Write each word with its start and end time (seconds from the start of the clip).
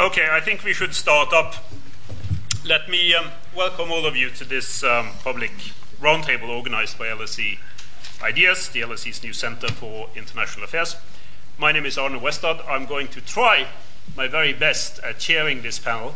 Okay, 0.00 0.26
I 0.32 0.40
think 0.40 0.64
we 0.64 0.72
should 0.72 0.94
start 0.94 1.34
up. 1.34 1.56
Let 2.64 2.88
me 2.88 3.12
um, 3.12 3.26
welcome 3.54 3.92
all 3.92 4.06
of 4.06 4.16
you 4.16 4.30
to 4.30 4.46
this 4.46 4.82
um, 4.82 5.10
public 5.22 5.50
roundtable 6.00 6.48
organized 6.48 6.98
by 6.98 7.08
LSE 7.08 7.58
Ideas, 8.22 8.70
the 8.70 8.80
LSE's 8.80 9.22
new 9.22 9.34
Center 9.34 9.68
for 9.68 10.08
International 10.16 10.64
Affairs. 10.64 10.96
My 11.58 11.70
name 11.70 11.84
is 11.84 11.98
Arne 11.98 12.18
Westad. 12.18 12.66
I'm 12.66 12.86
going 12.86 13.08
to 13.08 13.20
try 13.20 13.66
my 14.16 14.26
very 14.26 14.54
best 14.54 15.00
at 15.00 15.18
chairing 15.18 15.60
this 15.60 15.78
panel. 15.78 16.14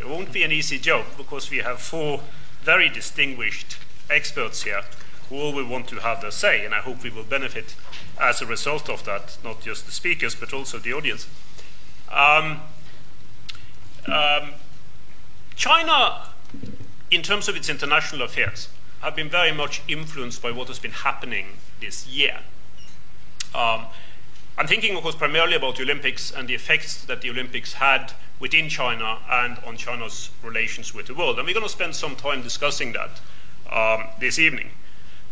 It 0.00 0.08
won't 0.08 0.32
be 0.32 0.42
an 0.42 0.50
easy 0.50 0.80
job 0.80 1.04
because 1.16 1.48
we 1.48 1.58
have 1.58 1.80
four 1.80 2.22
very 2.64 2.88
distinguished 2.88 3.76
experts 4.10 4.64
here 4.64 4.82
who 5.28 5.36
all 5.36 5.52
will 5.52 5.68
want 5.68 5.86
to 5.90 6.00
have 6.00 6.22
their 6.22 6.32
say, 6.32 6.64
and 6.64 6.74
I 6.74 6.80
hope 6.80 7.04
we 7.04 7.10
will 7.10 7.22
benefit 7.22 7.76
as 8.20 8.42
a 8.42 8.46
result 8.46 8.90
of 8.90 9.04
that, 9.04 9.38
not 9.44 9.60
just 9.60 9.86
the 9.86 9.92
speakers, 9.92 10.34
but 10.34 10.52
also 10.52 10.80
the 10.80 10.92
audience. 10.92 11.28
Um, 12.10 12.62
um, 14.06 14.50
China, 15.56 16.28
in 17.10 17.22
terms 17.22 17.48
of 17.48 17.56
its 17.56 17.68
international 17.68 18.22
affairs, 18.22 18.68
have 19.00 19.16
been 19.16 19.28
very 19.28 19.52
much 19.52 19.82
influenced 19.88 20.42
by 20.42 20.50
what 20.50 20.68
has 20.68 20.78
been 20.78 20.92
happening 20.92 21.58
this 21.80 22.06
year. 22.06 22.38
Um, 23.54 23.86
I'm 24.56 24.66
thinking, 24.66 24.96
of 24.96 25.02
course, 25.02 25.14
primarily 25.14 25.56
about 25.56 25.76
the 25.76 25.82
Olympics 25.82 26.30
and 26.30 26.48
the 26.48 26.54
effects 26.54 27.04
that 27.06 27.22
the 27.22 27.30
Olympics 27.30 27.74
had 27.74 28.12
within 28.38 28.68
China 28.68 29.18
and 29.30 29.58
on 29.66 29.76
China's 29.76 30.30
relations 30.42 30.94
with 30.94 31.06
the 31.06 31.14
world. 31.14 31.38
And 31.38 31.46
we're 31.46 31.54
going 31.54 31.66
to 31.66 31.72
spend 31.72 31.96
some 31.96 32.16
time 32.16 32.42
discussing 32.42 32.92
that 32.92 33.20
um, 33.70 34.08
this 34.20 34.38
evening. 34.38 34.70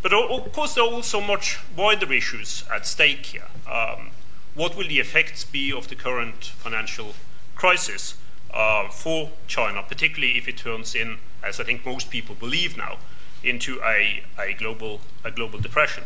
But 0.03 0.15
of 0.15 0.53
course, 0.53 0.75
there 0.75 0.85
are 0.85 0.91
also 0.91 1.21
much 1.21 1.59
wider 1.77 2.11
issues 2.13 2.65
at 2.75 2.87
stake 2.87 3.27
here. 3.27 3.49
Um, 3.71 4.11
what 4.55 4.77
will 4.77 4.89
the 4.89 4.99
effects 4.99 5.45
be 5.45 5.73
of 5.73 5.89
the 5.89 5.95
current 5.95 6.45
financial 6.45 7.15
crisis 7.55 8.15
uh, 8.53 8.89
for 8.89 9.31
China, 9.47 9.83
particularly 9.83 10.37
if 10.37 10.49
it 10.49 10.57
turns 10.57 10.95
in, 10.95 11.19
as 11.43 11.61
I 11.61 11.65
think 11.65 11.85
most 11.85 12.11
people 12.11 12.35
believe 12.35 12.77
now, 12.77 12.99
into 13.43 13.81
a, 13.83 14.23
a, 14.39 14.53
global, 14.55 15.01
a 15.25 15.31
global 15.31 15.59
depression? 15.59 16.05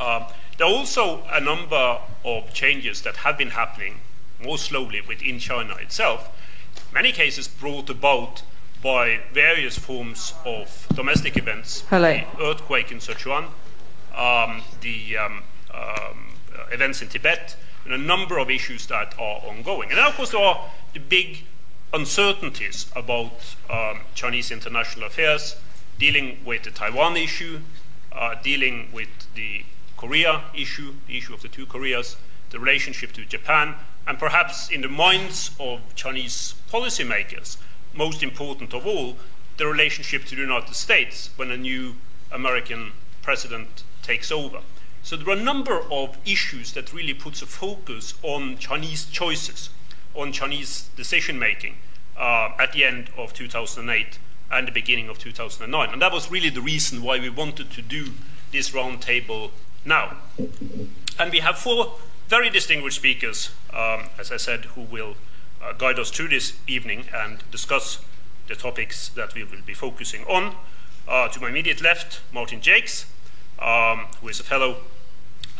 Um, 0.00 0.24
there 0.58 0.66
are 0.66 0.72
also 0.72 1.24
a 1.30 1.40
number 1.40 1.98
of 2.24 2.52
changes 2.52 3.02
that 3.02 3.16
have 3.18 3.38
been 3.38 3.50
happening 3.50 4.00
more 4.42 4.58
slowly 4.58 5.00
within 5.00 5.38
China 5.38 5.74
itself, 5.76 6.28
many 6.92 7.12
cases 7.12 7.48
brought 7.48 7.88
about 7.88 8.42
by 8.82 9.20
various 9.32 9.78
forms 9.78 10.34
of 10.44 10.86
domestic 10.94 11.36
events. 11.36 11.84
Hello. 11.88 12.20
The 12.36 12.42
earthquake 12.42 12.90
in 12.90 12.98
Sichuan, 12.98 13.46
um, 14.16 14.62
the 14.80 15.16
um, 15.16 15.44
um, 15.72 16.34
events 16.72 17.00
in 17.00 17.08
Tibet, 17.08 17.56
and 17.84 17.92
a 17.92 17.98
number 17.98 18.38
of 18.38 18.50
issues 18.50 18.86
that 18.86 19.14
are 19.18 19.40
ongoing. 19.46 19.90
And 19.90 19.98
then, 19.98 20.06
of 20.06 20.14
course, 20.14 20.30
there 20.30 20.40
are 20.40 20.70
the 20.94 21.00
big 21.00 21.44
uncertainties 21.92 22.90
about 22.96 23.56
um, 23.68 24.00
Chinese 24.14 24.50
international 24.50 25.06
affairs, 25.06 25.56
dealing 25.98 26.38
with 26.44 26.62
the 26.62 26.70
Taiwan 26.70 27.16
issue, 27.16 27.60
uh, 28.12 28.34
dealing 28.42 28.88
with 28.92 29.08
the 29.34 29.64
Korea 29.96 30.42
issue, 30.54 30.94
the 31.06 31.18
issue 31.18 31.34
of 31.34 31.42
the 31.42 31.48
two 31.48 31.66
Koreas, 31.66 32.16
the 32.50 32.58
relationship 32.58 33.12
to 33.12 33.24
Japan, 33.24 33.74
and 34.06 34.18
perhaps 34.18 34.68
in 34.68 34.80
the 34.80 34.88
minds 34.88 35.50
of 35.60 35.80
Chinese 35.94 36.54
policymakers, 36.70 37.56
most 37.94 38.22
important 38.22 38.74
of 38.74 38.86
all, 38.86 39.16
the 39.58 39.66
relationship 39.66 40.24
to 40.24 40.34
the 40.34 40.40
United 40.40 40.74
States 40.74 41.30
when 41.36 41.50
a 41.50 41.56
new 41.56 41.94
American 42.30 42.92
president 43.22 43.84
takes 44.02 44.32
over. 44.32 44.60
So 45.02 45.16
there 45.16 45.28
are 45.28 45.38
a 45.38 45.42
number 45.42 45.80
of 45.90 46.16
issues 46.24 46.72
that 46.72 46.92
really 46.92 47.14
puts 47.14 47.42
a 47.42 47.46
focus 47.46 48.14
on 48.22 48.56
Chinese 48.58 49.06
choices, 49.06 49.70
on 50.14 50.32
Chinese 50.32 50.88
decision 50.96 51.38
making 51.38 51.76
uh, 52.16 52.50
at 52.58 52.72
the 52.72 52.84
end 52.84 53.10
of 53.16 53.32
2008 53.34 54.18
and 54.50 54.68
the 54.68 54.72
beginning 54.72 55.08
of 55.08 55.18
2009. 55.18 55.90
And 55.90 56.00
that 56.00 56.12
was 56.12 56.30
really 56.30 56.50
the 56.50 56.60
reason 56.60 57.02
why 57.02 57.18
we 57.18 57.30
wanted 57.30 57.70
to 57.72 57.82
do 57.82 58.12
this 58.52 58.70
roundtable 58.70 59.50
now. 59.84 60.18
And 61.18 61.32
we 61.32 61.40
have 61.40 61.58
four 61.58 61.94
very 62.28 62.48
distinguished 62.48 62.96
speakers, 62.96 63.50
um, 63.72 64.04
as 64.18 64.30
I 64.30 64.36
said, 64.36 64.66
who 64.66 64.82
will 64.82 65.16
uh, 65.62 65.72
guide 65.72 65.98
us 65.98 66.10
through 66.10 66.28
this 66.28 66.54
evening 66.66 67.06
and 67.12 67.42
discuss 67.50 67.98
the 68.48 68.54
topics 68.54 69.08
that 69.10 69.34
we 69.34 69.42
will 69.44 69.62
be 69.66 69.74
focusing 69.74 70.24
on. 70.24 70.54
Uh, 71.08 71.28
to 71.28 71.40
my 71.40 71.48
immediate 71.48 71.80
left, 71.80 72.20
Martin 72.32 72.60
Jacques, 72.60 73.06
um, 73.58 74.06
who 74.20 74.28
is 74.28 74.38
a 74.40 74.44
fellow 74.44 74.78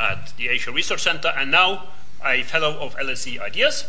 at 0.03 0.37
the 0.37 0.49
Asia 0.49 0.73
Research 0.73 1.03
Center 1.03 1.33
and 1.37 1.51
now 1.51 1.85
a 2.25 2.43
fellow 2.43 2.77
of 2.81 2.97
LSE 2.97 3.41
Ideas. 3.41 3.87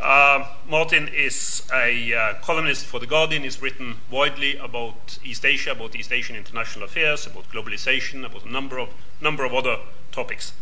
Uh, 0.00 0.44
Martin 0.68 1.06
is 1.08 1.62
a 1.72 2.12
uh, 2.12 2.34
columnist 2.42 2.84
for 2.84 2.98
The 2.98 3.06
Guardian. 3.06 3.44
He's 3.44 3.62
written 3.62 3.96
widely 4.10 4.56
about 4.56 5.18
East 5.24 5.44
Asia, 5.44 5.72
about 5.72 5.94
East 5.94 6.12
Asian 6.12 6.34
international 6.34 6.84
affairs, 6.84 7.24
about 7.26 7.48
globalization, 7.50 8.26
about 8.26 8.44
a 8.44 8.50
number 8.50 8.78
of, 8.78 8.88
number 9.20 9.44
of 9.44 9.54
other 9.54 9.76
topics. 10.10 10.54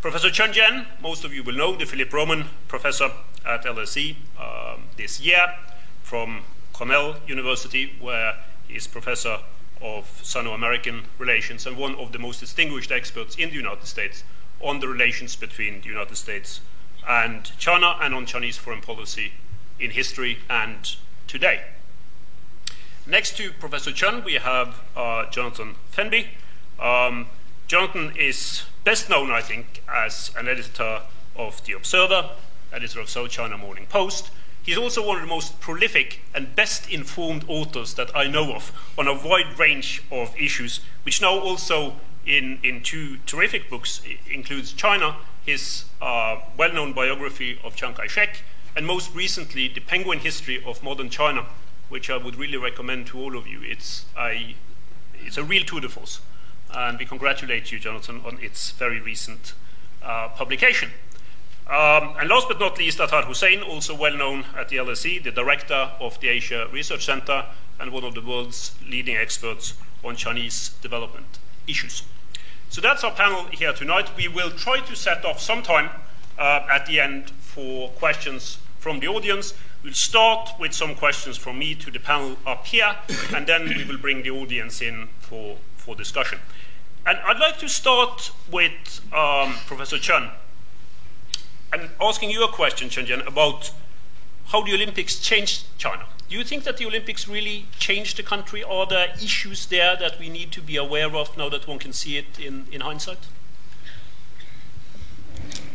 Professor 0.00 0.30
Chen 0.30 0.54
Jian, 0.54 0.86
most 1.02 1.24
of 1.24 1.34
you 1.34 1.42
will 1.42 1.54
know, 1.54 1.76
the 1.76 1.84
Philippe 1.84 2.16
Roman 2.16 2.46
professor 2.66 3.10
at 3.44 3.64
LSE 3.64 4.16
um, 4.38 4.84
this 4.96 5.20
year 5.20 5.54
from 6.02 6.44
Cornell 6.72 7.16
University, 7.26 7.92
where 8.00 8.36
he 8.66 8.76
is 8.76 8.86
professor 8.86 9.40
of 9.82 10.20
Sino 10.22 10.52
American 10.52 11.04
relations 11.18 11.66
and 11.66 11.76
one 11.76 11.94
of 11.96 12.12
the 12.12 12.18
most 12.18 12.40
distinguished 12.40 12.92
experts 12.92 13.36
in 13.36 13.50
the 13.50 13.56
United 13.56 13.86
States 13.86 14.24
on 14.60 14.80
the 14.80 14.88
relations 14.88 15.36
between 15.36 15.80
the 15.80 15.88
United 15.88 16.16
States 16.16 16.60
and 17.08 17.56
China 17.58 17.96
and 18.00 18.14
on 18.14 18.26
Chinese 18.26 18.56
foreign 18.56 18.80
policy 18.80 19.32
in 19.78 19.90
history 19.90 20.38
and 20.48 20.96
today. 21.26 21.62
Next 23.06 23.36
to 23.38 23.52
Professor 23.52 23.92
Chen, 23.92 24.22
we 24.24 24.34
have 24.34 24.82
uh, 24.94 25.26
Jonathan 25.30 25.76
Fenby. 25.90 26.26
Um, 26.78 27.26
Jonathan 27.66 28.12
is 28.16 28.64
best 28.84 29.08
known, 29.08 29.30
I 29.30 29.40
think, 29.40 29.82
as 29.88 30.30
an 30.36 30.48
editor 30.48 31.02
of 31.34 31.64
The 31.64 31.72
Observer, 31.72 32.30
editor 32.72 33.00
of 33.00 33.08
South 33.08 33.30
China 33.30 33.56
Morning 33.56 33.86
Post. 33.86 34.30
He's 34.70 34.78
also 34.78 35.04
one 35.04 35.16
of 35.16 35.22
the 35.22 35.28
most 35.28 35.58
prolific 35.58 36.20
and 36.32 36.54
best 36.54 36.88
informed 36.88 37.44
authors 37.48 37.94
that 37.94 38.16
I 38.16 38.28
know 38.28 38.54
of 38.54 38.70
on 38.96 39.08
a 39.08 39.12
wide 39.12 39.58
range 39.58 40.00
of 40.12 40.32
issues, 40.38 40.78
which 41.02 41.20
now 41.20 41.36
also 41.36 41.96
in, 42.24 42.60
in 42.62 42.80
two 42.84 43.16
terrific 43.26 43.68
books 43.68 44.00
includes 44.32 44.72
China 44.72 45.16
his 45.44 45.86
uh, 46.00 46.38
well 46.56 46.72
known 46.72 46.92
biography 46.92 47.58
of 47.64 47.74
Chiang 47.74 47.94
Kai 47.94 48.06
shek, 48.06 48.42
and 48.76 48.86
most 48.86 49.12
recently, 49.12 49.66
The 49.66 49.80
Penguin 49.80 50.20
History 50.20 50.62
of 50.64 50.84
Modern 50.84 51.10
China, 51.10 51.46
which 51.88 52.08
I 52.08 52.16
would 52.16 52.36
really 52.36 52.56
recommend 52.56 53.08
to 53.08 53.18
all 53.18 53.36
of 53.36 53.48
you. 53.48 53.62
It's 53.64 54.06
a, 54.16 54.54
it's 55.18 55.36
a 55.36 55.42
real 55.42 55.64
tour 55.64 55.80
de 55.80 55.88
force. 55.88 56.20
And 56.72 56.96
we 56.96 57.06
congratulate 57.06 57.72
you, 57.72 57.80
Jonathan, 57.80 58.22
on 58.24 58.38
its 58.40 58.70
very 58.70 59.00
recent 59.00 59.54
uh, 60.00 60.28
publication. 60.28 60.90
Um, 61.70 62.16
and 62.18 62.28
last 62.28 62.48
but 62.48 62.58
not 62.58 62.78
least, 62.78 62.98
Athar 62.98 63.22
Hussain, 63.24 63.62
also 63.62 63.94
well 63.94 64.16
known 64.16 64.44
at 64.58 64.70
the 64.70 64.76
LSE, 64.76 65.22
the 65.22 65.30
director 65.30 65.92
of 66.00 66.18
the 66.18 66.26
Asia 66.26 66.68
Research 66.72 67.04
Center 67.04 67.44
and 67.78 67.92
one 67.92 68.02
of 68.02 68.14
the 68.14 68.20
world's 68.20 68.74
leading 68.84 69.16
experts 69.16 69.74
on 70.02 70.16
Chinese 70.16 70.70
development 70.82 71.38
issues. 71.68 72.02
So 72.70 72.80
that's 72.80 73.04
our 73.04 73.12
panel 73.12 73.44
here 73.52 73.72
tonight. 73.72 74.10
We 74.16 74.26
will 74.26 74.50
try 74.50 74.80
to 74.80 74.96
set 74.96 75.24
off 75.24 75.40
sometime 75.40 75.90
uh, 76.36 76.66
at 76.68 76.86
the 76.86 76.98
end 76.98 77.30
for 77.30 77.90
questions 77.90 78.58
from 78.80 78.98
the 78.98 79.06
audience. 79.06 79.54
We'll 79.84 79.92
start 79.92 80.50
with 80.58 80.72
some 80.72 80.96
questions 80.96 81.36
from 81.36 81.60
me 81.60 81.76
to 81.76 81.90
the 81.92 82.00
panel 82.00 82.36
up 82.46 82.66
here, 82.66 82.96
and 83.32 83.46
then 83.46 83.68
we 83.68 83.84
will 83.84 83.98
bring 83.98 84.24
the 84.24 84.30
audience 84.30 84.82
in 84.82 85.08
for, 85.20 85.56
for 85.76 85.94
discussion. 85.94 86.40
And 87.06 87.16
I'd 87.18 87.38
like 87.38 87.58
to 87.60 87.68
start 87.68 88.32
with 88.50 89.00
um, 89.12 89.54
Professor 89.66 89.98
Chen 89.98 90.30
and 91.72 91.90
asking 92.00 92.30
you 92.30 92.44
a 92.44 92.48
question, 92.48 92.88
Chen 92.88 93.06
Jian, 93.06 93.26
about 93.26 93.72
how 94.46 94.62
the 94.62 94.74
Olympics 94.74 95.18
changed 95.18 95.66
China. 95.78 96.04
Do 96.28 96.36
you 96.36 96.44
think 96.44 96.64
that 96.64 96.76
the 96.76 96.86
Olympics 96.86 97.28
really 97.28 97.66
changed 97.78 98.16
the 98.16 98.22
country? 98.22 98.62
Are 98.62 98.86
there 98.86 99.08
issues 99.22 99.66
there 99.66 99.96
that 99.96 100.18
we 100.18 100.28
need 100.28 100.52
to 100.52 100.60
be 100.60 100.76
aware 100.76 101.14
of 101.14 101.36
now 101.36 101.48
that 101.48 101.66
one 101.66 101.78
can 101.78 101.92
see 101.92 102.16
it 102.16 102.38
in, 102.38 102.66
in 102.70 102.80
hindsight? 102.80 103.18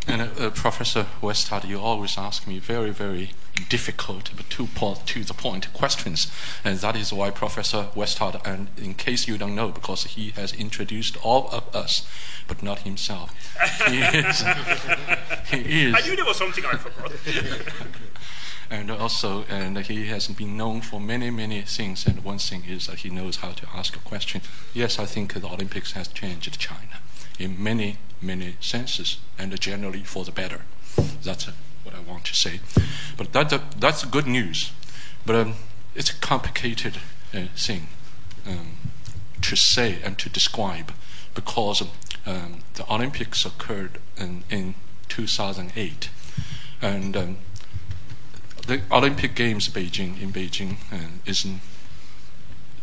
And 0.07 0.21
uh, 0.21 0.27
uh, 0.37 0.49
Professor 0.51 1.07
Westad, 1.21 1.67
you 1.67 1.79
always 1.79 2.17
ask 2.17 2.47
me 2.47 2.59
very, 2.59 2.91
very 2.91 3.31
difficult 3.69 4.31
but 4.35 4.49
to, 4.51 4.67
point, 4.67 5.05
to 5.07 5.23
the 5.23 5.33
point 5.33 5.71
questions, 5.73 6.31
and 6.63 6.79
that 6.79 6.95
is 6.95 7.11
why 7.11 7.29
Professor 7.31 7.89
Westad, 7.95 8.45
and 8.45 8.69
in 8.77 8.93
case 8.93 9.27
you 9.27 9.37
don't 9.37 9.55
know, 9.55 9.69
because 9.69 10.03
he 10.03 10.31
has 10.31 10.53
introduced 10.53 11.17
all 11.23 11.49
of 11.51 11.75
us, 11.75 12.07
but 12.47 12.61
not 12.61 12.79
himself, 12.79 13.31
he 13.87 13.99
is. 13.99 14.39
he 15.49 15.85
is 15.85 15.95
I 15.95 16.01
knew 16.01 16.15
there 16.15 16.25
was 16.25 16.37
something 16.37 16.65
I 16.65 16.77
forgot. 16.77 17.11
and 18.69 18.89
also 18.89 19.43
and 19.43 19.77
he 19.77 20.07
has 20.07 20.27
been 20.27 20.57
known 20.57 20.81
for 20.81 20.99
many 20.99 21.29
many 21.29 21.61
things 21.61 22.05
and 22.07 22.23
one 22.23 22.39
thing 22.39 22.63
is 22.67 22.87
that 22.87 22.99
he 22.99 23.09
knows 23.09 23.37
how 23.37 23.51
to 23.51 23.67
ask 23.75 23.95
a 23.95 23.99
question 23.99 24.41
yes 24.73 24.97
i 24.97 25.05
think 25.05 25.33
the 25.33 25.47
olympics 25.47 25.91
has 25.91 26.07
changed 26.07 26.59
china 26.59 26.99
in 27.37 27.61
many 27.61 27.97
many 28.21 28.55
senses 28.59 29.17
and 29.37 29.59
generally 29.59 30.03
for 30.03 30.25
the 30.25 30.31
better 30.31 30.61
that's 31.23 31.45
what 31.45 31.55
i 31.55 31.64
want 32.07 32.25
to 32.25 32.35
say. 32.35 32.59
But 33.17 33.33
that, 33.33 33.49
that 33.49 33.79
that's 33.79 34.05
good 34.05 34.27
news. 34.27 34.71
But 35.25 35.35
um, 35.35 35.53
it's 35.95 36.11
a 36.11 36.15
complicated 36.15 36.97
uh, 37.33 37.47
thing 37.55 37.87
um, 38.47 38.77
to 39.41 39.55
say 39.55 39.99
and 40.03 40.17
to 40.19 40.29
describe 40.29 40.91
because 41.33 41.81
um, 42.25 42.59
the 42.75 42.91
Olympics 42.91 43.45
occurred 43.45 43.99
in, 44.17 44.43
in 44.49 44.75
2008. 45.09 46.09
And 46.81 47.17
um, 47.17 47.37
the 48.67 48.81
Olympic 48.91 49.35
Games 49.35 49.69
Beijing 49.69 50.21
in 50.21 50.31
Beijing 50.31 50.77
uh, 50.91 51.09
is 51.25 51.45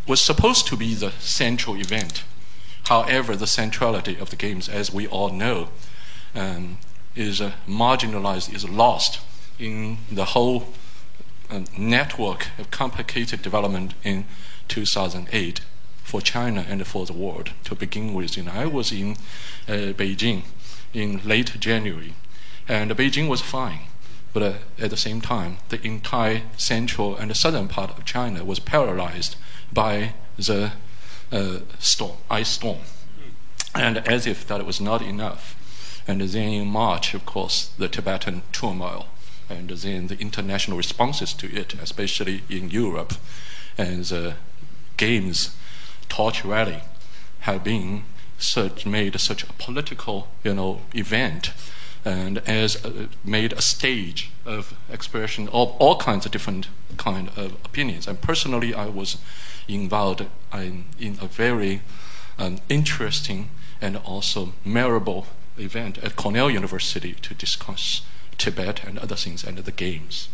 was 0.06 0.20
supposed 0.20 0.66
to 0.66 0.76
be 0.76 0.94
the 0.94 1.12
central 1.20 1.76
event. 1.76 2.24
However, 2.84 3.36
the 3.36 3.46
centrality 3.46 4.18
of 4.18 4.30
the 4.30 4.36
games, 4.36 4.68
as 4.68 4.92
we 4.92 5.06
all 5.06 5.30
know, 5.30 5.68
um, 6.34 6.78
is 7.14 7.40
uh, 7.40 7.52
marginalized, 7.68 8.54
is 8.54 8.68
lost 8.68 9.20
in 9.58 9.98
the 10.10 10.26
whole 10.26 10.68
uh, 11.50 11.60
network 11.76 12.48
of 12.58 12.70
complicated 12.70 13.42
development 13.42 13.94
in 14.02 14.24
2008 14.68 15.60
for 16.02 16.20
China 16.20 16.64
and 16.68 16.86
for 16.86 17.06
the 17.06 17.12
world. 17.12 17.52
To 17.64 17.74
begin 17.74 18.14
with, 18.14 18.36
you 18.36 18.44
know, 18.44 18.52
I 18.52 18.66
was 18.66 18.92
in 18.92 19.12
uh, 19.68 19.92
Beijing 19.94 20.42
in 20.92 21.20
late 21.24 21.58
January, 21.60 22.14
and 22.68 22.90
Beijing 22.92 23.28
was 23.28 23.40
fine. 23.40 23.80
But 24.32 24.42
uh, 24.42 24.52
at 24.78 24.90
the 24.90 24.96
same 24.96 25.20
time, 25.20 25.58
the 25.68 25.84
entire 25.86 26.42
central 26.56 27.16
and 27.16 27.30
the 27.30 27.34
southern 27.34 27.68
part 27.68 27.90
of 27.90 28.04
China 28.04 28.44
was 28.44 28.58
paralyzed 28.58 29.36
by 29.72 30.14
the 30.38 30.72
uh, 31.30 31.58
storm, 31.78 32.16
ice 32.30 32.48
storm. 32.48 32.80
And 33.74 33.98
as 33.98 34.26
if 34.26 34.46
that 34.46 34.64
was 34.64 34.80
not 34.80 35.02
enough, 35.02 35.56
and 36.06 36.20
then 36.20 36.52
in 36.52 36.68
March, 36.68 37.14
of 37.14 37.24
course, 37.24 37.70
the 37.78 37.88
Tibetan 37.88 38.42
turmoil, 38.52 39.06
and 39.48 39.70
then 39.70 40.06
the 40.08 40.18
international 40.18 40.76
responses 40.76 41.32
to 41.34 41.46
it, 41.54 41.74
especially 41.74 42.42
in 42.48 42.70
Europe, 42.70 43.14
and 43.78 44.04
the 44.04 44.34
games, 44.96 45.56
torch 46.08 46.44
rally, 46.44 46.82
have 47.40 47.64
been 47.64 48.04
such, 48.38 48.86
made 48.86 49.18
such 49.20 49.44
a 49.44 49.52
political, 49.54 50.28
you 50.44 50.54
know, 50.54 50.80
event, 50.94 51.52
and 52.04 52.38
as 52.38 52.84
uh, 52.84 53.06
made 53.24 53.52
a 53.52 53.62
stage 53.62 54.30
of 54.44 54.74
expression 54.90 55.48
of 55.48 55.70
all 55.78 55.96
kinds 55.96 56.26
of 56.26 56.32
different 56.32 56.68
kind 56.96 57.28
of 57.36 57.52
opinions. 57.64 58.08
And 58.08 58.20
personally, 58.20 58.74
I 58.74 58.86
was 58.86 59.18
involved 59.68 60.26
in, 60.52 60.84
in 60.98 61.18
a 61.20 61.26
very 61.26 61.82
um, 62.38 62.58
interesting 62.68 63.50
and 63.80 63.96
also 63.98 64.52
memorable 64.64 65.26
event 65.58 65.98
at 65.98 66.16
Cornell 66.16 66.50
University 66.50 67.14
to 67.22 67.34
discuss 67.34 68.02
Tibet 68.38 68.84
and 68.84 68.98
other 68.98 69.16
things 69.16 69.44
and 69.44 69.58
the 69.58 69.72
games. 69.72 70.28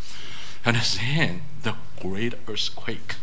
And 0.65 0.77
then 1.01 1.43
the 1.63 1.75
great 2.01 2.35
earthquake 2.47 3.17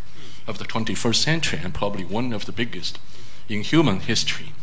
of 0.48 0.58
the 0.58 0.66
21st 0.66 1.16
century, 1.16 1.60
and 1.64 1.74
probably 1.74 2.04
one 2.04 2.32
of 2.34 2.46
the 2.46 2.52
biggest 2.52 3.00
in 3.50 3.62
human 3.62 4.00
history. 4.00 4.54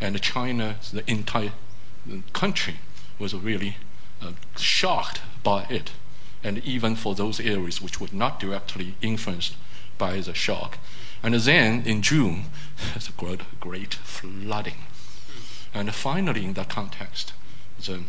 And 0.00 0.20
China, 0.20 0.76
the 0.92 1.08
entire 1.10 1.52
country, 2.32 2.76
was 3.18 3.34
really 3.34 3.76
uh, 4.20 4.32
shocked 4.56 5.20
by 5.42 5.64
it. 5.70 5.92
And 6.42 6.58
even 6.58 6.96
for 6.96 7.14
those 7.14 7.40
areas 7.40 7.82
which 7.82 8.00
were 8.00 8.08
not 8.12 8.40
directly 8.40 8.94
influenced 9.02 9.56
by 9.98 10.20
the 10.20 10.34
shock. 10.34 10.78
And 11.22 11.34
then 11.34 11.82
in 11.84 12.00
June, 12.00 12.44
a 12.96 13.12
great, 13.16 13.40
great 13.60 13.94
flooding 13.94 14.86
and 15.72 15.94
finally, 15.94 16.44
in 16.44 16.54
that 16.54 16.68
context, 16.68 17.32
the, 17.84 18.02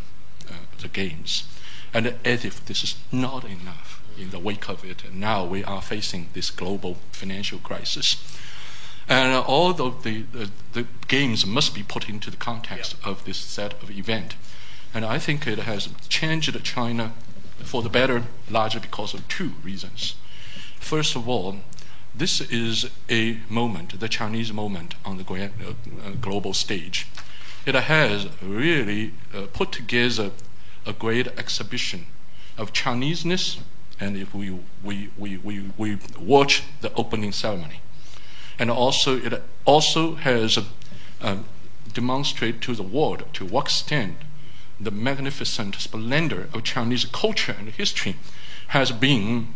uh, 0.48 0.54
the 0.80 0.88
games. 0.88 1.44
And 1.94 2.14
as 2.24 2.44
if 2.44 2.64
this 2.64 2.82
is 2.82 2.96
not 3.12 3.44
enough 3.44 4.02
in 4.18 4.30
the 4.30 4.38
wake 4.38 4.68
of 4.68 4.84
it, 4.84 5.12
now 5.12 5.44
we 5.44 5.62
are 5.64 5.82
facing 5.82 6.28
this 6.32 6.50
global 6.50 6.96
financial 7.12 7.58
crisis. 7.58 8.16
And 9.08 9.34
all 9.34 9.70
of 9.70 10.02
the, 10.02 10.22
the, 10.32 10.50
the 10.72 10.86
games 11.08 11.44
must 11.46 11.74
be 11.74 11.82
put 11.82 12.08
into 12.08 12.30
the 12.30 12.36
context 12.36 12.96
yeah. 13.02 13.10
of 13.10 13.24
this 13.24 13.36
set 13.36 13.80
of 13.82 13.90
event. 13.90 14.34
And 14.94 15.04
I 15.04 15.18
think 15.18 15.46
it 15.46 15.60
has 15.60 15.88
changed 16.08 16.62
China 16.64 17.12
for 17.58 17.82
the 17.82 17.88
better, 17.88 18.24
largely 18.50 18.80
because 18.80 19.14
of 19.14 19.26
two 19.28 19.52
reasons. 19.62 20.16
First 20.78 21.16
of 21.16 21.28
all, 21.28 21.58
this 22.14 22.40
is 22.40 22.90
a 23.08 23.38
moment, 23.48 23.98
the 23.98 24.08
Chinese 24.08 24.52
moment 24.52 24.94
on 25.04 25.16
the 25.16 25.24
uh, 25.24 25.46
uh, 25.46 26.10
global 26.20 26.52
stage 26.52 27.06
it 27.64 27.74
has 27.74 28.28
really 28.42 29.12
uh, 29.34 29.46
put 29.52 29.72
together 29.72 30.30
a 30.86 30.92
great 30.92 31.28
exhibition 31.38 32.06
of 32.58 32.72
Chineseness, 32.72 33.58
and 34.00 34.16
if 34.16 34.34
we, 34.34 34.58
we, 34.82 35.10
we, 35.16 35.36
we, 35.36 35.70
we 35.76 35.98
watch 36.18 36.64
the 36.80 36.92
opening 36.94 37.32
ceremony. 37.32 37.80
And 38.58 38.70
also, 38.70 39.16
it 39.16 39.42
also 39.64 40.16
has 40.16 40.58
uh, 41.20 41.36
demonstrated 41.92 42.62
to 42.62 42.74
the 42.74 42.82
world 42.82 43.24
to 43.34 43.44
what 43.44 43.66
extent 43.66 44.16
the 44.80 44.90
magnificent 44.90 45.76
splendor 45.76 46.48
of 46.52 46.64
Chinese 46.64 47.04
culture 47.04 47.54
and 47.58 47.68
history 47.68 48.16
has 48.68 48.90
been 48.90 49.54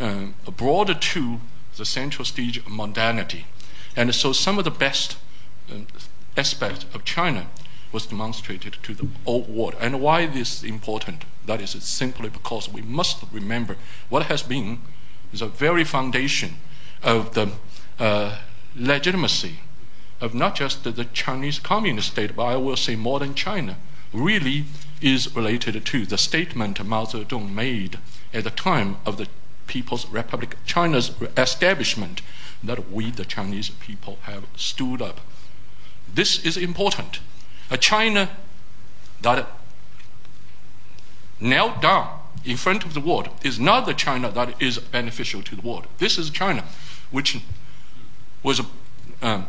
uh, 0.00 0.26
brought 0.56 1.00
to 1.00 1.40
the 1.76 1.84
central 1.84 2.24
stage 2.24 2.58
of 2.58 2.68
modernity. 2.68 3.46
And 3.96 4.14
so 4.14 4.32
some 4.32 4.58
of 4.58 4.64
the 4.64 4.70
best 4.70 5.16
uh, 5.70 5.78
aspect 6.36 6.86
of 6.94 7.04
China 7.04 7.46
was 7.92 8.06
demonstrated 8.06 8.76
to 8.82 8.94
the 8.94 9.08
old 9.24 9.48
world. 9.48 9.74
And 9.80 10.00
why 10.00 10.26
this 10.26 10.58
is 10.58 10.64
important? 10.64 11.24
That 11.46 11.60
is 11.60 11.70
simply 11.82 12.28
because 12.28 12.68
we 12.68 12.82
must 12.82 13.24
remember 13.32 13.76
what 14.08 14.26
has 14.26 14.42
been 14.42 14.80
the 15.32 15.46
very 15.46 15.84
foundation 15.84 16.56
of 17.02 17.34
the 17.34 17.50
uh, 17.98 18.38
legitimacy 18.76 19.58
of 20.20 20.34
not 20.34 20.54
just 20.54 20.84
the, 20.84 21.04
Chinese 21.12 21.58
communist 21.58 22.12
state, 22.12 22.34
but 22.34 22.44
I 22.44 22.56
will 22.56 22.76
say 22.76 22.96
modern 22.96 23.34
China, 23.34 23.76
really 24.12 24.64
is 25.00 25.34
related 25.34 25.84
to 25.84 26.06
the 26.06 26.18
statement 26.18 26.84
Mao 26.84 27.04
Zedong 27.04 27.52
made 27.52 27.98
at 28.34 28.44
the 28.44 28.50
time 28.50 28.96
of 29.06 29.16
the 29.16 29.28
People's 29.66 30.08
Republic 30.08 30.56
China's 30.64 31.12
establishment 31.36 32.22
that 32.64 32.90
we, 32.90 33.10
the 33.10 33.24
Chinese 33.24 33.70
people, 33.70 34.18
have 34.22 34.44
stood 34.56 35.00
up 35.00 35.20
this 36.14 36.44
is 36.44 36.56
important. 36.56 37.20
A 37.70 37.76
China 37.76 38.30
that 39.20 39.46
knelt 41.40 41.80
down 41.80 42.20
in 42.44 42.56
front 42.56 42.84
of 42.84 42.94
the 42.94 43.00
world 43.00 43.28
is 43.42 43.58
not 43.58 43.86
the 43.86 43.94
China 43.94 44.30
that 44.30 44.60
is 44.60 44.78
beneficial 44.78 45.42
to 45.42 45.56
the 45.56 45.62
world. 45.62 45.86
This 45.98 46.18
is 46.18 46.30
China, 46.30 46.64
which 47.10 47.40
was 48.42 48.60
a, 48.60 48.64
um, 49.22 49.46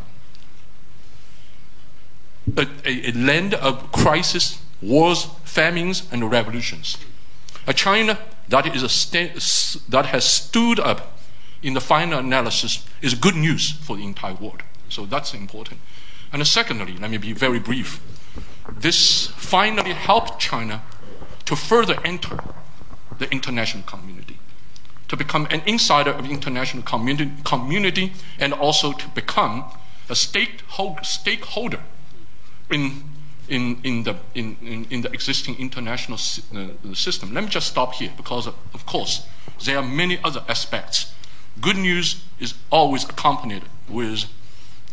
a, 2.56 2.66
a, 2.84 3.12
land 3.12 3.54
of 3.54 3.90
crisis, 3.92 4.62
wars, 4.82 5.26
famines, 5.44 6.06
and 6.10 6.30
revolutions. 6.30 6.98
A 7.66 7.72
China 7.72 8.18
that, 8.48 8.74
is 8.74 8.82
a 8.82 9.90
that 9.90 10.06
has 10.06 10.24
stood 10.24 10.80
up 10.80 11.18
in 11.62 11.74
the 11.74 11.80
final 11.80 12.18
analysis 12.18 12.84
is 13.00 13.14
good 13.14 13.36
news 13.36 13.72
for 13.72 13.96
the 13.96 14.04
entire 14.04 14.34
world. 14.34 14.62
So 14.88 15.06
that's 15.06 15.34
important. 15.34 15.80
And 16.32 16.46
secondly, 16.46 16.96
let 16.96 17.10
me 17.10 17.18
be 17.18 17.32
very 17.32 17.58
brief. 17.58 18.00
This 18.70 19.26
finally 19.28 19.92
helped 19.92 20.40
China 20.40 20.82
to 21.44 21.56
further 21.56 21.98
enter 22.04 22.38
the 23.18 23.30
international 23.32 23.82
community, 23.82 24.38
to 25.08 25.16
become 25.16 25.46
an 25.50 25.62
insider 25.66 26.12
of 26.12 26.30
international 26.30 26.82
community, 26.82 27.32
community 27.44 28.12
and 28.38 28.52
also 28.52 28.92
to 28.92 29.08
become 29.08 29.64
a 30.08 30.14
stakeholder 30.14 31.80
in, 32.70 33.02
in, 33.48 33.80
in, 33.82 34.02
the, 34.04 34.16
in, 34.34 34.86
in, 34.90 35.02
the 35.02 35.12
existing 35.12 35.56
international 35.58 36.18
uh, 36.54 36.94
system. 36.94 37.34
Let 37.34 37.44
me 37.44 37.50
just 37.50 37.68
stop 37.68 37.94
here 37.94 38.12
because, 38.16 38.46
of 38.46 38.86
course, 38.86 39.26
there 39.64 39.76
are 39.78 39.82
many 39.82 40.18
other 40.22 40.42
aspects. 40.48 41.12
Good 41.60 41.76
news 41.76 42.22
is 42.38 42.54
always 42.70 43.04
accompanied 43.04 43.64
with 43.88 44.24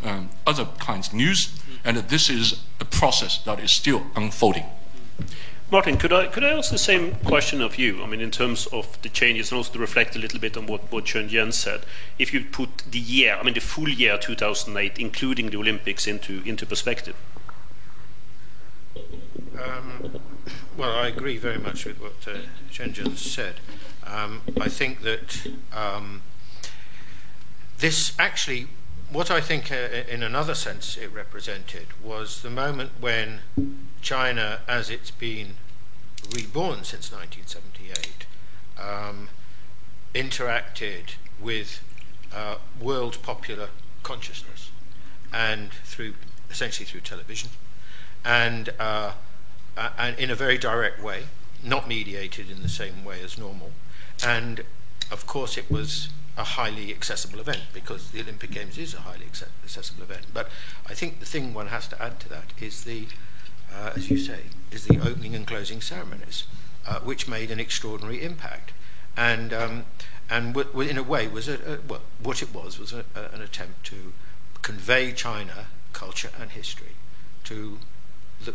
um, 0.04 0.30
other 0.46 0.66
kinds 0.80 1.10
of 1.10 1.14
news, 1.14 1.60
and 1.84 1.98
this 1.98 2.30
is 2.30 2.62
a 2.80 2.86
process 2.86 3.40
that 3.44 3.60
is 3.60 3.72
still 3.72 4.04
unfolding. 4.16 4.66
Martin, 5.70 5.98
could 5.98 6.14
I, 6.14 6.28
could 6.28 6.46
I 6.46 6.58
ask 6.58 6.72
the 6.72 6.78
same 6.78 7.16
question 7.26 7.62
of 7.62 7.78
you? 7.78 8.02
I 8.02 8.06
mean, 8.06 8.22
in 8.22 8.32
terms 8.32 8.68
of 8.68 9.02
the 9.02 9.10
changes, 9.10 9.52
and 9.52 9.58
also 9.58 9.74
to 9.74 9.80
reflect 9.80 10.16
a 10.16 10.20
little 10.20 10.40
bit 10.40 10.56
on 10.56 10.66
what, 10.66 10.90
what 10.94 11.04
Chen 11.04 11.28
Jian 11.28 11.52
said. 11.52 11.82
If 12.18 12.34
you 12.34 12.46
put 12.46 12.84
the 12.90 13.00
year, 13.00 13.36
I 13.36 13.44
mean, 13.44 13.54
the 13.54 13.60
full 13.60 13.90
year 13.90 14.18
2008, 14.18 14.98
including 14.98 15.50
the 15.50 15.58
Olympics, 15.58 16.08
into, 16.08 16.42
into 16.46 16.66
perspective. 16.66 17.16
Um, 19.62 20.22
well, 20.78 20.92
I 20.92 21.08
agree 21.08 21.38
very 21.38 21.58
much 21.58 21.84
with 21.84 22.00
what 22.00 22.16
uh, 22.26 22.38
Chen 22.72 22.94
Jian 22.94 23.18
said. 23.18 23.56
Um, 24.06 24.44
I 24.62 24.70
think 24.70 25.02
that 25.02 25.48
um, 25.74 26.22
this 27.80 28.14
actually 28.18 28.68
what 29.12 29.32
I 29.32 29.42
think, 29.42 29.72
uh, 29.72 29.76
in 30.10 30.22
another 30.24 30.56
sense, 30.56 30.98
it 30.98 31.12
represented 31.14 31.88
was 32.04 32.42
the 32.42 32.50
moment 32.50 32.92
when 33.00 33.40
China, 34.02 34.60
as 34.68 34.90
it's 34.90 35.12
been 35.12 35.56
reborn 36.34 36.84
since 36.84 37.12
1978, 37.12 38.26
um, 38.78 39.30
interacted 40.14 41.16
with 41.40 41.82
uh, 42.34 42.56
world 42.80 43.18
popular 43.22 43.70
consciousness 44.04 44.72
and 45.34 45.72
through 45.84 46.14
essentially 46.50 46.86
through 46.86 47.02
television 47.02 47.50
and, 48.24 48.70
uh, 48.80 49.14
and 49.98 50.18
in 50.18 50.30
a 50.30 50.36
very 50.36 50.58
direct 50.58 51.02
way, 51.02 51.24
not 51.64 51.88
mediated 51.88 52.50
in 52.50 52.62
the 52.62 52.70
same 52.70 53.04
way 53.04 53.22
as 53.22 53.38
normal. 53.38 53.72
And 54.26 54.64
of 55.12 55.26
course, 55.26 55.58
it 55.58 55.70
was 55.72 56.10
a 56.38 56.44
highly 56.44 56.92
accessible 56.92 57.40
event 57.40 57.62
because 57.74 58.12
the 58.12 58.22
Olympic 58.22 58.52
Games 58.52 58.78
is 58.78 58.94
a 58.94 59.00
highly 59.02 59.26
accessible 59.26 60.04
event. 60.04 60.28
But 60.34 60.50
I 60.88 60.94
think 60.94 61.20
the 61.20 61.26
thing 61.26 61.54
one 61.54 61.68
has 61.68 61.88
to 61.90 62.02
add 62.02 62.20
to 62.22 62.30
that 62.30 62.54
is 62.60 62.84
the, 62.84 63.08
uh, 63.74 63.94
as 63.96 64.10
you 64.12 64.18
say, 64.18 64.42
is 64.72 64.86
the 64.86 65.00
opening 65.00 65.36
and 65.36 65.48
closing 65.48 65.82
ceremonies, 65.82 66.44
uh, 66.86 67.00
which 67.00 67.28
made 67.28 67.50
an 67.50 67.60
extraordinary 67.60 68.24
impact. 68.24 68.74
And, 69.16 69.52
um, 69.52 69.86
and 70.30 70.54
w- 70.54 70.68
w- 70.70 70.90
in 70.90 70.98
a 70.98 71.04
way, 71.04 71.28
was 71.28 71.48
a, 71.48 71.56
a, 71.56 71.80
well, 71.88 72.02
what 72.22 72.44
it 72.44 72.54
was 72.54 72.78
was 72.78 72.94
a, 72.94 73.04
an 73.34 73.42
attempt 73.42 73.84
to 73.86 74.14
convey 74.62 75.12
China 75.14 75.68
culture 75.94 76.30
and 76.40 76.52
history 76.52 76.96
to 77.46 77.80
the, 78.44 78.54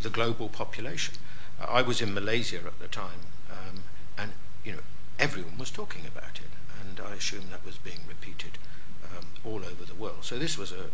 the 0.00 0.10
global 0.10 0.48
population. 0.48 1.14
Uh, 1.60 1.66
I 1.70 1.82
was 1.82 2.00
in 2.00 2.12
Malaysia 2.12 2.56
at 2.66 2.78
the 2.80 2.88
time, 2.88 3.20
um, 3.50 3.84
and 4.18 4.32
you 4.64 4.72
know 4.72 4.78
everyone 5.18 5.58
was 5.58 5.70
talking 5.70 6.06
about 6.06 6.40
it, 6.40 6.50
and 6.80 7.00
I 7.00 7.14
assume 7.14 7.50
that 7.50 7.64
was 7.64 7.78
being 7.78 8.00
repeated 8.08 8.58
um, 9.04 9.26
all 9.44 9.64
over 9.64 9.84
the 9.84 9.94
world. 9.94 10.22
So 10.22 10.38
this 10.38 10.58
was 10.58 10.72
a 10.72 10.90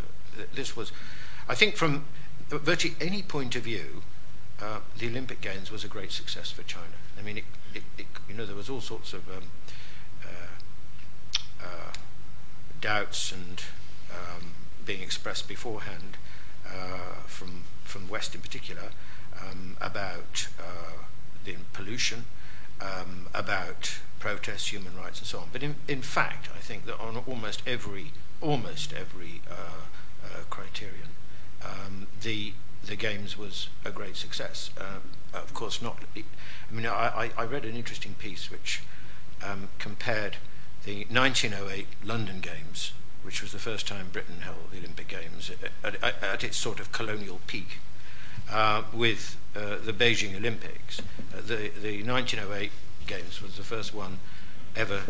this 0.54 0.76
was, 0.76 0.92
I 1.48 1.54
think, 1.54 1.76
from 1.76 2.04
virtually 2.48 2.94
any 3.00 3.22
point 3.22 3.56
of 3.56 3.62
view, 3.62 4.02
uh, 4.60 4.80
the 4.96 5.08
Olympic 5.08 5.40
Games 5.40 5.70
was 5.70 5.84
a 5.84 5.88
great 5.88 6.12
success 6.12 6.50
for 6.50 6.62
China. 6.62 6.98
I 7.18 7.22
mean, 7.22 7.38
it, 7.38 7.44
it, 7.74 7.82
it, 7.96 8.06
you 8.28 8.34
know, 8.34 8.46
there 8.46 8.56
was 8.56 8.70
all 8.70 8.80
sorts 8.80 9.12
of 9.12 9.28
um, 9.28 9.44
uh, 10.24 11.64
uh, 11.64 11.92
doubts 12.80 13.32
and 13.32 13.62
um, 14.12 14.52
being 14.84 15.02
expressed 15.02 15.48
beforehand 15.48 16.16
uh, 16.66 17.22
from 17.26 17.64
from 17.84 18.08
West 18.08 18.34
in 18.34 18.40
particular 18.42 18.90
um, 19.40 19.76
about 19.80 20.48
uh, 20.60 21.04
the 21.44 21.56
pollution, 21.72 22.24
um, 22.80 23.26
about 23.34 23.98
protests, 24.18 24.72
human 24.72 24.96
rights, 24.96 25.18
and 25.20 25.26
so 25.26 25.38
on. 25.40 25.48
But 25.52 25.62
in, 25.62 25.76
in 25.86 26.02
fact, 26.02 26.48
I 26.54 26.58
think 26.58 26.86
that 26.86 26.98
on 26.98 27.22
almost 27.26 27.62
every 27.66 28.12
almost 28.40 28.92
every 28.92 29.42
uh, 29.50 29.84
uh, 30.24 30.40
criterion, 30.50 31.10
um, 31.64 32.06
the 32.22 32.52
the 32.84 32.96
games 32.96 33.36
was 33.36 33.68
a 33.84 33.90
great 33.90 34.16
success. 34.16 34.70
Uh, 34.78 34.98
of 35.34 35.52
course, 35.54 35.82
not. 35.82 35.98
I 36.16 36.22
mean, 36.74 36.86
I, 36.86 37.30
I 37.36 37.44
read 37.44 37.64
an 37.64 37.76
interesting 37.76 38.14
piece 38.14 38.50
which 38.50 38.82
um, 39.44 39.68
compared 39.78 40.36
the 40.84 41.06
1908 41.10 41.86
London 42.04 42.40
Games, 42.40 42.92
which 43.22 43.42
was 43.42 43.52
the 43.52 43.58
first 43.58 43.86
time 43.86 44.08
Britain 44.12 44.40
held 44.40 44.70
the 44.70 44.78
Olympic 44.78 45.08
Games 45.08 45.50
at, 45.82 45.94
at, 46.02 46.22
at 46.22 46.44
its 46.44 46.56
sort 46.56 46.80
of 46.80 46.92
colonial 46.92 47.40
peak, 47.46 47.78
uh, 48.50 48.82
with 48.92 49.36
uh, 49.56 49.76
the 49.84 49.92
Beijing 49.92 50.36
Olympics. 50.36 51.00
Uh, 51.32 51.40
the, 51.40 51.70
the 51.80 52.02
1908 52.02 52.70
Games 53.06 53.42
was 53.42 53.56
the 53.56 53.62
first 53.62 53.94
one 53.94 54.18
ever 54.76 55.02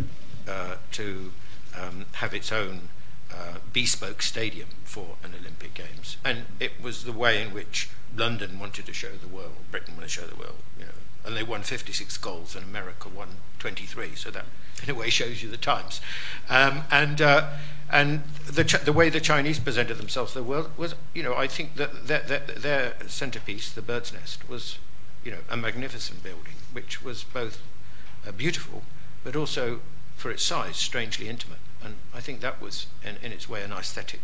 uh, 0.49 0.77
to 0.93 1.33
um, 1.79 2.07
have 2.13 2.33
its 2.35 2.53
own 2.53 2.89
uh, 3.33 3.59
bespoke 3.73 4.23
stadium 4.23 4.69
for 4.85 5.17
an 5.23 5.33
Olympic 5.39 5.75
Games, 5.75 6.17
and 6.25 6.45
it 6.59 6.73
was 6.83 7.05
the 7.05 7.13
way 7.13 7.43
in 7.43 7.53
which 7.53 7.91
London 8.17 8.59
wanted 8.59 8.87
to 8.87 8.93
show 8.93 9.11
the 9.11 9.29
world, 9.29 9.57
Britain 9.71 9.95
wanted 9.95 10.07
to 10.07 10.13
show 10.13 10.27
the 10.27 10.37
world, 10.37 10.57
you 10.79 10.87
know, 10.87 10.93
and 11.29 11.37
they 11.37 11.43
won 11.43 11.63
56 11.63 12.17
goals, 12.17 12.57
and 12.57 12.65
America 12.65 13.07
won 13.09 13.29
23. 13.59 14.15
So 14.15 14.31
that, 14.31 14.47
in 14.83 14.89
a 14.89 14.95
way, 14.95 15.11
shows 15.11 15.43
you 15.43 15.51
the 15.51 15.59
times. 15.59 16.01
Um, 16.49 16.85
and 16.91 17.21
uh, 17.21 17.51
and 17.91 18.23
the 18.47 18.65
Ch- 18.65 18.81
the 18.81 18.95
way 18.95 19.11
the 19.11 19.21
Chinese 19.21 19.59
presented 19.59 19.99
themselves 19.99 20.33
to 20.33 20.39
the 20.39 20.45
world 20.45 20.71
was, 20.79 20.95
you 21.13 21.23
know, 21.23 21.35
I 21.35 21.47
think 21.47 21.77
that 21.77 22.07
their, 22.07 22.21
their, 22.21 22.41
their 22.41 22.95
centerpiece, 23.07 23.71
the 23.71 23.83
bird's 23.83 24.11
nest, 24.11 24.49
was, 24.49 24.79
you 25.23 25.31
know, 25.31 25.39
a 25.51 25.57
magnificent 25.57 26.23
building, 26.23 26.55
which 26.73 27.03
was 27.03 27.25
both 27.25 27.61
uh, 28.27 28.33
beautiful, 28.33 28.85
but 29.23 29.37
also 29.37 29.81
for 30.17 30.31
its 30.31 30.43
size, 30.43 30.79
strangely 30.79 31.29
intimate. 31.29 31.59
And 31.85 31.97
I 32.15 32.21
think 32.21 32.41
that 32.41 32.61
was, 32.61 32.87
in, 33.05 33.17
in 33.23 33.33
its 33.33 33.51
way, 33.51 33.63
an 33.63 33.73
aesthetic, 33.73 34.21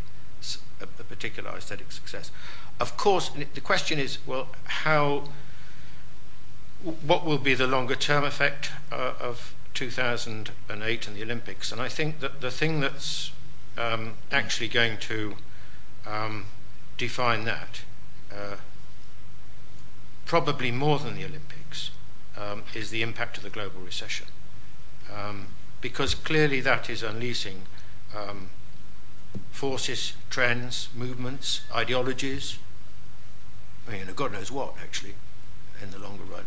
a, 0.81 0.85
a 0.85 1.05
particular 1.05 1.51
aesthetic 1.51 1.93
success. 1.93 2.31
Of 2.81 2.97
course, 2.97 3.31
the 3.55 3.61
question 3.61 3.99
is, 3.99 4.19
well, 4.27 4.49
how, 4.65 5.29
what 6.85 7.25
will 7.25 7.39
be 7.39 7.55
the 7.55 7.67
longer 7.67 7.95
term 7.95 8.25
effect 8.25 8.71
uh, 8.93 9.15
of 9.19 9.55
2008 9.73 11.09
and 11.09 11.17
the 11.17 11.23
Olympics? 11.23 11.73
And 11.73 11.81
I 11.81 11.89
think 11.89 12.21
that 12.21 12.41
the 12.41 12.51
thing 12.51 12.81
that's 12.81 13.33
um, 13.79 14.15
actually 14.31 14.69
going 14.69 14.99
to 14.99 15.37
um, 16.07 16.47
define 16.99 17.45
that, 17.45 17.83
uh, 18.31 18.57
probably 20.27 20.71
more 20.71 20.99
than 20.99 21.17
the 21.17 21.25
Olympics, 21.25 21.91
um, 22.37 22.65
is 22.75 22.91
the 22.91 23.03
impact 23.03 23.39
of 23.39 23.43
the 23.43 23.51
global 23.51 23.81
recession. 23.81 24.27
Um, 25.13 25.49
because 25.81 26.15
clearly 26.15 26.61
that 26.61 26.91
is 26.91 27.03
unleashing 27.03 27.63
um, 28.17 28.51
forces, 29.51 30.15
trends, 30.31 30.89
movements, 30.95 31.63
ideologies. 31.75 32.59
I 33.89 33.93
mean, 33.93 34.07
God 34.15 34.33
knows 34.33 34.51
what, 34.51 34.75
actually, 34.83 35.15
in 35.83 35.91
the 35.91 35.99
longer 35.99 36.25
run, 36.25 36.45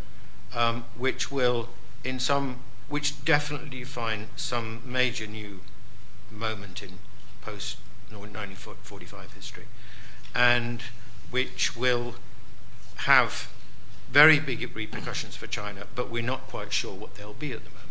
um, 0.56 0.86
which 0.98 1.32
will, 1.32 1.70
in 2.04 2.20
some, 2.20 2.60
which 2.90 3.24
definitely 3.26 3.80
define 3.80 4.28
some 4.36 4.82
major 4.86 5.28
new 5.28 5.60
moment 6.32 6.82
in 6.82 7.00
post 7.42 7.78
1945 8.10 9.34
history, 9.34 9.66
and 10.34 10.82
which 11.30 11.76
will 11.76 12.16
have 12.98 13.50
very 14.12 14.40
big 14.40 14.76
repercussions 14.76 15.36
for 15.36 15.48
China, 15.48 15.86
but 15.96 16.10
we're 16.10 16.24
not 16.24 16.48
quite 16.48 16.72
sure 16.72 16.94
what 16.94 17.16
they'll 17.16 17.34
be 17.34 17.52
at 17.52 17.64
the 17.64 17.70
moment. 17.70 17.88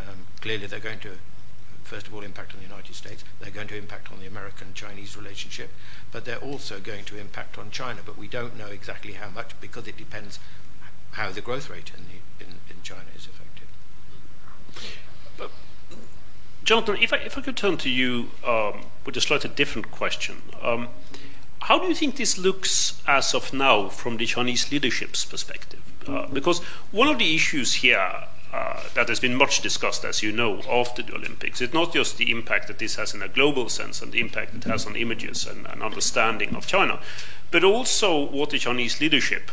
Um, 0.00 0.26
clearly, 0.40 0.66
they're 0.66 0.80
going 0.80 0.98
to, 1.00 1.18
first 1.84 2.08
of 2.08 2.14
all, 2.14 2.22
impact 2.22 2.52
on 2.52 2.58
the 2.58 2.66
United 2.66 2.94
States. 2.94 3.24
They're 3.40 3.50
going 3.50 3.68
to 3.68 3.76
impact 3.76 4.10
on 4.10 4.18
the 4.18 4.26
American-Chinese 4.26 5.16
relationship, 5.16 5.70
but 6.10 6.24
they're 6.24 6.38
also 6.38 6.80
going 6.80 7.04
to 7.04 7.18
impact 7.18 7.56
on 7.56 7.70
China. 7.70 8.00
But 8.04 8.18
we 8.18 8.26
don't 8.26 8.58
know 8.58 8.66
exactly 8.66 9.12
how 9.12 9.30
much 9.30 9.52
because 9.60 9.86
it 9.86 9.96
depends 9.96 10.40
how 11.14 11.30
the 11.30 11.40
growth 11.40 11.70
rate 11.70 11.90
in, 11.96 12.04
the, 12.04 12.44
in, 12.44 12.52
in 12.68 12.82
China 12.82 13.04
is 13.16 13.26
affected. 13.26 13.68
But, 15.36 15.50
Jonathan, 16.64 16.96
if 17.00 17.12
I, 17.12 17.16
if 17.18 17.38
I 17.38 17.40
could 17.40 17.56
turn 17.56 17.76
to 17.78 17.90
you 17.90 18.30
um, 18.46 18.86
with 19.06 19.16
a 19.16 19.20
slightly 19.20 19.50
different 19.50 19.90
question. 19.90 20.42
Um, 20.62 20.88
how 21.62 21.78
do 21.78 21.86
you 21.86 21.94
think 21.94 22.16
this 22.16 22.36
looks 22.36 23.00
as 23.06 23.34
of 23.34 23.52
now 23.54 23.88
from 23.88 24.18
the 24.18 24.26
Chinese 24.26 24.70
leadership's 24.70 25.24
perspective? 25.24 25.80
Uh, 26.06 26.26
because 26.26 26.58
one 26.90 27.08
of 27.08 27.18
the 27.18 27.34
issues 27.34 27.74
here 27.74 28.24
uh, 28.52 28.80
that 28.94 29.08
has 29.08 29.18
been 29.18 29.34
much 29.34 29.62
discussed, 29.62 30.04
as 30.04 30.22
you 30.22 30.30
know, 30.30 30.60
after 30.70 31.02
the 31.02 31.14
Olympics. 31.14 31.60
It's 31.60 31.74
not 31.74 31.92
just 31.92 32.18
the 32.18 32.30
impact 32.30 32.68
that 32.68 32.78
this 32.78 32.94
has 32.96 33.12
in 33.12 33.22
a 33.22 33.28
global 33.28 33.68
sense 33.68 34.00
and 34.00 34.12
the 34.12 34.20
impact 34.20 34.54
it 34.54 34.64
has 34.64 34.86
on 34.86 34.94
images 34.94 35.46
and, 35.46 35.66
and 35.66 35.82
understanding 35.82 36.54
of 36.54 36.66
China, 36.66 37.00
but 37.50 37.64
also 37.64 38.30
what 38.30 38.50
the 38.50 38.58
Chinese 38.58 39.00
leadership 39.00 39.50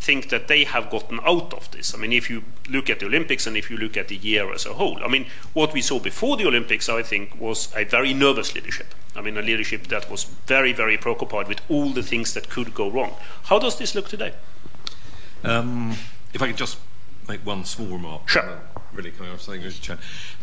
think 0.00 0.28
that 0.28 0.48
they 0.48 0.64
have 0.64 0.90
gotten 0.90 1.18
out 1.20 1.54
of 1.54 1.70
this. 1.70 1.94
I 1.94 1.98
mean, 1.98 2.12
if 2.12 2.28
you 2.28 2.44
look 2.68 2.90
at 2.90 3.00
the 3.00 3.06
Olympics 3.06 3.46
and 3.46 3.56
if 3.56 3.70
you 3.70 3.76
look 3.76 3.96
at 3.96 4.08
the 4.08 4.16
year 4.16 4.52
as 4.52 4.66
a 4.66 4.74
whole, 4.74 5.02
I 5.02 5.08
mean, 5.08 5.26
what 5.54 5.72
we 5.72 5.80
saw 5.80 5.98
before 5.98 6.36
the 6.36 6.46
Olympics, 6.46 6.88
I 6.88 7.02
think, 7.02 7.40
was 7.40 7.72
a 7.74 7.84
very 7.84 8.12
nervous 8.12 8.54
leadership. 8.54 8.94
I 9.16 9.22
mean, 9.22 9.36
a 9.38 9.42
leadership 9.42 9.86
that 9.88 10.10
was 10.10 10.24
very, 10.24 10.72
very 10.72 10.98
preoccupied 10.98 11.48
with 11.48 11.60
all 11.68 11.90
the 11.90 12.02
things 12.02 12.34
that 12.34 12.50
could 12.50 12.74
go 12.74 12.90
wrong. 12.90 13.14
How 13.44 13.58
does 13.58 13.78
this 13.78 13.94
look 13.94 14.08
today? 14.08 14.34
Um, 15.42 15.96
if 16.32 16.42
I 16.42 16.48
could 16.48 16.56
just 16.56 16.78
make 17.28 17.44
one 17.46 17.64
small 17.64 17.88
remark. 17.88 18.28
Sure. 18.28 18.60
Really 18.92 19.10
coming 19.10 19.32
off 19.32 19.40
something, 19.40 19.98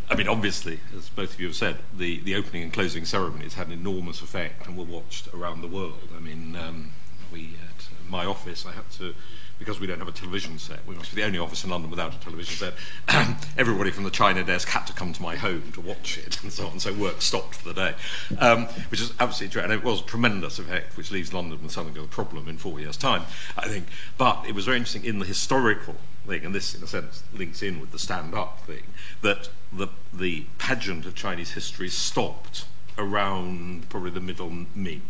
I 0.10 0.16
mean, 0.16 0.28
obviously, 0.28 0.80
as 0.98 1.08
both 1.08 1.34
of 1.34 1.40
you 1.40 1.48
have 1.48 1.56
said, 1.56 1.78
the, 1.98 2.20
the 2.20 2.36
opening 2.36 2.64
and 2.64 2.74
closing 2.74 3.06
ceremonies 3.06 3.54
had 3.54 3.68
an 3.68 3.74
enormous 3.74 4.22
effect 4.22 4.68
and 4.68 4.78
were 4.78 4.84
watched 4.84 5.30
around 5.34 5.62
the 5.62 5.68
world. 5.68 6.10
I 6.16 6.20
mean, 6.20 6.58
um, 6.58 6.92
we 7.32 7.52
at 7.64 7.88
my 8.10 8.26
office, 8.26 8.66
I 8.66 8.74
had 8.74 8.90
to 8.98 9.14
because 9.62 9.80
we 9.80 9.86
don't 9.86 10.00
have 10.00 10.08
a 10.08 10.12
television 10.12 10.58
set, 10.58 10.80
we 10.88 10.96
must 10.96 11.14
be 11.14 11.22
the 11.22 11.28
only 11.28 11.38
office 11.38 11.64
in 11.64 11.70
London 11.70 11.92
without 11.92 12.16
a 12.16 12.18
television 12.18 12.56
set, 12.56 13.38
everybody 13.60 13.92
from 13.92 14.04
the 14.04 14.10
China 14.10 14.44
desk 14.44 14.68
had 14.68 14.88
to 14.88 14.94
come 14.94 15.14
to 15.14 15.22
my 15.22 15.36
home 15.36 15.72
to 15.74 15.82
watch 15.82 16.18
it 16.18 16.40
and 16.44 16.52
so 16.52 16.66
on, 16.66 16.80
so 16.80 16.92
work 16.92 17.22
stopped 17.22 17.54
for 17.54 17.72
the 17.72 17.76
day, 17.76 17.94
um, 18.40 18.66
which 18.90 19.00
is 19.00 19.14
absolutely 19.20 19.54
true. 19.54 19.62
And 19.62 19.72
it 19.72 19.84
was 19.84 20.02
a 20.02 20.06
tremendous 20.06 20.58
effect, 20.58 20.98
which 20.98 21.12
leaves 21.12 21.32
London 21.32 21.62
with 21.62 21.72
something 21.72 21.96
of 21.96 22.06
a 22.06 22.08
problem 22.08 22.50
in 22.50 22.58
four 22.58 22.80
years' 22.80 22.98
time, 22.98 23.22
I 23.56 23.68
think. 23.68 23.86
But 24.18 24.44
it 24.48 24.56
was 24.56 24.66
very 24.66 24.78
interesting 24.78 25.06
in 25.06 25.20
the 25.20 25.26
historical 25.26 25.96
thing, 26.26 26.44
and 26.44 26.56
this, 26.56 26.74
in 26.74 26.82
a 26.82 26.88
sense, 26.88 27.22
links 27.32 27.62
in 27.62 27.80
with 27.80 27.92
the 27.92 28.00
stand 28.00 28.34
up 28.34 28.66
thing, 28.66 28.84
that 29.22 29.50
the, 29.72 29.90
the 30.12 30.46
pageant 30.58 31.06
of 31.06 31.14
Chinese 31.14 31.52
history 31.52 31.90
stopped 31.90 32.66
around 32.98 33.90
probably 33.90 34.10
the 34.10 34.20
middle 34.20 34.50
Ming 34.74 35.04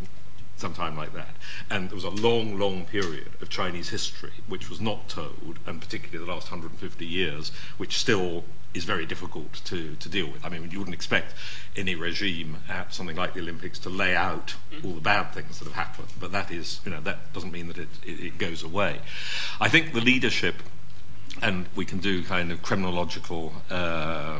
sometime 0.62 0.96
like 0.96 1.14
that. 1.14 1.36
And 1.70 1.90
there 1.90 1.96
was 1.96 2.04
a 2.04 2.10
long, 2.10 2.58
long 2.58 2.86
period 2.86 3.32
of 3.42 3.50
Chinese 3.50 3.90
history 3.90 4.32
which 4.48 4.70
was 4.70 4.80
not 4.80 5.10
told, 5.10 5.60
and 5.66 5.82
particularly 5.82 6.24
the 6.24 6.32
last 6.32 6.52
150 6.52 7.06
years, 7.06 7.52
which 7.78 7.98
still 7.98 8.44
is 8.74 8.86
very 8.86 9.06
difficult 9.06 9.54
to, 9.66 9.96
to 9.96 10.08
deal 10.08 10.28
with. 10.28 10.46
I 10.46 10.50
mean, 10.50 10.70
you 10.72 10.80
wouldn't 10.80 10.96
expect 10.96 11.34
any 11.76 11.96
regime 11.96 12.58
at 12.70 12.94
something 12.94 13.18
like 13.18 13.34
the 13.34 13.42
Olympics 13.42 13.80
to 13.80 13.90
lay 13.90 14.16
out 14.16 14.56
all 14.84 14.94
the 14.94 15.02
bad 15.02 15.34
things 15.34 15.60
that 15.60 15.66
have 15.66 15.74
happened, 15.74 16.08
but 16.20 16.32
that 16.32 16.52
is, 16.52 16.80
you 16.86 16.92
know, 16.92 17.02
that 17.02 17.34
doesn't 17.34 17.52
mean 17.52 17.68
that 17.68 17.78
it, 17.78 17.90
it, 18.06 18.20
it 18.20 18.38
goes 18.38 18.64
away. 18.64 19.00
I 19.60 19.68
think 19.68 19.94
the 19.94 20.00
leadership, 20.00 20.56
and 21.42 21.68
we 21.76 21.84
can 21.84 22.00
do 22.00 22.24
kind 22.24 22.52
of 22.52 22.62
Kremlinological 22.62 23.54
uh, 23.70 23.74
uh, 23.74 24.40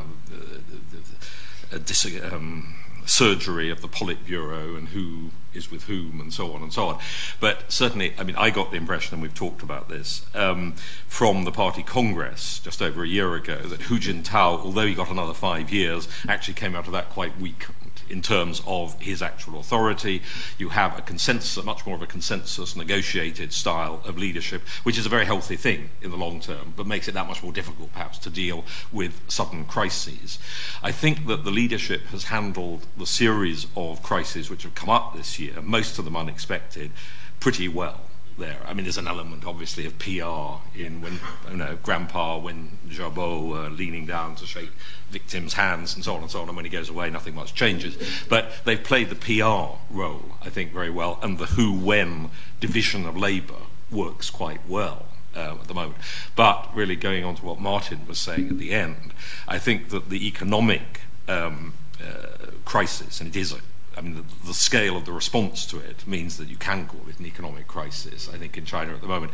uh, 1.72 1.78
dis- 1.84 2.22
um, 2.32 2.74
surgery 3.04 3.70
of 3.70 3.82
the 3.82 3.88
Politburo 3.88 4.78
and 4.78 4.88
who 4.88 5.30
is 5.54 5.70
with 5.70 5.84
whom 5.84 6.20
and 6.20 6.32
so 6.32 6.52
on 6.52 6.62
and 6.62 6.72
so 6.72 6.88
on. 6.88 6.98
But 7.40 7.70
certainly, 7.70 8.14
I 8.18 8.24
mean, 8.24 8.36
I 8.36 8.50
got 8.50 8.70
the 8.70 8.76
impression, 8.76 9.14
and 9.14 9.22
we've 9.22 9.34
talked 9.34 9.62
about 9.62 9.88
this, 9.88 10.26
um, 10.34 10.74
from 11.06 11.44
the 11.44 11.52
party 11.52 11.82
congress 11.82 12.58
just 12.58 12.80
over 12.80 13.02
a 13.02 13.08
year 13.08 13.34
ago, 13.34 13.56
that 13.56 13.82
Hu 13.82 13.98
Jintao, 13.98 14.64
although 14.64 14.86
he 14.86 14.94
got 14.94 15.10
another 15.10 15.34
five 15.34 15.70
years, 15.70 16.08
actually 16.28 16.54
came 16.54 16.74
out 16.74 16.86
of 16.86 16.92
that 16.92 17.10
quite 17.10 17.38
weak 17.38 17.66
in 18.12 18.20
terms 18.22 18.62
of 18.66 19.00
his 19.00 19.22
actual 19.22 19.58
authority. 19.58 20.22
You 20.58 20.68
have 20.68 20.98
a 20.98 21.02
consensus, 21.02 21.64
much 21.64 21.86
more 21.86 21.96
of 21.96 22.02
a 22.02 22.06
consensus 22.06 22.76
negotiated 22.76 23.52
style 23.52 24.02
of 24.04 24.18
leadership, 24.18 24.62
which 24.84 24.98
is 24.98 25.06
a 25.06 25.08
very 25.08 25.24
healthy 25.24 25.56
thing 25.56 25.90
in 26.02 26.10
the 26.10 26.16
long 26.16 26.40
term, 26.40 26.74
but 26.76 26.86
makes 26.86 27.08
it 27.08 27.14
that 27.14 27.26
much 27.26 27.42
more 27.42 27.52
difficult 27.52 27.92
perhaps 27.92 28.18
to 28.18 28.30
deal 28.30 28.64
with 28.92 29.20
sudden 29.28 29.64
crises. 29.64 30.38
I 30.82 30.92
think 30.92 31.26
that 31.26 31.44
the 31.44 31.50
leadership 31.50 32.02
has 32.06 32.24
handled 32.24 32.86
the 32.96 33.06
series 33.06 33.66
of 33.76 34.02
crises 34.02 34.50
which 34.50 34.62
have 34.62 34.74
come 34.74 34.90
up 34.90 35.16
this 35.16 35.38
year, 35.38 35.60
most 35.62 35.98
of 35.98 36.04
them 36.04 36.16
unexpected, 36.16 36.92
pretty 37.40 37.66
well 37.66 38.02
there. 38.38 38.58
I 38.66 38.74
mean, 38.74 38.84
there's 38.84 38.98
an 38.98 39.08
element, 39.08 39.44
obviously, 39.44 39.86
of 39.86 39.98
PR 39.98 40.60
in 40.78 41.00
when, 41.00 41.20
you 41.50 41.56
know, 41.56 41.78
Grandpa, 41.82 42.38
Wen 42.38 42.78
Jiabao 42.88 43.66
uh, 43.66 43.68
leaning 43.70 44.06
down 44.06 44.36
to 44.36 44.46
shake 44.46 44.70
victims' 45.10 45.54
hands 45.54 45.94
and 45.94 46.04
so 46.04 46.14
on 46.14 46.22
and 46.22 46.30
so 46.30 46.40
on, 46.40 46.48
and 46.48 46.56
when 46.56 46.64
he 46.64 46.70
goes 46.70 46.88
away, 46.88 47.10
nothing 47.10 47.34
much 47.34 47.54
changes. 47.54 47.96
But 48.28 48.52
they've 48.64 48.82
played 48.82 49.10
the 49.10 49.16
PR 49.16 49.78
role, 49.90 50.24
I 50.40 50.48
think, 50.50 50.72
very 50.72 50.90
well, 50.90 51.18
and 51.22 51.38
the 51.38 51.46
Hu 51.46 51.72
Wen 51.72 52.30
division 52.60 53.06
of 53.06 53.16
labour 53.16 53.62
works 53.90 54.30
quite 54.30 54.60
well. 54.68 55.06
Uh, 55.34 55.56
at 55.58 55.66
the 55.66 55.72
moment. 55.72 55.96
But 56.36 56.68
really, 56.74 56.94
going 56.94 57.24
on 57.24 57.36
to 57.36 57.44
what 57.46 57.58
Martin 57.58 58.06
was 58.06 58.18
saying 58.18 58.50
at 58.50 58.58
the 58.58 58.72
end, 58.72 59.14
I 59.48 59.58
think 59.58 59.88
that 59.88 60.10
the 60.10 60.26
economic 60.26 61.00
um, 61.26 61.72
uh, 61.98 62.50
crisis, 62.66 63.18
and 63.18 63.34
it 63.34 63.36
is 63.40 63.50
a 63.50 63.60
I 63.96 64.00
mean, 64.00 64.14
the, 64.14 64.46
the, 64.46 64.54
scale 64.54 64.96
of 64.96 65.04
the 65.04 65.12
response 65.12 65.66
to 65.66 65.78
it 65.78 66.06
means 66.06 66.36
that 66.38 66.48
you 66.48 66.56
can 66.56 66.86
call 66.86 67.00
it 67.08 67.18
an 67.18 67.26
economic 67.26 67.68
crisis, 67.68 68.28
I 68.32 68.38
think, 68.38 68.56
in 68.56 68.64
China 68.64 68.94
at 68.94 69.00
the 69.00 69.06
moment, 69.06 69.32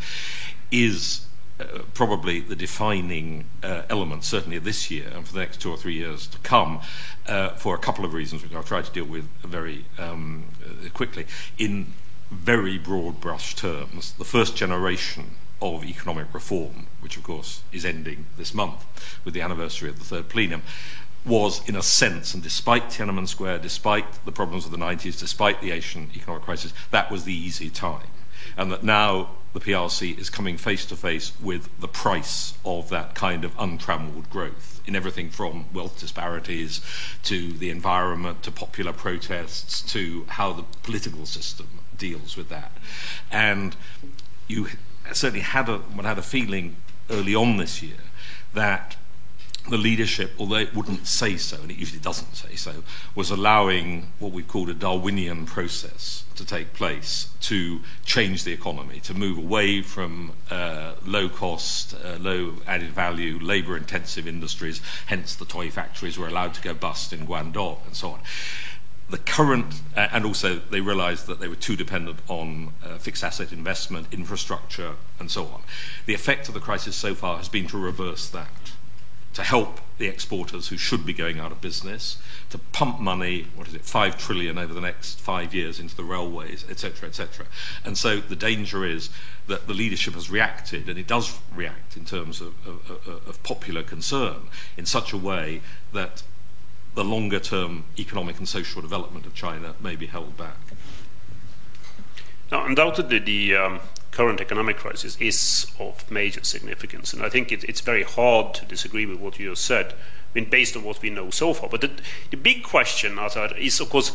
is 0.71 1.27
uh, 1.61 1.81
probably 1.95 2.41
the 2.41 2.57
defining 2.57 3.45
uh, 3.63 3.83
element, 3.91 4.25
certainly 4.25 4.59
this 4.59 4.91
year 4.91 5.09
and 5.15 5.27
for 5.27 5.35
the 5.35 5.41
next 5.41 5.61
two 5.61 5.71
or 5.71 5.77
three 5.77 5.95
years 5.95 6.27
to 6.29 6.39
come, 6.39 6.81
uh, 7.27 7.51
for 7.51 7.75
a 7.75 7.79
couple 7.79 8.05
of 8.05 8.15
reasons, 8.15 8.43
which 8.43 8.55
I'll 8.55 8.63
try 8.63 8.83
to 8.83 8.93
deal 8.93 9.05
with 9.05 9.29
very 9.43 9.85
um, 9.99 10.45
uh, 10.65 10.89
quickly. 10.91 11.27
In 11.59 11.95
very 12.31 12.79
broad 12.79 13.21
brush 13.21 13.55
terms, 13.55 14.13
the 14.13 14.25
first 14.25 14.55
generation 14.55 15.37
of 15.61 15.85
economic 15.85 16.33
reform, 16.33 16.87
which 17.01 17.17
of 17.17 17.25
course 17.25 17.63
is 17.73 17.85
ending 17.85 18.27
this 18.37 18.55
month 18.55 18.85
with 19.25 19.35
the 19.35 19.41
anniversary 19.41 19.89
of 19.89 19.99
the 19.99 20.05
third 20.05 20.29
plenum, 20.29 20.63
was, 21.25 21.67
in 21.69 21.77
a 21.77 21.83
sense, 21.83 22.35
and 22.35 22.43
despite 22.43 22.85
Tiananmen 22.85 23.29
Square, 23.29 23.59
despite 23.59 24.25
the 24.25 24.33
problems 24.33 24.65
of 24.65 24.71
the 24.71 24.79
90s, 24.79 25.19
despite 25.19 25.61
the 25.61 25.73
Asian 25.73 26.11
economic 26.15 26.43
crisis, 26.43 26.73
that 26.91 27.11
was 27.11 27.25
the 27.25 27.35
easy 27.35 27.71
time. 27.71 28.09
And 28.57 28.73
that 28.73 28.83
now 28.83 29.31
the 29.53 29.61
PRC 29.61 30.19
is 30.19 30.31
coming 30.31 30.57
face 30.57 30.87
to 30.87 30.97
face 30.97 31.33
with 31.41 31.69
the 31.81 31.89
price 31.89 32.55
of 32.65 32.89
that 32.91 33.15
kind 33.15 33.45
of 33.45 33.53
untrammeled 33.59 34.31
growth 34.31 34.81
in 34.87 34.95
everything 34.95 35.31
from 35.31 35.67
wealth 35.73 35.99
disparities 35.99 36.81
to 37.25 37.53
the 37.53 37.71
environment 37.71 38.43
to 38.43 38.51
popular 38.51 38.93
protests 38.93 39.83
to 39.93 40.25
how 40.29 40.53
the 40.53 40.63
political 40.83 41.27
system 41.27 41.67
deals 41.97 42.37
with 42.37 42.49
that. 42.49 42.73
And 43.31 43.75
you 44.47 44.69
certainly 45.13 45.41
had 45.41 45.69
a, 45.69 45.79
had 46.03 46.19
a 46.19 46.23
feeling 46.23 46.77
early 47.11 47.35
on 47.35 47.57
this 47.57 47.83
year 47.83 47.99
that 48.55 48.97
the 49.71 49.79
leadership, 49.79 50.33
although 50.39 50.57
it 50.57 50.75
wouldn't 50.75 51.07
say 51.07 51.37
so, 51.37 51.61
and 51.61 51.71
it 51.71 51.77
usually 51.77 52.01
doesn't 52.01 52.35
say 52.35 52.55
so, 52.57 52.83
was 53.15 53.31
allowing 53.31 54.13
what 54.19 54.33
we've 54.33 54.49
called 54.49 54.69
a 54.69 54.75
Darwinian 54.75 55.47
process 55.47 56.25
to 56.37 56.45
take 56.45 56.73
place 56.73 57.29
to 57.41 57.81
change 58.05 58.45
the 58.45 58.53
economy, 58.53 59.01
to 59.01 59.15
move 59.15 59.39
away 59.39 59.83
from 59.83 60.33
uh, 60.51 60.95
low 61.05 61.29
cost, 61.29 61.95
uh, 62.05 62.17
low 62.19 62.55
added 62.67 62.91
value, 62.91 63.39
labour 63.41 63.77
intensive 63.77 64.27
industries, 64.27 64.81
hence 65.07 65.35
the 65.35 65.45
toy 65.45 65.71
factories 65.71 66.19
were 66.19 66.29
allowed 66.29 66.55
to 66.55 66.63
go 66.63 66.75
bust 66.75 67.13
in 67.13 67.27
Guangdong 67.27 67.85
and 67.87 67.97
so 67.97 68.11
on. 68.11 68.21
The 69.11 69.19
current, 69.19 69.81
uh, 69.97 70.09
and 70.13 70.27
also 70.27 70.57
they 70.57 70.83
realised 70.83 71.27
that 71.29 71.41
they 71.41 71.49
were 71.49 71.57
too 71.57 71.77
dependent 71.77 72.19
on 72.29 72.75
uh, 72.85 72.99
fixed 72.99 73.25
asset 73.25 73.53
investment, 73.53 74.09
infrastructure, 74.13 74.97
and 75.19 75.31
so 75.31 75.47
on. 75.47 75.63
The 76.05 76.15
effect 76.15 76.49
of 76.49 76.55
the 76.55 76.61
crisis 76.61 76.95
so 76.95 77.15
far 77.15 77.39
has 77.39 77.49
been 77.49 77.67
to 77.69 77.79
reverse 77.79 78.29
that 78.29 78.73
to 79.39 79.45
help 79.45 79.79
the 79.99 80.09
exporters 80.09 80.67
who 80.67 80.77
should 80.77 81.07
be 81.07 81.13
going 81.13 81.39
out 81.39 81.53
of 81.53 81.61
business, 81.61 82.21
to 82.51 82.59
pump 82.59 82.99
money, 82.99 83.47
what 83.55 83.69
is 83.69 83.75
it, 83.75 83.83
five 83.83 84.19
trillion 84.19 84.59
over 84.59 84.75
the 84.75 84.81
next 84.81 85.21
five 85.21 85.55
years 85.55 85.79
into 85.79 85.95
the 85.95 86.03
railways, 86.03 86.65
etc., 86.69 87.09
etc. 87.09 87.47
And 87.85 87.97
so 87.97 88.19
the 88.19 88.35
danger 88.35 88.85
is 88.85 89.11
that 89.47 89.69
the 89.69 89.75
leadership 89.75 90.15
has 90.15 90.29
reacted, 90.29 90.89
and 90.89 90.99
it 90.99 91.07
does 91.07 91.39
react 91.55 91.97
in 91.97 92.05
terms 92.05 92.41
of, 92.41 92.53
of, 92.67 93.29
of 93.29 93.41
popular 93.45 93.85
concern, 93.85 94.49
in 94.77 94.87
such 94.87 95.13
a 95.13 95.17
way 95.17 95.61
that 95.93 96.25
the 96.97 97.05
longer 97.05 97.39
term 97.39 97.85
economic 97.97 98.39
and 98.39 98.49
social 98.49 98.83
development 98.83 99.25
of 99.25 99.35
China 99.35 99.77
may 99.81 99.95
be 99.95 100.07
held 100.07 100.37
back. 100.37 100.59
Now, 102.51 102.67
undoubtedly, 102.67 103.21
the 103.21 103.55
um, 103.55 103.81
current 104.19 104.41
economic 104.41 104.77
crisis 104.77 105.17
is 105.21 105.71
of 105.79 106.11
major 106.11 106.43
significance. 106.43 107.13
And 107.13 107.23
I 107.23 107.29
think 107.29 107.53
it, 107.53 107.63
it's 107.63 107.81
very 107.81 108.03
hard 108.03 108.53
to 108.55 108.65
disagree 108.65 109.07
with 109.07 109.21
what 109.21 109.39
you 109.39 109.55
said, 109.55 109.93
I 109.93 109.95
mean, 110.35 110.51
based 110.51 110.77
on 110.77 110.83
what 110.83 111.01
we 111.01 111.09
know 111.09 111.31
so 111.31 111.55
far. 111.55 111.69
But 111.69 111.83
the, 111.83 111.91
the 112.33 112.37
big 112.37 112.65
question, 112.65 113.15
Azad, 113.15 113.57
is, 113.57 113.79
of 113.79 113.91
course, 113.91 114.11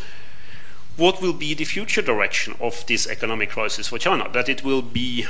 what 0.97 1.21
will 1.21 1.31
be 1.31 1.53
the 1.53 1.63
future 1.63 2.01
direction 2.01 2.53
of 2.59 2.85
this 2.85 3.07
economic 3.07 3.51
crisis 3.51 3.87
for 3.87 3.97
China? 3.97 4.27
That 4.29 4.49
it 4.49 4.61
will 4.61 4.81
be 4.81 5.25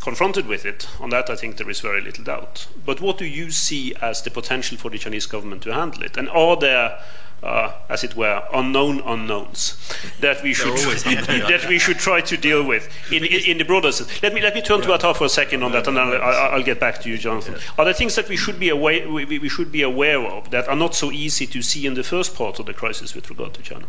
confronted 0.00 0.46
with 0.46 0.66
it, 0.66 0.86
on 1.00 1.08
that 1.08 1.30
I 1.30 1.34
think 1.34 1.56
there 1.56 1.70
is 1.70 1.80
very 1.80 2.02
little 2.02 2.24
doubt. 2.24 2.68
But 2.84 3.00
what 3.00 3.16
do 3.16 3.24
you 3.24 3.50
see 3.50 3.94
as 4.02 4.20
the 4.20 4.30
potential 4.30 4.76
for 4.76 4.90
the 4.90 4.98
Chinese 4.98 5.24
government 5.24 5.62
to 5.62 5.72
handle 5.72 6.02
it? 6.02 6.18
And 6.18 6.28
are 6.28 6.56
there 6.58 7.00
uh, 7.42 7.72
as 7.88 8.02
it 8.02 8.16
were, 8.16 8.42
unknown 8.52 9.00
unknowns 9.00 9.76
that 10.20 10.42
we 10.42 10.52
should 10.52 10.76
that 10.76 11.66
we 11.68 11.78
should 11.78 11.98
try 11.98 12.20
to 12.20 12.36
deal 12.36 12.64
with 12.66 12.88
in, 13.12 13.24
in, 13.24 13.44
in 13.46 13.58
the 13.58 13.64
broader 13.64 13.92
sense. 13.92 14.22
Let 14.22 14.34
me 14.34 14.40
let 14.40 14.54
me 14.54 14.62
turn 14.62 14.80
to 14.82 14.88
Athar 14.88 15.16
for 15.16 15.24
a 15.24 15.28
second 15.28 15.62
on 15.62 15.72
that, 15.72 15.86
and 15.86 15.96
then 15.96 16.08
I'll, 16.20 16.54
I'll 16.54 16.62
get 16.62 16.80
back 16.80 17.00
to 17.02 17.08
you, 17.08 17.16
Jonathan. 17.16 17.56
Are 17.78 17.84
there 17.84 17.94
things 17.94 18.16
that 18.16 18.28
we 18.28 18.36
should 18.36 18.58
be 18.58 18.68
aware 18.68 19.08
we, 19.08 19.24
we 19.24 19.48
should 19.48 19.70
be 19.70 19.82
aware 19.82 20.20
of 20.20 20.50
that 20.50 20.68
are 20.68 20.76
not 20.76 20.94
so 20.94 21.12
easy 21.12 21.46
to 21.46 21.62
see 21.62 21.86
in 21.86 21.94
the 21.94 22.04
first 22.04 22.34
part 22.34 22.58
of 22.58 22.66
the 22.66 22.74
crisis 22.74 23.14
with 23.14 23.30
regard 23.30 23.54
to 23.54 23.62
China? 23.62 23.86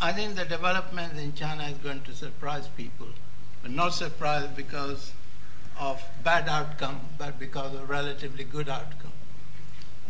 I 0.00 0.12
think 0.12 0.34
the 0.34 0.44
development 0.44 1.18
in 1.18 1.32
China 1.34 1.64
is 1.64 1.78
going 1.78 2.02
to 2.02 2.12
surprise 2.12 2.68
people, 2.76 3.08
but 3.62 3.70
not 3.70 3.94
surprise 3.94 4.48
because 4.54 5.12
of 5.78 6.02
bad 6.22 6.48
outcome, 6.48 7.00
but 7.16 7.38
because 7.38 7.74
of 7.74 7.88
relatively 7.88 8.44
good 8.44 8.68
outcome. 8.68 9.12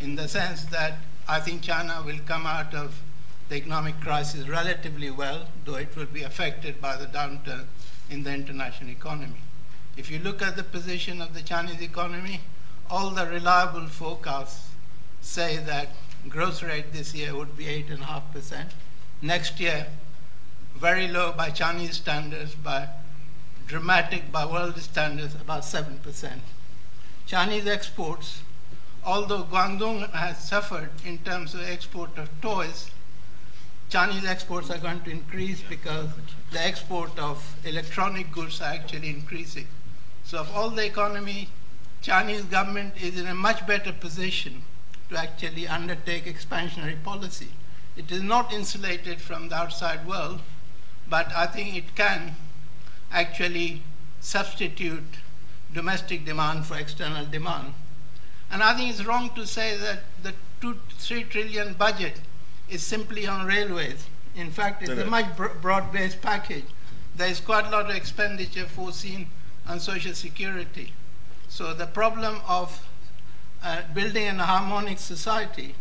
In 0.00 0.16
the 0.16 0.26
sense 0.26 0.64
that 0.64 0.98
I 1.26 1.40
think 1.40 1.62
China 1.62 2.02
will 2.04 2.18
come 2.26 2.46
out 2.46 2.74
of 2.74 3.00
the 3.48 3.56
economic 3.56 4.00
crisis 4.00 4.48
relatively 4.48 5.10
well, 5.10 5.48
though 5.64 5.76
it 5.76 5.96
will 5.96 6.06
be 6.06 6.22
affected 6.22 6.80
by 6.80 6.96
the 6.96 7.06
downturn 7.06 7.64
in 8.10 8.24
the 8.24 8.34
international 8.34 8.90
economy. 8.90 9.40
If 9.96 10.10
you 10.10 10.18
look 10.18 10.42
at 10.42 10.56
the 10.56 10.64
position 10.64 11.22
of 11.22 11.34
the 11.34 11.42
Chinese 11.42 11.80
economy, 11.80 12.40
all 12.90 13.10
the 13.10 13.26
reliable 13.26 13.86
forecasts 13.86 14.70
say 15.20 15.56
that 15.56 15.88
growth 16.28 16.62
rate 16.62 16.92
this 16.92 17.14
year 17.14 17.34
would 17.34 17.56
be 17.56 17.64
8.5%. 17.64 18.72
Next 19.22 19.58
year, 19.60 19.86
very 20.76 21.08
low 21.08 21.32
by 21.32 21.50
Chinese 21.50 21.96
standards, 21.96 22.54
by 22.54 22.88
dramatic 23.66 24.30
by 24.30 24.44
world 24.44 24.76
standards, 24.78 25.34
about 25.34 25.62
7%. 25.62 26.40
Chinese 27.26 27.66
exports 27.66 28.42
although 29.04 29.44
Guangdong 29.44 30.10
has 30.12 30.38
suffered 30.48 30.90
in 31.04 31.18
terms 31.18 31.54
of 31.54 31.60
export 31.62 32.16
of 32.16 32.28
toys, 32.40 32.90
Chinese 33.90 34.24
exports 34.24 34.70
are 34.70 34.78
going 34.78 35.00
to 35.02 35.10
increase 35.10 35.60
because 35.62 36.08
the 36.50 36.60
export 36.60 37.16
of 37.18 37.56
electronic 37.64 38.32
goods 38.32 38.60
are 38.60 38.72
actually 38.72 39.10
increasing. 39.10 39.66
So 40.24 40.38
of 40.38 40.50
all 40.54 40.70
the 40.70 40.86
economy, 40.86 41.48
Chinese 42.00 42.44
government 42.44 42.94
is 43.00 43.18
in 43.18 43.26
a 43.26 43.34
much 43.34 43.66
better 43.66 43.92
position 43.92 44.62
to 45.10 45.16
actually 45.16 45.68
undertake 45.68 46.24
expansionary 46.24 47.02
policy. 47.02 47.48
It 47.96 48.10
is 48.10 48.22
not 48.22 48.52
insulated 48.52 49.20
from 49.20 49.48
the 49.48 49.56
outside 49.56 50.06
world, 50.06 50.40
but 51.08 51.30
I 51.32 51.46
think 51.46 51.76
it 51.76 51.94
can 51.94 52.36
actually 53.12 53.82
substitute 54.20 55.18
domestic 55.72 56.24
demand 56.24 56.66
for 56.66 56.76
external 56.76 57.26
demand. 57.26 57.74
And 58.50 58.62
I 58.62 58.74
think 58.76 58.90
it's 58.90 59.04
wrong 59.04 59.30
to 59.34 59.46
say 59.46 59.76
that 59.76 60.00
the 60.22 60.34
two, 60.60 60.78
three 60.98 61.24
trillion 61.24 61.74
budget 61.74 62.20
is 62.68 62.82
simply 62.82 63.26
on 63.26 63.46
railways. 63.46 64.06
In 64.36 64.50
fact, 64.50 64.82
it's 64.82 64.90
a 64.90 65.04
much 65.04 65.26
broad-based 65.60 66.20
package. 66.20 66.64
There 67.16 67.28
is 67.28 67.40
quite 67.40 67.66
a 67.66 67.70
lot 67.70 67.90
of 67.90 67.96
expenditure 67.96 68.66
foreseen 68.66 69.28
on 69.68 69.80
social 69.80 70.14
security. 70.14 70.92
So 71.48 71.72
the 71.72 71.86
problem 71.86 72.40
of 72.48 72.88
uh, 73.62 73.82
building 73.94 74.26
a 74.26 74.44
harmonic 74.44 74.98
society 74.98 75.74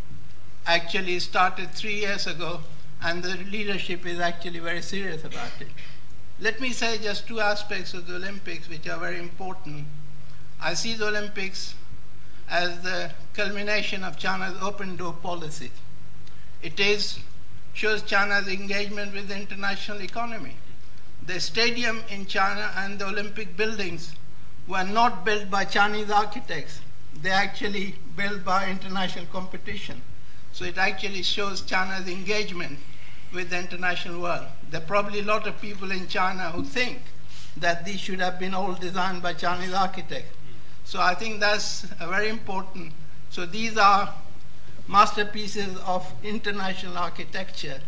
actually 0.66 1.20
started 1.20 1.72
three 1.72 2.00
years 2.00 2.28
ago, 2.28 2.62
and 3.02 3.24
the 3.24 3.36
leadership 3.52 4.06
is 4.06 4.20
actually 4.20 4.60
very 4.60 4.82
serious 4.82 5.24
about 5.24 5.52
it. 5.60 5.68
Let 6.40 6.62
me 6.62 6.72
say 6.72 6.98
just 6.98 7.28
two 7.28 7.40
aspects 7.40 7.94
of 7.94 8.08
the 8.08 8.16
Olympics 8.16 8.70
which 8.70 8.88
are 8.88 9.00
very 9.00 9.20
important. 9.20 9.86
I 10.62 10.74
see 10.76 10.94
the 10.94 11.08
Olympics 11.08 11.76
as 12.50 12.82
the 12.82 13.12
culmination 13.34 14.04
of 14.04 14.18
China's 14.18 14.56
open 14.62 14.96
door 14.96 15.14
policy. 15.14 15.72
It 16.62 16.80
is, 16.80 17.20
shows 17.74 18.02
China's 18.04 18.48
engagement 18.48 19.14
with 19.14 19.28
the 19.28 19.36
international 19.36 20.02
economy. 20.02 20.56
The 21.26 21.40
stadium 21.40 22.04
in 22.10 22.26
China 22.26 22.72
and 22.76 23.00
the 23.00 23.08
Olympic 23.08 23.56
buildings 23.58 24.14
were 24.68 24.84
not 24.84 25.26
built 25.26 25.50
by 25.50 25.66
Chinese 25.66 26.10
architects. 26.10 26.82
They 27.22 27.32
actually 27.32 27.96
built 28.16 28.44
by 28.44 28.70
international 28.70 29.26
competition. 29.26 30.02
So 30.52 30.66
it 30.66 30.78
actually 30.78 31.24
shows 31.24 31.62
China's 31.62 32.08
engagement 32.08 32.80
with 33.34 33.50
the 33.50 33.60
international 33.60 34.22
world. 34.22 34.48
There 34.70 34.82
are 34.82 34.86
probably 34.86 35.20
a 35.20 35.24
lot 35.24 35.48
of 35.48 35.60
people 35.60 35.92
in 35.92 36.08
China 36.08 36.52
who 36.52 36.64
think 36.64 37.02
that 37.58 37.86
these 37.86 38.00
should 38.00 38.20
have 38.20 38.40
been 38.40 38.54
all 38.54 38.74
designed 38.74 39.22
by 39.22 39.34
Chinese 39.34 39.74
architects. 39.74 40.36
So 40.94 41.02
I 41.02 41.16
think 41.16 41.40
that's 41.40 41.82
very 42.08 42.30
important. 42.30 42.94
So 43.32 43.48
these 43.48 43.78
are 43.80 44.14
masterpieces 44.88 45.76
of 45.88 46.06
international 46.24 47.00
architecture. 47.00 47.80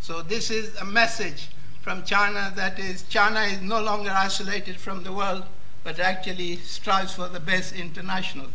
So 0.00 0.22
this 0.22 0.50
is 0.50 0.74
a 0.74 0.84
message 0.84 1.50
from 1.82 2.02
China 2.02 2.52
that 2.56 2.80
is 2.80 3.04
China 3.04 3.42
is 3.42 3.60
no 3.60 3.80
longer 3.80 4.10
isolated 4.10 4.76
from 4.76 5.04
the 5.04 5.12
world, 5.12 5.44
but 5.84 6.00
actually 6.00 6.56
strives 6.56 7.14
for 7.14 7.28
the 7.28 7.38
best 7.38 7.76
international. 7.76 8.48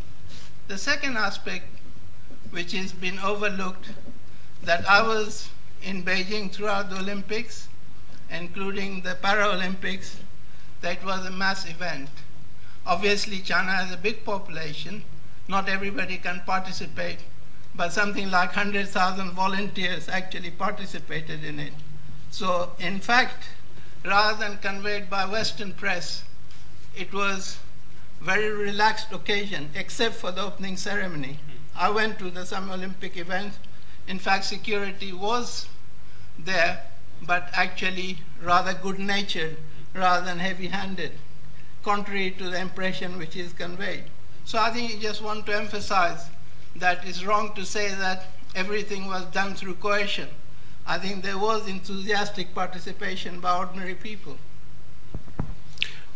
The 0.68 0.78
second 0.78 1.16
aspect, 1.16 1.64
which 2.50 2.74
has 2.74 2.92
been 2.92 3.20
overlooked, 3.20 3.92
that 4.64 4.86
I 4.86 5.02
was 5.02 5.48
in 5.82 6.04
Beijing 6.04 6.52
throughout 6.52 6.90
the 6.90 6.98
Olympics, 6.98 7.70
including 8.30 9.04
the 9.04 9.16
Paralympics, 9.24 10.16
that 10.82 11.06
was 11.06 11.26
a 11.26 11.32
mass 11.32 11.66
event. 11.70 12.10
Obviously, 12.86 13.40
China 13.40 13.72
has 13.72 13.94
a 13.94 13.98
big 13.98 14.26
population. 14.26 15.04
Not 15.48 15.70
everybody 15.70 16.18
can 16.18 16.42
participate, 16.46 17.20
but 17.76 17.92
something 17.92 18.30
like 18.32 18.56
100,000 18.56 19.32
volunteers 19.32 20.10
actually 20.10 20.52
participated 20.52 21.44
in 21.44 21.60
it. 21.60 21.74
So, 22.32 22.72
in 22.80 23.00
fact, 23.00 23.50
rather 24.06 24.38
than 24.38 24.58
conveyed 24.58 25.10
by 25.10 25.26
Western 25.26 25.74
press, 25.74 26.24
it 26.96 27.14
was 27.14 27.58
very 28.22 28.50
relaxed 28.50 29.12
occasion, 29.12 29.70
except 29.76 30.16
for 30.16 30.32
the 30.32 30.42
opening 30.42 30.78
ceremony. 30.78 31.40
I 31.76 31.90
went 31.90 32.20
to 32.20 32.30
the 32.30 32.46
Summer 32.46 32.74
Olympic 32.74 33.18
event. 33.18 33.54
In 34.08 34.20
fact, 34.20 34.46
security 34.46 35.12
was 35.12 35.68
there, 36.38 36.84
but 37.22 37.50
actually 37.54 38.20
rather 38.42 38.74
good 38.74 39.00
natured 39.00 39.58
rather 39.94 40.26
than 40.26 40.40
heavy 40.40 40.68
handed, 40.68 41.14
contrary 41.84 42.32
to 42.32 42.50
the 42.50 42.60
impression 42.60 43.18
which 43.18 43.36
is 43.36 43.54
conveyed. 43.54 44.06
So 44.46 44.58
I 44.60 44.72
think 44.72 44.92
I 44.92 45.00
just 45.00 45.22
want 45.22 45.46
to 45.46 45.56
emphasize 45.56 46.30
that 46.76 47.06
it's 47.06 47.24
wrong 47.24 47.54
to 47.56 47.66
say 47.66 47.90
that 47.90 48.28
everything 48.56 49.08
was 49.08 49.26
done 49.26 49.54
through 49.54 49.76
coercion. 49.76 50.30
I 50.86 50.98
think 50.98 51.24
there 51.24 51.38
was 51.38 51.68
enthusiastic 51.68 52.54
participation 52.54 53.40
by 53.40 53.58
ordinary 53.58 53.96
people. 53.96 54.38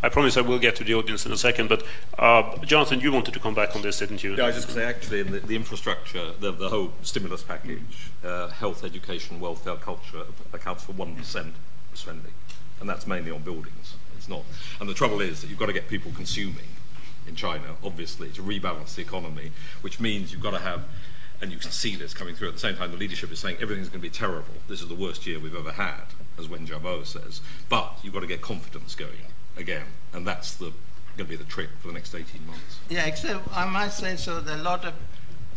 I 0.04 0.10
promise 0.10 0.38
I 0.38 0.42
will 0.42 0.60
get 0.60 0.76
to 0.76 0.84
the 0.84 0.94
audience 0.94 1.26
in 1.26 1.32
a 1.32 1.38
second, 1.38 1.70
but 1.70 1.84
uh, 2.20 2.58
Jonathan, 2.60 3.00
you 3.00 3.12
wanted 3.12 3.34
to 3.34 3.40
come 3.40 3.56
back 3.56 3.76
on 3.76 3.82
this, 3.82 3.98
didn't 3.98 4.24
you? 4.24 4.36
Yeah, 4.36 4.44
I 4.44 4.48
was 4.48 4.56
just 4.56 4.68
going 4.68 4.78
to 4.78 4.84
say, 4.84 4.90
actually, 4.90 5.20
in 5.22 5.32
the, 5.32 5.40
the 5.40 5.56
infrastructure, 5.56 6.34
the, 6.40 6.52
the, 6.52 6.70
whole 6.70 6.94
stimulus 7.02 7.42
package, 7.42 8.12
uh, 8.24 8.50
health, 8.50 8.84
education, 8.84 9.40
welfare, 9.40 9.76
culture 9.76 10.24
accounts 10.54 10.84
for 10.84 10.94
1% 10.94 11.52
spending, 11.96 12.34
and 12.80 12.88
that's 12.88 13.08
mainly 13.08 13.32
on 13.32 13.42
buildings. 13.42 13.96
It's 14.28 14.30
not. 14.30 14.44
And 14.82 14.90
the 14.90 14.94
trouble 14.94 15.22
is 15.22 15.42
that 15.42 15.50
you've 15.50 15.60
got 15.60 15.68
to 15.68 15.74
get 15.74 15.88
people 15.88 16.12
consuming 16.12 16.68
in 17.28 17.36
China, 17.36 17.76
obviously, 17.84 18.30
to 18.32 18.42
rebalance 18.42 18.96
the 18.96 19.02
economy, 19.02 19.52
which 19.82 20.00
means 20.00 20.32
you've 20.32 20.44
got 20.44 20.52
to 20.52 20.60
have 20.60 20.84
and 21.40 21.52
you 21.52 21.58
can 21.60 21.70
see 21.70 21.96
this 21.96 22.16
coming 22.16 22.34
through 22.34 22.48
at 22.48 22.56
the 22.56 22.60
same 22.60 22.76
time 22.76 22.90
the 22.90 22.98
leadership 22.98 23.32
is 23.32 23.38
saying 23.38 23.56
everything's 23.62 23.90
going 23.90 24.02
to 24.02 24.08
be 24.08 24.10
terrible. 24.10 24.56
This 24.68 24.82
is 24.82 24.88
the 24.88 24.96
worst 24.96 25.28
year 25.28 25.40
we've 25.40 25.56
ever 25.56 25.72
had, 25.72 26.02
as 26.40 26.50
Wen 26.50 26.66
Jiabao 26.66 27.06
says. 27.06 27.42
But 27.70 28.00
you've 28.02 28.14
got 28.14 28.22
to 28.22 28.28
get 28.28 28.42
confidence 28.42 28.96
going 28.96 29.12
again, 29.56 29.86
and 30.14 30.26
that's 30.26 30.56
the 30.56 30.74
going 31.16 31.18
to 31.18 31.24
be 31.26 31.36
the 31.36 31.44
trick 31.44 31.70
for 31.80 31.88
the 31.88 31.94
next 31.94 32.16
18 32.16 32.46
months. 32.48 32.80
Yeah, 32.90 33.06
except 33.06 33.48
I 33.56 33.66
must 33.66 34.00
say 34.00 34.16
so 34.16 34.40
that 34.42 34.60
a 34.60 34.64
lot 34.64 34.84
of 34.84 34.94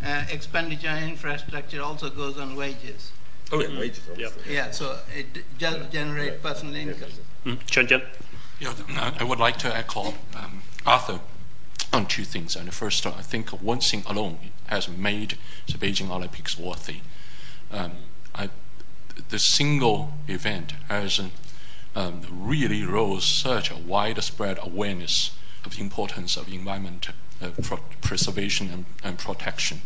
uh, 0.05 0.25
expenditure 0.31 0.89
on 0.89 1.03
infrastructure 1.03 1.83
also 1.83 2.11
goes 2.11 2.39
on 2.39 2.57
wages. 2.57 3.13
Oh, 3.53 3.61
yeah, 3.61 3.79
wages, 3.79 4.03
obviously. 4.11 4.55
Yeah, 4.55 4.71
so 4.71 4.99
it 5.17 5.27
just 5.59 5.91
generates 5.91 6.43
personal 6.43 6.75
income. 6.75 7.11
Mm. 7.45 7.59
Yeah, 8.61 8.75
I 9.19 9.25
would 9.25 9.39
like 9.39 9.57
to 9.59 9.75
echo 9.75 10.15
um, 10.37 10.63
Arthur 10.85 11.21
on 11.95 12.05
two 12.05 12.25
things. 12.25 12.55
And 12.55 12.73
first, 12.75 13.07
I 13.07 13.23
think 13.23 13.49
one 13.63 13.81
thing 13.81 14.03
alone 14.07 14.39
has 14.67 14.87
made 14.87 15.39
the 15.67 15.79
Beijing 15.79 16.11
Olympics 16.11 16.59
worthy. 16.59 17.01
Um, 17.73 17.93
I, 18.35 18.51
the 19.31 19.39
single 19.39 20.13
event 20.29 20.73
has 20.89 21.21
um, 21.97 22.21
really 22.31 22.85
rose 22.85 23.25
such 23.25 23.71
a 23.71 23.77
widespread 23.77 24.59
awareness 24.63 25.37
of 25.65 25.77
the 25.77 25.83
importance 25.83 26.37
of 26.37 26.53
environment 26.53 27.09
uh, 27.41 27.51
pro- 27.63 27.81
preservation 28.03 28.71
and, 28.71 28.85
and, 29.03 29.19
protection. 29.19 29.81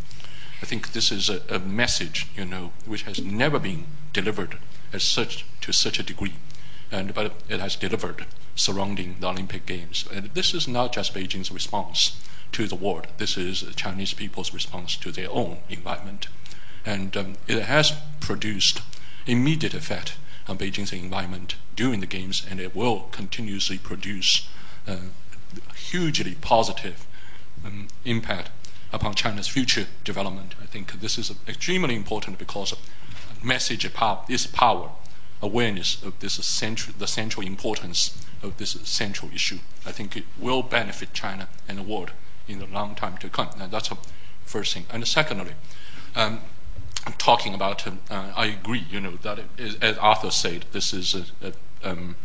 I 0.60 0.66
think 0.66 0.92
this 0.92 1.12
is 1.12 1.30
a, 1.30 1.42
a, 1.48 1.58
message, 1.58 2.26
you 2.37 2.44
know, 2.44 2.72
which 2.87 3.02
has 3.02 3.22
never 3.22 3.58
been 3.58 3.87
delivered 4.12 4.58
as 4.92 5.04
such 5.04 5.44
to 5.60 5.72
such 5.72 5.98
a 5.98 6.02
degree, 6.02 6.34
and 6.90 7.14
but 7.14 7.33
it 7.49 7.61
has 7.61 7.77
delivered 7.77 8.27
surrounding 8.55 9.16
the 9.20 9.29
Olympic 9.29 9.66
Games. 9.66 10.05
And 10.12 10.31
this 10.35 10.55
is 10.55 10.68
not 10.68 10.92
just 10.92 11.14
Beijing's 11.14 11.51
response 11.51 12.20
to 12.53 12.66
the 12.66 12.77
world. 12.77 13.09
This 13.18 13.37
is 13.37 13.64
Chinese 13.75 14.14
people's 14.14 14.55
response 14.55 14.97
to 14.97 15.11
their 15.11 15.31
own 15.31 15.59
environment, 15.68 16.29
and 16.87 17.16
um, 17.16 17.35
it 17.49 17.62
has 17.62 17.94
produced 18.20 18.83
immediate 19.27 19.75
effect 19.75 20.16
on 20.47 20.59
Beijing's 20.59 20.92
environment 20.92 21.57
during 21.75 22.01
the 22.01 22.07
games, 22.07 22.47
and 22.49 22.61
it 22.61 22.77
will 22.77 23.09
continuously 23.11 23.79
produce 23.79 24.49
uh, 24.87 24.97
hugely 25.75 26.35
positive 26.35 27.07
um, 27.64 27.88
impact 28.05 28.51
upon 28.92 29.14
China's 29.14 29.49
future 29.49 29.87
development. 30.05 30.55
I 30.62 30.66
think 30.66 31.01
this 31.01 31.18
is 31.18 31.35
extremely 31.49 31.97
important 31.97 32.38
because 32.38 32.75
message 33.42 33.85
is 34.29 34.47
power, 34.47 34.90
awareness 35.42 36.03
of 36.03 36.18
this 36.20 36.35
central, 36.44 36.94
the 36.99 37.07
central 37.07 37.47
importance 37.47 38.18
of 38.42 38.57
this 38.59 38.73
central 38.85 39.31
issue. 39.33 39.59
I 39.87 39.92
think 39.92 40.16
it 40.16 40.25
will 40.38 40.62
benefit 40.62 41.12
China 41.12 41.49
and 41.68 41.79
the 41.79 41.83
world 41.83 42.12
in 42.49 42.59
the 42.59 42.66
long 42.66 42.94
time 42.94 43.16
to 43.18 43.29
come. 43.29 43.51
And 43.59 43.73
that's 43.73 43.88
the 43.88 43.97
first 44.44 44.75
thing. 44.75 44.87
And 44.90 45.07
secondly, 45.07 45.53
um, 46.14 46.40
talking 47.18 47.55
about, 47.55 47.87
uh, 47.87 47.92
I 48.11 48.47
agree, 48.47 48.85
you 48.90 49.01
know, 49.01 49.16
that 49.23 49.40
as 49.59 49.99
Arthur 49.99 50.31
said, 50.31 50.66
this 50.73 50.92
is 50.92 51.14
a, 51.14 51.25
a 51.42 51.90
um, 51.90 52.16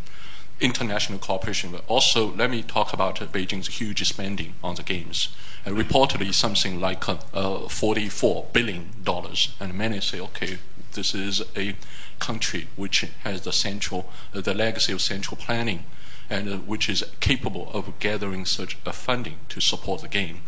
international 0.60 1.19
cooperation. 1.19 1.72
But 1.72 1.84
also, 1.88 2.34
let 2.36 2.50
me 2.50 2.63
talk 2.63 2.93
about 2.93 3.22
uh, 3.22 3.26
Beijing's 3.26 3.80
huge 3.80 4.08
spending 4.08 4.54
on 4.63 4.76
the 4.76 4.84
games. 4.84 5.30
Uh, 5.65 5.72
reportedly, 5.72 6.34
something 6.34 6.80
like 6.80 7.08
uh, 7.08 7.17
uh, 7.34 7.67
44 7.67 8.48
billion 8.54 8.89
dollars. 9.04 9.56
And 9.60 9.74
many 9.74 10.00
say, 10.02 10.19
okay, 10.19 10.58
this 10.93 11.13
is 11.13 11.41
a 11.56 11.75
country 12.19 12.67
which 12.75 13.06
has 13.23 13.41
the 13.41 13.54
central, 13.54 14.10
uh, 14.34 14.41
the 14.41 14.54
legacy 14.54 14.93
of 14.93 15.02
central 15.02 15.38
planning, 15.38 15.86
and 16.30 16.49
uh, 16.49 16.58
which 16.58 16.89
is 16.89 17.04
capable 17.19 17.69
of 17.71 17.99
gathering 17.99 18.45
such 18.45 18.78
a 18.86 18.93
funding 18.93 19.39
to 19.49 19.60
support 19.60 20.02
the 20.02 20.08
game. 20.08 20.41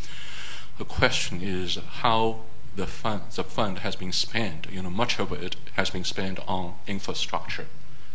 The 0.78 0.86
question 0.86 1.42
is 1.42 1.76
how 1.76 2.42
the 2.76 2.88
fund, 2.88 3.24
the 3.36 3.44
fund 3.44 3.80
has 3.80 3.96
been 3.96 4.12
spent, 4.12 4.68
you 4.72 4.82
know, 4.82 4.90
much 4.90 5.20
of 5.20 5.32
it 5.32 5.56
has 5.74 5.90
been 5.90 6.04
spent 6.04 6.40
on 6.48 6.76
infrastructure, 6.88 7.68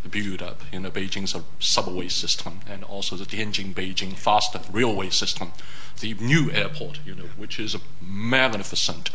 build 0.09 0.41
up, 0.41 0.61
you 0.71 0.79
know, 0.79 0.89
Beijing's 0.89 1.35
uh, 1.35 1.41
subway 1.59 2.07
system 2.07 2.61
and 2.67 2.83
also 2.83 3.15
the 3.15 3.25
Tianjin-Beijing 3.25 4.15
fast 4.15 4.55
railway 4.71 5.09
system, 5.09 5.51
the 5.99 6.13
new 6.15 6.49
airport, 6.51 6.99
you 7.05 7.13
know, 7.13 7.29
which 7.35 7.59
is 7.59 7.75
magnificent. 8.01 9.09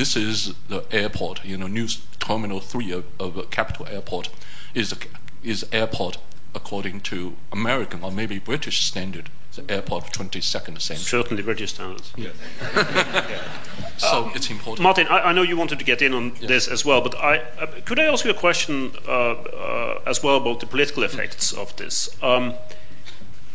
This 0.00 0.16
is 0.16 0.54
the 0.70 0.82
airport, 0.90 1.44
you 1.44 1.58
know, 1.58 1.66
new 1.66 1.86
Terminal 2.20 2.60
3 2.60 2.90
of, 2.90 3.04
of 3.20 3.50
Capital 3.50 3.86
Airport 3.86 4.30
is 4.72 4.94
is 5.42 5.66
airport 5.72 6.16
according 6.54 7.02
to 7.02 7.36
American 7.52 8.02
or 8.02 8.10
maybe 8.10 8.38
British 8.38 8.82
standard, 8.82 9.28
the 9.54 9.70
airport 9.70 10.04
of 10.04 10.12
22nd 10.12 10.80
century. 10.80 11.04
Certainly 11.04 11.42
British 11.42 11.74
standards. 11.74 12.14
Yeah. 12.16 12.30
so 13.98 14.24
um, 14.24 14.32
it's 14.34 14.48
important. 14.48 14.82
Martin, 14.82 15.06
I, 15.08 15.18
I, 15.20 15.32
know 15.34 15.42
you 15.42 15.58
wanted 15.58 15.78
to 15.78 15.84
get 15.84 16.00
in 16.00 16.14
on 16.14 16.32
this 16.40 16.66
as 16.66 16.82
well, 16.82 17.02
but 17.02 17.14
I, 17.16 17.40
uh, 17.60 17.66
could 17.84 17.98
I 17.98 18.04
ask 18.04 18.24
you 18.24 18.30
a 18.30 18.40
question 18.48 18.92
uh, 19.06 19.32
uh, 19.32 20.00
as 20.06 20.22
well 20.22 20.38
about 20.38 20.60
the 20.60 20.66
political 20.66 21.02
effects 21.02 21.52
of 21.52 21.76
this? 21.76 22.08
Um, 22.22 22.54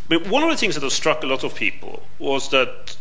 but 0.08 0.28
one 0.28 0.44
of 0.44 0.52
the 0.52 0.58
things 0.58 0.76
that 0.76 0.84
has 0.84 0.94
struck 0.94 1.24
a 1.24 1.26
lot 1.26 1.44
of 1.44 1.56
people 1.56 2.04
was 2.20 2.50
that 2.50 2.98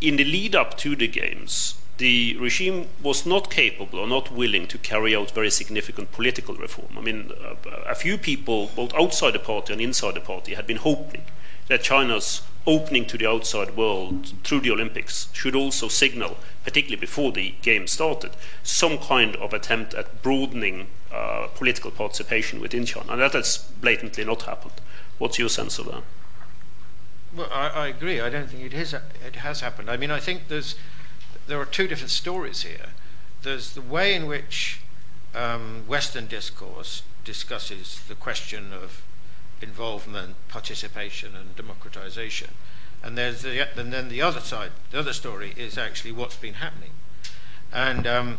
in 0.00 0.16
the 0.16 0.24
lead 0.24 0.56
up 0.56 0.76
to 0.78 0.96
the 0.96 1.06
games, 1.06 1.77
the 1.98 2.36
regime 2.38 2.86
was 3.02 3.26
not 3.26 3.50
capable 3.50 3.98
or 3.98 4.06
not 4.06 4.32
willing 4.32 4.66
to 4.68 4.78
carry 4.78 5.14
out 5.14 5.32
very 5.32 5.50
significant 5.50 6.12
political 6.12 6.54
reform. 6.54 6.96
I 6.96 7.00
mean, 7.00 7.32
a, 7.66 7.90
a 7.90 7.94
few 7.94 8.16
people, 8.16 8.70
both 8.74 8.94
outside 8.94 9.32
the 9.32 9.40
party 9.40 9.72
and 9.72 9.82
inside 9.82 10.14
the 10.14 10.20
party, 10.20 10.54
had 10.54 10.66
been 10.66 10.78
hoping 10.78 11.22
that 11.66 11.82
China's 11.82 12.42
opening 12.66 13.04
to 13.06 13.18
the 13.18 13.28
outside 13.28 13.76
world 13.76 14.32
through 14.44 14.60
the 14.60 14.70
Olympics 14.70 15.28
should 15.32 15.56
also 15.56 15.88
signal, 15.88 16.36
particularly 16.64 17.00
before 17.00 17.32
the 17.32 17.54
games 17.62 17.92
started, 17.92 18.30
some 18.62 18.98
kind 18.98 19.36
of 19.36 19.52
attempt 19.52 19.94
at 19.94 20.22
broadening 20.22 20.86
uh, 21.12 21.48
political 21.54 21.90
participation 21.90 22.60
within 22.60 22.84
China. 22.84 23.12
And 23.12 23.20
that 23.20 23.32
has 23.32 23.58
blatantly 23.80 24.24
not 24.24 24.42
happened. 24.42 24.74
What's 25.18 25.38
your 25.38 25.48
sense 25.48 25.78
of 25.78 25.86
that? 25.86 26.02
Well, 27.34 27.48
I, 27.52 27.68
I 27.68 27.86
agree. 27.88 28.20
I 28.20 28.30
don't 28.30 28.48
think 28.48 28.62
it, 28.62 28.74
is, 28.74 28.94
it 28.94 29.36
has 29.36 29.60
happened. 29.60 29.90
I 29.90 29.96
mean, 29.96 30.10
I 30.10 30.20
think 30.20 30.48
there's 30.48 30.74
there 31.48 31.58
are 31.58 31.64
two 31.64 31.88
different 31.88 32.10
stories 32.10 32.62
here. 32.62 32.90
There's 33.42 33.72
the 33.72 33.80
way 33.80 34.14
in 34.14 34.26
which 34.26 34.80
um, 35.34 35.84
Western 35.86 36.26
discourse 36.26 37.02
discusses 37.24 38.02
the 38.06 38.14
question 38.14 38.72
of 38.72 39.02
involvement, 39.60 40.36
participation, 40.48 41.34
and 41.34 41.56
democratization. 41.56 42.50
And, 43.02 43.16
there's 43.16 43.42
the, 43.42 43.66
and 43.78 43.92
then 43.92 44.08
the 44.08 44.20
other 44.22 44.40
side, 44.40 44.72
the 44.90 44.98
other 44.98 45.12
story 45.12 45.54
is 45.56 45.78
actually 45.78 46.12
what's 46.12 46.36
been 46.36 46.54
happening. 46.54 46.90
And, 47.72 48.06
um, 48.06 48.38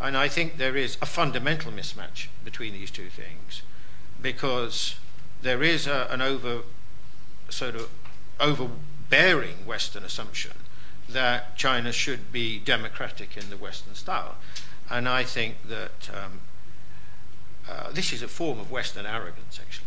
and 0.00 0.16
I 0.16 0.28
think 0.28 0.56
there 0.56 0.76
is 0.76 0.98
a 1.00 1.06
fundamental 1.06 1.70
mismatch 1.70 2.26
between 2.44 2.72
these 2.72 2.90
two 2.90 3.08
things 3.08 3.62
because 4.20 4.96
there 5.42 5.62
is 5.62 5.86
a, 5.86 6.08
an 6.10 6.20
over, 6.20 6.62
sort 7.48 7.76
of 7.76 7.88
overbearing 8.40 9.64
Western 9.64 10.02
assumption 10.02 10.52
that 11.08 11.56
China 11.56 11.92
should 11.92 12.32
be 12.32 12.58
democratic 12.58 13.36
in 13.36 13.50
the 13.50 13.56
Western 13.56 13.94
style. 13.94 14.36
And 14.90 15.08
I 15.08 15.24
think 15.24 15.56
that 15.68 16.10
um, 16.12 16.40
uh, 17.68 17.90
this 17.92 18.12
is 18.12 18.22
a 18.22 18.28
form 18.28 18.58
of 18.58 18.70
Western 18.70 19.06
arrogance, 19.06 19.60
actually, 19.60 19.86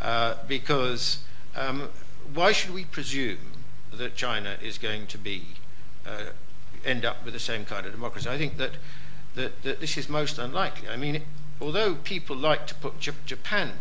uh, 0.00 0.34
because 0.46 1.18
um, 1.54 1.88
why 2.34 2.52
should 2.52 2.72
we 2.72 2.84
presume 2.84 3.38
that 3.92 4.14
China 4.14 4.56
is 4.62 4.78
going 4.78 5.06
to 5.06 5.18
be 5.18 5.42
uh, 6.06 6.30
end 6.84 7.04
up 7.04 7.24
with 7.24 7.34
the 7.34 7.40
same 7.40 7.64
kind 7.64 7.86
of 7.86 7.92
democracy? 7.92 8.28
I 8.28 8.36
think 8.36 8.58
that, 8.58 8.72
that, 9.34 9.62
that 9.62 9.80
this 9.80 9.96
is 9.96 10.08
most 10.08 10.38
unlikely. 10.38 10.88
I 10.88 10.96
mean, 10.96 11.22
although 11.60 11.94
people 11.94 12.36
like 12.36 12.66
to 12.66 12.74
put 12.74 13.00
J- 13.00 13.12
Japan 13.24 13.72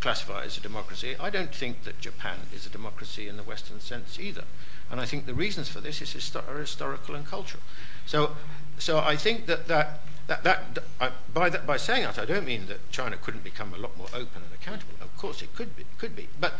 classify 0.00 0.44
as 0.44 0.56
a 0.56 0.60
democracy, 0.60 1.16
I 1.18 1.30
don't 1.30 1.54
think 1.54 1.84
that 1.84 2.00
Japan 2.00 2.38
is 2.54 2.66
a 2.66 2.70
democracy 2.70 3.28
in 3.28 3.36
the 3.36 3.42
Western 3.42 3.80
sense 3.80 4.18
either. 4.18 4.44
And 4.90 5.00
I 5.00 5.04
think 5.04 5.26
the 5.26 5.34
reasons 5.34 5.68
for 5.68 5.80
this 5.80 6.00
is 6.00 6.14
histo- 6.14 6.48
are 6.48 6.58
historical 6.58 7.14
and 7.14 7.26
cultural. 7.26 7.62
So, 8.06 8.36
so 8.78 8.98
I 8.98 9.16
think 9.16 9.46
that 9.46 9.68
that, 9.68 10.00
that, 10.28 10.44
that 10.44 10.78
I, 11.00 11.10
by, 11.32 11.50
that, 11.50 11.66
by 11.66 11.76
saying 11.76 12.04
that, 12.04 12.18
I 12.18 12.24
don't 12.24 12.46
mean 12.46 12.66
that 12.66 12.90
China 12.90 13.16
couldn't 13.16 13.44
become 13.44 13.74
a 13.74 13.78
lot 13.78 13.96
more 13.96 14.08
open 14.14 14.42
and 14.42 14.52
accountable. 14.54 14.94
Of 15.00 15.14
course, 15.16 15.42
it 15.42 15.54
could 15.54 15.76
be, 15.76 15.84
could 15.98 16.14
be. 16.14 16.28
But 16.40 16.54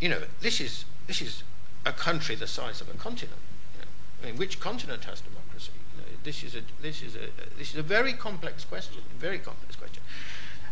you 0.00 0.08
know, 0.08 0.22
this 0.40 0.60
is 0.60 0.84
this 1.06 1.20
is 1.20 1.42
a 1.84 1.92
country 1.92 2.34
the 2.34 2.46
size 2.46 2.80
of 2.80 2.88
a 2.88 2.94
continent. 2.94 3.40
You 3.74 3.80
know? 3.80 3.88
I 4.22 4.26
mean, 4.26 4.38
which 4.38 4.60
continent 4.60 5.04
has 5.04 5.20
democracy? 5.20 5.72
You 5.96 6.02
know, 6.02 6.08
this 6.22 6.42
is 6.42 6.54
a 6.54 6.62
this 6.80 7.02
is 7.02 7.16
a 7.16 7.28
this 7.58 7.70
is 7.70 7.76
a 7.76 7.82
very 7.82 8.12
complex 8.12 8.64
question. 8.64 9.02
Very 9.18 9.38
complex 9.38 9.76
question. 9.76 10.02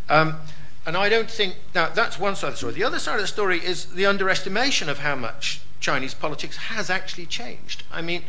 Um, 0.08 0.36
and 0.86 0.96
I 0.96 1.08
don't 1.08 1.30
think 1.30 1.56
now 1.74 1.88
that's 1.88 2.16
one 2.18 2.36
side 2.36 2.48
of 2.48 2.54
the 2.54 2.58
story. 2.58 2.72
The 2.74 2.84
other 2.84 3.00
side 3.00 3.16
of 3.16 3.22
the 3.22 3.26
story 3.26 3.58
is 3.58 3.86
the 3.86 4.06
underestimation 4.06 4.88
of 4.88 4.98
how 5.00 5.16
much 5.16 5.60
Chinese 5.80 6.14
politics 6.14 6.56
has 6.56 6.88
actually 6.88 7.26
changed. 7.26 7.82
I 7.90 8.02
mean, 8.02 8.22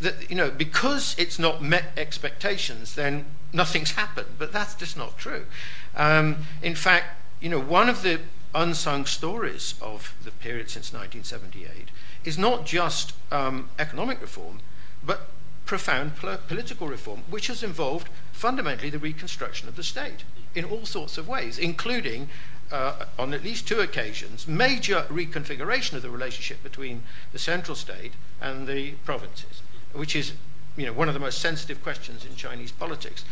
that, 0.00 0.28
you 0.28 0.34
know, 0.34 0.50
because 0.50 1.14
it's 1.18 1.38
not 1.38 1.62
met 1.62 1.84
expectations, 1.96 2.96
then 2.96 3.26
nothing's 3.52 3.92
happened. 3.92 4.26
But 4.38 4.52
that's 4.52 4.74
just 4.74 4.96
not 4.96 5.18
true. 5.18 5.46
Um, 5.94 6.46
in 6.62 6.74
fact, 6.74 7.06
you 7.40 7.48
know, 7.48 7.60
one 7.60 7.88
of 7.88 8.02
the 8.02 8.20
unsung 8.54 9.06
stories 9.06 9.74
of 9.80 10.14
the 10.24 10.32
period 10.32 10.68
since 10.68 10.92
1978 10.92 11.90
is 12.24 12.36
not 12.36 12.66
just 12.66 13.12
um, 13.30 13.70
economic 13.78 14.20
reform, 14.20 14.58
but 15.04 15.28
profound 15.64 16.16
pol- 16.16 16.38
political 16.48 16.88
reform, 16.88 17.22
which 17.30 17.46
has 17.46 17.62
involved 17.62 18.08
fundamentally 18.32 18.90
the 18.90 18.98
reconstruction 18.98 19.68
of 19.68 19.76
the 19.76 19.84
state 19.84 20.24
in 20.54 20.64
all 20.64 20.86
sorts 20.86 21.18
of 21.18 21.28
ways, 21.28 21.58
including 21.58 22.28
uh, 22.72 23.06
on 23.18 23.34
at 23.34 23.42
least 23.42 23.66
two 23.66 23.80
occasions, 23.80 24.46
major 24.46 25.06
reconfiguration 25.08 25.94
of 25.94 26.02
the 26.02 26.10
relationship 26.10 26.62
between 26.62 27.02
the 27.32 27.38
central 27.38 27.74
state 27.74 28.12
and 28.40 28.66
the 28.66 28.92
provinces, 29.04 29.62
which 29.92 30.14
is 30.14 30.32
you 30.76 30.86
know, 30.86 30.92
one 30.92 31.08
of 31.08 31.14
the 31.14 31.20
most 31.20 31.40
sensitive 31.40 31.82
questions 31.82 32.24
in 32.24 32.36
Chinese 32.36 32.72
politics. 32.72 33.24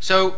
So 0.00 0.36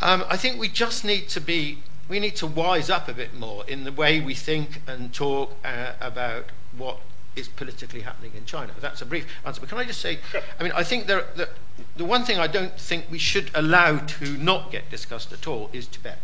um, 0.00 0.24
I 0.28 0.36
think 0.36 0.58
we 0.58 0.68
just 0.68 1.04
need 1.04 1.28
to 1.30 1.40
be, 1.40 1.78
we 2.08 2.18
need 2.18 2.36
to 2.36 2.46
wise 2.46 2.90
up 2.90 3.08
a 3.08 3.14
bit 3.14 3.34
more 3.34 3.64
in 3.68 3.84
the 3.84 3.92
way 3.92 4.20
we 4.20 4.34
think 4.34 4.82
and 4.86 5.12
talk 5.12 5.56
uh, 5.64 5.92
about 6.00 6.46
what 6.76 7.00
is 7.34 7.48
politically 7.48 8.00
happening 8.00 8.32
in 8.36 8.44
China. 8.44 8.72
That's 8.80 9.02
a 9.02 9.06
brief 9.06 9.26
answer. 9.44 9.60
But 9.60 9.70
can 9.70 9.78
I 9.78 9.84
just 9.84 10.00
say, 10.00 10.18
I 10.58 10.62
mean, 10.62 10.72
I 10.74 10.84
think 10.84 11.06
there, 11.06 11.24
the, 11.34 11.48
the 11.96 12.04
one 12.04 12.24
thing 12.24 12.38
I 12.38 12.46
don't 12.46 12.78
think 12.78 13.06
we 13.10 13.18
should 13.18 13.50
allow 13.54 13.98
to 13.98 14.36
not 14.36 14.70
get 14.70 14.90
discussed 14.90 15.32
at 15.32 15.46
all 15.46 15.70
is 15.72 15.86
Tibet. 15.86 16.18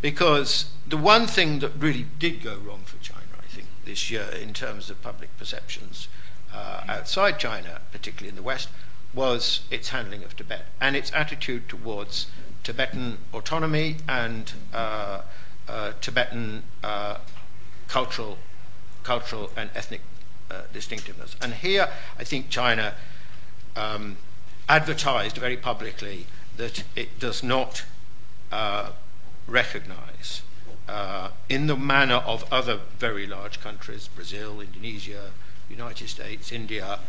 Because 0.00 0.70
the 0.86 0.96
one 0.96 1.26
thing 1.26 1.58
that 1.58 1.72
really 1.78 2.06
did 2.18 2.42
go 2.42 2.56
wrong 2.56 2.82
for 2.84 2.96
China, 3.02 3.26
I 3.38 3.46
think, 3.46 3.66
this 3.84 4.10
year 4.10 4.28
in 4.40 4.54
terms 4.54 4.88
of 4.88 5.02
public 5.02 5.36
perceptions 5.36 6.08
uh, 6.54 6.84
outside 6.88 7.38
China, 7.38 7.80
particularly 7.92 8.30
in 8.30 8.36
the 8.36 8.42
West, 8.42 8.68
was 9.12 9.62
its 9.70 9.90
handling 9.90 10.22
of 10.22 10.36
Tibet 10.36 10.66
and 10.80 10.96
its 10.96 11.12
attitude 11.12 11.68
towards 11.68 12.28
Tibetan 12.62 13.18
autonomy 13.32 13.96
and 14.08 14.52
uh, 14.72 15.22
uh, 15.68 15.92
Tibetan 16.00 16.62
uh, 16.82 17.18
cultural, 17.88 18.38
cultural 19.10 19.50
and 19.56 19.68
ethnic 19.74 20.02
uh, 20.52 20.62
distinctiveness. 20.72 21.34
And 21.42 21.52
here, 21.52 21.88
I 22.16 22.22
think 22.22 22.48
China 22.48 22.94
um, 23.74 24.18
advertised 24.68 25.36
very 25.36 25.56
publicly 25.56 26.26
that 26.56 26.84
it 26.94 27.18
does 27.18 27.42
not 27.42 27.84
uh, 28.52 28.90
recognize 29.48 30.42
uh, 30.88 31.30
in 31.48 31.66
the 31.66 31.76
manner 31.76 32.22
of 32.34 32.44
other 32.52 32.78
very 33.00 33.26
large 33.26 33.60
countries, 33.60 34.08
Brazil, 34.14 34.60
Indonesia, 34.60 35.32
United 35.68 36.08
States, 36.08 36.52
India, 36.52 37.00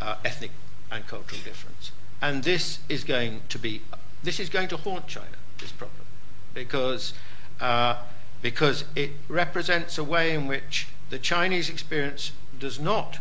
uh, 0.00 0.14
ethnic 0.24 0.52
and 0.92 1.08
cultural 1.08 1.40
difference. 1.42 1.90
And 2.22 2.44
this 2.44 2.78
is 2.88 3.02
going 3.02 3.40
to 3.48 3.58
be, 3.58 3.82
this 4.22 4.38
is 4.38 4.48
going 4.48 4.68
to 4.68 4.76
haunt 4.76 5.08
China, 5.08 5.38
this 5.58 5.72
problem, 5.72 6.06
because, 6.54 7.14
uh, 7.60 7.96
because 8.42 8.84
it 8.94 9.10
represents 9.28 9.98
a 9.98 10.04
way 10.04 10.34
in 10.34 10.46
which 10.46 10.86
the 11.10 11.18
Chinese 11.18 11.68
experience 11.68 12.32
does 12.58 12.78
not 12.78 13.18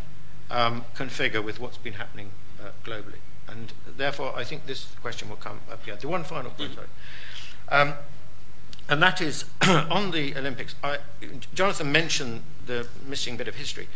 um, 0.50 0.86
configure 0.95 1.43
with 1.43 1.60
what's 1.60 1.78
been 1.78 1.93
happening 1.93 2.32
uh, 2.62 2.69
globally. 2.84 3.19
And 3.47 3.71
therefore, 3.97 4.34
I 4.36 4.43
think 4.43 4.65
this 4.65 4.88
question 5.02 5.30
will 5.30 5.38
come 5.38 5.62
up 5.71 5.84
here. 5.86 5.95
The 5.95 6.08
one 6.08 6.23
final 6.23 6.52
point, 6.52 6.73
sorry. 6.73 6.88
Um, 7.69 7.93
and 8.89 9.02
that 9.02 9.21
is 9.21 9.45
on 9.62 10.12
the 10.12 10.36
Olympics. 10.36 10.76
I, 10.84 11.00
Jonathan 11.54 11.91
mentioned 11.91 12.43
the 12.65 12.88
missing 13.06 13.38
bit 13.38 13.47
of 13.47 13.56
history, 13.56 13.88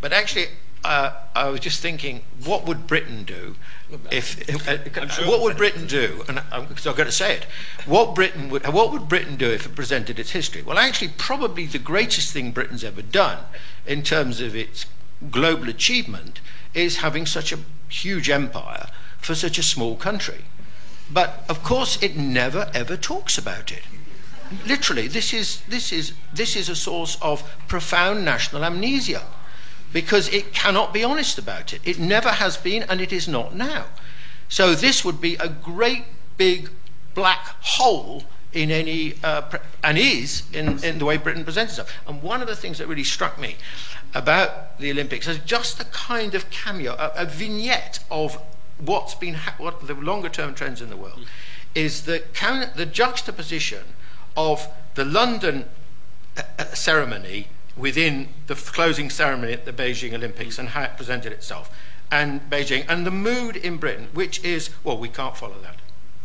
but 0.00 0.12
actually, 0.12 0.46
uh, 0.84 1.12
I 1.34 1.48
was 1.48 1.60
just 1.60 1.80
thinking, 1.80 2.22
what 2.44 2.66
would 2.66 2.86
Britain 2.86 3.24
do 3.24 3.56
if? 4.10 4.48
Uh, 4.66 5.08
sure. 5.08 5.28
What 5.28 5.42
would 5.42 5.56
Britain 5.56 5.86
do? 5.86 6.24
And 6.28 6.38
I'm, 6.50 6.68
I've 6.70 6.82
got 6.82 6.96
to 6.96 7.12
say 7.12 7.36
it. 7.36 7.44
What 7.86 8.14
Britain 8.14 8.48
would? 8.50 8.66
What 8.66 8.92
would 8.92 9.08
Britain 9.08 9.36
do 9.36 9.50
if 9.50 9.66
it 9.66 9.74
presented 9.74 10.18
its 10.18 10.30
history? 10.30 10.62
Well, 10.62 10.78
actually, 10.78 11.12
probably 11.16 11.66
the 11.66 11.78
greatest 11.78 12.32
thing 12.32 12.52
Britain's 12.52 12.84
ever 12.84 13.02
done 13.02 13.44
in 13.86 14.02
terms 14.02 14.40
of 14.40 14.56
its 14.56 14.86
global 15.30 15.68
achievement 15.68 16.40
is 16.72 16.98
having 16.98 17.26
such 17.26 17.52
a 17.52 17.58
huge 17.88 18.30
empire 18.30 18.86
for 19.18 19.34
such 19.34 19.58
a 19.58 19.62
small 19.62 19.96
country. 19.96 20.44
But 21.12 21.44
of 21.48 21.62
course, 21.62 22.02
it 22.02 22.16
never 22.16 22.70
ever 22.72 22.96
talks 22.96 23.36
about 23.36 23.70
it 23.70 23.82
literally, 24.66 25.08
this 25.08 25.32
is, 25.32 25.60
this, 25.68 25.92
is, 25.92 26.12
this 26.34 26.56
is 26.56 26.68
a 26.68 26.76
source 26.76 27.16
of 27.22 27.42
profound 27.68 28.24
national 28.24 28.64
amnesia 28.64 29.22
because 29.92 30.28
it 30.28 30.52
cannot 30.52 30.92
be 30.92 31.02
honest 31.02 31.38
about 31.38 31.72
it. 31.72 31.80
It 31.84 31.98
never 31.98 32.30
has 32.30 32.56
been, 32.56 32.84
and 32.84 33.00
it 33.00 33.12
is 33.12 33.26
not 33.26 33.54
now. 33.54 33.86
So, 34.48 34.74
this 34.74 35.04
would 35.04 35.20
be 35.20 35.36
a 35.36 35.48
great 35.48 36.04
big 36.36 36.70
black 37.14 37.46
hole 37.60 38.24
in 38.52 38.70
any, 38.70 39.14
uh, 39.22 39.42
pre- 39.42 39.60
and 39.82 39.96
is 39.96 40.42
in, 40.52 40.82
in 40.82 40.98
the 40.98 41.04
way 41.04 41.16
Britain 41.16 41.44
presents 41.44 41.72
itself. 41.72 41.92
And 42.06 42.22
one 42.22 42.42
of 42.42 42.48
the 42.48 42.56
things 42.56 42.78
that 42.78 42.88
really 42.88 43.04
struck 43.04 43.38
me 43.38 43.56
about 44.14 44.78
the 44.78 44.90
Olympics 44.90 45.28
is 45.28 45.38
just 45.38 45.80
a 45.80 45.84
kind 45.86 46.34
of 46.34 46.50
cameo, 46.50 46.94
a, 46.94 47.12
a 47.16 47.24
vignette 47.26 48.02
of 48.10 48.40
what's 48.78 49.14
been 49.14 49.34
ha- 49.34 49.54
what 49.58 49.86
the 49.86 49.94
longer 49.94 50.28
term 50.28 50.54
trends 50.54 50.80
in 50.80 50.90
the 50.90 50.96
world 50.96 51.26
is 51.74 52.02
the, 52.02 52.22
the 52.74 52.86
juxtaposition 52.86 53.84
of 54.36 54.66
the 54.94 55.04
London 55.04 55.66
uh, 56.36 56.42
uh, 56.58 56.64
ceremony 56.66 57.48
within 57.80 58.28
the 58.46 58.54
closing 58.54 59.10
ceremony 59.10 59.52
at 59.52 59.64
the 59.64 59.72
Beijing 59.72 60.12
Olympics 60.14 60.58
and 60.58 60.70
how 60.70 60.82
it 60.82 60.96
presented 60.96 61.32
itself, 61.32 61.74
and 62.10 62.48
Beijing, 62.50 62.84
and 62.88 63.06
the 63.06 63.10
mood 63.10 63.56
in 63.56 63.76
Britain, 63.76 64.08
which 64.12 64.42
is, 64.44 64.70
well, 64.84 64.98
we 64.98 65.08
can't 65.08 65.36
follow 65.36 65.60
that. 65.62 65.76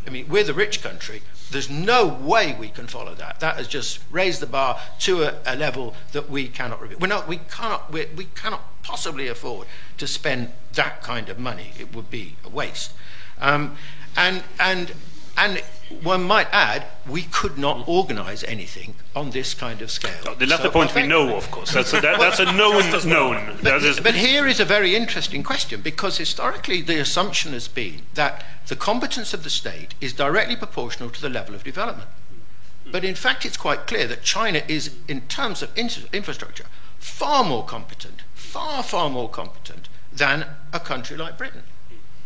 I 0.06 0.10
mean, 0.10 0.28
we're 0.28 0.44
the 0.44 0.54
rich 0.54 0.82
country. 0.82 1.22
There's 1.50 1.70
no 1.70 2.06
way 2.06 2.56
we 2.58 2.68
can 2.68 2.86
follow 2.86 3.14
that. 3.14 3.40
That 3.40 3.56
has 3.56 3.68
just 3.68 4.00
raised 4.10 4.40
the 4.40 4.46
bar 4.46 4.80
to 5.00 5.22
a, 5.22 5.34
a 5.46 5.56
level 5.56 5.94
that 6.12 6.28
we 6.28 6.48
cannot. 6.48 6.80
We're 7.00 7.06
not, 7.06 7.28
we, 7.28 7.38
cannot, 7.38 7.92
we 7.92 8.06
we 8.16 8.26
cannot 8.34 8.62
possibly 8.82 9.28
afford 9.28 9.66
to 9.98 10.06
spend 10.06 10.52
that 10.74 11.02
kind 11.02 11.28
of 11.28 11.38
money. 11.38 11.72
It 11.78 11.94
would 11.94 12.10
be 12.10 12.36
a 12.44 12.48
waste. 12.48 12.92
Um, 13.40 13.76
and, 14.16 14.42
and 14.58 14.92
and 15.36 15.62
one 16.02 16.24
might 16.24 16.48
add, 16.50 16.84
we 17.08 17.22
could 17.22 17.58
not 17.58 17.86
organise 17.86 18.42
anything 18.44 18.94
on 19.14 19.30
this 19.30 19.54
kind 19.54 19.82
of 19.82 19.90
scale. 19.90 20.10
Oh, 20.22 20.30
no, 20.30 20.34
the 20.34 20.46
latter 20.46 20.64
so 20.64 20.70
point 20.70 20.94
we 20.94 21.06
know, 21.06 21.36
of 21.36 21.50
course. 21.50 21.72
That's 21.72 21.92
a, 21.92 22.00
that, 22.00 22.18
that's 22.18 22.40
a 22.40 22.52
known 22.52 22.90
known. 23.06 23.58
But, 23.62 23.82
but 24.02 24.14
here 24.14 24.46
is 24.46 24.58
a 24.58 24.64
very 24.64 24.96
interesting 24.96 25.42
question 25.42 25.80
because 25.80 26.18
historically 26.18 26.82
the 26.82 26.98
assumption 26.98 27.52
has 27.52 27.68
been 27.68 28.02
that 28.14 28.44
the 28.66 28.76
competence 28.76 29.32
of 29.32 29.44
the 29.44 29.50
state 29.50 29.94
is 30.00 30.12
directly 30.12 30.56
proportional 30.56 31.10
to 31.10 31.20
the 31.20 31.28
level 31.28 31.54
of 31.54 31.62
development. 31.62 32.08
But 32.90 33.04
in 33.04 33.14
fact, 33.14 33.44
it's 33.44 33.56
quite 33.56 33.86
clear 33.86 34.06
that 34.06 34.22
China 34.22 34.62
is, 34.68 34.96
in 35.08 35.22
terms 35.22 35.62
of 35.62 35.76
infrastructure, 35.76 36.66
far 36.98 37.44
more 37.44 37.64
competent, 37.64 38.22
far, 38.34 38.82
far 38.82 39.10
more 39.10 39.28
competent 39.28 39.88
than 40.12 40.46
a 40.72 40.80
country 40.80 41.16
like 41.16 41.36
Britain. 41.36 41.62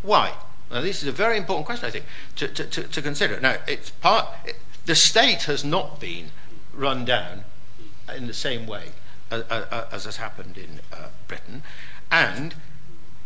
Why? 0.03 0.35
Now, 0.71 0.81
this 0.81 1.03
is 1.03 1.09
a 1.09 1.13
very 1.13 1.37
important 1.37 1.67
question, 1.67 1.87
I 1.87 1.91
think, 1.91 2.05
to, 2.37 2.49
to, 2.49 2.65
to, 2.65 2.83
to 2.85 3.03
consider. 3.03 3.41
Now, 3.41 3.57
it's 3.67 3.91
part, 3.91 4.29
it, 4.45 4.57
the 4.87 4.95
state 4.95 5.45
has 5.45 5.65
not 5.65 6.01
been 6.01 6.31
run 6.73 7.05
down 7.05 7.45
in 8.17 8.27
the 8.27 8.35
same 8.35 8.67
way 8.67 8.91
as, 9.31 9.43
as 9.43 10.05
has 10.05 10.17
happened 10.17 10.57
in 10.57 10.81
uh, 10.93 11.09
Britain, 11.29 11.63
and 12.11 12.55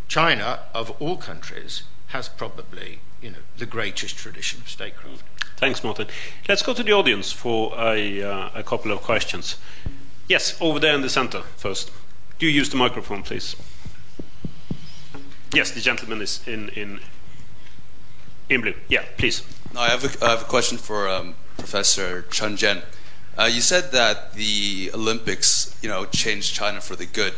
China, 0.08 0.60
of 0.74 0.90
all 1.00 1.16
countries, 1.16 1.84
has 2.08 2.28
probably 2.28 3.00
you 3.20 3.30
know, 3.30 3.38
the 3.58 3.66
greatest 3.66 4.16
tradition 4.16 4.60
of 4.60 4.68
statecraft. 4.68 5.22
Thanks, 5.56 5.82
Martin. 5.82 6.08
Let's 6.48 6.62
go 6.62 6.74
to 6.74 6.82
the 6.82 6.92
audience 6.92 7.32
for 7.32 7.74
a, 7.78 8.22
uh, 8.22 8.50
a 8.54 8.62
couple 8.62 8.90
of 8.92 9.02
questions. 9.02 9.56
Yes, 10.28 10.56
over 10.60 10.78
there 10.78 10.94
in 10.94 11.00
the 11.00 11.08
center 11.08 11.42
first. 11.56 11.90
Do 12.38 12.46
you 12.46 12.52
use 12.52 12.70
the 12.70 12.76
microphone, 12.76 13.22
please? 13.22 13.56
Yes, 15.52 15.70
the 15.70 15.80
gentleman 15.80 16.20
is 16.20 16.46
in, 16.46 16.70
in 16.70 17.00
in 18.48 18.60
blue. 18.60 18.74
Yeah, 18.88 19.04
please. 19.16 19.42
I 19.76 19.88
have 19.88 20.04
a, 20.04 20.24
I 20.24 20.30
have 20.30 20.42
a 20.42 20.46
question 20.46 20.78
for 20.78 21.08
um, 21.08 21.34
Professor 21.58 22.22
Chen 22.30 22.56
Jian. 22.56 22.82
Uh, 23.36 23.44
you 23.52 23.60
said 23.60 23.90
that 23.90 24.34
the 24.34 24.90
Olympics, 24.94 25.76
you 25.82 25.88
know, 25.88 26.06
changed 26.06 26.54
China 26.54 26.80
for 26.80 26.94
the 26.94 27.06
good. 27.06 27.34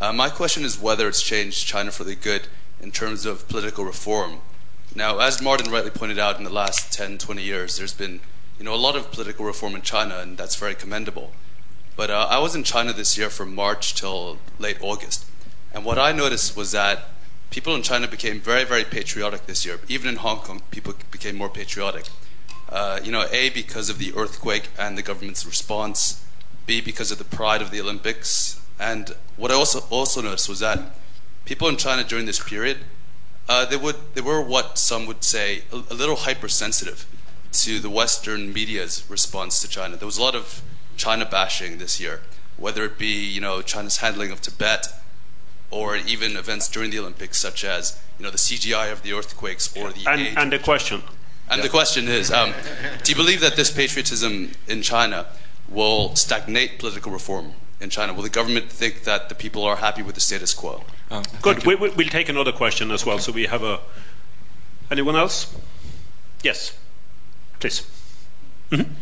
Uh, 0.00 0.12
my 0.12 0.28
question 0.28 0.64
is 0.64 0.80
whether 0.80 1.08
it's 1.08 1.22
changed 1.22 1.66
China 1.66 1.90
for 1.90 2.04
the 2.04 2.14
good 2.14 2.46
in 2.80 2.92
terms 2.92 3.26
of 3.26 3.48
political 3.48 3.84
reform. 3.84 4.38
Now, 4.94 5.18
as 5.18 5.42
Martin 5.42 5.72
rightly 5.72 5.90
pointed 5.90 6.18
out, 6.18 6.38
in 6.38 6.44
the 6.44 6.50
last 6.50 6.92
10, 6.92 7.18
20 7.18 7.42
years, 7.42 7.78
there's 7.78 7.94
been, 7.94 8.20
you 8.58 8.64
know, 8.64 8.74
a 8.74 8.76
lot 8.76 8.94
of 8.94 9.10
political 9.10 9.44
reform 9.44 9.74
in 9.74 9.82
China, 9.82 10.18
and 10.18 10.38
that's 10.38 10.54
very 10.54 10.76
commendable. 10.76 11.32
But 11.96 12.10
uh, 12.10 12.28
I 12.30 12.38
was 12.38 12.54
in 12.54 12.62
China 12.62 12.92
this 12.92 13.18
year 13.18 13.30
from 13.30 13.54
March 13.54 13.94
till 13.94 14.38
late 14.58 14.78
August, 14.80 15.26
and 15.72 15.84
what 15.84 15.98
I 15.98 16.12
noticed 16.12 16.56
was 16.56 16.70
that 16.72 17.08
people 17.54 17.76
in 17.76 17.82
China 17.82 18.08
became 18.08 18.40
very, 18.40 18.64
very 18.64 18.82
patriotic 18.82 19.46
this 19.46 19.64
year. 19.64 19.78
Even 19.86 20.08
in 20.08 20.16
Hong 20.16 20.38
Kong, 20.38 20.60
people 20.72 20.92
became 21.12 21.36
more 21.36 21.48
patriotic. 21.48 22.06
Uh, 22.68 22.98
you 23.04 23.12
know, 23.12 23.28
A, 23.30 23.50
because 23.50 23.88
of 23.88 23.98
the 23.98 24.12
earthquake 24.16 24.70
and 24.76 24.98
the 24.98 25.02
government's 25.02 25.46
response, 25.46 26.24
B, 26.66 26.80
because 26.80 27.12
of 27.12 27.18
the 27.18 27.24
pride 27.24 27.62
of 27.62 27.70
the 27.70 27.80
Olympics. 27.80 28.60
And 28.80 29.14
what 29.36 29.52
I 29.52 29.54
also, 29.54 29.84
also 29.88 30.20
noticed 30.20 30.48
was 30.48 30.58
that 30.58 30.80
people 31.44 31.68
in 31.68 31.76
China 31.76 32.02
during 32.02 32.26
this 32.26 32.40
period, 32.40 32.78
uh, 33.48 33.64
they, 33.66 33.76
would, 33.76 33.98
they 34.14 34.20
were 34.20 34.42
what 34.42 34.76
some 34.76 35.06
would 35.06 35.22
say 35.22 35.62
a, 35.70 35.76
a 35.76 35.94
little 35.94 36.16
hypersensitive 36.16 37.06
to 37.52 37.78
the 37.78 37.88
Western 37.88 38.52
media's 38.52 39.04
response 39.08 39.60
to 39.60 39.68
China. 39.68 39.94
There 39.94 40.06
was 40.06 40.18
a 40.18 40.22
lot 40.22 40.34
of 40.34 40.60
China 40.96 41.24
bashing 41.24 41.78
this 41.78 42.00
year, 42.00 42.22
whether 42.56 42.84
it 42.84 42.98
be, 42.98 43.24
you 43.24 43.40
know, 43.40 43.62
China's 43.62 43.98
handling 43.98 44.32
of 44.32 44.40
Tibet, 44.40 44.88
or 45.74 45.96
even 45.96 46.36
events 46.36 46.68
during 46.68 46.90
the 46.90 46.98
Olympics, 47.00 47.36
such 47.38 47.64
as 47.64 48.00
you 48.16 48.24
know 48.24 48.30
the 48.30 48.38
CGI 48.38 48.92
of 48.92 49.02
the 49.02 49.12
earthquakes 49.12 49.76
or 49.76 49.90
the 49.92 50.04
and, 50.06 50.20
age. 50.20 50.34
and 50.36 50.52
the 50.52 50.58
question. 50.60 51.02
And 51.50 51.58
yeah. 51.58 51.64
the 51.64 51.68
question 51.68 52.08
is, 52.08 52.30
um, 52.30 52.54
do 53.02 53.10
you 53.10 53.16
believe 53.16 53.40
that 53.40 53.56
this 53.56 53.70
patriotism 53.70 54.52
in 54.68 54.82
China 54.82 55.26
will 55.68 56.14
stagnate 56.14 56.78
political 56.78 57.10
reform 57.12 57.52
in 57.80 57.90
China? 57.90 58.14
Will 58.14 58.22
the 58.22 58.30
government 58.30 58.70
think 58.70 59.02
that 59.02 59.28
the 59.28 59.34
people 59.34 59.64
are 59.64 59.76
happy 59.76 60.00
with 60.00 60.14
the 60.14 60.20
status 60.20 60.54
quo? 60.54 60.84
Um, 61.10 61.24
Good. 61.42 61.66
We, 61.66 61.74
will 61.74 61.90
take 62.18 62.28
another 62.28 62.52
question 62.52 62.90
as 62.92 63.04
well. 63.04 63.18
So 63.18 63.32
we 63.32 63.46
have 63.46 63.64
a. 63.64 63.80
Anyone 64.90 65.16
else? 65.16 65.54
Yes, 66.42 66.78
please. 67.58 67.86
Mm-hmm. 68.70 68.92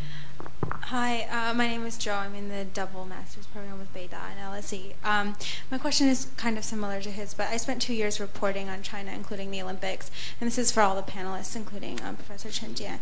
Hi, 0.80 1.22
uh, 1.30 1.54
my 1.54 1.66
name 1.66 1.84
is 1.84 1.98
Joe. 1.98 2.14
I'm 2.14 2.34
in 2.34 2.48
the 2.48 2.64
double 2.64 3.04
master's 3.04 3.46
program 3.46 3.78
with 3.78 3.92
Beida 3.94 4.14
and 4.14 4.40
LSE. 4.40 4.94
Um, 5.04 5.36
my 5.70 5.78
question 5.78 6.08
is 6.08 6.28
kind 6.36 6.56
of 6.56 6.64
similar 6.64 7.00
to 7.02 7.10
his, 7.10 7.34
but 7.34 7.48
I 7.48 7.56
spent 7.58 7.82
two 7.82 7.94
years 7.94 8.18
reporting 8.18 8.68
on 8.68 8.82
China, 8.82 9.12
including 9.12 9.50
the 9.50 9.62
Olympics, 9.62 10.10
and 10.40 10.46
this 10.46 10.58
is 10.58 10.72
for 10.72 10.80
all 10.80 10.96
the 10.96 11.02
panelists, 11.02 11.54
including 11.54 12.00
um, 12.02 12.16
Professor 12.16 12.50
Chen 12.50 12.74
Jian. 12.74 12.98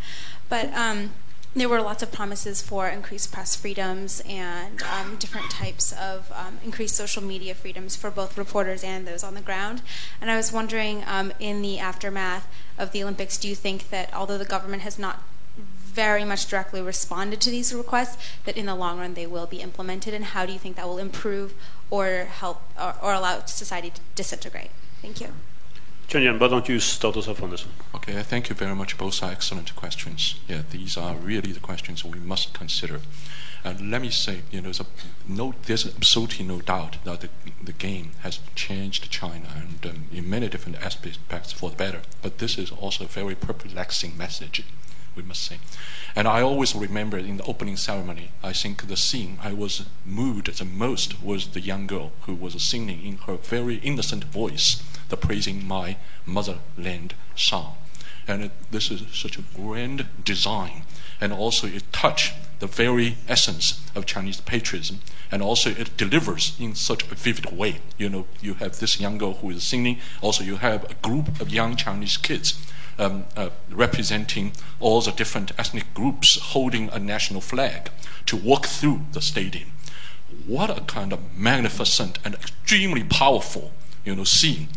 But 0.48 0.72
um, 0.74 1.10
there 1.54 1.68
were 1.68 1.80
lots 1.80 2.02
of 2.02 2.12
promises 2.12 2.60
for 2.60 2.88
increased 2.88 3.32
press 3.32 3.56
freedoms 3.56 4.20
and 4.26 4.82
um, 4.82 5.16
different 5.16 5.50
types 5.50 5.92
of 5.92 6.30
um, 6.32 6.58
increased 6.64 6.96
social 6.96 7.22
media 7.22 7.54
freedoms 7.54 7.96
for 7.96 8.10
both 8.10 8.36
reporters 8.36 8.84
and 8.84 9.06
those 9.06 9.24
on 9.24 9.34
the 9.34 9.40
ground. 9.40 9.82
And 10.20 10.30
I 10.30 10.36
was 10.36 10.52
wondering, 10.52 11.02
um, 11.06 11.32
in 11.38 11.62
the 11.62 11.78
aftermath 11.78 12.46
of 12.78 12.92
the 12.92 13.02
Olympics, 13.02 13.38
do 13.38 13.48
you 13.48 13.54
think 13.54 13.90
that 13.90 14.12
although 14.14 14.38
the 14.38 14.44
government 14.44 14.82
has 14.82 14.98
not 14.98 15.22
very 15.90 16.24
much 16.24 16.46
directly 16.46 16.80
responded 16.80 17.40
to 17.42 17.50
these 17.50 17.74
requests, 17.74 18.16
that 18.44 18.56
in 18.56 18.66
the 18.66 18.74
long 18.74 18.98
run 18.98 19.14
they 19.14 19.26
will 19.26 19.46
be 19.46 19.60
implemented, 19.60 20.14
and 20.14 20.24
how 20.26 20.46
do 20.46 20.52
you 20.52 20.58
think 20.58 20.76
that 20.76 20.86
will 20.86 20.98
improve 20.98 21.54
or 21.90 22.24
help 22.24 22.62
or, 22.78 22.94
or 23.02 23.12
allow 23.12 23.44
society 23.44 23.90
to 23.90 24.00
disintegrate? 24.14 24.70
Thank 25.02 25.20
you. 25.20 25.28
Chen 26.08 26.38
why 26.40 26.48
don't 26.48 26.68
you 26.68 26.80
start 26.80 27.16
us 27.16 27.28
off 27.28 27.40
on 27.42 27.50
this 27.50 27.64
one? 27.64 27.74
Okay, 27.94 28.20
thank 28.22 28.48
you 28.48 28.56
very 28.56 28.74
much. 28.74 28.98
Both 28.98 29.22
are 29.22 29.30
excellent 29.30 29.76
questions. 29.76 30.34
Yeah, 30.48 30.62
these 30.68 30.96
are 30.96 31.14
really 31.14 31.52
the 31.52 31.60
questions 31.60 32.04
we 32.04 32.18
must 32.18 32.52
consider. 32.52 33.00
And 33.62 33.90
let 33.90 34.02
me 34.02 34.10
say, 34.10 34.40
you 34.50 34.60
know, 34.60 34.72
no, 35.28 35.54
there's 35.66 35.86
absolutely 35.86 36.46
no 36.46 36.60
doubt 36.62 36.96
that 37.04 37.20
the, 37.20 37.28
the 37.62 37.72
game 37.72 38.12
has 38.20 38.40
changed 38.54 39.10
China 39.10 39.48
and 39.54 39.86
um, 39.86 40.04
in 40.10 40.28
many 40.28 40.48
different 40.48 40.82
aspects 40.82 41.52
for 41.52 41.70
the 41.70 41.76
better. 41.76 42.00
But 42.22 42.38
this 42.38 42.58
is 42.58 42.72
also 42.72 43.04
a 43.04 43.08
very 43.08 43.34
perplexing 43.34 44.16
message 44.16 44.64
we 45.20 45.28
must 45.28 45.42
say. 45.42 45.58
And 46.16 46.26
I 46.26 46.40
always 46.40 46.74
remember 46.74 47.18
in 47.18 47.36
the 47.36 47.44
opening 47.44 47.76
ceremony, 47.76 48.30
I 48.42 48.52
think 48.52 48.86
the 48.86 48.96
scene 48.96 49.38
I 49.42 49.52
was 49.52 49.84
moved 50.04 50.46
the 50.46 50.64
most 50.64 51.22
was 51.22 51.48
the 51.48 51.60
young 51.60 51.86
girl 51.86 52.12
who 52.22 52.34
was 52.34 52.60
singing 52.62 53.04
in 53.04 53.18
her 53.26 53.36
very 53.36 53.76
innocent 53.76 54.24
voice 54.24 54.82
the 55.10 55.16
praising 55.16 55.66
my 55.66 55.96
motherland 56.24 57.14
song. 57.36 57.76
And 58.26 58.50
this 58.70 58.90
is 58.90 59.02
such 59.12 59.38
a 59.38 59.44
grand 59.54 60.06
design, 60.24 60.84
and 61.20 61.32
also 61.32 61.66
it 61.66 61.92
touched 61.92 62.32
the 62.60 62.66
very 62.66 63.16
essence 63.28 63.80
of 63.94 64.06
Chinese 64.06 64.40
patriotism, 64.40 65.00
and 65.32 65.42
also 65.42 65.70
it 65.70 65.96
delivers 65.96 66.56
in 66.58 66.74
such 66.74 67.02
a 67.10 67.14
vivid 67.14 67.56
way. 67.56 67.80
You 67.98 68.08
know, 68.08 68.26
you 68.40 68.54
have 68.54 68.78
this 68.78 69.00
young 69.00 69.18
girl 69.18 69.34
who 69.34 69.50
is 69.50 69.64
singing, 69.64 69.98
also 70.22 70.44
you 70.44 70.56
have 70.56 70.90
a 70.90 70.94
group 70.94 71.40
of 71.40 71.50
young 71.50 71.76
Chinese 71.76 72.16
kids 72.16 72.54
um, 73.00 73.24
uh, 73.36 73.48
representing 73.70 74.52
all 74.78 75.00
the 75.00 75.10
different 75.10 75.52
ethnic 75.58 75.92
groups 75.94 76.38
holding 76.38 76.90
a 76.90 76.98
national 76.98 77.40
flag 77.40 77.90
to 78.26 78.36
walk 78.36 78.66
through 78.66 79.00
the 79.12 79.22
stadium. 79.22 79.72
What 80.46 80.70
a 80.70 80.82
kind 80.82 81.12
of 81.12 81.36
magnificent 81.36 82.18
and 82.24 82.34
extremely 82.34 83.02
powerful, 83.02 83.72
you 84.04 84.14
know, 84.14 84.24
scene. 84.24 84.68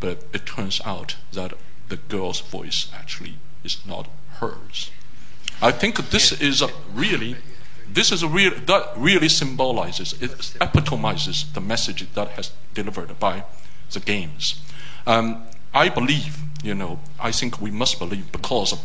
But 0.00 0.24
it 0.32 0.46
turns 0.46 0.80
out 0.84 1.16
that 1.32 1.52
the 1.88 1.96
girl's 1.96 2.40
voice 2.40 2.90
actually 2.94 3.34
is 3.62 3.78
not 3.86 4.08
hers. 4.40 4.90
I 5.62 5.70
think 5.70 6.10
this 6.10 6.32
is 6.32 6.62
really, 6.92 7.36
this 7.88 8.12
is 8.12 8.22
a 8.22 8.28
real 8.28 8.52
that 8.66 8.92
really 8.96 9.28
symbolizes, 9.28 10.14
it 10.20 10.54
epitomizes 10.60 11.46
the 11.52 11.60
message 11.60 12.12
that 12.14 12.28
has 12.30 12.52
delivered 12.74 13.18
by 13.18 13.44
the 13.92 14.00
games. 14.00 14.60
Um, 15.06 15.46
I 15.76 15.90
believe, 15.90 16.38
you 16.64 16.74
know, 16.74 17.00
I 17.20 17.32
think 17.32 17.60
we 17.60 17.70
must 17.70 17.98
believe 17.98 18.32
because 18.32 18.80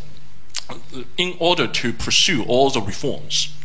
in 1.16 1.34
order 1.38 1.66
to 1.66 1.92
pursue 1.94 2.44
all 2.44 2.68
the 2.68 2.82
reforms, 2.82 3.56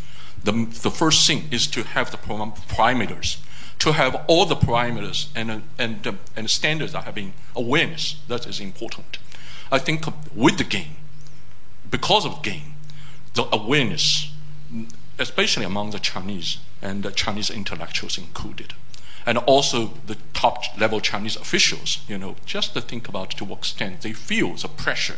the, 0.41 0.53
the 0.53 0.89
first 0.89 1.27
thing 1.27 1.43
is 1.51 1.67
to 1.67 1.83
have 1.83 2.09
the 2.11 2.17
parameters, 2.17 3.39
to 3.79 3.91
have 3.91 4.15
all 4.27 4.45
the 4.45 4.55
parameters 4.55 5.27
and, 5.35 5.63
and, 5.77 6.17
and 6.37 6.49
standards 6.49 6.93
that 6.93 7.03
have 7.03 7.15
been 7.15 7.33
awareness. 7.53 8.15
That 8.29 8.47
is 8.47 8.61
important. 8.61 9.17
I 9.73 9.79
think 9.79 10.05
with 10.33 10.57
the 10.57 10.63
game, 10.63 10.95
because 11.91 12.25
of 12.25 12.35
the 12.35 12.49
game, 12.49 12.75
the 13.33 13.53
awareness, 13.53 14.31
especially 15.19 15.65
among 15.65 15.91
the 15.91 15.99
Chinese 15.99 16.59
and 16.81 17.03
the 17.03 17.11
Chinese 17.11 17.49
intellectuals 17.49 18.17
included, 18.17 18.73
and 19.27 19.37
also 19.39 19.91
the 20.05 20.15
top 20.33 20.63
level 20.79 21.01
Chinese 21.01 21.35
officials, 21.35 21.99
you 22.07 22.17
know, 22.17 22.37
just 22.45 22.73
to 22.73 22.81
think 22.81 23.09
about 23.09 23.31
to 23.31 23.43
what 23.43 23.59
extent 23.59 24.01
they 24.01 24.13
feel 24.13 24.53
the 24.53 24.69
pressure 24.69 25.17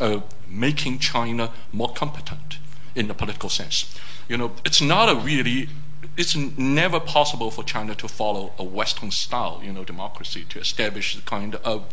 of 0.00 0.24
making 0.48 0.98
China 0.98 1.52
more 1.70 1.92
competent 1.92 2.56
in 2.94 3.08
the 3.08 3.14
political 3.14 3.50
sense. 3.50 3.94
You 4.26 4.38
know, 4.38 4.52
it's 4.64 4.80
not 4.80 5.10
a 5.10 5.14
really, 5.14 5.68
it's 6.16 6.34
never 6.34 6.98
possible 6.98 7.50
for 7.50 7.62
China 7.62 7.94
to 7.96 8.08
follow 8.08 8.54
a 8.58 8.64
Western 8.64 9.10
style, 9.10 9.60
you 9.62 9.72
know, 9.72 9.84
democracy 9.84 10.46
to 10.48 10.58
establish 10.58 11.14
the 11.14 11.22
kind 11.22 11.56
of 11.56 11.92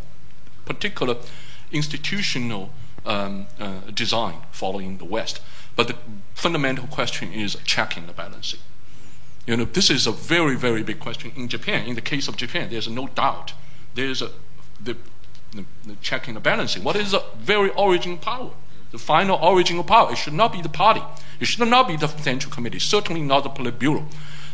particular 0.64 1.18
institutional 1.74 2.70
um, 3.06 3.48
uh, 3.60 3.82
design 3.94 4.38
following 4.52 4.98
the 4.98 5.06
West. 5.06 5.42
But 5.76 5.90
the 5.90 5.98
fundamental 6.36 6.88
question 6.88 7.34
is 7.34 7.58
checking 7.66 8.08
the 8.08 8.14
balancing. 8.14 8.62
You 9.50 9.58
know, 9.58 9.66
this 9.66 9.90
is 9.90 10.06
a 10.06 10.12
very, 10.12 10.56
very 10.56 10.84
big 10.84 11.00
question 11.00 11.32
in 11.36 11.48
Japan. 11.48 11.88
In 11.88 11.96
the 11.96 12.02
case 12.02 12.28
of 12.28 12.38
Japan, 12.38 12.70
there's 12.70 12.88
no 12.88 13.08
doubt. 13.08 13.54
There's 13.96 14.22
a, 14.22 14.30
the, 14.80 14.96
the, 15.56 15.66
the 15.88 15.96
checking 16.04 16.36
and 16.36 16.44
balancing. 16.44 16.84
What 16.84 16.96
is 16.96 17.14
the 17.14 17.24
very 17.36 17.72
origin 17.72 18.20
power? 18.20 18.52
The 18.92 19.00
final 19.00 19.40
origin 19.42 19.80
of 19.80 19.88
power. 19.88 20.12
It 20.12 20.20
should 20.20 20.36
not 20.36 20.54
be 20.54 20.62
the 20.62 20.70
party. 20.70 21.02
It 21.40 21.46
should 21.46 21.68
not 21.68 21.88
be 21.88 21.98
the 21.98 22.06
Central 22.06 22.54
Committee. 22.54 22.78
Certainly 22.78 23.24
not 23.24 23.42
the 23.42 23.50
Politburo. 23.50 24.06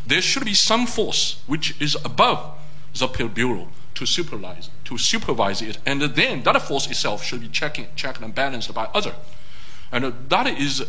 There 0.06 0.22
should 0.22 0.46
be 0.46 0.54
some 0.54 0.86
force 0.86 1.42
which 1.46 1.78
is 1.78 1.94
above 2.02 2.58
the 2.94 3.06
Politburo 3.06 3.68
to 3.96 4.06
supervise, 4.06 4.70
to 4.86 4.96
supervise 4.96 5.60
it, 5.60 5.76
and 5.84 6.00
then 6.00 6.42
that 6.44 6.62
force 6.62 6.86
itself 6.86 7.22
should 7.22 7.42
be 7.42 7.48
checking, 7.48 7.88
checked 7.96 8.22
and 8.22 8.34
balanced 8.34 8.72
by 8.72 8.88
other. 8.94 9.14
And 9.92 10.06
uh, 10.06 10.12
that 10.28 10.46
is 10.46 10.86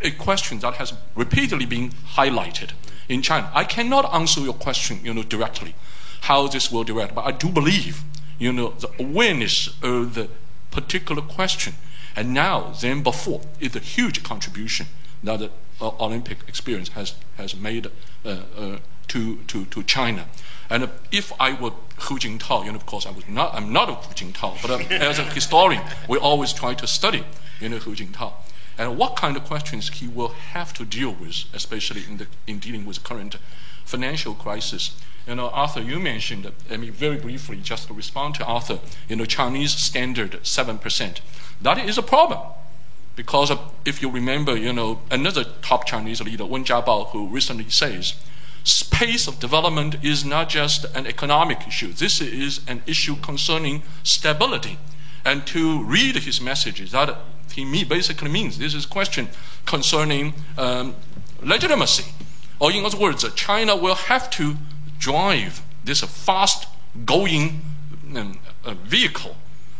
a 0.00 0.10
question 0.10 0.58
that 0.60 0.74
has 0.74 0.94
repeatedly 1.14 1.66
been 1.66 1.90
highlighted 2.16 2.72
in 3.08 3.22
China. 3.22 3.50
I 3.54 3.64
cannot 3.64 4.12
answer 4.14 4.40
your 4.40 4.54
question, 4.54 5.00
you 5.04 5.14
know, 5.14 5.22
directly, 5.22 5.74
how 6.22 6.48
this 6.48 6.70
will 6.70 6.84
direct, 6.84 7.14
but 7.14 7.24
I 7.24 7.32
do 7.32 7.48
believe, 7.48 8.02
you 8.38 8.52
know, 8.52 8.70
the 8.70 8.90
awareness 8.98 9.68
of 9.82 10.14
the 10.14 10.28
particular 10.70 11.22
question, 11.22 11.74
and 12.14 12.34
now 12.34 12.72
than 12.80 13.02
before, 13.02 13.42
is 13.60 13.76
a 13.76 13.80
huge 13.80 14.22
contribution 14.22 14.86
that 15.22 15.38
the 15.38 15.50
uh, 15.80 15.90
Olympic 16.00 16.38
experience 16.48 16.90
has 16.90 17.14
has 17.36 17.54
made 17.54 17.86
uh, 18.24 18.28
uh, 18.28 18.78
to 19.08 19.36
to 19.46 19.64
to 19.66 19.82
China. 19.82 20.26
And 20.68 20.88
if 21.12 21.32
I 21.38 21.52
were 21.52 21.72
Hu 21.96 22.18
Jintao, 22.18 22.64
you 22.64 22.72
know, 22.72 22.76
of 22.76 22.86
course 22.86 23.06
I 23.06 23.10
was 23.12 23.28
not, 23.28 23.54
I'm 23.54 23.72
not 23.72 23.88
a 23.88 23.94
Hu 23.94 24.14
Jintao, 24.14 24.60
but 24.62 24.70
uh, 24.70 24.94
as 24.94 25.18
a 25.18 25.24
historian, 25.24 25.82
we 26.08 26.18
always 26.18 26.52
try 26.52 26.74
to 26.74 26.86
study, 26.86 27.24
you 27.60 27.68
know, 27.68 27.78
Hu 27.78 27.94
Jintao. 27.94 28.32
And 28.78 28.98
what 28.98 29.16
kind 29.16 29.36
of 29.36 29.44
questions 29.44 29.88
he 29.88 30.06
will 30.06 30.28
have 30.52 30.74
to 30.74 30.84
deal 30.84 31.12
with, 31.12 31.44
especially 31.54 32.02
in, 32.08 32.18
the, 32.18 32.26
in 32.46 32.58
dealing 32.58 32.84
with 32.84 33.02
current 33.02 33.36
financial 33.86 34.34
crisis. 34.34 35.00
You 35.26 35.36
know, 35.36 35.48
Athar, 35.48 35.84
you 35.84 35.98
mentioned, 35.98 36.50
I 36.70 36.76
mean, 36.76 36.92
very 36.92 37.16
briefly, 37.16 37.56
just 37.62 37.88
to 37.88 37.94
respond 37.94 38.34
to 38.36 38.44
Athar, 38.44 38.80
you 39.08 39.16
know, 39.16 39.24
Chinese 39.24 39.72
standard 39.74 40.32
7%. 40.42 41.20
That 41.62 41.78
is 41.78 41.96
a 41.96 42.02
problem. 42.02 42.40
Because 43.14 43.50
of, 43.50 43.58
if 43.84 44.02
you 44.02 44.10
remember, 44.10 44.56
you 44.56 44.72
know, 44.72 45.00
another 45.10 45.44
top 45.62 45.86
Chinese 45.86 46.20
leader, 46.20 46.44
Wen 46.44 46.64
Jiabao, 46.64 47.08
who 47.08 47.28
recently 47.28 47.70
says, 47.70 48.14
space 48.62 49.26
of 49.26 49.38
development 49.40 49.96
is 50.02 50.24
not 50.24 50.48
just 50.48 50.84
an 50.96 51.06
economic 51.06 51.66
issue. 51.66 51.92
This 51.92 52.20
is 52.20 52.60
an 52.68 52.82
issue 52.86 53.16
concerning 53.16 53.82
stability. 54.02 54.78
And 55.24 55.46
to 55.46 55.82
read 55.82 56.16
his 56.16 56.40
messages, 56.40 56.92
that 56.92 57.16
me 57.64 57.84
basically 57.84 58.28
means 58.28 58.58
this 58.58 58.74
is 58.74 58.84
a 58.84 58.88
question 58.88 59.28
concerning 59.64 60.34
um, 60.58 60.94
legitimacy. 61.42 62.04
Or 62.58 62.72
in 62.72 62.84
other 62.84 62.98
words, 62.98 63.24
China 63.34 63.76
will 63.76 63.94
have 63.94 64.30
to 64.30 64.56
drive 64.98 65.62
this 65.84 66.00
fast-going 66.00 67.60
um, 68.16 68.38
uh, 68.64 68.74
vehicle 68.74 69.36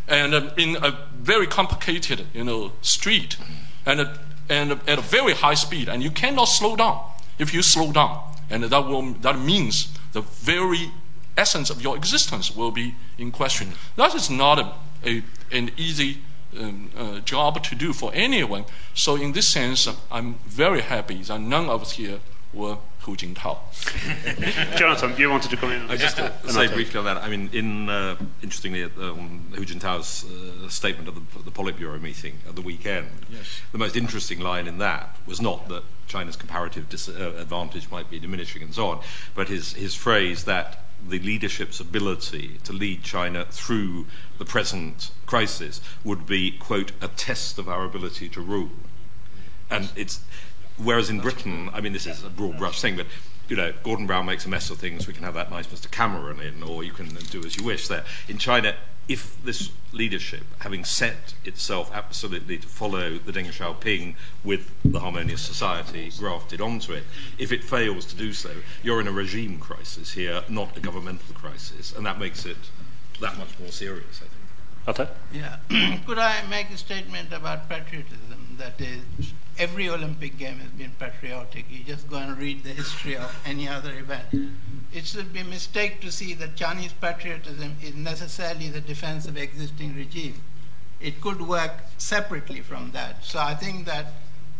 and 0.08 0.34
um, 0.34 0.50
in 0.56 0.76
a 0.76 0.96
very 1.18 1.46
complicated, 1.46 2.26
you 2.32 2.44
know, 2.44 2.72
street, 2.82 3.36
and, 3.84 4.00
uh, 4.00 4.14
and 4.48 4.72
at 4.86 4.98
a 4.98 5.02
very 5.02 5.32
high 5.32 5.54
speed, 5.54 5.88
and 5.88 6.02
you 6.02 6.10
cannot 6.10 6.44
slow 6.44 6.76
down. 6.76 7.00
If 7.38 7.52
you 7.52 7.62
slow 7.62 7.92
down, 7.92 8.20
and 8.48 8.64
that, 8.64 8.86
will, 8.86 9.12
that 9.22 9.38
means 9.38 9.88
the 10.12 10.20
very 10.20 10.90
essence 11.36 11.70
of 11.70 11.82
your 11.82 11.96
existence 11.96 12.54
will 12.54 12.70
be 12.70 12.94
in 13.18 13.32
question. 13.32 13.72
That 13.96 14.14
is 14.14 14.30
not 14.30 14.58
a, 14.58 14.72
a 15.04 15.22
an 15.52 15.70
easy 15.76 16.18
um, 16.58 16.90
uh, 16.96 17.20
job 17.20 17.62
to 17.64 17.74
do 17.74 17.92
for 17.92 18.10
anyone. 18.14 18.64
So, 18.94 19.16
in 19.16 19.32
this 19.32 19.48
sense, 19.48 19.88
I'm 20.10 20.34
very 20.46 20.82
happy 20.82 21.22
that 21.22 21.40
none 21.40 21.68
of 21.68 21.82
us 21.82 21.92
here 21.92 22.20
were 22.52 22.78
Hu 23.06 23.14
Jintao. 23.14 23.58
Jonathan, 24.76 25.14
you 25.16 25.30
wanted 25.30 25.50
to 25.50 25.56
come 25.56 25.70
in? 25.70 25.88
I 25.88 25.96
just 25.96 26.16
to 26.16 26.32
say 26.48 26.66
briefly 26.66 26.98
on 26.98 27.04
that. 27.04 27.18
I 27.18 27.28
mean, 27.28 27.48
in 27.52 27.88
uh, 27.88 28.16
interestingly, 28.42 28.82
um, 28.82 29.46
Hu 29.54 29.64
Jintao's 29.64 30.24
uh, 30.24 30.68
statement 30.68 31.08
at 31.08 31.14
the, 31.14 31.42
the 31.44 31.52
Politburo 31.52 32.00
meeting 32.00 32.38
at 32.48 32.56
the 32.56 32.62
weekend, 32.62 33.08
yes. 33.30 33.60
the 33.70 33.78
most 33.78 33.96
interesting 33.96 34.40
line 34.40 34.66
in 34.66 34.78
that 34.78 35.16
was 35.24 35.40
not 35.40 35.68
that 35.68 35.84
China's 36.08 36.34
comparative 36.34 36.88
dis- 36.88 37.08
uh, 37.08 37.34
advantage 37.38 37.90
might 37.90 38.10
be 38.10 38.18
diminishing 38.18 38.62
and 38.62 38.74
so 38.74 38.88
on, 38.88 39.00
but 39.36 39.48
his 39.48 39.74
his 39.74 39.94
phrase 39.94 40.44
that 40.44 40.85
the 41.06 41.18
leadership's 41.18 41.80
ability 41.80 42.58
to 42.64 42.72
lead 42.72 43.02
China 43.02 43.46
through 43.50 44.06
the 44.38 44.44
present 44.44 45.10
crisis 45.24 45.80
would 46.04 46.26
be, 46.26 46.50
quote, 46.50 46.92
a 47.00 47.08
test 47.08 47.58
of 47.58 47.68
our 47.68 47.84
ability 47.84 48.28
to 48.30 48.40
rule. 48.40 48.70
And 49.70 49.90
it's 49.96 50.20
Whereas 50.78 51.08
in 51.08 51.20
Britain, 51.20 51.70
I 51.72 51.80
mean, 51.80 51.92
this 51.92 52.06
is 52.06 52.22
a 52.22 52.28
broad 52.28 52.58
brush 52.58 52.80
thing, 52.80 52.96
but 52.96 53.06
you 53.48 53.56
know, 53.56 53.72
Gordon 53.82 54.06
Brown 54.06 54.26
makes 54.26 54.44
a 54.44 54.48
mess 54.48 54.70
of 54.70 54.78
things. 54.78 55.06
We 55.06 55.14
can 55.14 55.22
have 55.22 55.34
that 55.34 55.50
nice 55.50 55.66
Mr. 55.68 55.90
Cameron 55.90 56.40
in, 56.40 56.62
or 56.62 56.84
you 56.84 56.92
can 56.92 57.08
do 57.30 57.44
as 57.44 57.56
you 57.56 57.64
wish. 57.64 57.88
There 57.88 58.04
in 58.28 58.38
China, 58.38 58.74
if 59.08 59.42
this 59.44 59.70
leadership, 59.92 60.44
having 60.60 60.84
set 60.84 61.34
itself 61.44 61.90
absolutely 61.94 62.58
to 62.58 62.66
follow 62.66 63.18
the 63.18 63.32
Deng 63.32 63.46
Xiaoping 63.46 64.14
with 64.42 64.70
the 64.84 65.00
harmonious 65.00 65.42
society 65.42 66.10
grafted 66.18 66.60
onto 66.60 66.92
it, 66.92 67.04
if 67.38 67.52
it 67.52 67.62
fails 67.62 68.04
to 68.06 68.16
do 68.16 68.32
so, 68.32 68.50
you're 68.82 69.00
in 69.00 69.06
a 69.06 69.12
regime 69.12 69.58
crisis 69.58 70.12
here, 70.12 70.42
not 70.48 70.76
a 70.76 70.80
governmental 70.80 71.34
crisis, 71.34 71.94
and 71.94 72.04
that 72.04 72.18
makes 72.18 72.44
it 72.44 72.56
that 73.20 73.38
much 73.38 73.58
more 73.58 73.70
serious. 73.70 74.20
I 74.22 74.26
think. 74.26 74.36
Okay. 74.88 75.08
Yeah. 75.32 75.98
Could 76.06 76.18
I 76.18 76.46
make 76.48 76.70
a 76.70 76.76
statement 76.76 77.32
about 77.32 77.68
patriotism? 77.68 78.56
That 78.58 78.80
is 78.80 79.32
every 79.58 79.88
Olympic 79.88 80.38
game 80.38 80.58
has 80.58 80.70
been 80.70 80.92
patriotic. 80.98 81.66
You 81.70 81.84
just 81.84 82.08
go 82.08 82.16
and 82.16 82.36
read 82.36 82.64
the 82.64 82.70
history 82.70 83.16
of 83.16 83.34
any 83.44 83.68
other 83.68 83.92
event. 83.92 84.52
It 84.92 85.06
should 85.06 85.32
be 85.32 85.40
a 85.40 85.44
mistake 85.44 86.00
to 86.00 86.12
see 86.12 86.34
that 86.34 86.56
Chinese 86.56 86.92
patriotism 86.92 87.76
is 87.82 87.94
necessarily 87.94 88.68
the 88.68 88.80
defense 88.80 89.26
of 89.26 89.36
existing 89.36 89.96
regime. 89.96 90.40
It 91.00 91.20
could 91.20 91.42
work 91.42 91.72
separately 91.98 92.60
from 92.60 92.92
that. 92.92 93.24
So 93.24 93.38
I 93.38 93.54
think 93.54 93.86
that 93.86 94.06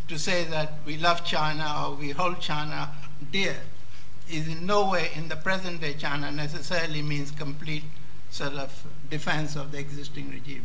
to 0.09 0.19
say 0.19 0.45
that 0.45 0.75
we 0.85 0.97
love 0.97 1.25
China 1.25 1.87
or 1.87 1.95
we 1.95 2.11
hold 2.11 2.41
China 2.41 2.91
dear 3.33 3.57
is 4.31 4.49
in 4.49 4.67
no 4.67 4.89
way 4.91 5.11
in 5.15 5.29
the 5.29 5.37
present 5.37 5.81
day 5.81 5.95
China 5.95 6.31
necessarily 6.31 7.03
means 7.03 7.31
complete 7.31 7.85
sort 8.31 8.55
of 8.55 8.87
defense 9.09 9.57
of 9.57 9.73
the 9.73 9.79
existing 9.79 10.31
regime. 10.31 10.65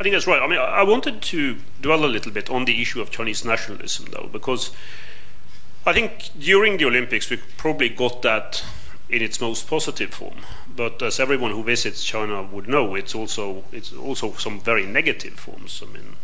I 0.00 0.02
think 0.02 0.14
that's 0.14 0.26
right. 0.26 0.40
I 0.40 0.46
mean, 0.46 0.58
I 0.58 0.82
wanted 0.82 1.20
to 1.20 1.58
dwell 1.82 2.06
a 2.06 2.06
little 2.06 2.32
bit 2.32 2.48
on 2.48 2.64
the 2.64 2.80
issue 2.80 3.02
of 3.02 3.10
Chinese 3.10 3.44
nationalism, 3.44 4.06
though, 4.06 4.30
because 4.32 4.70
I 5.84 5.92
think 5.92 6.30
during 6.38 6.78
the 6.78 6.86
Olympics 6.86 7.28
we 7.28 7.36
probably 7.58 7.90
got 7.90 8.22
that 8.22 8.64
in 9.10 9.20
its 9.20 9.42
most 9.42 9.68
positive 9.68 10.14
form. 10.14 10.38
But 10.74 11.02
as 11.02 11.20
everyone 11.20 11.50
who 11.50 11.62
visits 11.62 12.02
China 12.02 12.42
would 12.42 12.66
know, 12.66 12.94
it's 12.94 13.14
also 13.14 13.64
it's 13.72 13.92
also 13.92 14.32
some 14.32 14.58
very 14.58 14.86
negative 14.86 15.34
forms. 15.34 15.82
I 15.86 15.92
mean, 15.92 16.16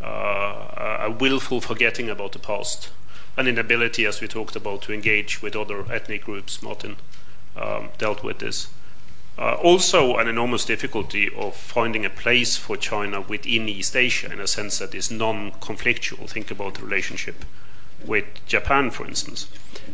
uh, 0.00 0.96
a 1.00 1.10
willful 1.10 1.60
forgetting 1.60 2.08
about 2.08 2.32
the 2.32 2.38
past, 2.38 2.88
an 3.36 3.46
inability, 3.46 4.06
as 4.06 4.22
we 4.22 4.28
talked 4.28 4.56
about, 4.56 4.80
to 4.82 4.94
engage 4.94 5.42
with 5.42 5.54
other 5.54 5.84
ethnic 5.92 6.24
groups. 6.24 6.62
Martin 6.62 6.96
um, 7.56 7.90
dealt 7.98 8.24
with 8.24 8.38
this. 8.38 8.68
Uh, 9.38 9.54
also, 9.62 10.16
an 10.16 10.26
enormous 10.26 10.64
difficulty 10.64 11.30
of 11.36 11.54
finding 11.54 12.04
a 12.04 12.10
place 12.10 12.56
for 12.56 12.76
China 12.76 13.20
within 13.20 13.68
East 13.68 13.94
Asia 13.94 14.32
in 14.32 14.40
a 14.40 14.48
sense 14.48 14.78
that 14.78 14.96
is 14.96 15.12
non 15.12 15.52
conflictual. 15.60 16.28
Think 16.28 16.50
about 16.50 16.74
the 16.74 16.82
relationship 16.82 17.44
with 18.04 18.24
Japan, 18.46 18.90
for 18.90 19.06
instance. 19.06 19.46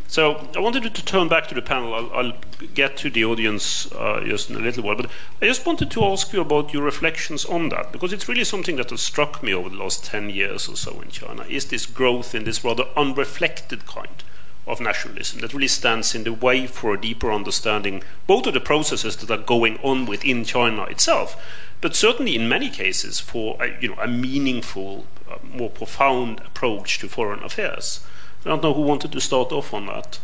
So 0.09 0.49
I 0.57 0.61
wanted 0.61 0.95
to 0.95 1.05
turn 1.05 1.28
back 1.28 1.47
to 1.49 1.55
the 1.55 1.61
panel. 1.61 1.95
I'll, 1.95 2.12
I'll 2.14 2.32
get 2.72 2.97
to 2.99 3.11
the 3.11 3.26
audience 3.26 3.92
uh, 3.92 4.22
just 4.24 4.49
in 4.49 4.57
a 4.57 4.61
little 4.61 4.82
while, 4.82 4.97
but 4.97 5.11
I 5.42 5.47
just 5.47 5.66
wanted 5.66 5.90
to 5.90 6.05
ask 6.05 6.32
you 6.32 6.40
about 6.40 6.72
your 6.72 6.82
reflections 6.82 7.45
on 7.45 7.68
that 7.68 7.92
because 7.92 8.14
it's 8.14 8.28
really 8.28 8.45
something 8.45 8.76
that 8.76 8.88
has 8.90 9.03
struck 9.03 9.42
me 9.42 9.53
over 9.53 9.68
the 9.68 9.76
last 9.76 10.07
10 10.07 10.30
years 10.30 10.68
or 10.68 10.76
so 10.76 11.03
in 11.03 11.11
China. 11.11 11.45
Is 11.51 11.66
this 11.66 11.84
growth 11.84 12.34
in 12.34 12.45
this 12.45 12.64
rather 12.64 12.84
unreflected 12.97 13.84
kind 13.84 14.24
of 14.67 14.81
nationalism 14.81 15.41
that 15.41 15.53
really 15.53 15.69
stands 15.69 16.15
in 16.15 16.25
the 16.25 16.33
way 16.33 16.67
for 16.67 16.95
a 16.95 17.01
deeper 17.01 17.31
understanding 17.31 18.03
both 18.27 18.47
of 18.47 18.55
the 18.55 18.61
processes 18.61 19.17
that 19.17 19.31
are 19.31 19.43
going 19.43 19.79
on 19.79 20.07
within 20.07 20.45
China 20.45 20.85
itself, 20.85 21.41
but 21.81 21.95
certainly 21.95 22.35
in 22.35 22.49
many 22.49 22.71
cases 22.71 23.21
for 23.21 23.62
a, 23.62 23.79
you 23.81 23.89
know, 23.89 24.01
a 24.01 24.09
meaningful, 24.09 25.07
uh, 25.31 25.37
more 25.45 25.71
profound 25.71 26.41
approach 26.41 26.99
to 26.99 27.09
foreign 27.09 27.43
affairs. 27.43 28.05
I 28.45 28.49
don't 28.49 28.62
know 28.62 28.75
who 28.75 28.83
wanted 28.83 29.12
to 29.12 29.21
start 29.21 29.53
off 29.53 29.73
on 29.75 29.87
that. 29.87 30.19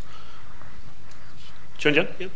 Chen 1.78 1.94
Yeah. 1.94 2.28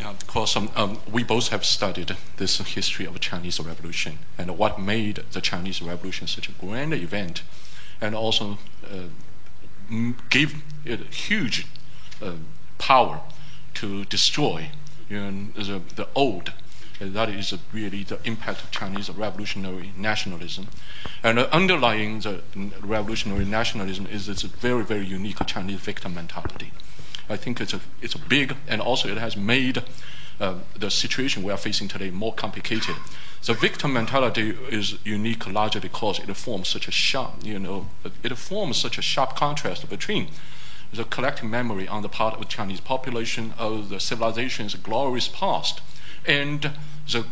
Yeah, 0.00 0.12
because 0.18 0.56
um, 0.56 0.70
um, 0.76 0.98
we 1.10 1.22
both 1.22 1.48
have 1.48 1.64
studied 1.64 2.16
this 2.36 2.58
history 2.58 3.06
of 3.06 3.18
Chinese 3.20 3.58
Revolution 3.58 4.18
and 4.36 4.58
what 4.58 4.78
made 4.78 5.22
the 5.32 5.40
Chinese 5.40 5.80
Revolution 5.80 6.26
such 6.26 6.50
a 6.50 6.52
grand 6.52 6.92
event, 6.92 7.42
and 8.00 8.14
also 8.14 8.58
uh, 8.84 9.08
gave 10.30 10.62
it 10.84 11.00
a 11.00 11.14
huge 11.14 11.66
uh, 12.22 12.32
power 12.78 13.20
to 13.74 14.04
destroy 14.06 14.70
the, 15.08 15.80
the 15.94 16.08
old 16.14 16.52
that 16.98 17.28
is 17.28 17.54
really 17.72 18.02
the 18.02 18.18
impact 18.24 18.62
of 18.62 18.70
Chinese 18.70 19.10
revolutionary 19.10 19.92
nationalism. 19.96 20.68
And 21.22 21.38
underlying 21.38 22.20
the 22.20 22.42
revolutionary 22.80 23.44
nationalism 23.44 24.06
is 24.06 24.26
this 24.26 24.42
very, 24.42 24.84
very 24.84 25.04
unique 25.04 25.44
Chinese 25.46 25.80
victim 25.80 26.14
mentality. 26.14 26.72
I 27.28 27.36
think 27.36 27.60
it's 27.60 27.74
a, 27.74 27.80
it's 28.00 28.14
a 28.14 28.18
big, 28.18 28.56
and 28.68 28.80
also 28.80 29.08
it 29.08 29.18
has 29.18 29.36
made 29.36 29.82
uh, 30.40 30.60
the 30.78 30.90
situation 30.90 31.42
we 31.42 31.52
are 31.52 31.58
facing 31.58 31.88
today 31.88 32.10
more 32.10 32.32
complicated. 32.32 32.96
The 33.46 33.54
victim 33.54 33.92
mentality 33.92 34.56
is 34.70 34.98
unique 35.04 35.46
largely 35.46 35.80
because 35.80 36.18
it 36.18 36.36
forms 36.36 36.68
such 36.68 36.88
a 36.88 36.90
sharp, 36.90 37.44
you 37.44 37.60
know, 37.60 37.86
it 38.24 38.36
forms 38.36 38.76
such 38.76 38.98
a 38.98 39.02
sharp 39.02 39.36
contrast 39.36 39.88
between 39.88 40.30
the 40.92 41.04
collective 41.04 41.48
memory 41.48 41.86
on 41.86 42.02
the 42.02 42.08
part 42.08 42.34
of 42.34 42.40
the 42.40 42.46
Chinese 42.46 42.80
population 42.80 43.54
of 43.56 43.88
the 43.88 44.00
civilization's 44.00 44.74
glorious 44.74 45.28
past 45.28 45.80
and 46.26 46.72
the, 47.08 47.24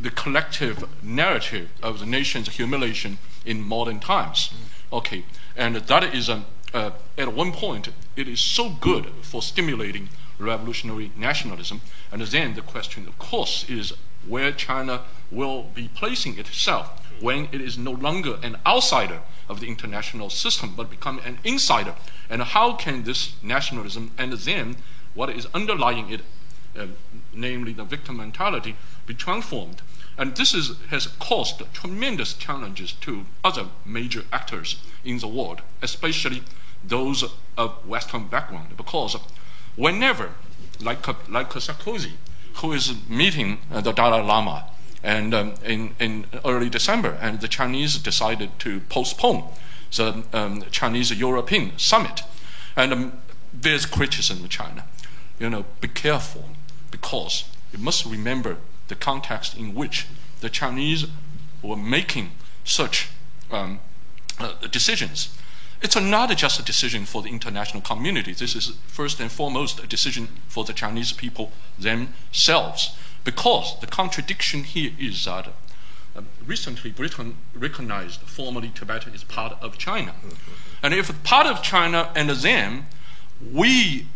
the 0.00 0.10
collective 0.10 0.88
narrative 1.02 1.68
of 1.82 1.98
the 1.98 2.06
nation's 2.06 2.48
humiliation 2.56 3.18
in 3.44 3.60
modern 3.60 4.00
times. 4.00 4.54
Okay, 4.90 5.26
and 5.56 5.76
that 5.76 6.14
is, 6.14 6.30
um, 6.30 6.46
uh, 6.72 6.92
at 7.18 7.34
one 7.34 7.52
point, 7.52 7.90
it 8.16 8.26
is 8.26 8.40
so 8.40 8.70
good 8.70 9.12
for 9.20 9.42
stimulating 9.42 10.08
revolutionary 10.38 11.12
nationalism. 11.18 11.82
And 12.10 12.22
then 12.22 12.54
the 12.54 12.62
question, 12.62 13.06
of 13.06 13.18
course, 13.18 13.68
is 13.68 13.92
where 14.26 14.52
China 14.52 15.02
will 15.30 15.64
be 15.74 15.88
placing 15.94 16.38
itself 16.38 17.00
when 17.20 17.48
it 17.52 17.60
is 17.60 17.76
no 17.76 17.92
longer 17.92 18.38
an 18.42 18.56
outsider 18.66 19.20
of 19.48 19.60
the 19.60 19.68
international 19.68 20.30
system, 20.30 20.74
but 20.76 20.90
become 20.90 21.20
an 21.24 21.38
insider. 21.44 21.94
And 22.28 22.42
how 22.42 22.74
can 22.74 23.04
this 23.04 23.34
nationalism 23.42 24.12
and 24.16 24.32
then 24.32 24.76
what 25.14 25.30
is 25.30 25.46
underlying 25.54 26.10
it 26.10 26.22
uh, 26.76 26.86
namely 27.32 27.72
the 27.72 27.82
victim 27.84 28.18
mentality, 28.18 28.76
be 29.04 29.12
transformed. 29.12 29.82
And 30.16 30.36
this 30.36 30.54
is, 30.54 30.76
has 30.90 31.08
caused 31.18 31.60
tremendous 31.72 32.34
challenges 32.34 32.92
to 33.00 33.26
other 33.42 33.66
major 33.84 34.24
actors 34.32 34.76
in 35.04 35.18
the 35.18 35.26
world, 35.26 35.62
especially 35.82 36.42
those 36.84 37.24
of 37.56 37.86
Western 37.86 38.28
background, 38.28 38.76
because 38.76 39.16
whenever, 39.74 40.30
like, 40.80 41.06
like 41.28 41.50
Sarkozy, 41.50 42.12
who 42.54 42.72
is 42.72 42.94
meeting 43.08 43.58
the 43.70 43.92
Dalai 43.92 44.22
Lama 44.22 44.66
and 45.02 45.34
um, 45.34 45.54
in, 45.64 45.94
in 45.98 46.26
early 46.44 46.68
December, 46.68 47.18
and 47.20 47.40
the 47.40 47.48
Chinese 47.48 47.98
decided 47.98 48.58
to 48.60 48.80
postpone 48.80 49.44
the 49.96 50.22
um, 50.32 50.62
Chinese 50.70 51.10
European 51.12 51.78
summit. 51.78 52.22
And 52.76 52.92
um, 52.92 53.12
there's 53.52 53.86
criticism 53.86 54.44
of 54.44 54.50
China. 54.50 54.84
You 55.38 55.50
know, 55.50 55.64
be 55.80 55.88
careful 55.88 56.50
because 56.90 57.44
you 57.72 57.78
must 57.78 58.04
remember 58.04 58.58
the 58.88 58.94
context 58.94 59.56
in 59.56 59.74
which 59.74 60.06
the 60.40 60.50
Chinese 60.50 61.06
were 61.62 61.76
making 61.76 62.30
such 62.64 63.08
um, 63.50 63.80
uh, 64.38 64.52
decisions. 64.70 65.36
It's 65.82 65.96
not 65.96 66.36
just 66.36 66.60
a 66.60 66.62
decision 66.62 67.06
for 67.06 67.22
the 67.22 67.30
international 67.30 67.82
community. 67.82 68.34
This 68.34 68.54
is 68.54 68.76
first 68.86 69.18
and 69.18 69.32
foremost 69.32 69.82
a 69.82 69.86
decision 69.86 70.28
for 70.46 70.64
the 70.64 70.74
Chinese 70.74 71.12
people 71.12 71.52
themselves. 71.78 72.94
Because 73.24 73.78
the 73.80 73.86
contradiction 73.86 74.64
here 74.64 74.92
is 74.98 75.24
that 75.24 75.48
uh, 76.16 76.22
recently 76.46 76.90
Britain 76.90 77.36
recognized 77.54 78.20
formally 78.20 78.70
Tibet 78.74 79.06
is 79.08 79.24
part 79.24 79.56
of 79.62 79.78
China. 79.78 80.14
And 80.82 80.94
if 80.94 81.22
part 81.22 81.46
of 81.46 81.62
China 81.62 82.10
and 82.16 82.30
them, 82.30 82.86
we 83.52 84.06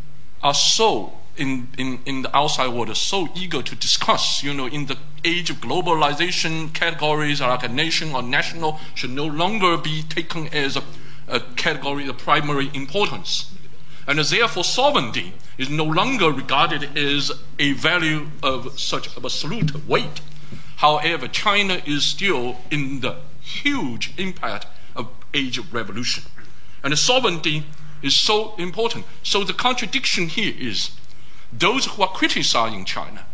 are 0.42 0.54
so 0.54 1.14
in, 1.36 1.68
in, 1.78 2.00
in 2.06 2.22
the 2.22 2.36
outside 2.36 2.68
world 2.68 2.90
are 2.90 2.94
so 2.94 3.28
eager 3.34 3.62
to 3.62 3.74
discuss, 3.74 4.42
you 4.42 4.54
know, 4.54 4.66
in 4.66 4.86
the 4.86 4.96
age 5.24 5.50
of 5.50 5.56
globalization, 5.56 6.72
categories 6.72 7.40
like 7.40 7.64
a 7.64 7.68
nation 7.68 8.14
or 8.14 8.22
national 8.22 8.78
should 8.94 9.10
no 9.10 9.26
longer 9.26 9.76
be 9.76 10.02
taken 10.02 10.48
as 10.48 10.76
a, 10.76 10.82
a 11.28 11.40
category 11.40 12.08
of 12.08 12.18
primary 12.18 12.70
importance. 12.74 13.53
And 14.06 14.18
therefore, 14.18 14.64
sovereignty 14.64 15.32
is 15.56 15.70
no 15.70 15.84
longer 15.84 16.30
regarded 16.30 16.96
as 16.96 17.32
a 17.58 17.72
value 17.72 18.28
of 18.42 18.78
such 18.78 19.16
absolute 19.16 19.86
weight. 19.88 20.20
However, 20.76 21.28
China 21.28 21.80
is 21.86 22.04
still 22.04 22.58
in 22.70 23.00
the 23.00 23.16
huge 23.40 24.12
impact 24.18 24.66
of 24.94 25.08
age 25.32 25.58
of 25.58 25.72
revolution. 25.72 26.24
And 26.82 26.98
sovereignty 26.98 27.64
is 28.02 28.16
so 28.16 28.54
important. 28.56 29.06
So 29.22 29.44
the 29.44 29.54
contradiction 29.54 30.28
here 30.28 30.54
is 30.58 30.90
those 31.52 31.86
who 31.86 32.02
are 32.02 32.08
criticizing 32.08 32.84
China, 32.84 33.24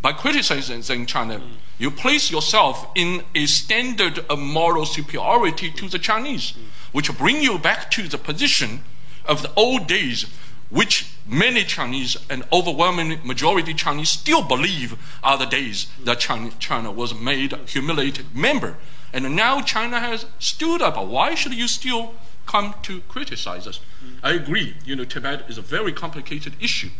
by 0.00 0.12
criticizing 0.12 1.06
China, 1.06 1.40
you 1.78 1.90
place 1.90 2.30
yourself 2.30 2.86
in 2.94 3.22
a 3.34 3.46
standard 3.46 4.20
of 4.30 4.38
moral 4.38 4.86
superiority 4.86 5.70
to 5.72 5.88
the 5.88 5.98
Chinese, 5.98 6.54
which 6.92 7.16
bring 7.16 7.42
you 7.42 7.58
back 7.58 7.90
to 7.92 8.08
the 8.08 8.18
position 8.18 8.82
of 9.28 9.42
the 9.42 9.52
old 9.54 9.86
days, 9.86 10.26
which 10.70 11.12
many 11.26 11.62
Chinese 11.64 12.16
and 12.28 12.42
overwhelming 12.52 13.20
majority 13.24 13.74
Chinese 13.74 14.10
still 14.10 14.42
believe 14.42 14.98
are 15.22 15.38
the 15.38 15.44
days 15.44 15.86
that 16.02 16.18
China, 16.18 16.90
was 16.90 17.14
made 17.14 17.52
a 17.52 17.58
humiliated 17.58 18.34
member. 18.34 18.76
And 19.12 19.36
now 19.36 19.60
China 19.60 20.00
has 20.00 20.26
stood 20.38 20.82
up. 20.82 20.96
Why 21.06 21.34
should 21.34 21.54
you 21.54 21.68
still 21.68 22.14
come 22.46 22.74
to 22.82 23.00
criticize 23.02 23.66
us? 23.66 23.80
I 24.22 24.32
agree. 24.32 24.74
You 24.84 24.96
know, 24.96 25.04
Tibet 25.04 25.44
is 25.48 25.58
a 25.58 25.62
very 25.62 25.92
complicated 25.92 26.54
issue. 26.60 26.90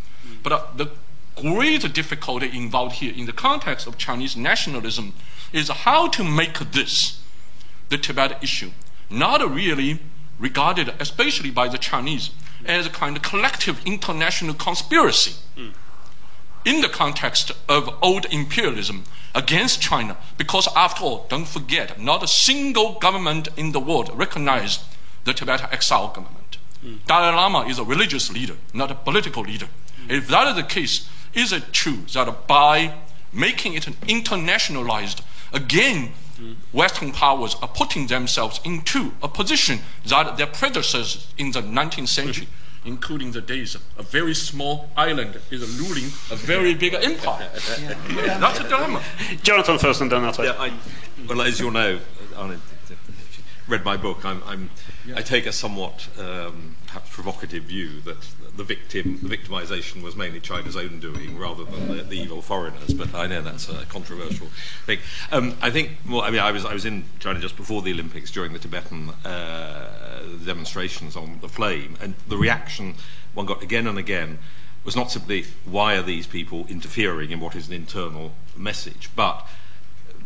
But 0.43 0.53
uh, 0.53 0.63
the 0.77 0.91
great 1.37 1.93
difficulty 1.93 2.51
involved 2.55 2.97
here 2.97 3.13
in 3.15 3.27
the 3.27 3.33
context 3.33 3.87
of 3.87 3.97
Chinese 3.99 4.37
nationalism 4.37 5.15
is 5.53 5.69
how 5.69 6.09
to 6.09 6.25
make 6.25 6.59
this, 6.73 7.21
the 7.89 7.99
Tibet 7.99 8.43
issue, 8.43 8.71
not 9.11 9.41
really 9.51 10.01
regarded, 10.39 10.95
especially 11.01 11.51
by 11.51 11.69
the 11.69 11.79
Chinese, 11.79 12.31
as 12.65 12.87
a 12.87 12.91
kind 12.91 13.17
of 13.17 13.23
collective 13.23 13.81
international 13.85 14.55
conspiracy 14.55 15.35
mm. 15.57 15.73
in 16.65 16.81
the 16.81 16.89
context 16.89 17.53
of 17.69 17.89
old 18.03 18.27
imperialism 18.27 19.05
against 19.35 19.81
China. 19.81 20.17
Because 20.37 20.69
after 20.77 21.05
all, 21.05 21.27
don't 21.29 21.49
forget, 21.49 22.01
not 22.01 22.23
a 22.23 22.29
single 22.29 22.99
government 22.99 23.49
in 23.57 23.73
the 23.73 23.81
world 23.81 24.11
recognized 24.15 24.83
the 25.25 25.33
Tibetan 25.33 25.69
exile 25.71 26.09
government. 26.09 26.59
Mm. 26.85 27.05
Dalai 27.07 27.35
Lama 27.35 27.67
is 27.69 27.79
a 27.79 27.85
religious 27.85 28.33
leader, 28.33 28.57
not 28.73 28.91
a 28.91 28.95
political 28.95 29.43
leader. 29.43 29.69
If 30.09 30.29
that 30.29 30.49
is 30.49 30.57
the 30.57 30.63
case, 30.63 31.09
is 31.35 31.53
it 31.53 31.73
true 31.73 32.05
that 32.15 32.47
by 32.47 32.95
making 33.33 33.75
it 33.75 33.85
internationalized, 33.85 35.21
again, 35.53 36.13
Western 36.73 37.13
powers 37.13 37.57
are 37.63 37.69
putting 37.69 38.07
themselves 38.07 38.61
into 38.65 39.13
a 39.23 39.29
position 39.29 39.81
that 40.07 40.37
their 40.37 40.47
predecessors 40.47 41.27
in 41.37 41.53
the 41.53 41.63
19th 41.63 42.09
century, 42.09 42.49
including 42.85 43.33
the 43.33 43.41
days 43.41 43.75
of 43.75 43.83
a 43.99 44.03
very 44.03 44.35
small 44.35 44.89
island 44.97 45.39
is 45.51 45.61
ruling 45.81 46.07
a 46.31 46.37
very 46.37 46.75
big 46.75 46.95
empire. 46.95 47.49
Yeah. 48.11 48.39
That's 48.39 48.61
a 48.61 48.69
dilemma. 48.69 49.03
Jonathan 49.43 49.79
first 49.79 50.01
and 50.01 50.11
then 50.11 50.23
Yeah, 50.23 50.55
I, 50.59 50.73
well, 51.29 51.43
as 51.43 51.61
you 51.61 51.71
know, 51.71 51.99
read 53.69 53.85
my 53.85 53.97
book, 53.97 54.25
I'm, 54.25 54.43
I'm 54.45 54.71
I 55.15 55.23
take 55.23 55.47
a 55.47 55.53
somewhat 55.53 56.09
um, 56.19 56.77
perhaps 56.87 57.11
provocative 57.11 57.65
view 57.65 58.01
that 58.01 58.17
the 58.57 58.65
victim, 58.65 59.19
the 59.23 59.29
victimization 59.29 60.03
was 60.03 60.17
mainly 60.17 60.41
China's 60.41 60.77
own 60.77 60.99
doing 61.01 61.39
rather 61.39 61.65
than 61.65 61.89
the, 61.89 62.03
the 62.03 62.19
evil 62.19 62.43
foreigners. 62.43 62.95
But 62.95 63.15
I 63.15 63.27
know 63.27 63.43
that's 63.43 63.69
a 63.69 63.85
controversial 63.87 64.49
thing. 64.87 64.99
Um, 65.31 65.57
I 65.61 65.71
think. 65.71 65.93
Well, 66.09 66.23
I 66.23 66.31
mean, 66.31 66.41
I 66.41 66.51
was 66.51 66.65
I 66.65 66.73
was 66.73 66.85
in 66.85 67.05
China 67.21 67.39
just 67.39 67.57
before 67.57 67.83
the 67.83 67.93
Olympics 67.93 68.31
during 68.31 68.53
the 68.53 68.59
Tibetan 68.59 69.11
uh, 69.25 70.23
demonstrations 70.45 71.17
on 71.17 71.39
the 71.41 71.49
flame, 71.49 71.97
and 72.01 72.15
the 72.27 72.37
reaction 72.37 72.95
one 73.35 73.47
got 73.47 73.63
again 73.63 73.87
and 73.87 73.99
again 73.99 74.39
was 74.85 74.97
not 74.97 75.11
simply 75.11 75.45
why 75.65 75.97
are 75.97 76.03
these 76.03 76.27
people 76.27 76.65
interfering 76.69 77.31
in 77.31 77.41
what 77.41 77.55
is 77.55 77.69
an 77.69 77.75
internal 77.75 78.33
message, 78.57 79.11
but 79.15 79.47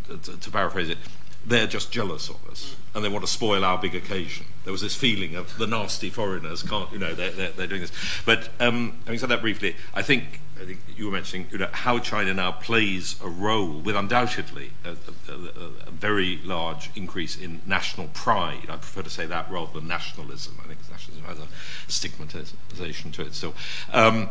to, 0.07 0.36
to 0.38 0.51
paraphrase 0.51 0.88
it, 0.88 0.99
they're 1.47 1.66
just 1.66 1.90
jealous 1.90 2.28
of 2.28 2.36
us 2.49 2.76
and 2.95 3.05
they 3.05 3.09
want 3.09 3.24
to 3.24 3.30
spoil 3.30 3.64
our 3.64 3.78
big 3.78 3.95
occasion. 3.95 4.47
There 4.64 4.72
was 4.72 4.82
this 4.82 4.95
feeling 4.95 5.34
of 5.34 5.57
the 5.57 5.66
nasty 5.66 6.11
foreigners 6.11 6.62
can't, 6.62 6.93
you 6.93 6.99
know, 6.99 7.14
they're, 7.14 7.30
they're, 7.30 7.51
they're 7.51 7.66
doing 7.66 7.80
this. 7.80 7.93
But 8.24 8.51
um, 8.61 8.99
having 9.07 9.18
said 9.18 9.30
that 9.30 9.40
briefly, 9.40 9.76
I 9.95 10.03
think, 10.03 10.40
I 10.61 10.64
think 10.66 10.80
you 10.95 11.07
were 11.07 11.12
mentioning 11.12 11.49
you 11.51 11.59
know, 11.59 11.70
how 11.72 11.99
China 11.99 12.34
now 12.34 12.53
plays 12.53 13.16
a 13.22 13.28
role 13.28 13.80
with 13.80 13.97
undoubtedly 13.97 14.72
a, 14.84 14.90
a, 14.90 15.32
a, 15.32 15.88
a, 15.88 15.90
very 15.90 16.38
large 16.45 16.90
increase 16.95 17.36
in 17.36 17.62
national 17.66 18.09
pride. 18.09 18.64
I 18.68 18.76
prefer 18.76 19.03
to 19.03 19.11
say 19.11 19.26
that 19.26 19.51
rather 19.51 19.72
than 19.72 19.88
nationalism. 19.88 20.59
I 20.62 20.68
think 20.68 20.80
nationalism 20.90 21.24
has 21.24 21.38
a 21.38 21.49
stigmatization 21.90 23.11
to 23.12 23.22
it 23.22 23.34
still. 23.34 23.55
Um, 23.93 24.28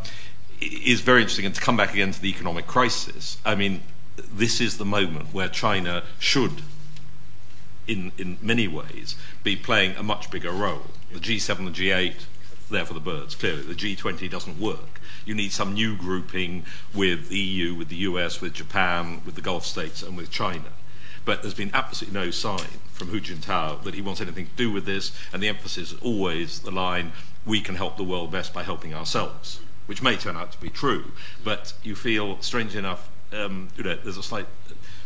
is 0.61 1.01
very 1.01 1.21
interesting. 1.21 1.47
And 1.47 1.55
to 1.55 1.61
come 1.61 1.75
back 1.75 1.93
again 1.93 2.11
to 2.11 2.21
the 2.21 2.29
economic 2.29 2.67
crisis, 2.67 3.37
I 3.43 3.55
mean, 3.55 3.81
this 4.15 4.61
is 4.61 4.77
the 4.77 4.85
moment 4.85 5.33
where 5.33 5.49
China 5.49 6.03
should 6.19 6.61
in, 7.91 8.13
in 8.17 8.37
many 8.41 8.67
ways, 8.67 9.15
be 9.43 9.55
playing 9.57 9.95
a 9.97 10.03
much 10.03 10.31
bigger 10.31 10.51
role. 10.51 10.85
The 11.11 11.19
G7 11.19 11.59
and 11.59 11.75
G8, 11.75 12.23
there 12.69 12.85
for 12.85 12.93
the 12.93 13.01
birds, 13.01 13.35
clearly. 13.35 13.63
The 13.63 13.75
G20 13.75 14.29
doesn't 14.29 14.57
work. 14.57 15.01
You 15.25 15.35
need 15.35 15.51
some 15.51 15.73
new 15.73 15.97
grouping 15.97 16.65
with 16.93 17.27
the 17.27 17.37
EU, 17.37 17.75
with 17.75 17.89
the 17.89 17.97
US, 17.97 18.39
with 18.39 18.53
Japan, 18.53 19.21
with 19.25 19.35
the 19.35 19.41
Gulf 19.41 19.65
states, 19.65 20.01
and 20.01 20.15
with 20.15 20.31
China. 20.31 20.69
But 21.25 21.41
there's 21.41 21.53
been 21.53 21.71
absolutely 21.73 22.19
no 22.19 22.31
sign 22.31 22.79
from 22.93 23.09
Hu 23.09 23.19
Jintao 23.19 23.83
that 23.83 23.93
he 23.93 24.01
wants 24.01 24.21
anything 24.21 24.45
to 24.47 24.55
do 24.55 24.71
with 24.71 24.85
this, 24.85 25.11
and 25.33 25.43
the 25.43 25.49
emphasis 25.49 25.91
is 25.91 25.99
always 25.99 26.61
the 26.61 26.71
line 26.71 27.11
we 27.45 27.59
can 27.59 27.75
help 27.75 27.97
the 27.97 28.03
world 28.03 28.31
best 28.31 28.53
by 28.53 28.63
helping 28.63 28.93
ourselves, 28.93 29.59
which 29.85 30.01
may 30.01 30.15
turn 30.15 30.37
out 30.37 30.53
to 30.53 30.61
be 30.61 30.69
true, 30.69 31.11
but 31.43 31.73
you 31.83 31.95
feel, 31.95 32.41
strange 32.41 32.75
enough, 32.75 33.09
um, 33.33 33.67
you 33.75 33.83
know, 33.83 33.95
there's 33.95 34.17
a 34.17 34.23
slight 34.23 34.47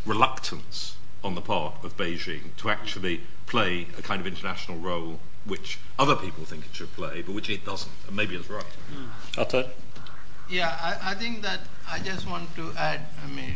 reluctance 0.06 0.96
on 1.26 1.34
the 1.34 1.42
part 1.42 1.74
of 1.84 1.98
Beijing 1.98 2.56
to 2.58 2.70
actually 2.70 3.22
play 3.48 3.88
a 3.98 4.02
kind 4.04 4.22
of 4.22 4.28
international 4.28 4.78
role 4.78 5.20
which 5.44 5.80
other 5.98 6.16
people 6.16 6.46
think 6.46 6.66
it 6.66 6.76
should 6.76 6.94
play, 6.94 7.24
but 7.24 7.34
which 7.34 7.50
it 7.50 7.66
doesn't, 7.66 7.92
and 8.08 8.16
maybe 8.16 8.36
it's 8.36 8.50
right. 8.50 8.64
Mm. 8.94 9.70
Yeah, 10.48 10.78
I, 10.80 11.12
I, 11.12 11.16
think 11.16 11.42
that 11.42 11.62
I 11.90 11.98
just 12.00 12.30
want 12.30 12.56
to 12.56 12.72
add, 12.78 13.02
I 13.24 13.28
mean, 13.28 13.56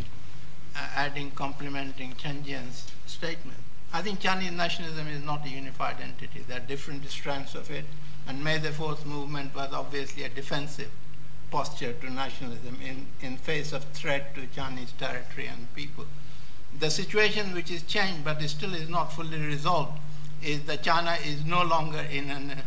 uh, 0.76 0.88
adding, 0.96 1.30
complementing 1.32 2.16
Chen 2.16 2.44
Jian's 2.44 2.92
statement. 3.06 3.60
I 3.94 4.02
think 4.02 4.20
Chinese 4.20 4.52
nationalism 4.52 5.08
is 5.08 5.24
not 5.24 5.46
a 5.46 5.50
unified 5.50 5.98
entity. 6.02 6.42
There 6.48 6.58
are 6.58 6.68
different 6.74 7.08
strands 7.10 7.54
of 7.54 7.70
it, 7.70 7.86
and 8.28 8.44
May 8.44 8.58
the 8.58 8.72
Fourth 8.72 9.06
movement 9.06 9.56
was 9.56 9.72
obviously 9.74 10.24
a 10.24 10.30
defensive 10.30 10.92
posture 11.52 11.94
to 11.94 12.10
nationalism 12.10 12.80
in, 12.84 13.06
in 13.22 13.38
face 13.38 13.74
of 13.74 13.84
threat 13.86 14.34
to 14.36 14.48
Chinese 14.48 14.92
territory 14.94 15.48
and 15.48 15.74
people 15.76 16.06
the 16.78 16.90
situation 16.90 17.54
which 17.54 17.72
is 17.72 17.84
changed 17.84 18.24
but 18.24 18.42
still 18.44 18.74
is 18.74 18.90
not 18.90 19.14
fully 19.14 19.40
resolved 19.40 20.00
is 20.44 20.62
that 20.64 20.84
China 20.84 21.18
is 21.26 21.44
no 21.46 21.64
longer 21.64 22.00
in 22.00 22.30
an 22.30 22.62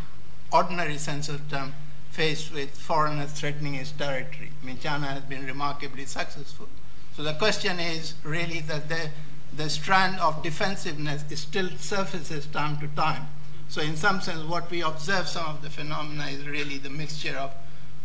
ordinary 0.52 0.98
sense 0.98 1.28
of 1.28 1.48
term 1.48 1.72
faced 2.10 2.52
with 2.52 2.70
foreigners 2.70 3.32
threatening 3.32 3.74
its 3.74 3.90
territory. 3.92 4.50
I 4.62 4.66
mean, 4.66 4.78
China 4.78 5.06
has 5.06 5.22
been 5.22 5.46
remarkably 5.46 6.04
successful. 6.04 6.68
So 7.16 7.22
the 7.22 7.32
question 7.34 7.80
is 7.80 8.14
really 8.22 8.60
that 8.60 8.88
the, 8.88 9.08
the 9.56 9.70
strand 9.70 10.20
of 10.20 10.42
defensiveness 10.42 11.24
still 11.40 11.70
surfaces 11.78 12.46
time 12.46 12.78
to 12.78 12.88
time. 12.88 13.28
So 13.68 13.80
in 13.80 13.96
some 13.96 14.20
sense, 14.20 14.44
what 14.44 14.70
we 14.70 14.82
observe 14.82 15.28
some 15.28 15.46
of 15.46 15.62
the 15.62 15.70
phenomena 15.70 16.26
is 16.26 16.46
really 16.46 16.76
the 16.76 16.90
mixture 16.90 17.36
of 17.36 17.54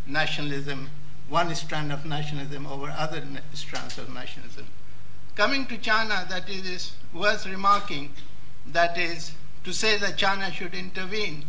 nationalism, 0.06 0.90
one 1.28 1.54
strand 1.56 1.92
of 1.92 2.06
nationalism 2.06 2.66
over 2.66 2.90
other 2.98 3.22
strands 3.54 3.98
of 3.98 4.14
nationalism. 4.14 4.68
Coming 5.38 5.68
to 5.68 5.78
China, 5.78 6.26
that 6.30 6.50
is 6.50 6.94
worth 7.14 7.46
remarking, 7.46 8.12
that 8.66 8.98
is 8.98 9.34
to 9.66 9.72
say 9.72 9.96
that 10.00 10.18
China 10.18 10.52
should 10.52 10.74
intervene. 10.74 11.46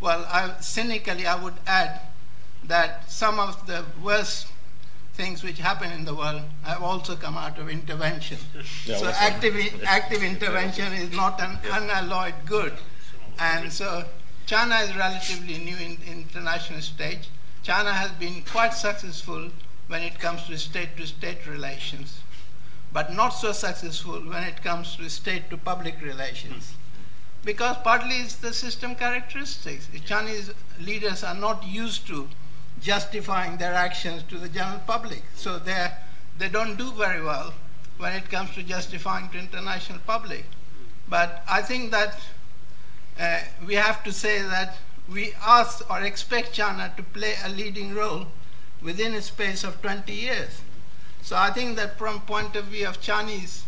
Well, 0.00 0.24
I, 0.26 0.54
cynically, 0.60 1.26
I 1.26 1.34
would 1.34 1.58
add 1.66 2.00
that 2.64 3.10
some 3.10 3.38
of 3.38 3.66
the 3.66 3.84
worst 4.02 4.46
things 5.12 5.42
which 5.42 5.58
happen 5.58 5.92
in 5.92 6.06
the 6.06 6.14
world 6.14 6.40
have 6.62 6.82
also 6.82 7.14
come 7.14 7.36
out 7.36 7.58
of 7.58 7.68
intervention. 7.68 8.38
Yeah, 8.86 8.96
so 8.96 9.08
active, 9.08 9.54
active 9.84 10.22
intervention 10.22 10.90
is 10.94 11.14
not 11.14 11.38
an 11.42 11.58
yeah. 11.62 11.76
unalloyed 11.76 12.46
good. 12.46 12.72
And 13.38 13.70
so 13.70 14.06
China 14.46 14.76
is 14.76 14.96
relatively 14.96 15.58
new 15.58 15.76
in 15.76 16.00
the 16.00 16.10
international 16.10 16.80
stage. 16.80 17.28
China 17.62 17.92
has 17.92 18.12
been 18.12 18.42
quite 18.44 18.72
successful 18.72 19.50
when 19.88 20.00
it 20.00 20.18
comes 20.18 20.44
to 20.44 20.56
state-to-state 20.56 21.46
relations 21.46 22.20
but 22.92 23.12
not 23.12 23.30
so 23.30 23.52
successful 23.52 24.20
when 24.20 24.42
it 24.42 24.62
comes 24.62 24.96
to 24.96 25.08
state 25.08 25.48
to 25.50 25.56
public 25.56 26.00
relations. 26.02 26.74
Because 27.44 27.76
partly 27.82 28.16
it's 28.16 28.34
the 28.36 28.52
system 28.52 28.94
characteristics. 28.94 29.86
The 29.86 30.00
Chinese 30.00 30.50
leaders 30.80 31.24
are 31.24 31.34
not 31.34 31.66
used 31.66 32.06
to 32.08 32.28
justifying 32.80 33.56
their 33.56 33.74
actions 33.74 34.22
to 34.24 34.38
the 34.38 34.48
general 34.48 34.80
public. 34.86 35.22
So 35.34 35.58
they 35.58 35.90
they 36.38 36.48
don't 36.48 36.76
do 36.76 36.90
very 36.92 37.22
well 37.22 37.52
when 37.98 38.14
it 38.14 38.30
comes 38.30 38.54
to 38.54 38.62
justifying 38.62 39.28
to 39.30 39.38
international 39.38 39.98
public. 40.06 40.44
But 41.08 41.44
I 41.48 41.60
think 41.60 41.90
that 41.90 42.18
uh, 43.18 43.40
we 43.66 43.74
have 43.74 44.02
to 44.04 44.12
say 44.12 44.40
that 44.40 44.78
we 45.08 45.34
ask 45.44 45.88
or 45.90 46.00
expect 46.00 46.52
China 46.52 46.92
to 46.96 47.02
play 47.02 47.34
a 47.44 47.48
leading 47.50 47.94
role 47.94 48.26
within 48.80 49.14
a 49.14 49.20
space 49.20 49.64
of 49.64 49.82
20 49.82 50.12
years. 50.12 50.62
So 51.22 51.36
I 51.36 51.50
think 51.50 51.76
that 51.76 51.98
from 51.98 52.20
point 52.22 52.56
of 52.56 52.66
view 52.66 52.86
of 52.86 53.00
Chinese 53.00 53.64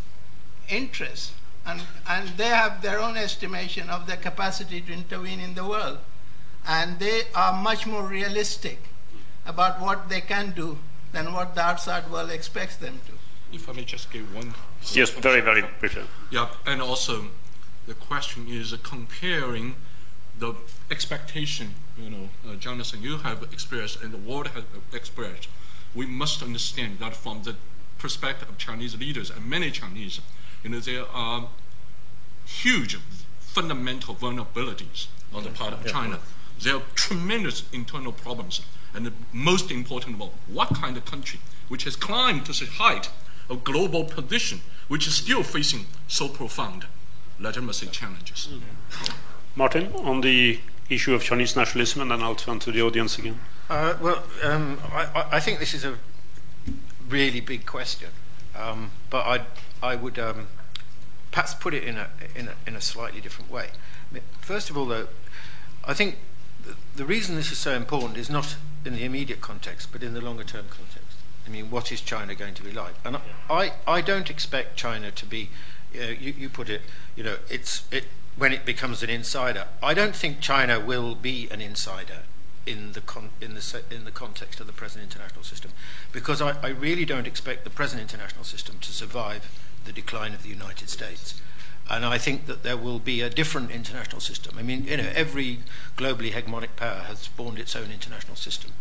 interests, 0.69 1.33
and, 1.65 1.83
and 2.09 2.29
they 2.31 2.49
have 2.49 2.83
their 2.83 2.99
own 2.99 3.17
estimation 3.17 3.89
of 3.89 4.07
their 4.07 4.17
capacity 4.17 4.81
to 4.81 4.93
intervene 4.93 5.41
in 5.41 5.55
the 5.55 5.65
world, 5.65 5.99
and 6.67 6.99
they 6.99 7.23
are 7.35 7.53
much 7.53 7.87
more 7.87 8.07
realistic 8.07 8.79
about 9.47 9.81
what 9.81 10.09
they 10.09 10.21
can 10.21 10.53
do 10.53 10.79
than 11.13 11.33
what 11.33 11.55
the 11.55 11.61
outside 11.61 12.11
world 12.11 12.31
expects 12.31 12.77
them 12.77 13.01
to. 13.07 13.13
If 13.55 13.69
I 13.69 13.73
may 13.73 13.85
just 13.85 14.11
give 14.11 14.35
one. 14.35 14.55
Yes, 14.93 15.11
very, 15.11 15.41
very 15.41 15.63
briefly. 15.79 16.05
Yeah, 16.31 16.49
and 16.67 16.81
also 16.81 17.27
the 17.87 17.95
question 17.95 18.47
is 18.49 18.75
comparing 18.83 19.77
the 20.39 20.55
expectation, 20.91 21.75
you 21.99 22.11
know, 22.11 22.29
uh, 22.49 22.55
Jonathan, 22.57 23.03
you 23.03 23.19
have 23.19 23.43
experienced 23.53 24.03
and 24.03 24.13
the 24.13 24.19
world 24.19 24.49
has 24.49 24.65
experienced 24.93 25.49
we 25.95 26.07
must 26.07 26.43
understand 26.43 26.99
that 26.99 27.15
from 27.15 27.43
the 27.43 27.57
perspective 27.99 28.49
of 28.49 28.59
Chinese 28.59 28.99
leaders 28.99 29.31
and 29.31 29.49
many 29.49 29.71
Chinese, 29.71 30.21
you 30.63 30.71
know, 30.71 30.81
there 30.81 31.05
are 31.13 31.49
huge 32.45 32.99
fundamental 33.41 34.15
vulnerabilities 34.15 35.07
on 35.33 35.45
the 35.45 35.51
part 35.51 35.73
of 35.73 35.87
China. 35.87 36.19
There 36.61 36.77
are 36.77 36.83
tremendous 36.95 37.65
internal 37.73 38.13
problems. 38.13 38.61
And 38.95 39.07
the 39.07 39.13
most 39.33 39.71
important 39.71 40.17
of 40.17 40.23
all, 40.23 40.35
what 40.47 40.75
kind 40.75 40.97
of 40.97 41.05
country 41.05 41.41
which 41.69 41.85
has 41.85 41.97
climbed 41.97 42.47
to 42.47 42.53
the 42.53 42.71
height 42.71 43.11
of 43.49 43.65
global 43.65 44.05
position, 44.05 44.61
which 44.89 45.07
is 45.07 45.15
still 45.15 45.43
facing 45.43 45.87
so 46.09 46.29
profound 46.29 46.87
legitimacy 47.41 47.87
challenges? 47.87 48.49
Martin, 49.57 49.93
on 49.95 50.21
the 50.21 50.61
issue 50.89 51.15
of 51.15 51.23
Chinese 51.23 51.57
nationalism, 51.57 52.03
and 52.03 52.11
then 52.11 52.23
I'll 52.23 52.35
turn 52.35 52.59
to 52.61 52.73
the 52.73 52.83
audience 52.83 53.19
again. 53.19 53.41
Uh, 53.73 53.97
well, 54.03 54.23
um, 54.43 54.79
I, 54.93 55.29
I, 55.33 55.41
think 55.41 55.59
this 55.59 55.73
is 55.73 55.83
a 55.83 55.97
really 57.09 57.41
big 57.41 57.65
question, 57.65 58.11
um, 58.55 58.91
but 59.09 59.25
I'd, 59.25 59.47
I 59.83 59.97
would 59.97 60.19
um, 60.19 60.49
perhaps 61.31 61.55
put 61.55 61.73
it 61.73 61.83
in 61.83 61.97
a, 61.97 62.11
in 62.37 62.49
a, 62.49 62.55
in 62.67 62.77
a 62.77 62.83
slightly 62.83 63.23
different 63.23 63.51
way. 63.51 63.69
First 64.43 64.69
of 64.69 64.77
all, 64.77 64.85
though, 64.85 65.09
I 65.87 65.95
think 65.95 66.19
the 66.97 67.07
reason 67.07 67.35
this 67.35 67.51
is 67.51 67.57
so 67.57 67.73
important 67.73 68.19
is 68.19 68.29
not 68.29 68.57
in 68.85 68.93
the 68.93 69.05
immediate 69.05 69.41
context, 69.41 69.89
but 69.91 70.03
in 70.03 70.13
the 70.13 70.21
longer 70.21 70.45
term 70.45 70.67
context. 70.69 71.17
I 71.47 71.49
mean, 71.49 71.71
what 71.71 71.91
is 71.91 72.03
China 72.03 72.35
going 72.35 72.53
to 72.53 72.63
be 72.63 72.73
like? 72.73 72.93
And 73.07 73.17
I, 73.49 73.73
I 73.87 74.03
don't 74.03 74.29
expect 74.29 74.77
China 74.77 75.11
to 75.13 75.25
be, 75.25 75.49
you, 75.95 76.01
know, 76.01 76.11
you, 76.11 76.35
you 76.37 76.49
put 76.51 76.69
it, 76.69 76.83
you 77.17 77.25
know, 77.25 77.37
it's, 77.49 77.85
it, 77.91 78.05
when 78.37 78.53
it 78.53 78.67
becomes 78.67 79.03
an 79.03 79.09
insider. 79.09 79.69
I 79.83 79.95
don't 79.95 80.15
think 80.15 80.41
China 80.41 80.79
will 80.79 81.15
be 81.15 81.49
an 81.51 81.63
insider 81.63 82.25
in 82.67 82.93
the, 82.93 83.01
con- 83.01 83.31
in, 83.41 83.55
the 83.55 83.83
in 83.91 84.05
the 84.05 84.11
context 84.11 84.61
of 84.61 84.67
the 84.67 84.73
present 84.73 85.03
international 85.03 85.45
system, 85.45 85.73
because 86.13 86.41
I, 86.41 86.57
I 86.63 86.69
really 86.69 87.05
don't 87.05 87.27
expect 87.27 87.65
the 87.65 87.71
present 87.71 88.01
international 88.01 88.45
system 88.45 88.79
to 88.81 88.93
survive 88.93 89.51
the 89.85 89.93
decline 89.93 90.33
of 90.33 90.43
the 90.43 90.49
United 90.49 90.89
States. 90.89 91.41
And 91.91 92.05
I 92.05 92.17
think 92.19 92.47
that 92.47 92.63
there 92.63 92.77
will 92.77 93.01
be 93.01 93.21
a 93.21 93.29
different 93.29 93.71
international 93.71 94.21
system. 94.21 94.57
I 94.59 94.63
mean, 94.63 94.85
you 94.85 94.97
know, 94.97 95.11
every 95.15 95.59
globally 95.97 96.33
hegemonic 96.33 96.77
power 96.77 97.01
has 97.01 97.19
spawned 97.19 97.59
its 97.59 97.75
own 97.75 97.91
international 97.91 98.37
system. 98.37 98.73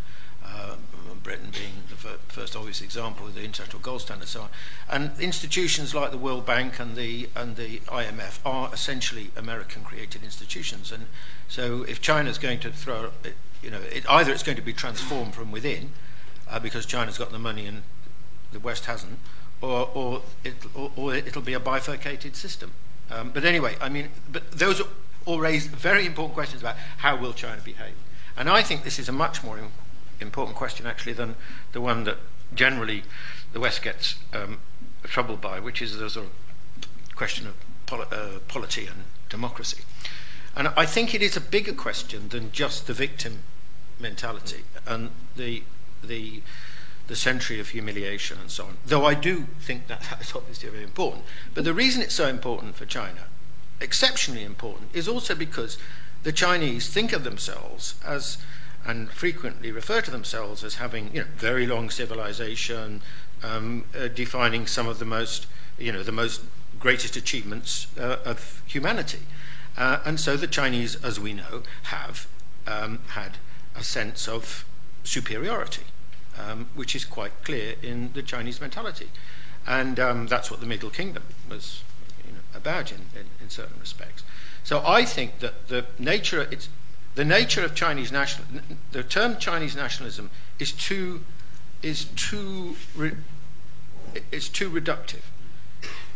Uh, 0.44 0.76
Britain 1.22 1.50
being 1.52 1.84
the 1.88 1.96
first 1.96 2.56
obvious 2.56 2.80
example 2.80 3.26
with 3.26 3.34
the 3.34 3.44
international 3.44 3.80
gold 3.80 4.00
standard 4.02 4.22
and 4.22 4.28
so 4.28 4.42
on. 4.42 4.48
And 4.88 5.12
institutions 5.20 5.94
like 5.94 6.10
the 6.10 6.18
World 6.18 6.44
Bank 6.44 6.78
and 6.78 6.96
the 6.96 7.28
and 7.34 7.56
the 7.56 7.78
IMF 7.80 8.38
are 8.44 8.70
essentially 8.72 9.30
American-created 9.36 10.22
institutions. 10.22 10.90
And 10.92 11.06
so, 11.48 11.82
if 11.82 12.00
China 12.00 12.30
is 12.30 12.38
going 12.38 12.60
to 12.60 12.70
throw, 12.70 13.10
you 13.62 13.70
know, 13.70 13.80
it, 13.92 14.04
either 14.10 14.32
it's 14.32 14.42
going 14.42 14.56
to 14.56 14.62
be 14.62 14.72
transformed 14.72 15.34
from 15.34 15.52
within, 15.52 15.92
uh, 16.48 16.58
because 16.58 16.86
China's 16.86 17.18
got 17.18 17.30
the 17.30 17.38
money 17.38 17.66
and 17.66 17.82
the 18.52 18.60
West 18.60 18.86
hasn't, 18.86 19.18
or 19.60 19.90
or, 19.94 20.22
it, 20.44 20.54
or, 20.74 20.90
or 20.96 21.14
it'll 21.14 21.42
be 21.42 21.54
a 21.54 21.60
bifurcated 21.60 22.36
system. 22.36 22.72
Um, 23.10 23.30
but 23.30 23.44
anyway, 23.44 23.76
I 23.80 23.88
mean, 23.88 24.08
but 24.30 24.50
those 24.52 24.82
all 25.24 25.38
raise 25.38 25.66
very 25.66 26.06
important 26.06 26.34
questions 26.34 26.62
about 26.62 26.76
how 26.98 27.16
will 27.16 27.32
China 27.32 27.60
behave. 27.62 27.94
And 28.36 28.48
I 28.48 28.62
think 28.62 28.82
this 28.82 28.98
is 28.98 29.08
a 29.08 29.12
much 29.12 29.44
more 29.44 29.58
important 30.20 30.56
question 30.56 30.86
actually 30.86 31.12
than 31.12 31.36
the 31.72 31.80
one 31.80 32.04
that 32.04 32.18
generally 32.54 33.02
the 33.52 33.60
West 33.60 33.82
gets 33.82 34.16
um, 34.32 34.58
troubled 35.04 35.40
by, 35.40 35.60
which 35.60 35.82
is 35.82 35.98
the 35.98 36.08
sort 36.08 36.26
of 36.26 36.32
question 37.14 37.46
of 37.46 37.54
poli- 37.86 38.06
uh, 38.10 38.38
polity 38.48 38.86
and 38.86 39.04
democracy. 39.28 39.84
And 40.54 40.68
I 40.68 40.86
think 40.86 41.14
it 41.14 41.22
is 41.22 41.36
a 41.36 41.40
bigger 41.40 41.72
question 41.72 42.28
than 42.28 42.52
just 42.52 42.86
the 42.86 42.92
victim 42.92 43.40
mentality 43.98 44.64
and 44.86 45.10
the 45.36 45.62
the 46.02 46.42
the 47.06 47.16
century 47.16 47.58
of 47.60 47.70
humiliation 47.70 48.38
and 48.38 48.50
so 48.50 48.64
on. 48.64 48.76
Though 48.86 49.04
I 49.04 49.14
do 49.14 49.46
think 49.60 49.86
that 49.88 50.00
that's 50.10 50.34
obviously 50.34 50.68
very 50.68 50.84
important. 50.84 51.24
But 51.54 51.64
the 51.64 51.74
reason 51.74 52.02
it's 52.02 52.14
so 52.14 52.28
important 52.28 52.76
for 52.76 52.86
China, 52.86 53.24
exceptionally 53.80 54.44
important, 54.44 54.90
is 54.92 55.08
also 55.08 55.34
because 55.34 55.78
the 56.22 56.32
Chinese 56.32 56.88
think 56.88 57.12
of 57.12 57.24
themselves 57.24 57.94
as 58.04 58.38
and 58.84 59.10
frequently 59.10 59.70
refer 59.70 60.00
to 60.00 60.10
themselves 60.10 60.64
as 60.64 60.76
having 60.76 61.10
you 61.14 61.20
know, 61.20 61.26
very 61.36 61.66
long 61.66 61.90
civilization, 61.90 63.00
um, 63.42 63.84
uh, 63.98 64.08
defining 64.08 64.66
some 64.66 64.88
of 64.88 64.98
the 64.98 65.04
most, 65.04 65.46
you 65.78 65.92
know, 65.92 66.02
the 66.02 66.12
most 66.12 66.42
greatest 66.78 67.16
achievements 67.16 67.86
uh, 67.98 68.16
of 68.24 68.62
humanity. 68.66 69.20
Uh, 69.76 70.00
and 70.04 70.18
so 70.18 70.36
the 70.36 70.46
Chinese, 70.46 70.96
as 71.04 71.18
we 71.18 71.32
know, 71.32 71.62
have 71.84 72.26
um, 72.66 73.00
had 73.08 73.38
a 73.74 73.82
sense 73.82 74.28
of 74.28 74.64
superiority, 75.04 75.84
um, 76.38 76.68
which 76.74 76.94
is 76.94 77.04
quite 77.04 77.32
clear 77.44 77.74
in 77.82 78.12
the 78.12 78.22
Chinese 78.22 78.60
mentality. 78.60 79.08
And 79.66 79.98
um, 80.00 80.26
that's 80.26 80.50
what 80.50 80.60
the 80.60 80.66
Middle 80.66 80.90
Kingdom 80.90 81.22
was 81.48 81.82
you 82.26 82.32
know, 82.32 82.40
about 82.54 82.90
in, 82.90 83.06
in, 83.14 83.26
in 83.40 83.50
certain 83.50 83.78
respects. 83.80 84.24
So 84.64 84.82
I 84.86 85.04
think 85.04 85.38
that 85.40 85.68
the 85.68 85.86
nature, 85.98 86.48
it's, 86.50 86.68
the 87.14 87.24
nature 87.24 87.64
of 87.64 87.74
Chinese 87.74 88.10
national, 88.10 88.46
the 88.92 89.02
term 89.02 89.36
Chinese 89.36 89.76
nationalism 89.76 90.30
is 90.58 90.72
too, 90.72 91.24
is 91.82 92.06
too, 92.16 92.76
is 94.30 94.48
too 94.48 94.70
reductive. 94.70 95.22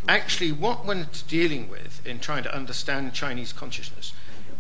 Actually, 0.09 0.53
what 0.53 0.87
one 0.87 1.09
is 1.13 1.23
dealing 1.23 1.69
with 1.69 2.05
in 2.07 2.21
trying 2.21 2.45
to 2.45 2.55
understand 2.55 3.13
Chinese 3.13 3.53
consciousness 3.53 4.13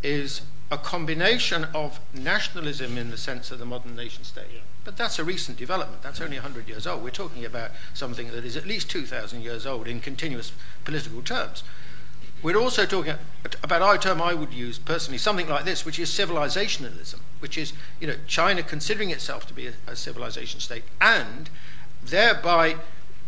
is 0.03 0.43
a 0.71 0.77
combination 0.79 1.65
of 1.75 2.01
nationalism 2.13 2.99
in 2.99 3.11
the 3.11 3.17
sense 3.17 3.51
of 3.51 3.59
the 3.59 3.65
modern 3.65 3.95
nation 3.95 4.25
state. 4.25 4.47
Yeah. 4.53 4.61
But 4.85 4.97
that's 4.97 5.19
a 5.19 5.25
recent 5.25 5.57
development. 5.57 6.03
That's 6.03 6.21
only 6.21 6.37
100 6.37 6.69
years 6.69 6.87
old. 6.87 7.03
We're 7.03 7.11
talking 7.11 7.45
about 7.45 7.71
something 7.95 8.31
that 8.33 8.45
is 8.45 8.57
at 8.57 8.67
least 8.67 8.91
2,000 8.91 9.43
years 9.43 9.67
old 9.67 9.87
in 9.87 10.01
continuous 10.01 10.53
political 10.85 11.23
terms. 11.23 11.63
We're 12.47 12.61
also 12.61 12.87
talking 12.87 13.17
about 13.65 13.83
our 13.83 13.99
term 13.99 14.23
I 14.23 14.33
would 14.33 14.53
use 14.55 14.79
personally, 14.79 15.19
something 15.19 15.49
like 15.49 15.65
this, 15.65 15.85
which 15.85 15.99
is 15.99 16.09
civilizationalism, 16.11 17.19
which 17.41 17.59
is 17.59 17.73
you 17.99 18.07
know 18.07 18.15
China 18.29 18.63
considering 18.63 19.11
itself 19.11 19.49
to 19.49 19.53
be 19.53 19.67
a, 19.67 19.73
a 19.89 19.97
civilization 19.97 20.61
state 20.61 20.85
and 21.01 21.51
thereby 22.05 22.77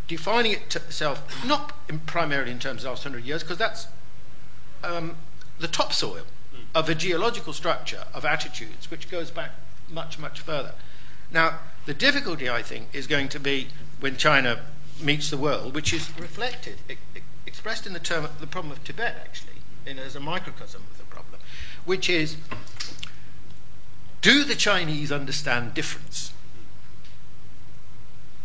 defining 0.07 0.53
itself 0.53 1.45
not 1.45 1.75
in 1.89 1.99
primarily 1.99 2.53
in 2.53 2.61
terms 2.61 2.83
of 2.83 2.85
the 2.85 2.91
last 2.91 3.03
hundred 3.03 3.25
years, 3.25 3.43
because 3.43 3.59
that's 3.59 3.89
um, 4.85 5.17
the 5.59 5.67
topsoil 5.67 6.23
of 6.73 6.89
a 6.89 6.95
geological 6.95 7.53
structure 7.53 8.05
of 8.15 8.25
attitudes 8.25 8.89
which 8.89 9.11
goes 9.11 9.33
back 9.33 9.51
much, 9.89 10.21
much 10.21 10.43
further. 10.43 10.75
Now, 11.33 11.59
the 11.87 11.95
difficulty, 11.95 12.49
I 12.49 12.63
think, 12.63 12.87
is 12.93 13.09
going 13.09 13.31
to 13.31 13.41
be 13.41 13.67
when 13.99 14.17
China 14.17 14.61
meets 15.03 15.29
the 15.29 15.39
world, 15.39 15.75
which 15.75 15.93
is 15.93 16.17
reflected 16.17 16.77
expressed 17.59 17.89
in 17.89 17.93
the 17.93 17.99
term 17.99 18.25
the 18.39 18.47
problem 18.47 18.71
of 18.71 18.85
Tibet, 18.85 19.17
actually, 19.21 19.61
in, 19.85 19.99
as 19.99 20.15
a 20.15 20.21
microcosm 20.21 20.81
of 20.93 20.97
the 20.97 21.03
problem, 21.03 21.41
which 21.85 22.09
is 22.09 22.37
do 24.23 24.45
the 24.45 24.55
Chinese 24.55 25.11
understand 25.11 25.75
difference? 25.75 26.33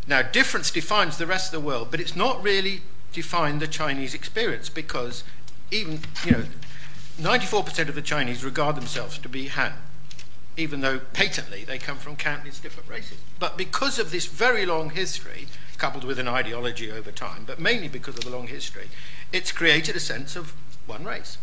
Now, 0.07 0.23
difference 0.23 0.71
defines 0.71 1.19
the 1.19 1.27
rest 1.27 1.53
of 1.53 1.61
the 1.61 1.65
world, 1.65 1.89
but 1.91 1.99
it's 1.99 2.15
not 2.15 2.41
really 2.41 2.81
defined 3.11 3.59
the 3.61 3.67
Chinese 3.67 4.15
experience 4.15 4.67
because 4.67 5.23
even, 5.69 5.99
you 6.25 6.31
know, 6.31 6.43
94% 7.21 7.89
of 7.89 7.93
the 7.93 8.01
Chinese 8.01 8.43
regard 8.43 8.75
themselves 8.75 9.19
to 9.19 9.29
be 9.29 9.45
Han, 9.49 9.73
even 10.57 10.81
though 10.81 10.97
patently 10.97 11.63
they 11.63 11.77
come 11.77 11.97
from 11.97 12.15
countless 12.15 12.59
different 12.59 12.89
races. 12.89 13.19
But 13.37 13.59
because 13.59 13.99
of 13.99 14.09
this 14.09 14.25
very 14.25 14.65
long 14.65 14.89
history, 14.89 15.49
coupled 15.83 16.05
with 16.05 16.17
an 16.17 16.29
ideology 16.29 16.89
over 16.89 17.11
time, 17.11 17.43
but 17.45 17.59
mainly 17.59 17.89
because 17.89 18.15
of 18.15 18.23
the 18.23 18.29
long 18.29 18.47
history, 18.47 18.87
it's 19.33 19.51
created 19.51 19.97
a 19.97 19.99
sense 19.99 20.37
of 20.37 20.53
one 20.85 21.03
race. 21.03 21.37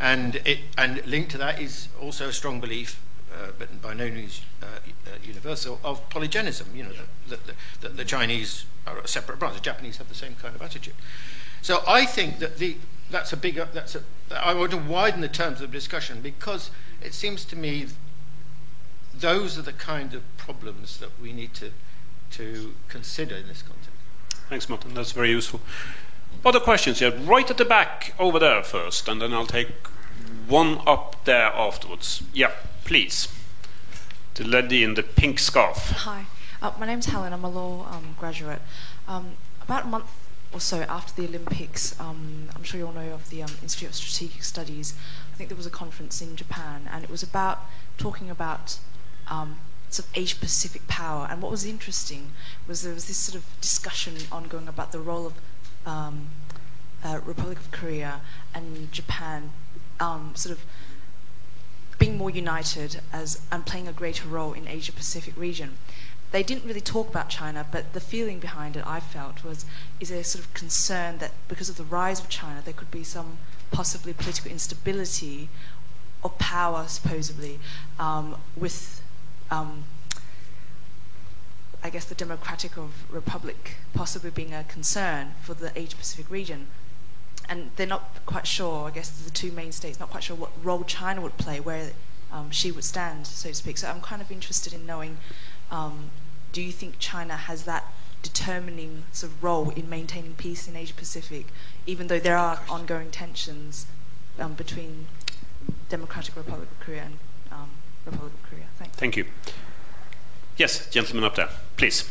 And, 0.00 0.36
it, 0.46 0.60
and 0.78 1.06
linked 1.06 1.30
to 1.32 1.38
that 1.38 1.60
is 1.60 1.88
also 2.00 2.28
a 2.28 2.32
strong 2.32 2.58
belief, 2.58 2.98
uh, 3.30 3.48
but 3.58 3.82
by 3.82 3.92
no 3.92 4.08
means 4.08 4.40
uh, 4.62 4.66
uh, 4.66 5.10
universal, 5.22 5.78
of 5.84 6.08
polygenism. 6.08 6.74
You 6.74 6.84
know, 6.84 6.92
that 7.28 7.40
the, 7.46 7.52
the, 7.82 7.88
the, 7.90 8.04
Chinese 8.06 8.64
are 8.86 8.96
a 8.96 9.06
separate 9.06 9.38
branch. 9.38 9.56
The 9.56 9.60
Japanese 9.60 9.98
have 9.98 10.08
the 10.08 10.14
same 10.14 10.36
kind 10.36 10.56
of 10.56 10.62
attitude. 10.62 10.94
So 11.60 11.82
I 11.86 12.06
think 12.06 12.38
that 12.38 12.56
the, 12.56 12.78
that's 13.10 13.34
a 13.34 13.36
bigger, 13.36 13.68
that's 13.74 13.94
a, 13.94 14.02
I 14.34 14.54
want 14.54 14.70
to 14.70 14.78
widen 14.78 15.20
the 15.20 15.28
terms 15.28 15.60
of 15.60 15.70
discussion 15.70 16.22
because 16.22 16.70
it 17.02 17.12
seems 17.12 17.44
to 17.44 17.56
me 17.56 17.88
those 19.12 19.58
are 19.58 19.62
the 19.62 19.74
kind 19.74 20.14
of 20.14 20.22
problems 20.38 20.96
that 21.00 21.20
we 21.20 21.34
need 21.34 21.52
to 21.56 21.72
to 22.32 22.74
consider 22.88 23.36
in 23.36 23.48
this 23.48 23.62
context. 23.62 23.90
Thanks, 24.48 24.68
Martin. 24.68 24.94
That's 24.94 25.12
very 25.12 25.30
useful. 25.30 25.60
Other 26.44 26.60
questions 26.60 26.98
here? 26.98 27.10
Right 27.10 27.48
at 27.50 27.56
the 27.56 27.64
back 27.64 28.14
over 28.18 28.38
there 28.38 28.62
first, 28.62 29.08
and 29.08 29.22
then 29.22 29.32
I'll 29.32 29.46
take 29.46 29.68
one 30.48 30.80
up 30.86 31.24
there 31.24 31.46
afterwards. 31.46 32.22
Yeah, 32.34 32.50
please. 32.84 33.28
The 34.34 34.44
lady 34.44 34.82
in 34.82 34.94
the 34.94 35.02
pink 35.02 35.38
scarf. 35.38 35.90
Hi, 35.90 36.24
uh, 36.60 36.72
my 36.80 36.86
name's 36.86 37.06
Helen. 37.06 37.32
I'm 37.32 37.44
a 37.44 37.50
law 37.50 37.86
um, 37.90 38.16
graduate. 38.18 38.62
Um, 39.06 39.32
about 39.62 39.84
a 39.84 39.88
month 39.88 40.06
or 40.52 40.60
so 40.60 40.82
after 40.82 41.20
the 41.20 41.28
Olympics, 41.28 41.98
um, 42.00 42.48
I'm 42.54 42.62
sure 42.62 42.78
you 42.78 42.86
all 42.86 42.92
know 42.92 43.12
of 43.12 43.30
the 43.30 43.42
um, 43.42 43.50
Institute 43.62 43.90
of 43.90 43.94
Strategic 43.94 44.42
Studies. 44.42 44.94
I 45.32 45.36
think 45.36 45.48
there 45.48 45.56
was 45.56 45.66
a 45.66 45.70
conference 45.70 46.20
in 46.20 46.36
Japan, 46.36 46.88
and 46.92 47.04
it 47.04 47.10
was 47.10 47.22
about 47.22 47.60
talking 47.98 48.30
about 48.30 48.78
um, 49.28 49.56
sort 49.92 50.08
of 50.08 50.16
Asia 50.16 50.36
Pacific 50.36 50.86
power. 50.88 51.26
And 51.30 51.42
what 51.42 51.50
was 51.50 51.64
interesting 51.64 52.32
was 52.66 52.82
there 52.82 52.94
was 52.94 53.06
this 53.06 53.16
sort 53.16 53.36
of 53.36 53.44
discussion 53.60 54.16
ongoing 54.30 54.68
about 54.68 54.92
the 54.92 55.00
role 55.00 55.26
of 55.26 55.34
um, 55.86 56.28
uh, 57.04 57.20
Republic 57.24 57.58
of 57.58 57.70
Korea 57.70 58.20
and 58.54 58.90
Japan 58.92 59.50
um, 60.00 60.32
sort 60.34 60.52
of 60.56 60.64
being 61.98 62.16
more 62.16 62.30
united 62.30 63.00
as 63.12 63.40
and 63.50 63.64
playing 63.66 63.86
a 63.86 63.92
greater 63.92 64.26
role 64.26 64.52
in 64.52 64.66
Asia 64.66 64.92
Pacific 64.92 65.36
region. 65.36 65.76
They 66.32 66.42
didn't 66.42 66.64
really 66.64 66.80
talk 66.80 67.08
about 67.10 67.28
China, 67.28 67.66
but 67.70 67.92
the 67.92 68.00
feeling 68.00 68.38
behind 68.38 68.76
it 68.76 68.86
I 68.86 69.00
felt 69.00 69.44
was 69.44 69.66
is 70.00 70.10
a 70.10 70.24
sort 70.24 70.44
of 70.44 70.54
concern 70.54 71.18
that 71.18 71.32
because 71.46 71.68
of 71.68 71.76
the 71.76 71.84
rise 71.84 72.20
of 72.20 72.28
China 72.28 72.62
there 72.64 72.72
could 72.72 72.90
be 72.90 73.04
some 73.04 73.38
possibly 73.70 74.12
political 74.14 74.50
instability 74.50 75.48
of 76.24 76.38
power 76.38 76.86
supposedly 76.88 77.58
um, 77.98 78.36
with 78.56 79.01
um, 79.52 79.84
I 81.84 81.90
guess 81.90 82.06
the 82.06 82.14
Democratic 82.14 82.72
Republic 83.10 83.76
possibly 83.92 84.30
being 84.30 84.54
a 84.54 84.64
concern 84.64 85.34
for 85.42 85.52
the 85.52 85.70
Asia 85.78 85.96
Pacific 85.96 86.30
region. 86.30 86.68
And 87.48 87.70
they're 87.76 87.86
not 87.86 88.24
quite 88.24 88.46
sure, 88.46 88.88
I 88.88 88.90
guess 88.92 89.10
the 89.10 89.30
two 89.30 89.52
main 89.52 89.72
states, 89.72 90.00
not 90.00 90.10
quite 90.10 90.24
sure 90.24 90.36
what 90.36 90.52
role 90.62 90.84
China 90.84 91.20
would 91.20 91.36
play, 91.36 91.60
where 91.60 91.90
um, 92.32 92.50
she 92.50 92.72
would 92.72 92.84
stand, 92.84 93.26
so 93.26 93.50
to 93.50 93.54
speak. 93.54 93.76
So 93.78 93.88
I'm 93.88 94.00
kind 94.00 94.22
of 94.22 94.30
interested 94.30 94.72
in 94.72 94.86
knowing 94.86 95.18
um, 95.70 96.10
do 96.52 96.62
you 96.62 96.72
think 96.72 96.94
China 96.98 97.36
has 97.36 97.64
that 97.64 97.84
determining 98.22 99.04
sort 99.12 99.32
of 99.32 99.44
role 99.44 99.70
in 99.70 99.90
maintaining 99.90 100.34
peace 100.34 100.68
in 100.68 100.76
Asia 100.76 100.94
Pacific, 100.94 101.46
even 101.84 102.06
though 102.06 102.20
there 102.20 102.38
are 102.38 102.60
ongoing 102.68 103.10
tensions 103.10 103.86
um, 104.38 104.54
between 104.54 105.08
Democratic 105.88 106.36
Republic 106.36 106.68
of 106.70 106.80
Korea 106.80 107.02
and 107.02 107.18
Republic 108.04 108.32
of 108.32 108.50
Korea? 108.50 108.64
Thanks. 108.78 108.96
Thank 108.96 109.16
you. 109.16 109.26
Yes, 110.56 110.88
gentleman 110.90 111.24
up 111.24 111.34
there, 111.34 111.48
please. 111.76 112.08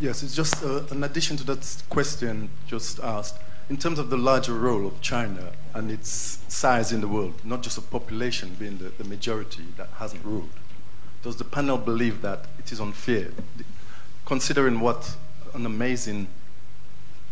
Yes, 0.00 0.22
it's 0.22 0.34
just 0.34 0.62
uh, 0.64 0.82
an 0.90 1.04
addition 1.04 1.36
to 1.36 1.44
that 1.44 1.82
question 1.88 2.48
just 2.66 2.98
asked. 3.00 3.38
in 3.68 3.76
terms 3.76 3.98
of 3.98 4.10
the 4.10 4.16
larger 4.16 4.54
role 4.54 4.86
of 4.86 5.00
China 5.00 5.50
and 5.74 5.90
its 5.90 6.38
size 6.48 6.92
in 6.92 7.00
the 7.00 7.08
world, 7.08 7.34
not 7.44 7.62
just 7.62 7.76
of 7.76 7.90
population 7.90 8.54
being 8.58 8.78
the, 8.78 8.90
the 8.90 9.04
majority 9.04 9.64
that 9.76 9.88
hasn't 9.98 10.24
ruled, 10.24 10.50
does 11.22 11.36
the 11.36 11.44
panel 11.44 11.76
believe 11.76 12.22
that 12.22 12.46
it 12.58 12.70
is 12.70 12.80
unfair, 12.80 13.30
considering 14.24 14.80
what 14.80 15.16
an 15.54 15.66
amazing 15.66 16.28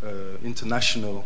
uh, 0.03 0.37
international 0.43 1.25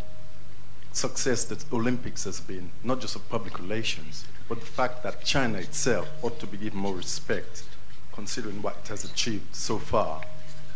success 0.93 1.45
that 1.45 1.65
Olympics 1.73 2.25
has 2.25 2.41
been, 2.41 2.71
not 2.85 3.01
just 3.01 3.17
of 3.17 3.27
public 3.31 3.59
relations, 3.59 4.27
but 4.49 4.61
the 4.61 4.67
fact 4.67 5.03
that 5.03 5.25
China 5.25 5.59
itself 5.59 6.09
ought 6.23 6.41
to 6.41 6.47
be 6.47 6.57
given 6.57 6.79
more 6.79 6.95
respect, 6.95 7.65
considering 8.13 8.63
what 8.63 8.79
it 8.83 8.89
has 8.89 9.05
achieved 9.05 9.55
so 9.55 9.79
far 9.79 10.23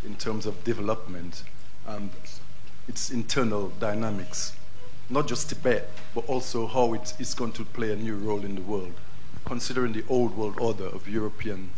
in 0.05 0.15
terms 0.17 0.47
of 0.47 0.63
development 0.65 1.43
and 1.87 2.11
its 2.87 3.11
internal 3.11 3.69
dynamics, 3.81 4.55
not 5.09 5.27
just 5.27 5.49
Tibet, 5.49 5.89
but 6.15 6.29
also 6.29 6.67
how 6.67 6.93
it 6.95 7.15
is 7.19 7.35
going 7.35 7.53
to 7.53 7.65
play 7.65 7.93
a 7.93 7.97
new 7.97 8.17
role 8.17 8.45
in 8.45 8.55
the 8.55 8.61
world, 8.61 8.93
considering 9.45 9.93
the 9.93 10.05
old 10.09 10.37
world 10.37 10.59
order 10.61 10.87
of 10.87 11.09
European 11.09 11.71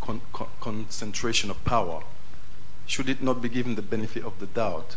con- 0.00 0.22
con- 0.32 0.48
concentration 0.60 1.50
of 1.50 1.62
power. 1.64 2.02
Should 2.86 3.08
it 3.08 3.22
not 3.22 3.42
be 3.42 3.48
given 3.48 3.74
the 3.74 3.82
benefit 3.82 4.24
of 4.24 4.38
the 4.40 4.46
doubt 4.46 4.96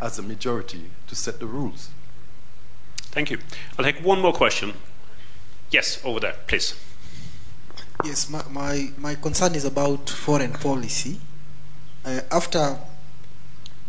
as 0.00 0.18
a 0.18 0.22
majority 0.22 0.90
to 1.06 1.14
set 1.14 1.38
the 1.38 1.46
rules? 1.46 1.90
Thank 3.12 3.30
you. 3.30 3.38
I'll 3.78 3.84
take 3.84 3.98
one 3.98 4.20
more 4.20 4.32
question. 4.32 4.74
Yes, 5.70 6.00
over 6.04 6.18
there, 6.18 6.34
please. 6.48 6.74
Yes, 8.04 8.28
my, 8.28 8.42
my, 8.50 8.90
my 8.98 9.14
concern 9.14 9.54
is 9.54 9.64
about 9.64 10.10
foreign 10.10 10.52
policy. 10.52 11.20
Uh, 12.04 12.20
after, 12.32 12.76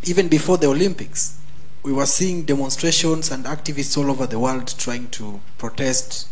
even 0.04 0.28
before 0.28 0.58
the 0.58 0.68
Olympics, 0.68 1.40
we 1.82 1.92
were 1.92 2.06
seeing 2.06 2.44
demonstrations 2.44 3.32
and 3.32 3.46
activists 3.46 3.98
all 3.98 4.10
over 4.10 4.28
the 4.28 4.38
world 4.38 4.72
trying 4.78 5.08
to 5.10 5.40
protest 5.58 6.28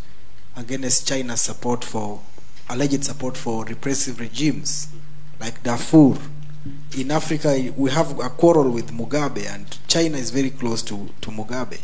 against 0.55 1.07
China's 1.07 1.41
support 1.41 1.83
for, 1.83 2.21
alleged 2.69 3.03
support 3.03 3.35
for 3.35 3.65
repressive 3.65 4.21
regimes 4.21 4.87
like 5.39 5.61
Darfur. 5.63 6.17
In 6.97 7.11
Africa, 7.11 7.73
we 7.75 7.91
have 7.91 8.17
a 8.19 8.29
quarrel 8.29 8.69
with 8.69 8.91
Mugabe, 8.91 9.47
and 9.53 9.77
China 9.87 10.17
is 10.17 10.29
very 10.29 10.51
close 10.51 10.81
to, 10.83 11.09
to 11.19 11.31
Mugabe 11.31 11.79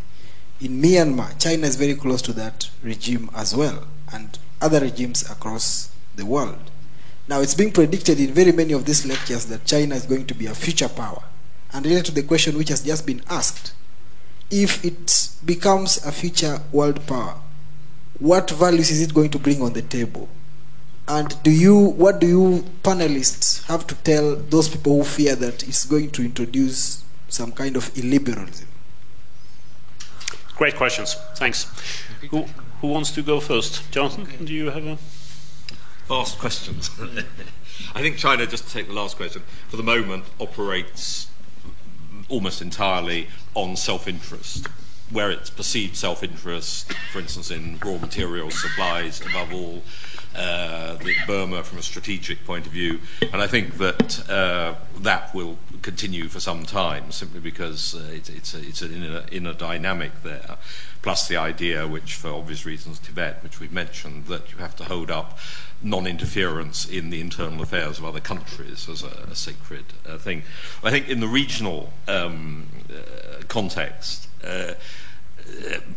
in 0.60 0.82
Myanmar, 0.82 1.40
China 1.40 1.68
is 1.68 1.76
very 1.76 1.96
close 1.96 2.22
to 2.24 2.34
that 2.34 2.70
regime 2.82 3.30
as 3.36 3.56
well, 3.56 3.84
and 4.12 4.40
other 4.62 4.80
regimes 4.80 5.30
across 5.30 5.92
the 6.16 6.26
world. 6.26 6.72
Now, 7.28 7.42
it's 7.42 7.54
being 7.54 7.72
predicted 7.72 8.20
in 8.20 8.34
very 8.34 8.52
many 8.52 8.74
of 8.74 8.86
these 8.86 9.06
lectures 9.06 9.46
that 9.48 9.66
China 9.66 9.96
is 9.96 10.06
going 10.06 10.26
to 10.28 10.34
be 10.34 10.46
a 10.46 10.56
future 10.56 10.88
power. 10.90 11.24
And 11.74 11.86
related 11.86 12.06
to 12.06 12.12
the 12.14 12.24
question 12.24 12.58
which 12.58 12.70
has 12.70 12.82
just 12.82 13.06
been 13.06 13.22
asked, 13.30 13.74
if 14.50 14.84
it 14.86 15.30
becomes 15.46 15.98
a 16.06 16.12
future 16.12 16.62
world 16.72 17.06
power, 17.06 17.36
what 18.20 18.50
values 18.50 18.90
is 18.90 19.02
it 19.02 19.14
going 19.14 19.30
to 19.32 19.40
bring 19.40 19.62
on 19.62 19.74
the 19.74 19.82
table? 19.82 20.30
And 21.08 21.42
do 21.44 21.52
you, 21.52 21.78
what 21.78 22.20
do 22.20 22.28
you 22.28 22.66
panelists 22.82 23.66
have 23.66 23.86
to 23.88 23.96
tell 23.96 24.36
those 24.36 24.70
people 24.70 24.98
who 24.98 25.04
fear 25.04 25.36
that 25.36 25.68
it's 25.68 25.86
going 25.86 26.12
to 26.12 26.24
introduce 26.24 27.04
some 27.28 27.52
kind 27.52 27.76
of 27.76 27.94
illiberalism? 27.94 28.67
Great 30.58 30.76
questions. 30.76 31.14
Thanks. 31.36 31.66
Who, 32.32 32.46
who 32.82 32.88
wants 32.88 33.12
to 33.12 33.22
go 33.22 33.40
first? 33.40 33.92
Jonathan, 33.92 34.46
do 34.46 34.54
you 34.54 34.72
have 34.72 34.86
a. 34.86 34.98
Fast 36.08 36.40
questions. 36.40 36.90
I 37.94 38.02
think 38.02 38.18
China, 38.18 38.48
just 38.48 38.68
to 38.68 38.74
take 38.74 38.88
the 38.88 38.94
last 38.94 39.18
question, 39.18 39.44
for 39.68 39.78
the 39.78 39.84
moment 39.84 40.24
operates 40.40 41.28
almost 42.28 42.62
entirely 42.62 43.28
on 43.54 43.76
self 43.76 44.08
interest. 44.08 44.68
Where 45.12 45.32
it's 45.32 45.50
perceived 45.50 45.96
self 45.96 46.24
interest, 46.24 46.92
for 47.12 47.20
instance, 47.20 47.52
in 47.52 47.78
raw 47.78 47.98
materials 47.98 48.60
supplies, 48.60 49.22
above 49.22 49.54
all, 49.54 49.84
uh, 50.38 50.98
Burma 51.26 51.64
from 51.64 51.80
a 51.80 51.82
strategic 51.82 52.46
point 52.46 52.66
of 52.66 52.72
view. 52.72 53.00
And 53.34 53.42
I 53.42 53.48
think 53.48 53.78
that 53.78 54.30
uh, 54.30 54.76
that 55.00 55.34
will 55.34 55.58
continue 55.82 56.28
for 56.28 56.40
some 56.40 56.64
time 56.64 57.12
simply 57.12 57.40
because 57.40 57.96
uh, 57.96 58.10
it, 58.12 58.30
it's, 58.30 58.54
a, 58.54 58.60
it's 58.60 58.82
an 58.82 58.94
inner, 58.94 59.24
inner 59.32 59.54
dynamic 59.54 60.24
there. 60.24 60.58
Plus 61.02 61.28
the 61.28 61.38
idea, 61.38 61.88
which 61.88 62.16
for 62.16 62.30
obvious 62.30 62.66
reasons, 62.66 63.00
Tibet, 63.00 63.42
which 63.44 63.60
we've 63.60 63.72
mentioned, 63.72 64.26
that 64.26 64.52
you 64.52 64.58
have 64.58 64.76
to 64.76 64.84
hold 64.84 65.10
up 65.10 65.38
non 65.82 66.08
interference 66.08 66.86
in 66.88 67.10
the 67.10 67.22
internal 67.22 67.62
affairs 67.62 68.00
of 68.00 68.06
other 68.06 68.20
countries 68.20 68.90
as 68.90 69.04
a, 69.04 69.28
a 69.32 69.36
sacred 69.36 69.86
uh, 70.08 70.18
thing. 70.18 70.44
I 70.84 70.92
think 70.92 71.08
in 71.08 71.20
the 71.20 71.28
regional 71.28 71.94
um, 72.08 72.68
uh, 72.90 73.44
context, 73.48 74.28
uh, 74.44 74.74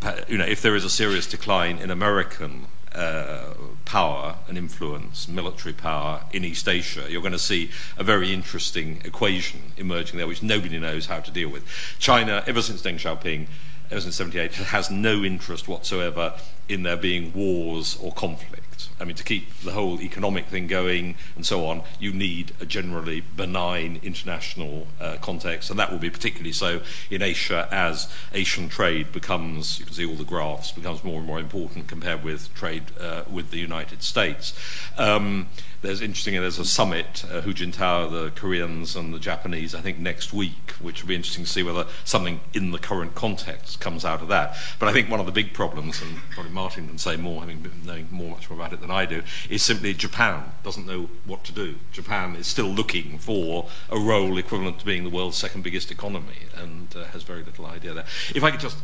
uh, 0.02 0.12
you 0.28 0.38
know, 0.38 0.44
if 0.44 0.62
there 0.62 0.76
is 0.76 0.84
a 0.84 0.90
serious 0.90 1.26
decline 1.26 1.78
in 1.78 1.90
American 1.90 2.66
uh, 2.94 3.54
power 3.84 4.36
and 4.48 4.58
influence, 4.58 5.28
military 5.28 5.72
power 5.72 6.22
in 6.32 6.44
East 6.44 6.68
Asia, 6.68 7.06
you're 7.08 7.22
going 7.22 7.32
to 7.32 7.38
see 7.38 7.70
a 7.96 8.04
very 8.04 8.32
interesting 8.32 9.00
equation 9.04 9.72
emerging 9.76 10.18
there, 10.18 10.26
which 10.26 10.42
nobody 10.42 10.78
knows 10.78 11.06
how 11.06 11.20
to 11.20 11.30
deal 11.30 11.48
with. 11.48 11.64
China, 11.98 12.42
ever 12.46 12.62
since 12.62 12.82
Deng 12.82 12.96
Xiaoping, 12.96 13.46
ever 13.90 14.00
since 14.00 14.16
78, 14.16 14.54
has 14.54 14.90
no 14.90 15.24
interest 15.24 15.68
whatsoever 15.68 16.34
in 16.68 16.82
there 16.82 16.96
being 16.96 17.32
wars 17.32 17.96
or 18.00 18.12
conflict. 18.12 18.59
I 19.00 19.04
mean, 19.04 19.16
to 19.16 19.24
keep 19.24 19.52
the 19.60 19.72
whole 19.72 20.00
economic 20.00 20.46
thing 20.46 20.66
going 20.66 21.16
and 21.36 21.44
so 21.44 21.66
on, 21.66 21.82
you 21.98 22.12
need 22.12 22.52
a 22.60 22.66
generally 22.66 23.22
benign 23.36 24.00
international 24.02 24.86
uh, 25.00 25.16
context, 25.20 25.70
and 25.70 25.78
that 25.78 25.90
will 25.90 25.98
be 25.98 26.10
particularly 26.10 26.52
so 26.52 26.80
in 27.10 27.22
Asia 27.22 27.68
as 27.70 28.08
Asian 28.32 28.68
trade 28.68 29.12
becomes, 29.12 29.78
you 29.78 29.84
can 29.84 29.94
see 29.94 30.06
all 30.06 30.16
the 30.16 30.24
graphs, 30.24 30.72
becomes 30.72 31.04
more 31.04 31.18
and 31.18 31.26
more 31.26 31.38
important 31.38 31.88
compared 31.88 32.24
with 32.24 32.52
trade 32.54 32.84
uh, 32.98 33.22
with 33.30 33.50
the 33.50 33.58
United 33.58 34.02
States. 34.02 34.54
Um, 34.96 35.48
there's 35.82 36.02
interesting, 36.02 36.34
there's 36.34 36.58
a 36.58 36.64
summit, 36.64 37.24
uh, 37.30 37.40
Hu 37.40 37.54
Jintao, 37.54 38.10
the 38.10 38.30
Koreans 38.38 38.96
and 38.96 39.14
the 39.14 39.18
Japanese, 39.18 39.74
I 39.74 39.80
think 39.80 39.98
next 39.98 40.32
week, 40.32 40.72
which 40.80 41.02
will 41.02 41.08
be 41.08 41.14
interesting 41.14 41.44
to 41.44 41.50
see 41.50 41.62
whether 41.62 41.86
something 42.04 42.40
in 42.52 42.70
the 42.70 42.78
current 42.78 43.14
context 43.14 43.80
comes 43.80 44.04
out 44.04 44.20
of 44.20 44.28
that. 44.28 44.56
But 44.78 44.88
I 44.88 44.92
think 44.92 45.08
one 45.08 45.20
of 45.20 45.26
the 45.26 45.32
big 45.32 45.54
problems, 45.54 46.02
and 46.02 46.18
probably 46.32 46.52
Martin 46.52 46.86
can 46.86 46.98
say 46.98 47.16
more, 47.16 47.40
having 47.40 47.60
been 47.60 47.86
knowing 47.86 48.08
more 48.10 48.30
much 48.30 48.50
more 48.50 48.58
about 48.58 48.69
it 48.72 48.80
than 48.80 48.90
I 48.90 49.06
do, 49.06 49.22
is 49.48 49.62
simply 49.62 49.94
Japan 49.94 50.52
doesn't 50.62 50.86
know 50.86 51.08
what 51.24 51.44
to 51.44 51.52
do. 51.52 51.76
Japan 51.92 52.36
is 52.36 52.46
still 52.46 52.66
looking 52.66 53.18
for 53.18 53.68
a 53.90 53.98
role 53.98 54.36
equivalent 54.38 54.78
to 54.80 54.84
being 54.84 55.04
the 55.04 55.10
world's 55.10 55.36
second 55.36 55.62
biggest 55.62 55.90
economy 55.90 56.46
and 56.56 56.94
uh, 56.96 57.04
has 57.06 57.22
very 57.22 57.42
little 57.42 57.66
idea 57.66 57.94
there. 57.94 58.06
If 58.34 58.42
I 58.44 58.50
could 58.50 58.60
just 58.60 58.78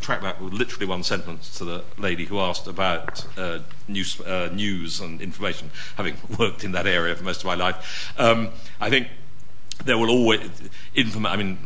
track 0.00 0.20
back 0.20 0.40
with 0.40 0.52
literally 0.52 0.86
one 0.86 1.02
sentence 1.02 1.56
to 1.58 1.64
the 1.64 1.84
lady 1.98 2.26
who 2.26 2.38
asked 2.38 2.66
about 2.66 3.26
uh, 3.38 3.60
news, 3.88 4.20
uh, 4.20 4.50
news 4.52 5.00
and 5.00 5.20
information, 5.20 5.70
having 5.96 6.16
worked 6.38 6.64
in 6.64 6.72
that 6.72 6.86
area 6.86 7.14
for 7.16 7.24
most 7.24 7.40
of 7.40 7.46
my 7.46 7.54
life. 7.54 8.12
Um, 8.18 8.50
I 8.80 8.90
think 8.90 9.08
there 9.84 9.98
will 9.98 10.10
always, 10.10 10.50
inform- 10.94 11.26
I 11.26 11.36
mean, 11.36 11.58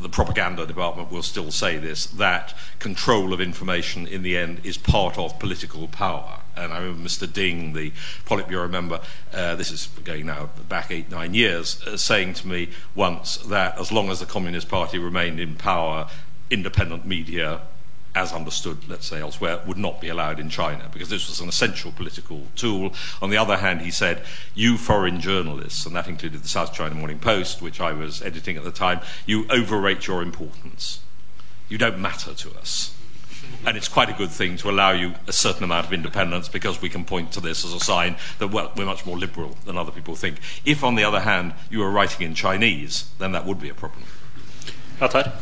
the 0.00 0.08
propaganda 0.08 0.66
department 0.66 1.10
will 1.10 1.22
still 1.22 1.50
say 1.50 1.78
this 1.78 2.06
that 2.06 2.54
control 2.78 3.32
of 3.32 3.40
information 3.40 4.06
in 4.06 4.22
the 4.22 4.36
end 4.36 4.60
is 4.64 4.76
part 4.76 5.18
of 5.18 5.38
political 5.38 5.88
power. 5.88 6.40
And 6.58 6.72
I 6.72 6.78
remember 6.78 7.08
Mr. 7.08 7.32
Ding, 7.32 7.72
the 7.72 7.92
Politburo 8.26 8.68
member, 8.68 9.00
uh, 9.32 9.54
this 9.54 9.70
is 9.70 9.88
going 10.04 10.26
now 10.26 10.50
back 10.68 10.90
eight, 10.90 11.10
nine 11.10 11.34
years, 11.34 11.82
uh, 11.86 11.96
saying 11.96 12.34
to 12.34 12.48
me 12.48 12.70
once 12.94 13.36
that 13.38 13.78
as 13.78 13.92
long 13.92 14.10
as 14.10 14.20
the 14.20 14.26
Communist 14.26 14.68
Party 14.68 14.98
remained 14.98 15.40
in 15.40 15.54
power, 15.54 16.08
independent 16.50 17.06
media 17.06 17.60
as 18.14 18.32
understood, 18.32 18.88
let's 18.88 19.06
say, 19.06 19.20
elsewhere, 19.20 19.60
would 19.66 19.76
not 19.76 20.00
be 20.00 20.08
allowed 20.08 20.40
in 20.40 20.50
China 20.50 20.88
because 20.92 21.08
this 21.08 21.28
was 21.28 21.40
an 21.40 21.48
essential 21.48 21.92
political 21.92 22.46
tool. 22.56 22.92
On 23.22 23.30
the 23.30 23.36
other 23.36 23.58
hand, 23.58 23.80
he 23.80 23.90
said, 23.90 24.24
you 24.54 24.76
foreign 24.76 25.20
journalists, 25.20 25.86
and 25.86 25.94
that 25.94 26.08
included 26.08 26.42
the 26.42 26.48
South 26.48 26.72
China 26.72 26.94
Morning 26.94 27.18
Post, 27.18 27.62
which 27.62 27.80
I 27.80 27.92
was 27.92 28.20
editing 28.22 28.56
at 28.56 28.64
the 28.64 28.72
time, 28.72 29.00
you 29.26 29.46
overrate 29.50 30.06
your 30.06 30.22
importance. 30.22 31.00
You 31.68 31.78
don't 31.78 32.00
matter 32.00 32.34
to 32.34 32.58
us. 32.58 32.97
And 33.66 33.76
it's 33.76 33.88
quite 33.88 34.08
a 34.08 34.12
good 34.12 34.30
thing 34.30 34.56
to 34.58 34.70
allow 34.70 34.92
you 34.92 35.14
a 35.26 35.32
certain 35.32 35.64
amount 35.64 35.86
of 35.86 35.92
independence 35.92 36.48
because 36.48 36.80
we 36.80 36.88
can 36.88 37.04
point 37.04 37.32
to 37.32 37.40
this 37.40 37.64
as 37.64 37.74
a 37.74 37.80
sign 37.80 38.16
that, 38.38 38.48
well, 38.48 38.72
we're 38.76 38.86
much 38.86 39.04
more 39.04 39.18
liberal 39.18 39.56
than 39.64 39.76
other 39.76 39.92
people 39.92 40.14
think. 40.14 40.38
If, 40.64 40.84
on 40.84 40.94
the 40.94 41.04
other 41.04 41.20
hand, 41.20 41.54
you 41.70 41.80
were 41.80 41.90
writing 41.90 42.26
in 42.26 42.34
Chinese, 42.34 43.10
then 43.18 43.32
that 43.32 43.44
would 43.44 43.60
be 43.60 43.68
a 43.68 43.74
problem. 43.74 44.04
Outside. 45.00 45.32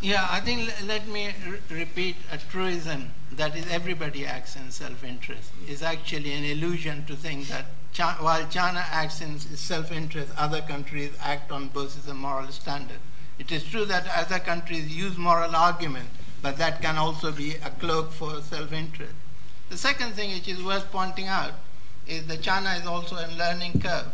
Yeah, 0.00 0.28
I 0.30 0.38
think 0.40 0.70
let 0.86 1.08
me 1.08 1.30
repeat 1.70 2.16
a 2.30 2.38
truism 2.38 3.10
that 3.32 3.56
is 3.56 3.68
everybody 3.70 4.24
acts 4.24 4.54
in 4.54 4.70
self-interest. 4.70 5.50
Is 5.66 5.82
actually 5.82 6.32
an 6.32 6.44
illusion 6.44 7.04
to 7.06 7.16
think 7.16 7.48
that 7.48 7.66
while 8.20 8.46
China 8.48 8.84
acts 8.90 9.20
in 9.20 9.38
self-interest, 9.38 10.32
other 10.36 10.60
countries 10.60 11.10
act 11.20 11.50
on 11.50 11.68
basis 11.68 12.06
of 12.06 12.14
moral 12.14 12.48
standard. 12.52 13.00
It 13.38 13.50
is 13.50 13.64
true 13.64 13.84
that 13.86 14.06
other 14.14 14.38
countries 14.38 14.88
use 14.94 15.16
moral 15.16 15.54
argument, 15.56 16.08
but 16.42 16.56
that 16.58 16.80
can 16.80 16.96
also 16.96 17.32
be 17.32 17.54
a 17.56 17.70
cloak 17.80 18.12
for 18.12 18.40
self-interest. 18.40 19.14
The 19.70 19.76
second 19.76 20.12
thing 20.12 20.32
which 20.32 20.48
is 20.48 20.62
worth 20.62 20.90
pointing 20.90 21.26
out 21.26 21.52
is 22.06 22.26
that 22.26 22.42
China 22.42 22.70
is 22.70 22.86
also 22.86 23.16
a 23.16 23.28
learning 23.36 23.80
curve. 23.80 24.06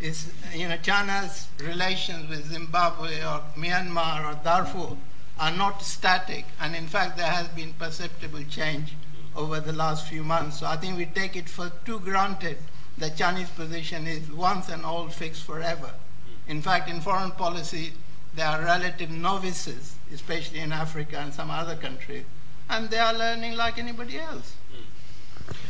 Is 0.00 0.30
you 0.54 0.68
know 0.68 0.76
China's 0.76 1.48
relations 1.58 2.28
with 2.28 2.46
Zimbabwe 2.46 3.22
or 3.22 3.42
Myanmar 3.56 4.30
or 4.30 4.38
Darfur 4.44 4.96
are 5.38 5.52
not 5.52 5.82
static, 5.82 6.44
and 6.60 6.74
in 6.74 6.86
fact, 6.86 7.16
there 7.16 7.26
has 7.30 7.48
been 7.48 7.72
perceptible 7.74 8.42
change 8.44 8.94
over 9.34 9.60
the 9.60 9.72
last 9.72 10.08
few 10.08 10.24
months. 10.24 10.60
So 10.60 10.66
I 10.66 10.76
think 10.76 10.96
we 10.96 11.06
take 11.06 11.36
it 11.36 11.48
for 11.48 11.70
too 11.84 12.00
granted 12.00 12.58
that 12.98 13.16
Chinese 13.16 13.50
position 13.50 14.06
is 14.06 14.30
once 14.30 14.68
and 14.68 14.84
all 14.84 15.08
fixed 15.08 15.42
forever. 15.44 15.92
In 16.48 16.62
fact, 16.62 16.88
in 16.88 17.00
foreign 17.00 17.32
policy, 17.32 17.92
there 18.34 18.46
are 18.46 18.62
relative 18.62 19.10
novices, 19.10 19.95
especially 20.12 20.60
in 20.60 20.72
Africa 20.72 21.18
and 21.18 21.32
some 21.32 21.50
other 21.50 21.76
countries, 21.76 22.24
and 22.68 22.90
they 22.90 22.98
are 22.98 23.14
learning 23.14 23.56
like 23.56 23.78
anybody 23.78 24.18
else. 24.18 24.54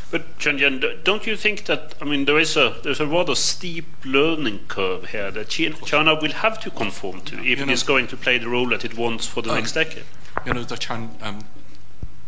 But 0.09 0.39
Chen 0.39 0.57
Jian, 0.57 1.03
don't 1.03 1.27
you 1.27 1.35
think 1.35 1.65
that 1.65 1.95
I 2.01 2.05
mean 2.05 2.25
there 2.25 2.39
is 2.39 2.55
a 2.55 2.75
there's 2.81 3.01
a 3.01 3.05
rather 3.05 3.35
steep 3.35 3.85
learning 4.05 4.59
curve 4.69 5.09
here 5.09 5.31
that 5.31 5.49
China 5.49 6.15
will 6.15 6.31
have 6.31 6.59
to 6.61 6.71
conform 6.71 7.21
to 7.21 7.43
if 7.43 7.59
it 7.59 7.69
is 7.69 7.83
going 7.83 8.07
to 8.07 8.17
play 8.17 8.37
the 8.37 8.47
role 8.47 8.69
that 8.69 8.85
it 8.85 8.97
wants 8.97 9.27
for 9.27 9.41
the 9.41 9.49
um, 9.49 9.57
next 9.57 9.73
decade? 9.73 10.05
You 10.45 10.53
know, 10.53 10.63
the 10.63 10.77
Chin, 10.77 11.09
um, 11.21 11.43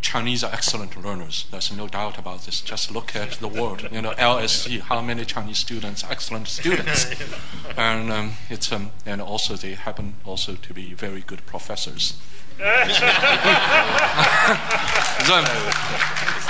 Chinese 0.01 0.43
are 0.43 0.51
excellent 0.53 1.01
learners. 1.03 1.45
There's 1.51 1.75
no 1.75 1.87
doubt 1.87 2.17
about 2.17 2.45
this. 2.45 2.61
Just 2.61 2.91
look 2.91 3.15
at 3.15 3.31
the 3.33 3.47
world. 3.47 3.87
You 3.91 4.01
know, 4.01 4.11
LSE, 4.11 4.79
how 4.79 5.01
many 5.01 5.25
Chinese 5.25 5.59
students, 5.59 6.03
excellent 6.09 6.47
students, 6.47 7.05
and 7.77 8.11
um, 8.11 8.33
it's 8.49 8.71
um, 8.71 8.91
and 9.05 9.21
also 9.21 9.55
they 9.55 9.73
happen 9.73 10.15
also 10.25 10.55
to 10.55 10.73
be 10.73 10.93
very 10.93 11.21
good 11.21 11.45
professors. 11.45 12.19
so, 12.59 12.65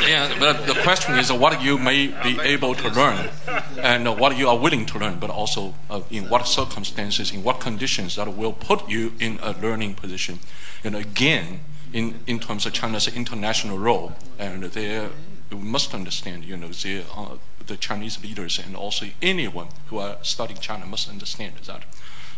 yeah, 0.08 0.36
but 0.40 0.66
the 0.66 0.74
question 0.82 1.20
is 1.20 1.32
what 1.32 1.62
you 1.62 1.78
may 1.78 2.08
be 2.24 2.40
able 2.42 2.74
to 2.74 2.90
learn 2.90 3.30
and 3.78 4.20
what 4.20 4.36
you 4.36 4.50
are 4.50 4.58
willing 4.58 4.88
to 4.88 4.98
learn, 4.98 5.20
but 5.20 5.30
also 5.30 5.76
uh, 5.92 6.02
in 6.10 6.28
what 6.28 6.48
circumstances, 6.48 7.32
in 7.32 7.44
what 7.44 7.60
conditions 7.60 8.16
that 8.16 8.36
will 8.36 8.54
put 8.54 8.90
you 8.90 9.14
in 9.20 9.38
a 9.44 9.52
learning 9.62 9.94
position. 9.94 10.40
And 10.84 10.96
again, 10.96 11.60
in, 11.94 12.20
in 12.28 12.40
terms 12.40 12.66
of 12.66 12.74
China's 12.74 13.08
international 13.08 13.78
role, 13.78 14.14
and 14.38 14.64
there 14.64 15.10
we 15.52 15.58
must 15.58 15.94
understand, 15.94 16.46
you 16.46 16.56
know, 16.56 16.68
the, 16.68 17.04
uh, 17.16 17.38
the 17.66 17.78
Chinese 17.78 18.22
leaders 18.24 18.60
and 18.60 18.76
also 18.76 19.08
anyone 19.22 19.68
who 19.88 19.98
are 19.98 20.18
studying 20.22 20.60
China 20.60 20.86
must 20.86 21.10
understand 21.10 21.56
that 21.66 21.84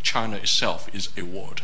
China 0.01 0.37
itself 0.37 0.89
is 0.93 1.09
a 1.17 1.23
world 1.23 1.61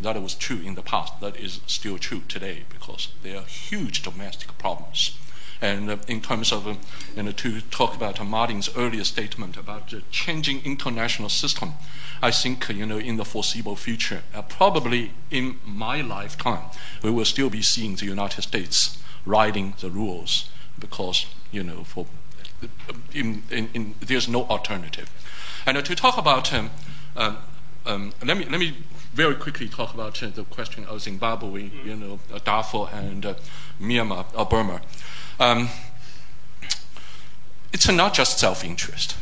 that 0.00 0.20
was 0.20 0.34
true 0.34 0.60
in 0.60 0.74
the 0.74 0.82
past. 0.82 1.20
That 1.20 1.36
is 1.36 1.60
still 1.66 1.98
true 1.98 2.22
today 2.28 2.64
because 2.68 3.08
there 3.22 3.38
are 3.38 3.44
huge 3.44 4.02
domestic 4.02 4.56
problems. 4.58 5.16
And 5.60 5.90
uh, 5.90 5.96
in 6.08 6.20
terms 6.20 6.52
of, 6.52 6.66
uh, 6.66 6.74
you 7.16 7.22
know, 7.22 7.32
to 7.32 7.60
talk 7.60 7.94
about 7.94 8.20
uh, 8.20 8.24
Martin's 8.24 8.68
earlier 8.76 9.04
statement 9.04 9.56
about 9.56 9.90
the 9.90 10.02
changing 10.10 10.64
international 10.64 11.28
system, 11.28 11.74
I 12.22 12.30
think, 12.30 12.68
you 12.68 12.86
know, 12.86 12.98
in 12.98 13.16
the 13.16 13.24
foreseeable 13.24 13.76
future, 13.76 14.22
uh, 14.34 14.42
probably 14.42 15.12
in 15.30 15.58
my 15.64 16.00
lifetime, 16.00 16.70
we 17.02 17.10
will 17.10 17.24
still 17.24 17.50
be 17.50 17.62
seeing 17.62 17.96
the 17.96 18.06
United 18.06 18.42
States 18.42 18.98
writing 19.26 19.74
the 19.80 19.90
rules 19.90 20.48
because, 20.78 21.26
you 21.50 21.62
know, 21.62 21.84
for 21.84 22.06
in, 23.12 23.42
in, 23.50 23.68
in, 23.74 23.94
there's 24.00 24.28
no 24.28 24.44
alternative. 24.44 25.10
And 25.66 25.76
uh, 25.76 25.82
to 25.82 25.94
talk 25.94 26.18
about, 26.18 26.52
um, 26.52 26.70
um, 27.16 27.38
um, 27.86 28.12
let 28.24 28.36
me 28.36 28.46
let 28.46 28.58
me 28.58 28.74
very 29.12 29.34
quickly 29.34 29.68
talk 29.68 29.94
about 29.94 30.22
uh, 30.22 30.28
the 30.28 30.44
question 30.44 30.84
of 30.86 31.00
Zimbabwe, 31.00 31.68
mm. 31.68 31.86
you 31.86 31.96
know, 31.96 32.18
uh, 32.32 32.38
Darfur 32.44 32.88
and 32.92 33.24
uh, 33.24 33.34
Myanmar 33.80 34.24
Burma. 34.50 34.80
Um, 35.38 35.68
it's 37.72 37.88
not 37.88 38.14
just 38.14 38.38
self-interest. 38.38 39.16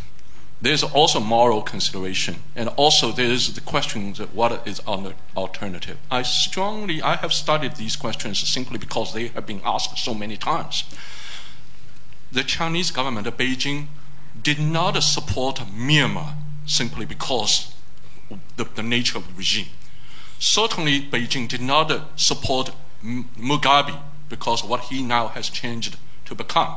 There's 0.61 0.85
also 0.85 1.19
moral 1.19 1.63
consideration, 1.63 2.37
and 2.55 2.69
also 2.77 3.11
there's 3.11 3.55
the 3.55 3.61
question 3.61 4.11
of 4.11 4.35
what 4.35 4.67
is 4.67 4.81
an 4.87 5.15
alternative. 5.37 5.99
I 6.11 6.23
strongly, 6.23 7.03
I 7.03 7.17
have 7.17 7.33
studied 7.33 7.77
these 7.77 7.97
questions 7.97 8.39
simply 8.39 8.79
because 8.79 9.13
they 9.13 9.29
have 9.29 9.45
been 9.45 9.61
asked 9.65 9.99
so 9.99 10.15
many 10.15 10.37
times. 10.37 10.85
The 12.31 12.45
Chinese 12.45 12.93
government, 12.93 13.27
of 13.27 13.37
Beijing, 13.37 13.89
did 14.41 14.61
not 14.61 15.03
support 15.03 15.57
Myanmar 15.75 16.35
simply 16.65 17.07
because 17.07 17.75
the, 18.57 18.65
the 18.65 18.83
nature 18.83 19.19
of 19.19 19.27
the 19.27 19.35
regime. 19.35 19.67
Certainly, 20.39 21.11
Beijing 21.11 21.49
did 21.49 21.61
not 21.61 22.21
support 22.21 22.71
Mugabe 23.03 23.99
because 24.33 24.64
what 24.64 24.80
he 24.85 25.03
now 25.03 25.28
has 25.28 25.51
changed 25.51 25.99
to 26.24 26.35
become. 26.35 26.74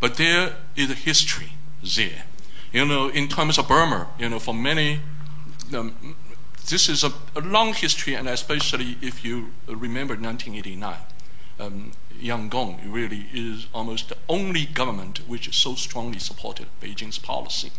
But 0.00 0.14
there 0.16 0.56
is 0.74 0.90
a 0.90 0.94
history 0.94 1.52
there. 1.82 2.24
You 2.72 2.86
know, 2.86 3.10
in 3.10 3.28
terms 3.28 3.58
of 3.58 3.68
Burma, 3.68 4.08
you 4.18 4.30
know, 4.30 4.38
for 4.38 4.54
many, 4.54 5.00
um, 5.74 6.16
this 6.70 6.88
is 6.88 7.04
a, 7.04 7.12
a, 7.36 7.42
long 7.42 7.74
history, 7.74 8.14
and 8.14 8.26
especially 8.26 8.96
if 9.02 9.22
you 9.22 9.50
remember 9.68 10.14
1989, 10.14 10.96
um, 11.58 11.92
Yangon 12.18 12.80
really 12.86 13.26
is 13.34 13.66
almost 13.74 14.08
the 14.08 14.16
only 14.26 14.64
government 14.64 15.18
which 15.28 15.54
so 15.54 15.74
strongly 15.74 16.18
supported 16.18 16.68
Beijing's 16.80 17.18
policy. 17.18 17.72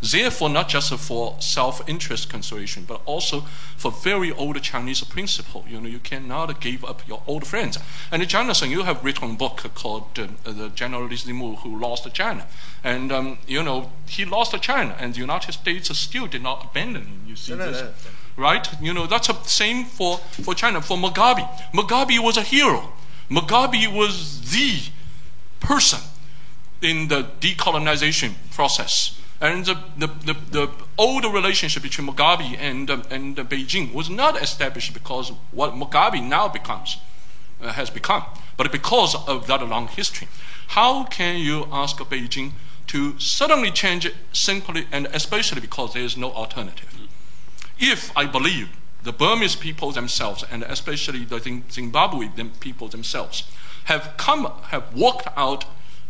Therefore, 0.00 0.48
not 0.48 0.68
just 0.68 0.94
for 0.94 1.36
self-interest 1.40 2.28
consideration, 2.30 2.84
but 2.86 3.00
also 3.04 3.40
for 3.76 3.90
very 3.90 4.30
old 4.32 4.62
Chinese 4.62 5.02
principle. 5.02 5.64
You 5.68 5.80
know, 5.80 5.88
you 5.88 5.98
cannot 5.98 6.60
give 6.60 6.84
up 6.84 7.06
your 7.08 7.22
old 7.26 7.46
friends. 7.46 7.78
And 8.12 8.26
Jonathan, 8.28 8.70
you 8.70 8.84
have 8.84 9.04
written 9.04 9.32
a 9.32 9.34
book 9.34 9.70
called 9.74 10.18
uh, 10.18 10.28
"The 10.44 10.68
Generalissimo 10.68 11.56
Who 11.56 11.78
Lost 11.78 12.12
China," 12.14 12.46
and 12.84 13.10
um, 13.10 13.38
you 13.46 13.62
know 13.62 13.90
he 14.06 14.24
lost 14.24 14.60
China, 14.62 14.96
and 15.00 15.14
the 15.14 15.20
United 15.20 15.52
States 15.52 15.96
still 15.98 16.26
did 16.26 16.42
not 16.42 16.64
abandon 16.64 17.02
him. 17.02 17.22
You 17.26 17.36
see 17.36 17.54
no, 17.54 17.70
this. 17.70 17.80
No, 17.80 17.86
no, 17.88 17.92
right? 18.38 18.68
You 18.80 18.94
know, 18.94 19.06
that's 19.06 19.26
the 19.26 19.34
same 19.44 19.84
for, 19.84 20.18
for 20.18 20.54
China, 20.54 20.80
for 20.80 20.96
Mugabe. 20.96 21.46
Mugabe 21.72 22.18
was 22.20 22.36
a 22.36 22.42
hero. 22.42 22.92
Mugabe 23.28 23.92
was 23.92 24.40
the 24.52 24.80
person 25.60 26.00
in 26.80 27.08
the 27.08 27.24
decolonization 27.40 28.34
process. 28.52 29.17
And 29.40 29.64
the, 29.64 29.78
the, 29.96 30.06
the, 30.08 30.36
the 30.50 30.70
old 30.96 31.24
relationship 31.24 31.84
between 31.84 32.08
Mugabe 32.08 32.56
and, 32.58 32.90
uh, 32.90 33.02
and 33.08 33.36
Beijing 33.36 33.92
was 33.92 34.10
not 34.10 34.40
established 34.42 34.92
because 34.92 35.30
what 35.52 35.74
Mugabe 35.74 36.20
now 36.22 36.48
becomes, 36.48 36.96
uh, 37.62 37.72
has 37.72 37.88
become, 37.88 38.24
but 38.56 38.72
because 38.72 39.14
of 39.28 39.46
that 39.46 39.66
long 39.66 39.86
history. 39.86 40.26
How 40.68 41.04
can 41.04 41.38
you 41.38 41.68
ask 41.70 41.98
Beijing 41.98 42.52
to 42.88 43.18
suddenly 43.20 43.70
change 43.70 44.04
it 44.04 44.14
simply 44.32 44.86
and 44.90 45.06
especially 45.12 45.60
because 45.60 45.94
there 45.94 46.02
is 46.02 46.16
no 46.16 46.32
alternative? 46.32 46.92
If 47.78 48.10
I 48.16 48.26
believe 48.26 48.70
the 49.04 49.12
Burmese 49.12 49.54
people 49.54 49.92
themselves 49.92 50.44
and 50.50 50.64
especially 50.64 51.24
the 51.24 51.62
Zimbabwe 51.70 52.28
people 52.58 52.88
themselves 52.88 53.44
have 53.84 54.14
come, 54.16 54.50
have 54.70 54.92
worked 54.96 55.28
out 55.36 55.64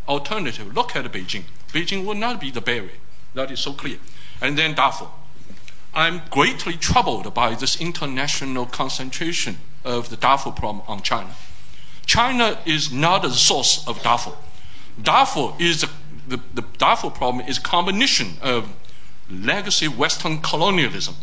alternative, 0.09 0.74
look 0.74 0.97
at 0.97 1.05
Beijing. 1.12 1.45
Beijing 1.74 2.07
will 2.07 2.14
not 2.14 2.41
be 2.41 2.51
the 2.51 2.62
barrier 2.62 2.97
that 3.39 3.51
is 3.53 3.61
so 3.61 3.72
clear. 3.72 3.99
And 4.41 4.59
then 4.59 4.74
Darfur. 4.74 5.07
I'm 5.95 6.22
greatly 6.30 6.74
troubled 6.74 7.32
by 7.34 7.55
this 7.55 7.80
international 7.80 8.66
concentration 8.66 9.59
of 9.84 10.11
the 10.11 10.16
Darfur 10.16 10.51
problem 10.51 10.84
on 10.86 11.03
China. 11.03 11.34
China 12.05 12.59
is 12.66 12.93
not 12.93 13.22
the 13.22 13.30
source 13.30 13.86
of 13.86 14.03
Darfur. 14.03 14.32
Darfur 15.01 15.55
is 15.59 15.86
the, 16.26 16.41
the, 16.55 16.62
Darfur 16.78 17.11
problem 17.11 17.47
is 17.47 17.59
a 17.59 17.61
combination 17.62 18.34
of 18.43 18.68
legacy 19.30 19.89
Western 19.89 20.39
colonialism, 20.41 21.14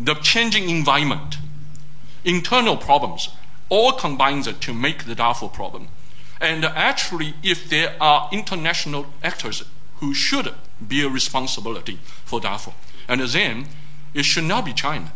the 0.00 0.14
changing 0.14 0.68
environment, 0.68 1.36
internal 2.24 2.76
problems, 2.76 3.28
all 3.68 3.92
combined 3.92 4.44
to 4.60 4.74
make 4.74 5.04
the 5.04 5.14
Darfur 5.14 5.48
problem. 5.48 5.88
And 6.40 6.64
actually, 6.64 7.34
if 7.42 7.68
there 7.68 7.94
are 8.00 8.28
international 8.32 9.06
actors 9.22 9.62
who 10.00 10.14
should 10.14 10.54
bear 10.80 11.08
responsibility 11.08 11.98
for 12.24 12.40
Darfur. 12.40 12.72
And 13.08 13.20
then 13.20 13.66
it 14.14 14.24
should 14.24 14.44
not 14.44 14.64
be 14.64 14.72
China. 14.72 15.12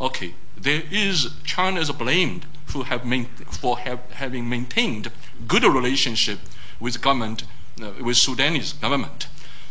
Okay, 0.00 0.34
there 0.56 0.82
is 0.90 1.30
China 1.44 1.80
is 1.80 1.90
blamed 1.90 2.46
for, 2.66 2.84
have 2.84 3.04
main, 3.04 3.26
for 3.26 3.78
have, 3.78 4.00
having 4.12 4.48
maintained 4.48 5.10
good 5.46 5.64
relationship 5.64 6.38
with 6.78 7.00
government, 7.00 7.44
uh, 7.82 7.92
with 8.00 8.16
Sudanese 8.16 8.72
government. 8.74 9.26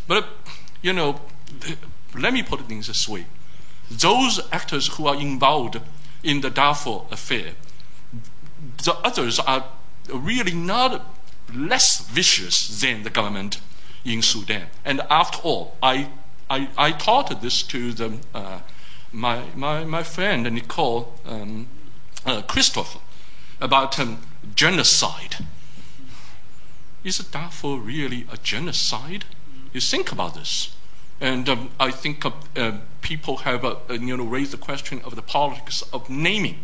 But 0.08 0.28
you 0.82 0.94
know, 0.94 1.22
let 2.16 2.34
me 2.34 2.44
put 2.44 2.62
things 2.68 2.88
this 2.88 3.08
way: 3.08 3.26
those 3.90 4.40
actors 4.52 4.88
who 4.96 5.08
are 5.08 5.16
involved 5.16 5.80
in 6.24 6.42
the 6.42 6.50
Darfur 6.50 7.02
affair, 7.12 7.54
the 8.84 8.94
others 9.04 9.40
are 9.40 9.66
really 10.12 10.54
not 10.54 11.06
less 11.54 12.00
vicious 12.10 12.82
than 12.82 13.04
the 13.04 13.10
government 13.10 13.60
in 14.08 14.22
Sudan. 14.22 14.68
And 14.86 15.02
after 15.10 15.40
all, 15.40 15.76
I, 15.84 16.10
I, 16.50 16.70
I 16.78 16.92
taught 16.94 17.42
this 17.42 17.62
to 17.64 17.92
the, 17.92 18.18
uh, 18.34 18.60
my, 19.12 19.44
my, 19.56 19.84
my 19.84 20.04
friend 20.04 20.44
Nicole 20.52 21.14
um, 21.26 21.68
uh, 22.26 22.42
Christopher 22.44 23.00
about 23.60 24.00
um, 24.00 24.22
genocide. 24.56 25.38
Is 27.04 27.18
Darfur 27.20 27.78
really 27.78 28.26
a 28.32 28.38
genocide? 28.38 29.26
You 29.74 29.82
think 29.82 30.12
about 30.12 30.36
this. 30.36 30.76
And 31.20 31.50
um, 31.50 31.72
I 31.80 31.92
think 31.92 32.26
uh, 32.26 32.32
uh 32.56 32.72
people 33.02 33.38
have 33.38 33.64
uh, 33.64 33.78
you 33.90 34.18
know, 34.18 34.26
raised 34.26 34.52
the 34.52 34.58
question 34.58 35.02
of 35.06 35.16
the 35.16 35.22
politics 35.22 35.82
of 35.94 36.10
naming. 36.10 36.60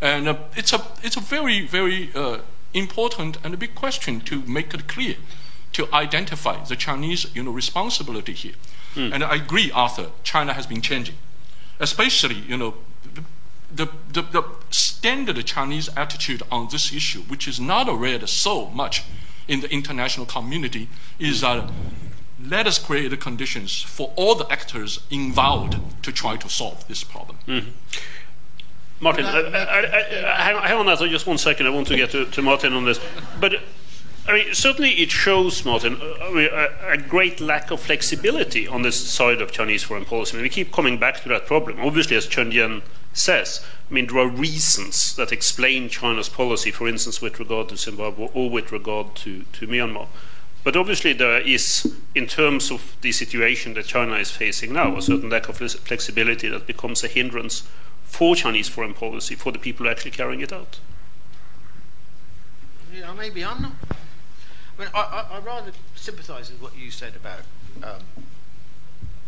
And 0.00 0.28
uh, 0.28 0.36
it's, 0.56 0.72
a, 0.72 0.80
it's 1.02 1.16
a 1.16 1.20
very, 1.20 1.66
very 1.66 2.10
uh, 2.14 2.38
important 2.72 3.38
and 3.42 3.52
a 3.52 3.56
big 3.56 3.74
question 3.74 4.20
to 4.20 4.42
make 4.42 4.72
it 4.74 4.86
clear, 4.86 5.16
to 5.72 5.92
identify 5.92 6.62
the 6.64 6.76
Chinese 6.76 7.34
you 7.34 7.42
know, 7.42 7.50
responsibility 7.50 8.32
here. 8.32 8.54
Hmm. 8.94 9.12
And 9.12 9.24
I 9.24 9.36
agree, 9.36 9.70
Athar, 9.70 10.10
China 10.22 10.52
has 10.52 10.66
been 10.66 10.82
changing, 10.82 11.16
especially, 11.80 12.36
you 12.36 12.56
know, 12.56 12.74
the, 13.74 13.88
the, 14.12 14.22
the 14.22 14.44
standard 14.70 15.44
Chinese 15.46 15.88
attitude 15.96 16.42
on 16.50 16.68
this 16.70 16.92
issue, 16.92 17.22
which 17.22 17.48
is 17.48 17.58
not 17.58 17.88
read 17.98 18.28
so 18.28 18.66
much 18.66 19.04
in 19.48 19.60
the 19.60 19.70
international 19.72 20.26
community, 20.26 20.88
is 21.18 21.40
that 21.40 21.70
let 22.44 22.66
us 22.66 22.78
create 22.78 23.08
the 23.08 23.16
conditions 23.16 23.80
for 23.80 24.12
all 24.16 24.34
the 24.34 24.50
actors 24.50 25.00
involved 25.10 25.76
to 26.02 26.12
try 26.12 26.36
to 26.36 26.48
solve 26.48 26.86
this 26.88 27.04
problem. 27.04 27.38
Martin, 29.00 29.24
I, 29.24 29.40
I, 29.40 29.78
I, 29.80 30.42
hang, 30.42 30.56
hang 30.62 30.78
on 30.78 30.86
that 30.86 30.98
for 30.98 31.08
just 31.08 31.26
one 31.26 31.38
second. 31.38 31.66
I 31.66 31.70
want 31.70 31.88
to 31.88 31.96
get 31.96 32.10
to, 32.12 32.24
to 32.26 32.42
Martin 32.42 32.72
on 32.72 32.84
this. 32.84 33.00
But 33.40 33.54
I 34.26 34.32
mean, 34.34 34.54
certainly 34.54 34.90
it 34.92 35.10
shows, 35.10 35.64
Martin, 35.64 35.98
uh, 36.00 36.68
a, 36.86 36.96
great 36.96 37.40
lack 37.40 37.72
of 37.72 37.80
flexibility 37.80 38.68
on 38.68 38.82
this 38.82 38.96
side 38.96 39.42
of 39.42 39.50
Chinese 39.50 39.82
foreign 39.82 40.04
policy. 40.04 40.34
I 40.34 40.36
mean, 40.36 40.44
we 40.44 40.48
keep 40.48 40.72
coming 40.72 40.96
back 40.96 41.22
to 41.22 41.28
that 41.30 41.46
problem. 41.46 41.80
Obviously, 41.80 42.16
as 42.16 42.26
Chen 42.28 42.52
Jian 42.52 42.82
says, 43.12 43.64
I 43.90 43.94
mean, 43.94 44.06
there 44.06 44.18
are 44.18 44.28
reasons 44.28 45.16
that 45.16 45.32
explain 45.32 45.88
China's 45.88 46.28
policy, 46.28 46.70
for 46.70 46.86
instance, 46.86 47.20
with 47.20 47.40
regard 47.40 47.68
to 47.70 47.76
Zimbabwe 47.76 48.28
or 48.32 48.48
with 48.48 48.70
regard 48.70 49.16
to, 49.16 49.42
to 49.54 49.66
Myanmar. 49.66 50.06
But 50.62 50.76
obviously, 50.76 51.12
there 51.12 51.40
is, 51.40 51.92
in 52.14 52.28
terms 52.28 52.70
of 52.70 52.96
the 53.00 53.10
situation 53.10 53.74
that 53.74 53.86
China 53.86 54.14
is 54.14 54.30
facing 54.30 54.72
now, 54.72 54.96
a 54.96 55.02
certain 55.02 55.30
lack 55.30 55.48
of 55.48 55.56
flexibility 55.56 56.48
that 56.48 56.68
becomes 56.68 57.02
a 57.02 57.08
hindrance 57.08 57.64
for 58.04 58.36
Chinese 58.36 58.68
foreign 58.68 58.94
policy, 58.94 59.34
for 59.34 59.50
the 59.50 59.58
people 59.58 59.88
actually 59.88 60.12
carrying 60.12 60.40
it 60.40 60.52
out? 60.52 60.78
Yeah, 62.94 63.12
maybe 63.14 63.44
I'm 63.44 63.62
not. 63.62 63.72
I 64.78 64.80
mean, 64.80 64.90
I, 64.94 65.00
I, 65.00 65.36
I 65.36 65.38
rather 65.40 65.72
sympathise 65.94 66.50
with 66.50 66.62
what 66.62 66.76
you 66.76 66.90
said 66.90 67.14
about 67.16 67.40
um, 67.82 68.02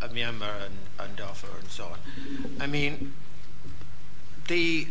uh, 0.01 0.09
Myanmar 0.09 0.65
and, 0.65 0.75
and 0.99 1.17
Darfur 1.17 1.59
and 1.59 1.69
so 1.69 1.85
on. 1.87 1.99
I 2.61 2.67
mean, 2.67 3.15
the 4.49 4.89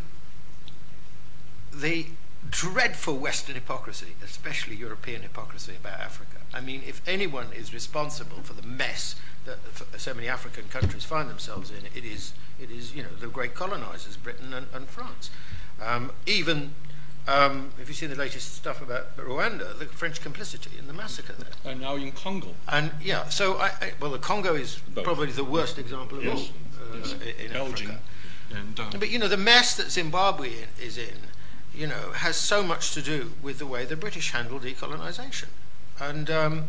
the 1.74 2.08
dreadful 2.50 3.18
Western 3.18 3.56
hypocrisy, 3.56 4.14
especially 4.24 4.76
European 4.76 5.24
hypocrisy 5.24 5.74
about 5.76 6.00
Africa. 6.00 6.38
I 6.54 6.62
mean, 6.62 6.84
if 6.86 7.02
anyone 7.08 7.48
is 7.56 7.74
responsible 7.74 8.38
for 8.44 8.54
the 8.54 8.62
mess 8.62 9.16
that 9.46 9.58
so 9.98 10.14
many 10.14 10.28
African 10.28 10.66
countries 10.70 11.04
find 11.04 11.30
themselves 11.30 11.72
in, 11.72 11.86
it 11.96 12.06
is 12.06 12.34
it 12.60 12.70
is, 12.70 12.96
you 12.96 13.04
know, 13.04 13.10
the 13.20 13.28
great 13.28 13.56
colonizers, 13.56 14.18
Britain 14.18 14.54
and, 14.54 14.68
and 14.74 14.88
France. 14.88 15.32
Um, 15.82 16.12
even 16.26 16.76
um, 17.28 17.72
if 17.82 17.88
you 17.88 17.94
see 17.94 18.06
the 18.06 18.16
latest 18.16 18.56
stuff 18.56 18.82
about 18.82 19.16
Rwanda, 19.18 19.78
the 19.80 19.86
French 19.86 20.22
complicity 20.22 20.72
in 20.78 20.88
the 20.88 20.94
massacre 20.94 21.34
there. 21.34 21.72
And 21.72 21.82
now 21.82 21.96
in 21.96 22.12
Congo. 22.12 22.56
And 22.68 22.92
yeah, 23.02 23.30
so 23.30 23.58
I, 23.58 23.68
I, 23.82 23.94
well, 24.00 24.12
the 24.12 24.20
Congo 24.20 24.56
is 24.56 24.80
Both. 24.94 25.06
probably 25.06 25.32
the 25.32 25.44
worst 25.44 25.78
example 25.78 26.18
of 26.18 26.26
yes. 26.26 26.52
all 26.82 26.94
uh, 26.94 26.98
yes. 26.98 27.16
in 27.40 27.52
Belgium. 27.52 27.92
Africa. 27.92 28.04
And, 28.56 28.80
um, 28.80 28.90
but 29.00 29.10
you 29.10 29.20
know, 29.20 29.28
the 29.28 29.38
mess 29.38 29.76
that 29.78 29.90
Zimbabwe 29.92 30.52
is 30.82 30.98
in, 30.98 31.16
you 31.74 31.88
know, 31.88 32.12
has 32.12 32.36
so 32.36 32.62
much 32.62 32.92
to 32.94 33.02
do 33.02 33.32
with 33.42 33.60
the 33.60 33.66
way 33.66 33.86
the 33.86 33.96
British 33.96 34.32
handled 34.32 34.64
decolonization. 34.64 35.48
And 36.00 36.30
um, 36.30 36.66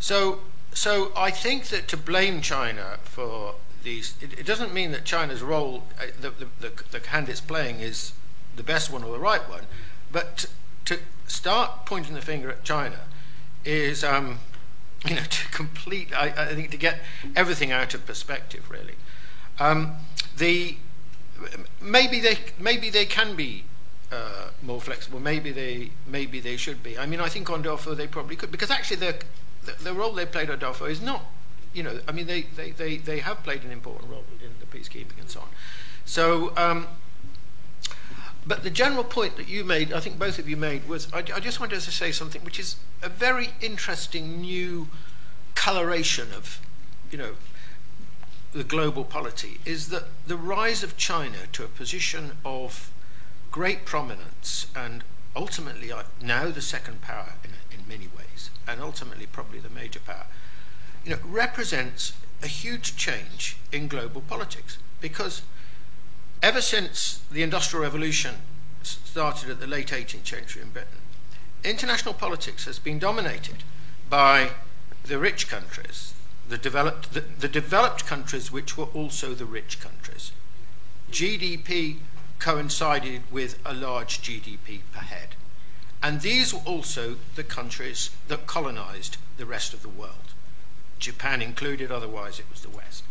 so, 0.00 0.40
so 0.72 1.12
I 1.16 1.30
think 1.30 1.68
that 1.68 1.88
to 1.88 1.96
blame 1.96 2.40
China 2.40 2.98
for 3.02 3.56
these, 3.82 4.14
it, 4.20 4.38
it, 4.38 4.46
doesn't 4.46 4.72
mean 4.72 4.92
that 4.92 5.04
China's 5.04 5.42
role, 5.42 5.84
uh, 6.00 6.06
the, 6.20 6.30
the, 6.30 6.46
the, 6.60 6.98
the, 6.98 7.06
hand 7.08 7.28
it's 7.28 7.40
playing 7.40 7.80
is 7.80 8.12
the 8.56 8.62
best 8.62 8.90
one 8.90 9.02
or 9.04 9.12
the 9.12 9.18
right 9.18 9.48
one, 9.48 9.64
but 10.12 10.46
to, 10.86 10.98
start 11.26 11.86
pointing 11.86 12.14
the 12.14 12.20
finger 12.20 12.50
at 12.50 12.62
China 12.64 13.00
is, 13.64 14.04
um, 14.04 14.38
you 15.06 15.14
know, 15.14 15.22
to 15.22 15.48
complete, 15.48 16.12
I, 16.14 16.26
I, 16.36 16.54
think, 16.54 16.70
to 16.70 16.76
get 16.76 17.00
everything 17.34 17.72
out 17.72 17.94
of 17.94 18.06
perspective, 18.06 18.70
really. 18.70 18.94
Um, 19.58 19.94
the, 20.36 20.76
maybe, 21.80 22.20
they, 22.20 22.38
maybe 22.58 22.90
they 22.90 23.06
can 23.06 23.34
be 23.34 23.64
uh, 24.12 24.50
more 24.62 24.80
flexible. 24.80 25.18
Maybe 25.18 25.50
they 25.50 25.90
maybe 26.06 26.40
they 26.40 26.56
should 26.56 26.82
be. 26.82 26.98
I 26.98 27.06
mean, 27.06 27.20
I 27.20 27.28
think 27.28 27.50
on 27.50 27.62
Darfur 27.62 27.94
they 27.94 28.06
probably 28.06 28.36
could 28.36 28.52
because 28.52 28.70
actually 28.70 28.98
the, 28.98 29.16
the 29.82 29.92
role 29.92 30.12
they 30.12 30.26
played 30.26 30.50
on 30.50 30.58
Darfur 30.58 30.88
is 30.88 31.00
not 31.00 31.24
you 31.74 31.82
know, 31.82 31.98
I 32.08 32.12
mean, 32.12 32.26
they, 32.26 32.42
they, 32.42 32.70
they, 32.70 32.96
they 32.96 33.18
have 33.18 33.42
played 33.42 33.64
an 33.64 33.72
important 33.72 34.10
role 34.10 34.24
in 34.40 34.50
the 34.60 34.66
peacekeeping 34.66 35.18
and 35.18 35.28
so 35.28 35.40
on. 35.40 35.48
So, 36.04 36.56
um, 36.56 36.86
but 38.46 38.62
the 38.62 38.70
general 38.70 39.04
point 39.04 39.36
that 39.36 39.48
you 39.48 39.64
made, 39.64 39.92
I 39.92 40.00
think 40.00 40.18
both 40.18 40.38
of 40.38 40.48
you 40.48 40.56
made, 40.56 40.86
was 40.88 41.12
I, 41.12 41.18
I 41.18 41.40
just 41.40 41.60
wanted 41.60 41.80
to 41.80 41.90
say 41.90 42.12
something 42.12 42.44
which 42.44 42.58
is 42.58 42.76
a 43.02 43.08
very 43.08 43.50
interesting 43.60 44.40
new 44.40 44.88
coloration 45.54 46.28
of, 46.36 46.60
you 47.10 47.18
know, 47.18 47.34
the 48.52 48.64
global 48.64 49.04
polity, 49.04 49.58
is 49.64 49.88
that 49.88 50.04
the 50.26 50.36
rise 50.36 50.82
of 50.82 50.96
China 50.96 51.38
to 51.52 51.64
a 51.64 51.68
position 51.68 52.32
of 52.44 52.92
great 53.50 53.84
prominence 53.84 54.66
and 54.76 55.04
ultimately 55.34 55.90
uh, 55.90 56.02
now 56.20 56.50
the 56.50 56.62
second 56.62 57.00
power 57.00 57.34
in, 57.42 57.50
in 57.76 57.88
many 57.88 58.08
ways, 58.16 58.50
and 58.68 58.80
ultimately 58.80 59.26
probably 59.26 59.58
the 59.58 59.70
major 59.70 60.00
power, 60.00 60.26
you 61.04 61.10
know, 61.10 61.18
represents 61.24 62.12
a 62.42 62.46
huge 62.46 62.96
change 62.96 63.56
in 63.72 63.88
global 63.88 64.20
politics. 64.20 64.78
Because 65.00 65.42
ever 66.44 66.60
since 66.60 67.22
the 67.32 67.42
Industrial 67.42 67.82
Revolution 67.82 68.34
started 68.82 69.48
at 69.48 69.60
the 69.60 69.66
late 69.66 69.88
18th 69.88 70.26
century 70.26 70.60
in 70.60 70.68
Britain, 70.68 70.98
international 71.64 72.12
politics 72.12 72.66
has 72.66 72.78
been 72.78 72.98
dominated 72.98 73.64
by 74.10 74.50
the 75.04 75.18
rich 75.18 75.48
countries, 75.48 76.12
the 76.46 76.58
developed, 76.58 77.14
the, 77.14 77.20
the 77.20 77.48
developed 77.48 78.04
countries 78.04 78.52
which 78.52 78.76
were 78.76 78.92
also 78.92 79.32
the 79.32 79.46
rich 79.46 79.80
countries. 79.80 80.32
GDP 81.10 81.96
coincided 82.38 83.22
with 83.32 83.58
a 83.64 83.72
large 83.72 84.20
GDP 84.20 84.80
per 84.92 85.00
head. 85.00 85.28
And 86.02 86.20
these 86.20 86.52
were 86.52 86.60
also 86.66 87.16
the 87.36 87.44
countries 87.44 88.10
that 88.28 88.46
colonized 88.46 89.16
the 89.38 89.46
rest 89.46 89.72
of 89.72 89.80
the 89.80 89.88
world. 89.88 90.34
Japan 90.98 91.40
included, 91.40 91.90
otherwise 91.90 92.38
it 92.38 92.50
was 92.50 92.60
the 92.60 92.68
West. 92.68 93.02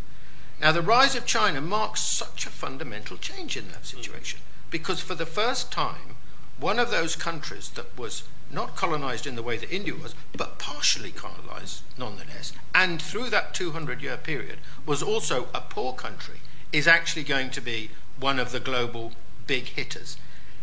Now, 0.60 0.72
the 0.72 0.82
rise 0.82 1.14
of 1.14 1.26
China 1.26 1.60
marks 1.60 2.00
such 2.00 2.46
a 2.46 2.50
fundamental 2.50 3.16
change 3.16 3.56
in 3.56 3.68
that 3.68 3.86
situation 3.86 4.40
because 4.70 5.00
for 5.00 5.14
the 5.14 5.26
first 5.26 5.70
time, 5.70 6.16
one 6.58 6.78
of 6.78 6.90
those 6.90 7.16
countries 7.16 7.70
that 7.70 7.96
was 7.98 8.22
not 8.50 8.76
colonized 8.76 9.26
in 9.26 9.36
the 9.36 9.42
way 9.42 9.56
that 9.56 9.74
India 9.74 9.94
was, 9.94 10.14
but 10.36 10.58
partially 10.58 11.10
colonized 11.10 11.82
nonetheless, 11.98 12.52
and 12.74 13.02
through 13.02 13.30
that 13.30 13.54
200 13.54 14.00
year 14.00 14.16
period 14.16 14.58
was 14.86 15.02
also 15.02 15.48
a 15.52 15.60
poor 15.60 15.92
country, 15.92 16.40
is 16.72 16.86
actually 16.86 17.24
going 17.24 17.50
to 17.50 17.60
be 17.60 17.90
one 18.18 18.38
of 18.38 18.52
the 18.52 18.60
global 18.60 19.12
big 19.46 19.64
hitters. 19.64 20.16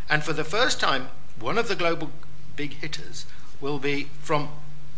And 0.10 0.24
for 0.24 0.34
the 0.34 0.44
first 0.44 0.80
time, 0.80 1.10
one 1.40 1.58
of 1.58 1.68
the 1.68 1.76
global 1.76 2.12
big 2.56 2.76
hitters 2.76 3.26
will 3.60 3.80
be 3.80 4.10
from 4.22 4.50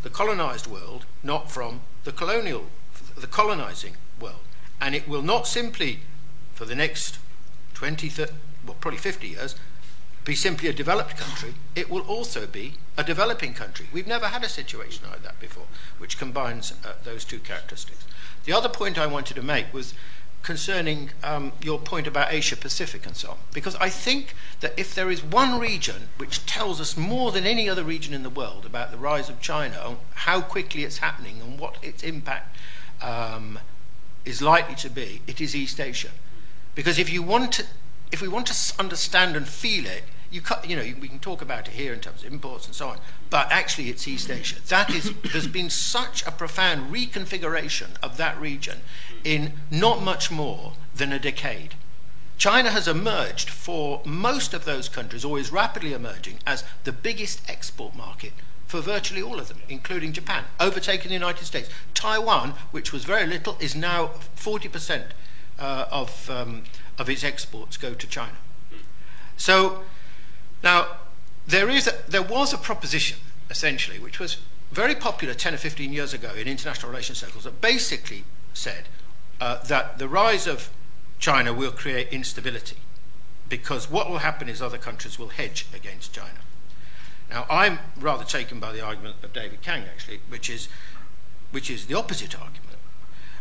the 0.04 0.10
colonized 0.10 0.68
world, 0.68 1.06
not 1.24 1.52
from 1.52 1.82
the 2.04 2.12
colonial, 2.12 2.68
the 3.16 3.28
colonizing. 3.28 3.96
And 4.84 4.94
it 4.94 5.08
will 5.08 5.22
not 5.22 5.48
simply, 5.48 6.02
for 6.54 6.66
the 6.66 6.76
next 6.76 7.18
20, 7.74 8.10
30, 8.10 8.34
well, 8.66 8.76
probably 8.82 9.00
50 9.00 9.30
years, 9.30 9.56
be 10.26 10.36
simply 10.36 10.68
a 10.68 10.74
developed 10.74 11.16
country, 11.16 11.54
it 11.74 11.90
will 11.90 12.02
also 12.02 12.46
be 12.46 12.74
a 12.98 13.04
developing 13.04 13.54
country. 13.54 13.88
We've 13.94 14.08
never 14.08 14.28
had 14.28 14.44
a 14.44 14.50
situation 14.50 15.06
like 15.10 15.24
that 15.24 15.40
before, 15.40 15.68
which 16.00 16.18
combines 16.18 16.74
uh, 16.84 16.96
those 17.06 17.24
two 17.24 17.40
characteristics. 17.40 18.06
The 18.44 18.52
other 18.52 18.68
point 18.68 18.98
I 18.98 19.08
wanted 19.08 19.36
to 19.36 19.42
make 19.42 19.74
was 19.74 19.94
concerning 20.42 21.12
um, 21.24 21.54
your 21.62 21.80
point 21.80 22.06
about 22.06 22.34
Asia 22.34 22.58
Pacific 22.58 23.06
and 23.06 23.16
so 23.16 23.32
on. 23.32 23.38
Because 23.54 23.78
I 23.78 23.88
think 23.88 24.36
that 24.60 24.74
if 24.76 24.94
there 24.94 25.10
is 25.10 25.24
one 25.24 25.62
region 25.62 26.10
which 26.18 26.46
tells 26.46 26.82
us 26.82 26.98
more 26.98 27.32
than 27.32 27.46
any 27.46 27.70
other 27.70 27.86
region 27.86 28.14
in 28.14 28.24
the 28.24 28.30
world 28.30 28.66
about 28.66 28.92
the 28.92 28.98
rise 28.98 29.30
of 29.30 29.40
China, 29.40 29.96
how 30.16 30.42
quickly 30.42 30.84
it's 30.84 30.98
happening, 30.98 31.40
and 31.42 31.58
what 31.58 31.78
its 31.82 32.04
impact 32.04 32.58
um, 33.02 33.60
is 34.26 34.42
likely 34.42 34.76
to 34.76 34.90
be, 34.90 35.22
it 35.28 35.42
is 35.42 35.56
East 35.56 35.80
Asia. 35.80 36.12
Because 36.76 36.98
if 36.98 37.12
you 37.12 37.22
want 37.22 37.54
to, 37.54 37.66
if 38.12 38.22
we 38.22 38.28
want 38.28 38.48
to 38.48 38.74
understand 38.80 39.36
and 39.36 39.48
feel 39.48 39.86
it, 39.86 40.04
you, 40.32 40.42
you 40.66 40.76
know, 40.76 40.84
we 41.00 41.08
can 41.08 41.20
talk 41.20 41.42
about 41.42 41.68
it 41.68 41.74
here 41.76 41.94
in 41.94 42.00
terms 42.00 42.24
of 42.24 42.32
imports 42.32 42.66
and 42.66 42.74
so 42.74 42.88
on, 42.88 42.98
but 43.30 43.52
actually 43.52 43.90
it's 43.90 44.08
East 44.08 44.32
Asia. 44.32 44.56
That 44.68 44.90
is, 44.90 45.14
there's 45.32 45.48
been 45.48 45.70
such 45.70 46.26
a 46.26 46.32
profound 46.32 46.92
reconfiguration 46.92 47.90
of 48.02 48.18
that 48.18 48.40
region 48.40 48.80
in 49.24 49.54
not 49.70 50.02
much 50.02 50.32
more 50.32 50.74
than 50.96 51.12
a 51.12 51.20
decade. 51.20 51.76
China 52.38 52.72
has 52.72 52.88
emerged 52.88 53.50
for 53.50 54.02
most 54.06 54.56
of 54.56 54.66
those 54.66 54.90
countries, 54.90 55.24
or 55.24 55.38
is 55.38 55.52
rapidly 55.52 55.94
emerging, 55.94 56.40
as 56.48 56.64
the 56.84 56.92
biggest 56.92 57.48
export 57.48 57.96
market 57.96 58.34
for 58.74 58.82
virtually 58.82 59.22
all 59.22 59.40
of 59.40 59.50
them, 59.50 59.62
including 59.70 60.12
Japan, 60.14 60.46
overtaking 60.60 61.10
the 61.10 61.14
United 61.14 61.46
States. 61.46 61.70
Taiwan, 61.94 62.56
which 62.72 62.92
was 62.92 63.06
very 63.06 63.28
little, 63.28 63.56
is 63.60 63.76
now 63.76 64.08
40% 64.36 65.10
uh, 65.60 65.86
of, 65.92 66.28
um, 66.28 66.64
of 66.98 67.08
its 67.08 67.24
exports 67.24 67.78
go 67.78 67.94
to 67.94 68.08
China. 68.08 68.34
So 69.38 69.84
now 70.64 70.88
there 71.46 71.70
is 71.70 71.86
a, 71.86 71.94
there 72.08 72.24
was 72.24 72.52
a 72.52 72.58
proposition 72.58 73.20
essentially 73.48 74.00
which 74.00 74.18
was 74.18 74.38
very 74.72 74.96
popular 74.96 75.36
10 75.36 75.54
or 75.54 75.58
15 75.58 75.94
years 75.94 76.12
ago 76.12 76.34
in 76.34 76.48
international 76.48 76.90
relations 76.90 77.20
circles 77.20 77.44
that 77.44 77.62
basically 77.62 78.24
said 78.56 78.86
uh, 79.40 79.64
that 79.66 80.00
the 80.00 80.08
rise 80.08 80.48
of 80.48 80.72
China 81.20 81.54
will 81.54 81.70
create 81.72 82.08
instability 82.08 82.78
because 83.48 83.92
what 83.92 84.10
will 84.10 84.26
happen 84.30 84.50
is 84.50 84.64
other 84.64 84.80
countries 84.80 85.20
will 85.20 85.30
hedge 85.30 85.68
against 85.76 86.12
China. 86.12 86.40
Now, 87.30 87.46
I'm 87.50 87.80
rather 87.98 88.24
taken 88.24 88.60
by 88.60 88.72
the 88.72 88.82
argument 88.82 89.16
of 89.24 89.34
David 89.34 89.62
Kang, 89.62 89.84
actually, 89.84 90.20
which 90.30 90.50
is, 90.50 90.68
which 91.52 91.70
is 91.70 91.88
the 91.88 91.96
opposite 91.96 92.40
argument, 92.40 92.78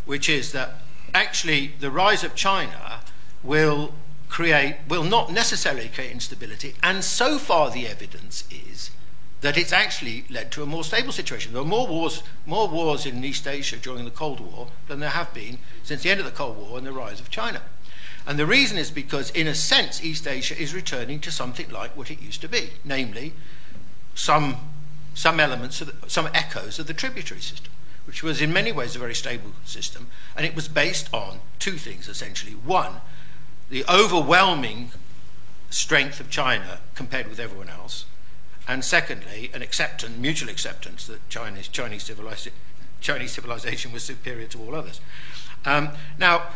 which 0.06 0.28
is 0.28 0.52
that 0.52 0.74
actually 1.14 1.72
the 1.78 1.90
rise 1.90 2.24
of 2.24 2.34
China 2.34 3.00
will 3.42 3.94
create, 4.28 4.76
will 4.88 5.04
not 5.04 5.30
necessarily 5.30 5.88
create 5.88 6.10
instability, 6.10 6.74
and 6.82 7.04
so 7.04 7.38
far 7.38 7.70
the 7.70 7.86
evidence 7.86 8.44
is 8.50 8.90
that 9.42 9.58
it's 9.58 9.72
actually 9.72 10.24
led 10.30 10.50
to 10.52 10.62
a 10.62 10.66
more 10.66 10.84
stable 10.84 11.12
situation. 11.12 11.52
There 11.52 11.62
are 11.62 11.66
more 11.66 11.86
wars, 11.86 12.22
more 12.46 12.68
wars 12.68 13.04
in 13.04 13.22
East 13.24 13.46
Asia 13.46 13.76
during 13.76 14.04
the 14.04 14.10
Cold 14.10 14.40
War 14.40 14.68
than 14.86 15.00
there 15.00 15.10
have 15.10 15.34
been 15.34 15.58
since 15.82 16.02
the 16.02 16.10
end 16.10 16.20
of 16.20 16.26
the 16.26 16.32
Cold 16.32 16.56
War 16.56 16.78
and 16.78 16.86
the 16.86 16.92
rise 16.92 17.20
of 17.20 17.28
China. 17.28 17.60
And 18.24 18.38
the 18.38 18.46
reason 18.46 18.78
is 18.78 18.92
because, 18.92 19.30
in 19.30 19.48
a 19.48 19.54
sense, 19.54 20.02
East 20.02 20.28
Asia 20.28 20.56
is 20.56 20.72
returning 20.72 21.18
to 21.20 21.32
something 21.32 21.68
like 21.70 21.96
what 21.96 22.10
it 22.10 22.22
used 22.22 22.40
to 22.42 22.48
be, 22.48 22.70
namely 22.84 23.34
some, 24.14 24.56
some 25.14 25.40
elements, 25.40 25.78
the, 25.78 25.94
some 26.08 26.28
echoes 26.34 26.78
of 26.78 26.86
the 26.86 26.94
tributary 26.94 27.40
system, 27.40 27.72
which 28.06 28.22
was 28.22 28.40
in 28.40 28.52
many 28.52 28.72
ways 28.72 28.96
a 28.96 28.98
very 28.98 29.14
stable 29.14 29.52
system, 29.64 30.08
and 30.36 30.46
it 30.46 30.54
was 30.54 30.68
based 30.68 31.12
on 31.12 31.40
two 31.58 31.76
things 31.78 32.08
essentially. 32.08 32.52
One, 32.52 32.96
the 33.70 33.84
overwhelming 33.88 34.90
strength 35.70 36.20
of 36.20 36.28
China 36.30 36.80
compared 36.94 37.28
with 37.28 37.40
everyone 37.40 37.68
else, 37.68 38.04
and 38.68 38.84
secondly, 38.84 39.50
an 39.54 39.62
acceptance, 39.62 40.16
mutual 40.16 40.48
acceptance 40.48 41.06
that 41.06 41.28
Chinese, 41.28 41.68
Chinese, 41.68 42.04
civilization, 42.04 42.52
Chinese 43.00 43.32
civilization 43.32 43.92
was 43.92 44.04
superior 44.04 44.46
to 44.46 44.58
all 44.60 44.74
others. 44.74 45.00
Um, 45.64 45.90
now, 46.18 46.48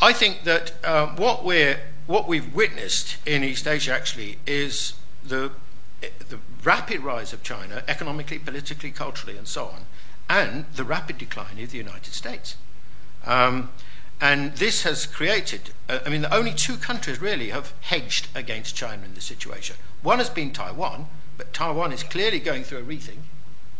I 0.00 0.12
think 0.12 0.44
that 0.44 0.72
uh, 0.84 1.08
what 1.16 1.44
we're 1.44 1.80
what 2.06 2.26
we've 2.26 2.52
witnessed 2.52 3.16
in 3.24 3.44
East 3.44 3.66
Asia 3.66 3.92
actually 3.92 4.38
is 4.46 4.94
the 5.24 5.52
the 6.00 6.38
rapid 6.64 7.00
rise 7.00 7.32
of 7.32 7.42
China 7.42 7.82
economically, 7.88 8.38
politically, 8.38 8.90
culturally, 8.90 9.36
and 9.36 9.48
so 9.48 9.66
on, 9.66 9.86
and 10.28 10.66
the 10.74 10.84
rapid 10.84 11.18
decline 11.18 11.58
of 11.58 11.70
the 11.70 11.78
United 11.78 12.12
States. 12.12 12.56
Um, 13.24 13.70
and 14.20 14.54
this 14.56 14.84
has 14.84 15.04
created, 15.04 15.70
uh, 15.88 15.98
I 16.06 16.08
mean, 16.08 16.26
only 16.30 16.54
two 16.54 16.76
countries 16.76 17.20
really 17.20 17.48
have 17.48 17.72
hedged 17.80 18.28
against 18.34 18.76
China 18.76 19.04
in 19.04 19.14
this 19.14 19.24
situation. 19.24 19.76
One 20.02 20.18
has 20.18 20.30
been 20.30 20.52
Taiwan, 20.52 21.06
but 21.36 21.52
Taiwan 21.52 21.92
is 21.92 22.04
clearly 22.04 22.38
going 22.38 22.62
through 22.62 22.78
a 22.78 22.82
rethink. 22.82 23.18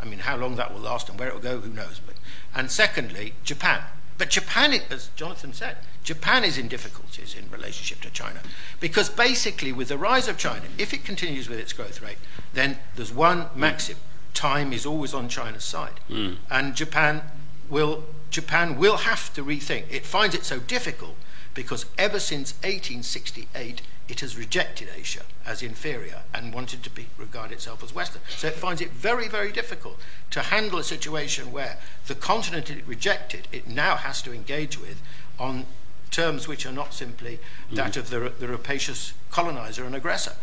I 0.00 0.04
mean, 0.04 0.20
how 0.20 0.36
long 0.36 0.56
that 0.56 0.74
will 0.74 0.80
last 0.80 1.08
and 1.08 1.18
where 1.18 1.28
it 1.28 1.34
will 1.34 1.40
go, 1.40 1.60
who 1.60 1.70
knows. 1.70 2.00
But, 2.04 2.16
and 2.54 2.70
secondly, 2.70 3.34
Japan. 3.44 3.82
But 4.18 4.30
Japan, 4.30 4.78
as 4.90 5.10
Jonathan 5.14 5.52
said, 5.52 5.78
Japan 6.02 6.42
is 6.42 6.58
in 6.58 6.66
difficulties 6.66 7.36
in 7.38 7.48
relationship 7.50 8.00
to 8.00 8.10
China 8.10 8.40
because 8.80 9.08
basically, 9.08 9.72
with 9.72 9.88
the 9.88 9.98
rise 9.98 10.26
of 10.26 10.36
China, 10.36 10.64
if 10.76 10.92
it 10.92 11.04
continues 11.04 11.48
with 11.48 11.60
its 11.60 11.72
growth 11.72 12.02
rate, 12.02 12.18
then 12.54 12.78
there's 12.96 13.12
one 13.12 13.48
maxim: 13.54 13.96
time 14.34 14.72
is 14.72 14.86
always 14.86 15.14
on 15.14 15.28
China's 15.28 15.64
side, 15.64 16.00
mm. 16.08 16.36
and 16.50 16.74
Japan 16.74 17.22
will 17.68 18.04
Japan 18.30 18.78
will 18.78 18.98
have 18.98 19.32
to 19.34 19.44
rethink. 19.44 19.84
It 19.90 20.06
finds 20.06 20.34
it 20.34 20.44
so 20.44 20.58
difficult 20.58 21.16
because 21.54 21.84
ever 21.98 22.18
since 22.18 22.54
1868, 22.62 23.82
it 24.08 24.20
has 24.20 24.36
rejected 24.36 24.88
Asia 24.94 25.22
as 25.46 25.62
inferior 25.62 26.22
and 26.34 26.52
wanted 26.52 26.82
to 26.82 26.90
be, 26.90 27.06
regard 27.18 27.52
itself 27.52 27.82
as 27.82 27.94
Western. 27.94 28.22
So 28.28 28.48
it 28.48 28.54
finds 28.54 28.80
it 28.80 28.90
very, 28.90 29.28
very 29.28 29.52
difficult 29.52 29.98
to 30.30 30.40
handle 30.40 30.78
a 30.78 30.84
situation 30.84 31.52
where 31.52 31.78
the 32.06 32.14
continent 32.14 32.70
it 32.70 32.86
rejected, 32.86 33.48
it 33.52 33.68
now 33.68 33.96
has 33.96 34.22
to 34.22 34.32
engage 34.32 34.78
with 34.78 35.00
on 35.38 35.66
terms 36.10 36.48
which 36.48 36.66
are 36.66 36.72
not 36.72 36.94
simply 36.94 37.38
mm. 37.70 37.76
that 37.76 37.96
of 37.96 38.10
the, 38.10 38.32
the 38.38 38.48
rapacious 38.48 39.12
colonizer 39.30 39.84
and 39.84 39.94
aggressor. 39.94 40.34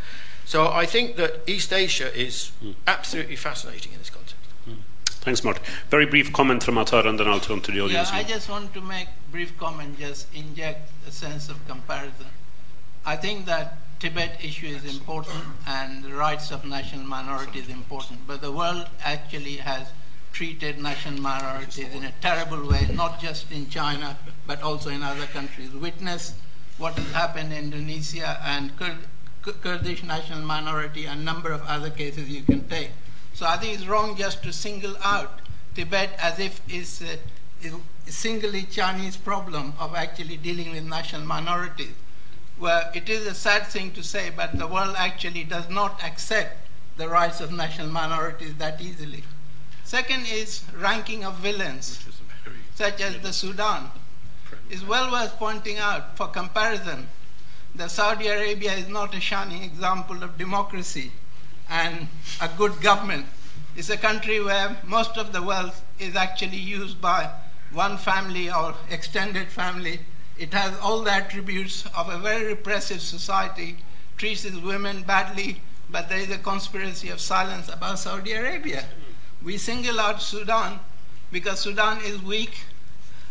So 0.50 0.68
I 0.68 0.88
think 0.88 1.16
that 1.18 1.42
East 1.46 1.72
Asia 1.72 2.12
is 2.12 2.52
mm. 2.64 2.74
absolutely 2.88 3.36
fascinating 3.36 3.94
in 3.94 4.00
this 4.00 4.10
context. 4.10 4.36
Mm. 4.68 4.78
Thanks, 5.06 5.44
Martin. 5.44 5.64
Very 5.92 6.08
brief 6.08 6.34
comment 6.34 6.64
from 6.64 6.74
Athar, 6.74 7.06
and 7.06 7.20
then 7.20 7.28
I'll 7.28 7.40
turn 7.40 7.62
to 7.62 7.72
the 7.72 7.82
audience. 7.82 8.10
Yeah, 8.12 8.18
I 8.18 8.24
just 8.24 8.50
want 8.50 8.74
to 8.74 8.82
make 8.82 9.10
brief 9.32 9.56
comment, 9.60 10.00
just 10.00 10.26
inject 10.34 10.90
a 11.08 11.12
sense 11.12 11.50
of 11.50 11.58
comparison. 11.68 12.26
I 13.06 13.16
think 13.16 13.46
that 13.46 13.78
Tibet 14.00 14.44
issue 14.44 14.66
is 14.66 14.86
important 14.86 15.44
and 15.68 16.04
the 16.04 16.16
rights 16.16 16.50
of 16.50 16.66
national 16.66 17.06
minorities 17.06 17.66
is 17.66 17.70
important, 17.70 18.26
but 18.26 18.42
the 18.42 18.52
world 18.52 18.88
actually 19.06 19.58
has 19.58 19.92
treated 20.34 20.82
national 20.82 21.22
minorities 21.22 21.94
in 21.94 22.04
a 22.06 22.14
terrible 22.22 22.68
way, 22.68 22.88
not 22.92 23.22
just 23.22 23.52
in 23.52 23.70
China, 23.70 24.18
but 24.48 24.64
also 24.64 24.90
in 24.90 25.04
other 25.04 25.28
countries. 25.28 25.70
Witness 25.76 26.34
what 26.80 26.98
has 26.98 27.12
happened 27.12 27.54
in 27.54 27.66
Indonesia 27.66 28.42
and 28.44 28.76
Kurdish 29.42 30.04
national 30.04 30.42
minority, 30.42 31.06
and 31.06 31.22
a 31.22 31.24
number 31.24 31.52
of 31.52 31.62
other 31.64 31.90
cases 31.90 32.30
you 32.30 32.44
can 32.44 32.68
take. 32.68 32.92
So 33.34 33.46
I 33.46 33.58
think 33.58 33.76
it's 33.76 33.88
wrong 33.88 34.18
just 34.18 34.44
to 34.44 34.52
single 34.52 34.96
out 35.04 35.40
Tibet 35.76 36.12
as 36.22 36.40
if 36.40 36.62
it's 36.68 37.02
a, 37.02 37.20
a 37.66 38.12
singly 38.12 38.64
Chinese 38.64 39.16
problem 39.16 39.74
of 39.80 39.96
actually 39.96 40.38
dealing 40.38 40.72
with 40.72 40.84
national 40.84 41.22
minorities. 41.22 41.94
Well, 42.60 42.90
it 42.94 43.08
is 43.08 43.26
a 43.26 43.34
sad 43.34 43.68
thing 43.68 43.92
to 43.92 44.04
say, 44.04 44.30
but 44.36 44.58
the 44.58 44.68
world 44.68 44.96
actually 44.98 45.46
does 45.46 45.70
not 45.70 46.04
accept 46.04 46.68
the 46.98 47.08
rights 47.08 47.40
of 47.40 47.54
national 47.54 47.88
minorities 47.88 48.56
that 48.56 48.82
easily. 48.82 49.24
Second 49.86 50.26
is 50.30 50.64
ranking 50.78 51.24
of 51.24 51.36
villains, 51.36 52.06
such 52.76 53.00
as 53.00 53.18
the 53.20 53.32
Sudan. 53.32 53.90
It's 54.70 54.86
well 54.86 55.10
worth 55.12 55.38
pointing 55.38 55.78
out 55.78 56.18
for 56.18 56.28
comparison 56.28 57.08
that 57.76 57.92
Saudi 57.92 58.28
Arabia 58.28 58.74
is 58.74 58.88
not 58.88 59.16
a 59.16 59.20
shining 59.20 59.64
example 59.64 60.24
of 60.24 60.38
democracy 60.38 61.12
and 61.70 62.08
a 62.42 62.50
good 62.58 62.82
government. 62.82 63.26
It's 63.76 63.90
a 63.90 63.98
country 63.98 64.44
where 64.44 64.78
most 64.84 65.18
of 65.18 65.32
the 65.32 65.42
wealth 65.42 65.84
is 66.00 66.16
actually 66.16 66.58
used 66.58 67.00
by 67.00 67.30
one 67.72 67.98
family 67.98 68.50
or 68.50 68.76
extended 68.90 69.48
family. 69.50 70.00
It 70.38 70.54
has 70.54 70.78
all 70.80 71.04
the 71.04 71.12
attributes 71.12 71.86
of 71.96 72.10
a 72.10 72.18
very 72.18 72.46
repressive 72.46 73.02
society, 73.02 73.78
treats 74.18 74.44
its 74.46 74.58
women 74.58 75.04
badly, 75.04 75.62
but 75.90 76.10
there 76.10 76.20
is 76.20 76.30
a 76.30 76.38
conspiracy 76.38 77.10
of 77.10 77.20
silence 77.20 77.70
about 77.70 78.00
Saudi 78.00 78.34
Arabia. 78.34 78.86
We 79.44 79.58
single 79.58 80.00
out 80.00 80.22
Sudan 80.22 80.80
because 81.32 81.60
Sudan 81.60 82.00
is 82.04 82.22
weak 82.22 82.66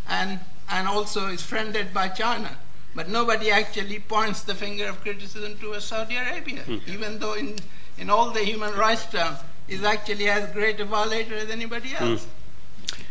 and, 0.08 0.40
and 0.70 0.88
also 0.88 1.26
is 1.26 1.42
friended 1.42 1.92
by 1.92 2.08
China. 2.08 2.56
But 2.94 3.08
nobody 3.08 3.50
actually 3.50 4.00
points 4.00 4.42
the 4.42 4.54
finger 4.54 4.88
of 4.88 5.00
criticism 5.02 5.56
towards 5.58 5.84
Saudi 5.84 6.16
Arabia, 6.16 6.62
mm. 6.64 6.80
even 6.88 7.18
though 7.18 7.34
in, 7.34 7.56
in 7.98 8.10
all 8.10 8.30
the 8.30 8.40
human 8.40 8.74
rights 8.74 9.06
terms 9.06 9.38
is 9.68 9.84
actually 9.84 10.28
as 10.28 10.50
great 10.52 10.80
a 10.80 10.84
violator 10.84 11.34
as 11.34 11.50
anybody 11.50 11.90
hmm. 11.90 12.04
else. 12.04 12.24
Mm. 12.24 13.02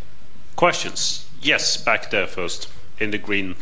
Questions? 0.56 1.30
Yes, 1.40 1.78
back 1.78 2.10
there 2.10 2.26
first, 2.26 2.68
in 3.00 3.12
the 3.12 3.20
green 3.20 3.56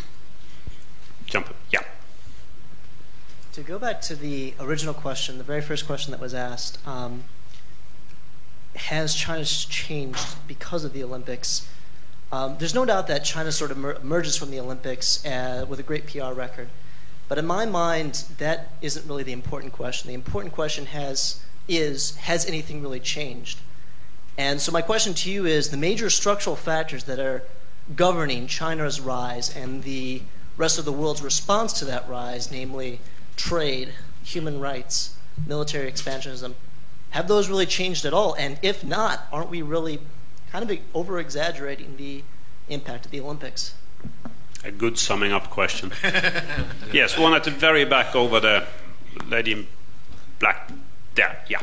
jumper. 1.26 1.54
Yeah. 1.72 1.84
To 3.54 3.62
go 3.62 3.78
back 3.78 4.02
to 4.02 4.16
the 4.16 4.54
original 4.60 4.94
question, 4.94 5.38
the 5.38 5.44
very 5.44 5.62
first 5.62 5.86
question 5.86 6.12
that 6.12 6.22
was 6.22 6.34
asked, 6.34 6.78
um, 6.88 7.26
has 8.76 9.14
China 9.16 9.46
changed 9.46 10.36
because 10.48 10.84
of 10.84 10.94
the 10.94 11.04
Olympics? 11.04 11.68
Um, 12.36 12.58
there's 12.58 12.76
no 12.76 12.84
doubt 12.84 13.08
that 13.08 13.24
China 13.24 13.50
sort 13.50 13.72
of 13.72 13.78
emerges 14.04 14.36
from 14.36 14.52
the 14.52 14.60
Olympics 14.60 15.26
uh, 15.26 15.66
with 15.70 15.80
a 15.80 15.84
great 15.84 16.06
PR 16.06 16.34
record. 16.34 16.68
But 17.30 17.38
in 17.38 17.46
my 17.46 17.66
mind, 17.66 18.26
that 18.40 18.74
isn't 18.82 19.08
really 19.08 19.24
the 19.24 19.32
important 19.32 19.72
question. 19.72 20.10
The 20.10 20.16
important 20.16 20.54
question 20.54 20.88
has 20.88 21.42
is 21.70 22.18
has 22.18 22.46
anything 22.46 22.82
really 22.82 23.00
changed? 23.00 23.60
And 24.38 24.60
so 24.60 24.74
my 24.74 24.82
question 24.82 25.14
to 25.14 25.32
you 25.32 25.46
is 25.46 25.70
the 25.70 25.78
major 25.78 26.10
structural 26.10 26.58
factors 26.58 27.06
that 27.06 27.20
are 27.20 27.42
governing 27.96 28.48
China's 28.48 29.00
rise 29.00 29.56
and 29.56 29.84
the 29.84 30.22
rest 30.58 30.78
of 30.78 30.84
the 30.84 30.92
world's 30.92 31.22
response 31.22 31.72
to 31.80 31.86
that 31.86 32.08
rise, 32.10 32.52
namely 32.52 33.00
trade, 33.38 33.94
human 34.26 34.60
rights, 34.60 35.16
military 35.48 35.90
expansionism, 35.90 36.56
have 37.12 37.30
those 37.30 37.48
really 37.48 37.66
changed 37.66 38.04
at 38.04 38.14
all? 38.14 38.34
And 38.34 38.60
if 38.62 38.84
not, 38.84 39.26
aren't 39.32 39.50
we 39.50 39.62
really 39.62 40.00
kind 40.52 40.70
of 40.70 40.80
over 40.94 41.20
exaggerating 41.20 41.98
the 41.98 42.24
impact 42.70 43.06
of 43.06 43.12
the 43.12 43.20
Olympics? 43.20 43.76
A 44.64 44.72
good 44.72 44.98
summing 44.98 45.32
up 45.32 45.50
question. 45.50 45.92
yes, 46.94 47.18
one 47.18 47.34
at 47.34 47.44
the 47.44 47.52
very 47.52 47.86
back 47.86 48.16
over 48.16 48.40
the 48.40 48.66
lady 49.28 49.52
in 49.52 49.68
black 50.40 50.72
there, 51.16 51.44
yeah. 51.48 51.62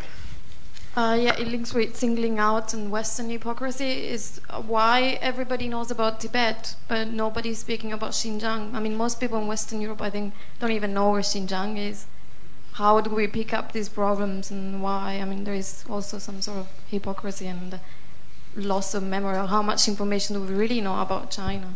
Uh, 0.95 1.19
yeah, 1.19 1.35
it 1.39 1.49
links 1.49 1.73
with 1.73 1.97
singling 1.97 2.39
out 2.39 2.75
and 2.75 2.91
Western 2.91 3.31
hypocrisy 3.31 4.07
is 4.07 4.41
why 4.67 5.19
everybody 5.23 5.67
knows 5.67 5.91
about 5.91 6.21
Tibet, 6.21 6.77
but 6.87 7.09
nobody's 7.09 7.59
speaking 7.59 7.93
about 7.93 8.11
Xinjiang. 8.11 8.75
I 8.75 8.81
mean, 8.81 8.97
most 8.97 9.19
people 9.19 9.39
in 9.41 9.47
Western 9.47 9.81
Europe, 9.81 10.03
I 10.03 10.11
think, 10.11 10.35
don't 10.61 10.73
even 10.73 10.93
know 10.93 11.11
where 11.11 11.23
Xinjiang 11.23 11.79
is. 11.79 12.07
how 12.73 13.01
do 13.03 13.11
we 13.11 13.27
pick 13.27 13.53
up 13.53 13.73
these 13.73 13.89
problems 13.89 14.51
and 14.51 14.83
why? 14.83 15.19
I 15.21 15.25
mean, 15.25 15.45
there 15.45 15.55
is 15.55 15.85
also 15.89 16.19
some 16.19 16.41
sort 16.41 16.59
of 16.59 16.69
hypocrisy 16.87 17.47
and 17.47 17.79
loss 18.57 18.95
of 18.95 19.03
memory. 19.03 19.47
How 19.47 19.63
much 19.63 19.89
information 19.89 20.37
do 20.37 20.43
we 20.43 20.55
really 20.55 20.81
know 20.81 21.01
about 21.01 21.31
China? 21.31 21.75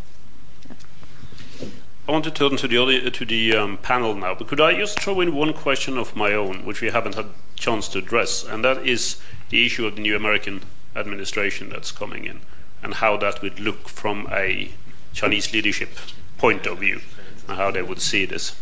I 2.08 2.12
want 2.12 2.24
to 2.24 2.30
turn 2.30 2.56
to 2.58 2.68
the 2.68 2.78
other, 2.78 3.10
to 3.10 3.24
the 3.24 3.56
um, 3.56 3.78
panel 3.78 4.14
now, 4.14 4.34
but 4.34 4.46
could 4.46 4.60
I 4.60 4.76
just 4.76 5.00
throw 5.00 5.20
in 5.20 5.34
one 5.34 5.52
question 5.52 5.98
of 5.98 6.14
my 6.14 6.32
own, 6.34 6.64
which 6.64 6.80
we 6.80 6.90
haven't 6.90 7.16
had 7.16 7.24
a 7.24 7.34
chance 7.56 7.88
to 7.88 7.98
address, 7.98 8.44
and 8.44 8.64
that 8.64 8.86
is 8.86 9.20
the 9.48 9.66
issue 9.66 9.86
of 9.86 9.96
the 9.96 10.02
new 10.02 10.14
American 10.14 10.62
administration 10.94 11.68
that's 11.68 11.90
coming 11.90 12.24
in, 12.24 12.40
and 12.80 12.94
how 12.94 13.16
that 13.16 13.42
would 13.42 13.58
look 13.58 13.88
from 13.88 14.28
a 14.30 14.70
Chinese 15.14 15.52
leadership 15.52 15.90
point 16.38 16.64
of 16.66 16.78
view, 16.78 17.00
and 17.48 17.56
how 17.56 17.72
they 17.72 17.82
would 17.82 18.00
see 18.00 18.24
this. 18.24 18.54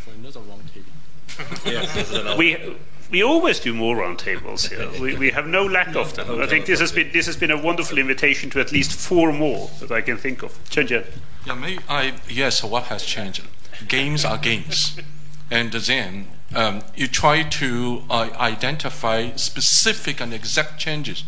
For 0.00 0.10
another 0.10 0.40
roundtable. 0.40 2.36
we 2.36 2.56
we 3.12 3.22
always 3.22 3.60
do 3.60 3.74
more 3.74 3.96
roundtables 3.96 4.68
here. 4.68 4.88
We, 5.00 5.14
we 5.16 5.30
have 5.30 5.46
no 5.46 5.66
lack 5.66 5.94
of 5.94 6.14
them. 6.14 6.40
I 6.40 6.46
think 6.46 6.66
this 6.66 6.80
has 6.80 6.92
been 6.92 7.12
this 7.12 7.26
has 7.26 7.36
been 7.36 7.50
a 7.50 7.60
wonderful 7.60 7.98
invitation 7.98 8.50
to 8.50 8.60
at 8.60 8.72
least 8.72 8.92
four 8.92 9.32
more 9.32 9.70
that 9.80 9.92
I 9.92 10.00
can 10.00 10.16
think 10.16 10.42
of. 10.42 10.58
Chen. 10.70 10.88
Yeah, 11.46 11.54
may 11.54 11.78
I? 11.88 12.14
Yes, 12.28 12.64
what 12.64 12.84
has 12.84 13.04
changed? 13.04 13.42
Games 13.86 14.24
are 14.24 14.38
games, 14.38 14.98
and 15.50 15.72
then 15.72 16.26
um, 16.54 16.82
you 16.96 17.06
try 17.06 17.42
to 17.42 18.02
uh, 18.08 18.30
identify 18.38 19.32
specific 19.36 20.20
and 20.20 20.32
exact 20.32 20.78
changes. 20.78 21.24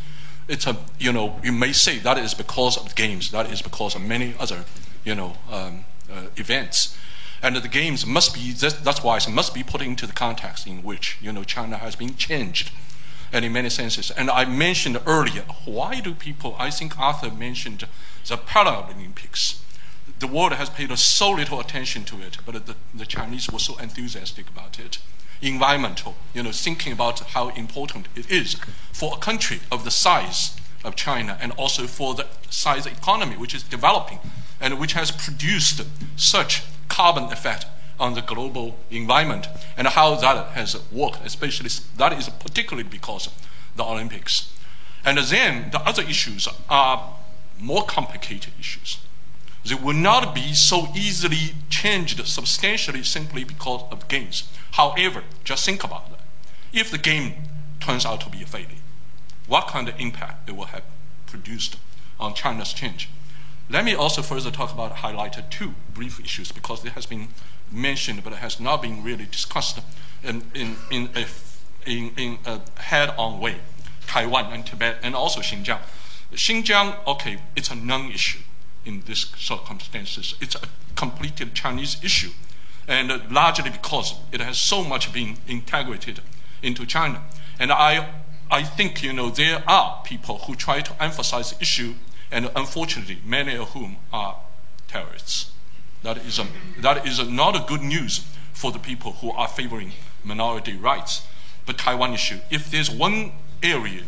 It's 0.48 0.66
a 0.66 0.76
you 0.98 1.12
know 1.12 1.40
you 1.42 1.52
may 1.52 1.72
say 1.72 1.98
that 1.98 2.18
is 2.18 2.34
because 2.34 2.76
of 2.78 2.94
games. 2.94 3.30
That 3.30 3.50
is 3.52 3.60
because 3.62 3.94
of 3.94 4.02
many 4.02 4.34
other 4.38 4.64
you 5.04 5.14
know 5.14 5.34
um, 5.50 5.84
uh, 6.10 6.28
events 6.36 6.96
and 7.42 7.56
the 7.56 7.68
games 7.68 8.06
must 8.06 8.34
be 8.34 8.52
that's 8.52 9.02
why 9.02 9.16
it 9.16 9.28
must 9.28 9.54
be 9.54 9.62
put 9.62 9.82
into 9.82 10.06
the 10.06 10.12
context 10.12 10.66
in 10.66 10.82
which 10.82 11.18
you 11.20 11.32
know 11.32 11.44
China 11.44 11.78
has 11.78 11.96
been 11.96 12.16
changed, 12.16 12.70
and 13.32 13.44
in 13.44 13.52
many 13.52 13.70
senses. 13.70 14.10
And 14.10 14.30
I 14.30 14.44
mentioned 14.44 15.00
earlier, 15.06 15.42
why 15.64 16.00
do 16.00 16.14
people? 16.14 16.56
I 16.58 16.70
think 16.70 16.94
Athar 16.94 17.36
mentioned 17.36 17.86
the 18.26 18.36
Paralympics. 18.36 19.58
The 20.18 20.26
world 20.26 20.52
has 20.52 20.70
paid 20.70 20.96
so 20.98 21.30
little 21.32 21.60
attention 21.60 22.04
to 22.04 22.20
it, 22.20 22.38
but 22.46 22.66
the, 22.66 22.76
the 22.94 23.06
Chinese 23.06 23.50
were 23.50 23.58
so 23.58 23.76
enthusiastic 23.78 24.48
about 24.48 24.78
it. 24.78 24.98
Environmental, 25.42 26.14
you 26.32 26.42
know, 26.42 26.52
thinking 26.52 26.92
about 26.92 27.20
how 27.20 27.48
important 27.50 28.06
it 28.14 28.30
is 28.30 28.56
for 28.92 29.14
a 29.14 29.18
country 29.18 29.60
of 29.72 29.84
the 29.84 29.90
size 29.90 30.56
of 30.84 30.94
China 30.94 31.36
and 31.40 31.52
also 31.52 31.86
for 31.86 32.14
the 32.14 32.26
size 32.50 32.86
economy 32.86 33.36
which 33.36 33.54
is 33.54 33.62
developing 33.62 34.20
and 34.60 34.78
which 34.78 34.92
has 34.92 35.10
produced 35.10 35.82
such 36.16 36.62
carbon 36.88 37.24
effect 37.24 37.66
on 37.98 38.14
the 38.14 38.22
global 38.22 38.76
environment 38.90 39.46
and 39.76 39.86
how 39.88 40.14
that 40.16 40.48
has 40.52 40.76
worked, 40.90 41.24
especially 41.24 41.70
that 41.96 42.12
is 42.12 42.28
particularly 42.28 42.88
because 42.88 43.26
of 43.26 43.34
the 43.76 43.84
Olympics. 43.84 44.52
And 45.04 45.18
then 45.18 45.70
the 45.70 45.80
other 45.80 46.02
issues 46.02 46.48
are 46.68 47.14
more 47.58 47.84
complicated 47.84 48.52
issues. 48.58 48.98
They 49.64 49.74
will 49.74 49.94
not 49.94 50.34
be 50.34 50.52
so 50.54 50.88
easily 50.94 51.54
changed 51.70 52.26
substantially 52.26 53.02
simply 53.02 53.44
because 53.44 53.82
of 53.90 54.08
games. 54.08 54.44
However, 54.72 55.22
just 55.42 55.64
think 55.64 55.84
about 55.84 56.10
that. 56.10 56.20
If 56.72 56.90
the 56.90 56.98
game 56.98 57.34
turns 57.80 58.04
out 58.04 58.20
to 58.22 58.30
be 58.30 58.42
a 58.42 58.46
failure, 58.46 58.82
what 59.46 59.68
kind 59.68 59.88
of 59.88 59.98
impact 59.98 60.48
it 60.48 60.56
will 60.56 60.66
have 60.66 60.82
produced 61.26 61.76
on 62.18 62.34
China's 62.34 62.72
change? 62.72 63.08
Let 63.70 63.84
me 63.84 63.94
also 63.94 64.22
further 64.22 64.50
talk 64.50 64.72
about 64.72 64.96
highlighted 64.96 65.50
two 65.50 65.74
brief 65.92 66.20
issues 66.20 66.52
because 66.52 66.84
it 66.84 66.92
has 66.92 67.06
been 67.06 67.28
mentioned 67.70 68.22
but 68.22 68.32
it 68.32 68.38
has 68.40 68.60
not 68.60 68.82
been 68.82 69.02
really 69.02 69.24
discussed 69.24 69.80
in, 70.22 70.42
in, 70.54 70.76
in, 70.90 71.10
a, 71.16 71.26
in, 71.86 72.12
in 72.16 72.38
a 72.44 72.60
head-on 72.80 73.40
way. 73.40 73.56
Taiwan 74.06 74.52
and 74.52 74.66
Tibet 74.66 74.98
and 75.02 75.14
also 75.14 75.40
Xinjiang. 75.40 75.80
Xinjiang, 76.32 77.06
okay, 77.06 77.38
it's 77.56 77.70
a 77.70 77.74
non-issue 77.74 78.40
in 78.84 79.02
these 79.06 79.32
circumstances. 79.36 80.34
It's 80.40 80.54
a 80.54 80.68
completely 80.94 81.46
Chinese 81.54 81.96
issue, 82.02 82.30
and 82.86 83.30
largely 83.30 83.70
because 83.70 84.14
it 84.32 84.40
has 84.40 84.58
so 84.58 84.84
much 84.84 85.12
been 85.12 85.36
integrated 85.48 86.20
into 86.62 86.86
China. 86.86 87.22
And 87.58 87.72
I, 87.72 88.08
I 88.50 88.62
think 88.62 89.02
you 89.02 89.12
know 89.12 89.30
there 89.30 89.62
are 89.66 90.02
people 90.04 90.38
who 90.38 90.54
try 90.54 90.80
to 90.80 91.02
emphasize 91.02 91.52
the 91.52 91.62
issue 91.62 91.94
and 92.30 92.50
unfortunately, 92.56 93.18
many 93.24 93.56
of 93.56 93.70
whom 93.70 93.96
are 94.12 94.40
terrorists. 94.88 95.50
That 96.02 96.18
is, 96.18 96.38
a, 96.38 96.46
that 96.80 97.06
is 97.06 97.26
not 97.28 97.66
good 97.66 97.82
news 97.82 98.26
for 98.52 98.72
the 98.72 98.78
people 98.78 99.12
who 99.12 99.30
are 99.32 99.48
favoring 99.48 99.92
minority 100.22 100.76
rights. 100.76 101.26
But 101.66 101.78
Taiwan 101.78 102.12
issue, 102.12 102.38
if 102.50 102.70
there's 102.70 102.90
one 102.90 103.32
area 103.62 104.02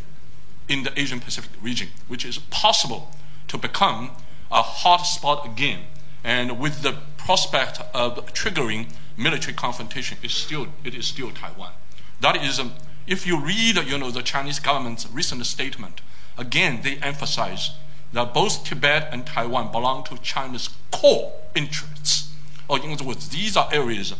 in 0.68 0.82
the 0.82 0.98
Asian 0.98 1.20
Pacific 1.20 1.50
region 1.62 1.88
which 2.08 2.24
is 2.24 2.38
possible 2.38 3.12
to 3.48 3.56
become 3.56 4.10
a 4.50 4.62
hot 4.62 5.02
spot 5.02 5.46
again, 5.46 5.80
and 6.22 6.58
with 6.58 6.82
the 6.82 6.96
prospect 7.16 7.80
of 7.94 8.32
triggering 8.34 8.88
military 9.16 9.54
confrontation, 9.54 10.18
is 10.22 10.32
still, 10.32 10.66
it 10.84 10.94
is 10.94 11.06
still 11.06 11.30
Taiwan. 11.30 11.72
That 12.20 12.42
is, 12.42 12.58
um, 12.58 12.72
if 13.06 13.26
you 13.26 13.38
read, 13.38 13.76
you 13.86 13.98
know, 13.98 14.10
the 14.10 14.22
Chinese 14.22 14.58
government's 14.58 15.08
recent 15.10 15.44
statement, 15.46 16.00
again, 16.36 16.80
they 16.82 16.96
emphasize 16.96 17.72
that 18.12 18.32
both 18.32 18.64
Tibet 18.64 19.08
and 19.12 19.26
Taiwan 19.26 19.72
belong 19.72 20.04
to 20.04 20.18
China's 20.18 20.70
core 20.90 21.32
interests. 21.54 22.32
Or 22.68 22.78
in 22.78 22.92
other 22.92 23.04
words, 23.04 23.28
these 23.28 23.56
are 23.56 23.68
areas 23.72 24.14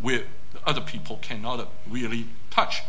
where 0.00 0.24
other 0.66 0.80
people 0.80 1.18
cannot 1.22 1.68
really 1.88 2.26
touch. 2.50 2.82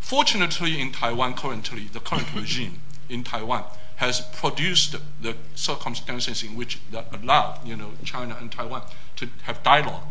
Fortunately, 0.00 0.80
in 0.80 0.92
Taiwan 0.92 1.34
currently, 1.34 1.84
the 1.84 2.00
current 2.00 2.34
regime 2.34 2.80
in 3.08 3.24
Taiwan 3.24 3.64
has 3.96 4.20
produced 4.20 4.96
the 5.20 5.36
circumstances 5.54 6.42
in 6.42 6.56
which 6.56 6.80
that 6.90 7.06
allow 7.12 7.60
you 7.64 7.76
know 7.76 7.92
China 8.04 8.36
and 8.40 8.50
Taiwan 8.50 8.82
to 9.16 9.28
have 9.42 9.62
dialogue. 9.62 10.02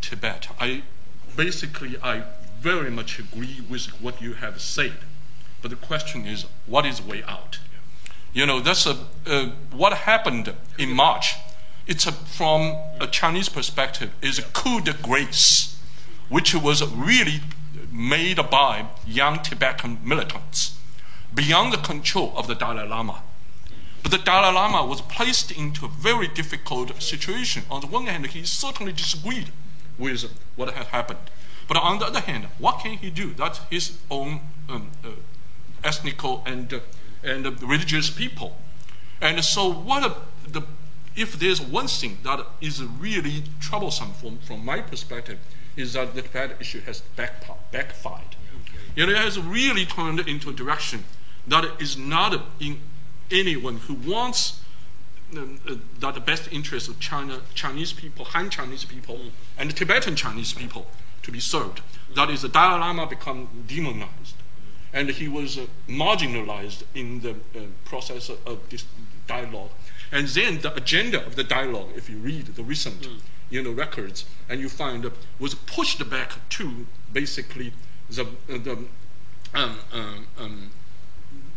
Tibet, 0.00 0.48
I 0.60 0.82
basically 1.34 1.96
I 2.02 2.24
very 2.60 2.90
much 2.90 3.18
agree 3.18 3.62
with 3.68 3.86
what 4.02 4.20
you 4.20 4.34
have 4.34 4.60
said, 4.60 4.96
but 5.62 5.70
the 5.70 5.76
question 5.76 6.26
is, 6.26 6.44
what 6.66 6.84
is 6.84 7.00
the 7.00 7.08
way 7.08 7.22
out? 7.24 7.58
You 8.32 8.46
know, 8.46 8.60
that's 8.60 8.86
a, 8.86 8.96
uh, 9.26 9.50
what 9.72 9.92
happened 9.92 10.54
in 10.78 10.92
March. 10.92 11.34
It's 11.86 12.06
a, 12.06 12.12
from 12.12 12.76
a 13.00 13.06
Chinese 13.06 13.48
perspective 13.48 14.10
is 14.22 14.38
a 14.38 14.42
coup 14.42 14.80
de 14.80 14.94
grace, 14.94 15.78
which 16.28 16.54
was 16.54 16.82
really 16.94 17.40
made 17.90 18.38
by 18.50 18.86
young 19.06 19.42
Tibetan 19.42 19.98
militants 20.02 20.78
beyond 21.34 21.72
the 21.72 21.78
control 21.78 22.32
of 22.36 22.46
the 22.46 22.54
Dalai 22.54 22.86
Lama. 22.88 23.22
But 24.02 24.12
the 24.12 24.18
Dalai 24.18 24.52
Lama 24.52 24.84
was 24.86 25.00
placed 25.02 25.52
into 25.52 25.84
a 25.84 25.88
very 25.88 26.28
difficult 26.28 27.00
situation. 27.02 27.64
On 27.70 27.80
the 27.80 27.86
one 27.86 28.06
hand, 28.06 28.26
he 28.26 28.44
certainly 28.44 28.92
disagreed 28.92 29.50
with 29.98 30.24
what 30.56 30.72
had 30.72 30.86
happened. 30.86 31.20
But 31.68 31.76
on 31.76 31.98
the 31.98 32.06
other 32.06 32.20
hand, 32.20 32.46
what 32.58 32.80
can 32.80 32.98
he 32.98 33.10
do? 33.10 33.34
That's 33.34 33.60
his 33.70 33.98
own 34.10 34.40
um, 34.68 34.90
uh, 35.04 35.10
ethnical 35.84 36.42
and 36.44 36.72
uh, 36.72 36.80
and 37.22 37.44
the 37.44 37.52
religious 37.66 38.10
people. 38.10 38.56
And 39.20 39.44
so, 39.44 39.72
what 39.72 40.18
the, 40.48 40.62
if 41.14 41.38
there's 41.38 41.60
one 41.60 41.86
thing 41.86 42.18
that 42.24 42.44
is 42.60 42.82
really 42.82 43.44
troublesome 43.60 44.12
from, 44.14 44.38
from 44.38 44.64
my 44.64 44.80
perspective, 44.80 45.38
is 45.76 45.92
that 45.94 46.14
the 46.14 46.22
Tibet 46.22 46.56
issue 46.60 46.80
has 46.82 47.00
back, 47.16 47.44
backfired. 47.70 48.36
You 48.96 49.06
know, 49.06 49.12
it 49.12 49.18
has 49.18 49.38
really 49.38 49.86
turned 49.86 50.20
into 50.20 50.50
a 50.50 50.52
direction 50.52 51.04
that 51.46 51.80
is 51.80 51.96
not 51.96 52.40
in 52.60 52.80
anyone 53.30 53.78
who 53.78 53.94
wants 53.94 54.60
uh, 55.34 55.40
uh, 55.40 55.74
that 56.00 56.14
the 56.14 56.20
best 56.20 56.52
interest 56.52 56.88
of 56.88 57.00
China, 57.00 57.40
Chinese 57.54 57.92
people, 57.92 58.26
Han 58.26 58.50
Chinese 58.50 58.84
people, 58.84 59.18
and 59.56 59.74
Tibetan 59.74 60.14
Chinese 60.14 60.52
people 60.52 60.88
to 61.22 61.32
be 61.32 61.40
served. 61.40 61.80
That 62.14 62.28
is, 62.28 62.42
the 62.42 62.48
Dalai 62.48 62.80
Lama 62.80 63.06
become 63.06 63.48
demonized 63.66 64.41
and 64.92 65.08
he 65.10 65.28
was 65.28 65.58
uh, 65.58 65.66
marginalized 65.88 66.84
in 66.94 67.20
the 67.20 67.30
uh, 67.30 67.60
process 67.84 68.30
of 68.46 68.68
this 68.68 68.84
dialogue. 69.26 69.70
And 70.10 70.28
then 70.28 70.60
the 70.60 70.74
agenda 70.74 71.24
of 71.24 71.36
the 71.36 71.44
dialogue, 71.44 71.90
if 71.96 72.10
you 72.10 72.18
read 72.18 72.46
the 72.46 72.62
recent 72.62 73.02
mm. 73.02 73.20
you 73.48 73.62
know, 73.62 73.72
records, 73.72 74.26
and 74.48 74.60
you 74.60 74.68
find 74.68 75.06
uh, 75.06 75.10
was 75.38 75.54
pushed 75.54 76.08
back 76.10 76.32
to 76.50 76.86
basically 77.12 77.72
the, 78.10 78.26
the, 78.46 78.84
um, 79.54 79.78
um, 79.92 80.26
um, 80.38 80.70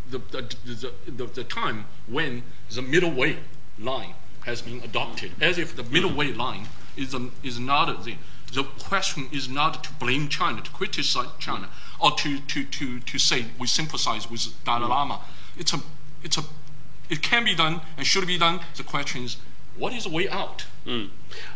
the, 0.10 0.20
the, 0.20 0.92
the, 1.06 1.26
the, 1.26 1.44
time 1.44 1.86
when 2.08 2.44
the 2.70 2.82
middle 2.82 3.12
way 3.12 3.38
line 3.78 4.14
has 4.46 4.62
been 4.62 4.82
adopted, 4.84 5.32
as 5.42 5.58
if 5.58 5.76
the 5.76 5.84
middle 5.84 6.14
way 6.14 6.32
line 6.32 6.68
is, 6.96 7.14
um, 7.14 7.32
is 7.44 7.60
not 7.60 8.06
the 8.06 8.16
the 8.54 8.64
question 8.64 9.28
is 9.32 9.50
not 9.50 9.84
to 9.84 9.94
blame 9.94 10.30
China, 10.30 10.62
to 10.62 10.72
criticize 10.72 11.28
China, 11.40 11.70
or 12.00 12.12
to, 12.12 12.40
to, 12.40 12.64
to, 12.64 13.00
to 13.00 13.20
say 13.20 13.46
we 13.60 13.68
sympathize 13.68 14.30
with 14.30 14.64
Dalai 14.64 14.88
Lama. 14.88 15.22
It's 15.58 15.74
a, 15.74 15.80
it's 16.24 16.38
a, 16.38 16.44
it 17.10 17.22
can 17.22 17.46
be 17.46 17.56
done 17.56 17.82
and 17.98 18.06
should 18.06 18.28
be 18.28 18.38
done. 18.38 18.60
The 18.76 18.84
question 18.84 19.24
is, 19.24 19.38
what 19.78 19.94
is 19.94 20.06
the 20.06 20.10
way 20.10 20.30
out? 20.30 20.66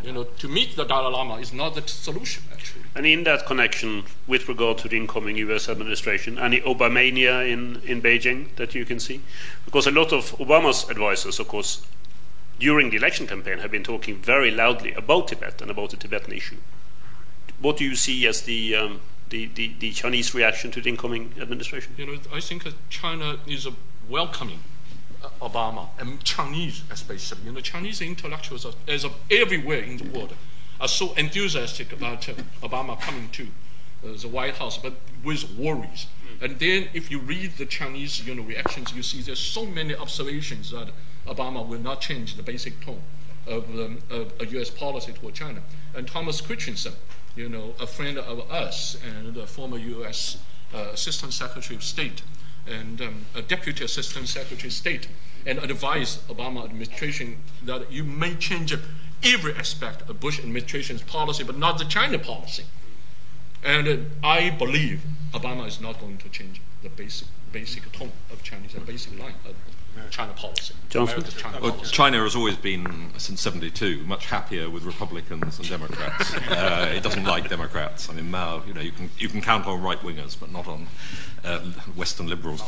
You 0.03 0.11
know, 0.11 0.23
to 0.23 0.47
meet 0.47 0.75
the 0.75 0.83
Dalai 0.85 1.11
Lama 1.11 1.35
is 1.35 1.53
not 1.53 1.75
the 1.75 1.87
solution, 1.87 2.43
actually. 2.51 2.81
And 2.95 3.05
in 3.05 3.23
that 3.23 3.45
connection, 3.45 4.03
with 4.27 4.49
regard 4.49 4.79
to 4.79 4.87
the 4.89 4.97
incoming 4.97 5.37
US 5.37 5.69
administration, 5.69 6.37
any 6.39 6.61
Obamania 6.61 7.47
in, 7.49 7.81
in 7.85 8.01
Beijing 8.01 8.55
that 8.55 8.73
you 8.73 8.85
can 8.85 8.99
see? 8.99 9.21
Because 9.65 9.87
a 9.87 9.91
lot 9.91 10.11
of 10.11 10.31
Obama's 10.37 10.89
advisors, 10.89 11.39
of 11.39 11.47
course, 11.47 11.85
during 12.59 12.89
the 12.89 12.97
election 12.97 13.27
campaign 13.27 13.59
have 13.59 13.71
been 13.71 13.83
talking 13.83 14.17
very 14.17 14.51
loudly 14.51 14.93
about 14.93 15.27
Tibet 15.27 15.61
and 15.61 15.71
about 15.71 15.91
the 15.91 15.97
Tibetan 15.97 16.33
issue. 16.33 16.57
What 17.59 17.77
do 17.77 17.85
you 17.85 17.95
see 17.95 18.25
as 18.27 18.41
the, 18.41 18.75
um, 18.75 19.01
the, 19.29 19.47
the, 19.55 19.73
the 19.79 19.91
Chinese 19.91 20.33
reaction 20.33 20.71
to 20.71 20.81
the 20.81 20.89
incoming 20.89 21.33
administration? 21.39 21.93
You 21.97 22.05
know, 22.05 22.17
I 22.33 22.39
think 22.39 22.65
China 22.89 23.37
is 23.47 23.67
welcoming 24.07 24.59
uh, 25.23 25.29
Obama 25.41 25.89
and 25.99 26.23
Chinese 26.23 26.83
especially. 26.89 27.39
You 27.45 27.51
know, 27.51 27.61
Chinese 27.61 28.01
intellectuals 28.01 28.65
are, 28.65 28.73
as 28.87 29.03
of 29.03 29.13
everywhere 29.29 29.79
in 29.79 29.97
the 29.97 30.09
world 30.09 30.33
are 30.79 30.87
so 30.87 31.13
enthusiastic 31.13 31.91
about 31.91 32.27
uh, 32.29 32.33
Obama 32.63 32.99
coming 32.99 33.29
to 33.31 33.47
uh, 34.03 34.17
the 34.17 34.27
White 34.27 34.55
House, 34.55 34.77
but 34.77 34.93
with 35.23 35.49
worries. 35.57 36.07
And 36.41 36.57
then, 36.57 36.87
if 36.93 37.11
you 37.11 37.19
read 37.19 37.57
the 37.57 37.65
Chinese, 37.65 38.25
you 38.25 38.33
know, 38.33 38.43
reactions, 38.43 38.93
you 38.93 39.03
see 39.03 39.21
there's 39.21 39.39
so 39.39 39.65
many 39.65 39.93
observations 39.93 40.71
that 40.71 40.89
Obama 41.27 41.67
will 41.67 41.79
not 41.79 41.99
change 41.99 42.35
the 42.35 42.43
basic 42.43 42.79
tone 42.79 43.01
of, 43.45 43.69
um, 43.77 43.99
of 44.09 44.31
a 44.39 44.45
U.S. 44.45 44.69
policy 44.69 45.11
toward 45.11 45.33
China. 45.33 45.61
And 45.93 46.07
Thomas 46.07 46.39
Christensen, 46.39 46.93
you 47.39 47.47
know, 47.47 47.73
a 47.79 47.87
friend 47.87 48.17
of 48.17 48.51
us 48.51 48.97
and 49.01 49.37
a 49.37 49.47
former 49.47 49.77
U.S. 49.77 50.37
Uh, 50.73 50.89
Assistant 50.91 51.31
Secretary 51.31 51.77
of 51.77 51.83
State 51.83 52.21
and 52.67 53.01
um, 53.01 53.25
a 53.33 53.41
Deputy 53.41 53.85
Assistant 53.85 54.27
Secretary 54.27 54.67
of 54.67 54.73
State, 54.73 55.07
and 55.45 55.57
advised 55.59 56.27
Obama 56.27 56.65
administration 56.65 57.37
that 57.63 57.89
you 57.89 58.03
may 58.03 58.35
change 58.35 58.75
every 59.23 59.55
aspect 59.55 60.07
of 60.09 60.19
Bush 60.19 60.37
administration's 60.39 61.01
policy, 61.01 61.43
but 61.43 61.57
not 61.57 61.77
the 61.77 61.85
China 61.85 62.19
policy. 62.19 62.65
And 63.63 63.87
uh, 63.87 63.97
I 64.21 64.49
believe 64.49 65.01
Obama 65.33 65.65
is 65.65 65.79
not 65.79 65.99
going 65.99 66.17
to 66.17 66.29
change 66.29 66.61
the 66.83 66.89
basic 66.89 67.29
basic 67.53 67.89
tone 67.93 68.11
of 68.31 68.43
Chinese, 68.43 68.73
the 68.73 68.81
basic 68.81 69.17
line 69.17 69.33
of 69.45 69.55
China 70.09 70.33
policy. 70.33 70.73
Jonathan? 70.89 71.23
China 71.23 71.59
Well, 71.61 71.71
policy. 71.71 71.91
China 71.91 72.23
has 72.23 72.35
always 72.35 72.57
been, 72.57 73.11
since 73.17 73.41
72, 73.41 74.03
much 74.05 74.25
happier 74.25 74.69
with 74.69 74.83
Republicans 74.83 75.59
and 75.59 75.69
Democrats. 75.69 76.33
uh, 76.49 76.91
it 76.95 77.03
doesn't 77.03 77.25
like 77.25 77.49
Democrats. 77.49 78.09
I 78.09 78.13
mean, 78.13 78.31
Mao, 78.31 78.63
you 78.67 78.73
know, 78.73 78.81
you 78.81 78.91
can, 78.91 79.09
you 79.17 79.29
can 79.29 79.41
count 79.41 79.67
on 79.67 79.81
right 79.81 79.99
wingers, 79.99 80.39
but 80.39 80.51
not 80.51 80.67
on 80.67 80.87
uh, 81.43 81.59
Western 81.95 82.27
liberals. 82.27 82.61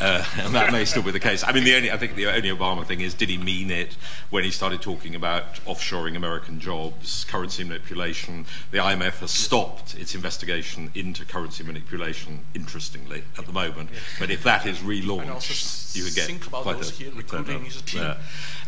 Uh, 0.00 0.24
and 0.38 0.54
that 0.54 0.72
may 0.72 0.84
still 0.84 1.02
be 1.02 1.10
the 1.10 1.20
case. 1.20 1.44
I 1.46 1.52
mean, 1.52 1.64
the 1.64 1.76
only, 1.76 1.90
I 1.90 1.96
think 1.96 2.14
the 2.14 2.26
only 2.26 2.50
Obama 2.50 2.86
thing 2.86 3.00
is, 3.00 3.14
did 3.14 3.28
he 3.28 3.38
mean 3.38 3.70
it 3.70 3.96
when 4.30 4.44
he 4.44 4.50
started 4.50 4.82
talking 4.82 5.14
about 5.14 5.54
offshoring 5.66 6.16
American 6.16 6.60
jobs, 6.60 7.24
currency 7.24 7.64
manipulation? 7.64 8.46
The 8.70 8.78
IMF 8.78 9.20
has 9.20 9.30
stopped 9.30 9.94
its 9.94 10.14
investigation 10.14 10.90
into 10.94 11.24
currency 11.24 11.64
manipulation, 11.64 12.40
interestingly, 12.54 13.24
at 13.38 13.46
the 13.46 13.52
moment. 13.52 13.90
But 14.18 14.30
if 14.30 14.42
that 14.44 14.66
is 14.66 14.78
relaunched, 14.78 15.96
you 15.96 16.04
could 16.04 16.14
get 16.14 16.26
think 16.26 16.46
about 16.46 16.64
quite 16.74 16.88
a 16.88 16.92
here 16.92 17.12
recruiting 17.14 17.64
his 17.64 17.82
team. 17.82 18.02
yeah. 18.02 18.16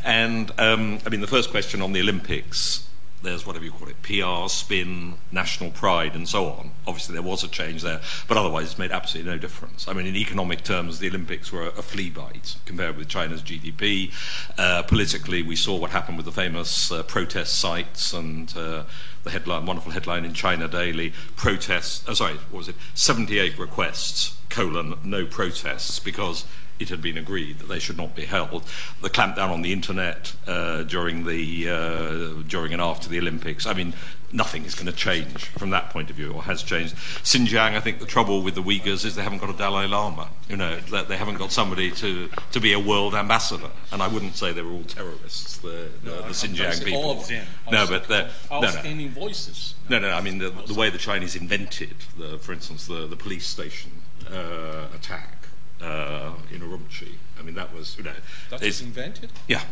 And 0.04 0.50
um, 0.58 0.98
I 1.06 1.08
mean, 1.08 1.20
the 1.20 1.26
first 1.26 1.50
question 1.50 1.82
on 1.82 1.92
the 1.92 2.00
Olympics. 2.00 2.86
There's 3.22 3.44
whatever 3.44 3.66
you 3.66 3.70
call 3.70 3.86
it, 3.88 4.00
PR, 4.00 4.48
spin, 4.48 5.12
national 5.30 5.72
pride, 5.72 6.14
and 6.14 6.26
so 6.26 6.46
on. 6.46 6.70
Obviously, 6.86 7.12
there 7.12 7.22
was 7.22 7.44
a 7.44 7.48
change 7.48 7.82
there, 7.82 8.00
but 8.26 8.38
otherwise, 8.38 8.64
it's 8.70 8.78
made 8.78 8.92
absolutely 8.92 9.30
no 9.30 9.36
difference. 9.36 9.86
I 9.86 9.92
mean, 9.92 10.06
in 10.06 10.16
economic 10.16 10.64
terms, 10.64 11.00
the 11.00 11.08
Olympics 11.08 11.52
were 11.52 11.66
a 11.66 11.82
flea 11.82 12.08
bite 12.08 12.56
compared 12.64 12.96
with 12.96 13.08
China's 13.08 13.42
GDP. 13.42 14.10
Uh, 14.56 14.84
politically, 14.84 15.42
we 15.42 15.54
saw 15.54 15.76
what 15.76 15.90
happened 15.90 16.16
with 16.16 16.24
the 16.24 16.32
famous 16.32 16.90
uh, 16.90 17.02
protest 17.02 17.58
sites 17.58 18.14
and 18.14 18.56
uh, 18.56 18.84
the 19.24 19.30
headline, 19.30 19.66
wonderful 19.66 19.92
headline 19.92 20.24
in 20.24 20.32
China 20.32 20.66
Daily: 20.66 21.12
protests. 21.36 22.02
Oh, 22.08 22.14
sorry, 22.14 22.36
what 22.36 22.58
was 22.58 22.68
it? 22.68 22.76
78 22.94 23.58
requests, 23.58 24.34
colon, 24.48 24.94
no 25.04 25.26
protests, 25.26 25.98
because 25.98 26.46
it 26.80 26.88
had 26.88 27.02
been 27.02 27.18
agreed 27.18 27.58
that 27.58 27.68
they 27.68 27.78
should 27.78 27.98
not 27.98 28.16
be 28.16 28.24
held. 28.24 28.64
The 29.02 29.10
clampdown 29.10 29.50
on 29.50 29.62
the 29.62 29.72
internet 29.72 30.34
uh, 30.46 30.82
during 30.84 31.26
the 31.26 31.68
uh, 31.68 32.42
during 32.48 32.72
and 32.72 32.80
after 32.80 33.08
the 33.08 33.18
Olympics. 33.18 33.66
I 33.66 33.74
mean, 33.74 33.92
nothing 34.32 34.64
is 34.64 34.74
going 34.74 34.86
to 34.86 34.92
change 34.92 35.44
from 35.44 35.70
that 35.70 35.90
point 35.90 36.08
of 36.08 36.16
view, 36.16 36.32
or 36.32 36.42
has 36.44 36.62
changed. 36.62 36.96
Xinjiang. 36.96 37.76
I 37.76 37.80
think 37.80 37.98
the 38.00 38.06
trouble 38.06 38.42
with 38.42 38.54
the 38.54 38.62
Uyghurs 38.62 39.04
is 39.04 39.14
they 39.14 39.22
haven't 39.22 39.38
got 39.38 39.50
a 39.50 39.56
Dalai 39.56 39.86
Lama. 39.86 40.30
You 40.48 40.56
know, 40.56 40.80
they 40.80 41.16
haven't 41.16 41.36
got 41.36 41.52
somebody 41.52 41.90
to, 41.92 42.28
to 42.52 42.60
be 42.60 42.72
a 42.72 42.80
world 42.80 43.14
ambassador. 43.14 43.70
And 43.92 44.02
I 44.02 44.08
wouldn't 44.08 44.36
say 44.36 44.52
they 44.52 44.62
were 44.62 44.72
all 44.72 44.84
terrorists. 44.84 45.58
The, 45.58 45.90
the, 46.02 46.10
the 46.10 46.28
Xinjiang 46.28 46.82
people. 46.82 47.02
All 47.02 47.20
of 47.20 47.28
them. 47.28 47.46
No, 47.70 47.86
but 47.86 48.08
they're 48.08 48.30
no, 48.50 48.60
no. 48.60 48.66
outstanding 48.66 49.10
voices. 49.10 49.74
No, 49.88 49.98
no, 49.98 50.10
I 50.10 50.20
mean 50.22 50.38
the, 50.38 50.50
the 50.50 50.74
way 50.74 50.88
the 50.88 50.98
Chinese 50.98 51.36
invented, 51.36 51.94
the, 52.16 52.38
for 52.38 52.52
instance, 52.52 52.86
the, 52.86 53.06
the 53.06 53.16
police 53.16 53.46
station 53.46 53.90
uh, 54.32 54.86
attack 54.94 55.39
uh, 55.82 56.32
in 56.52 56.60
Urumqi. 56.60 57.14
I 57.38 57.42
mean, 57.42 57.54
that 57.54 57.74
was, 57.74 57.96
you 57.96 58.04
know. 58.04 58.12
That 58.50 58.60
was 58.60 58.80
invented. 58.80 59.30
Yeah. 59.48 59.62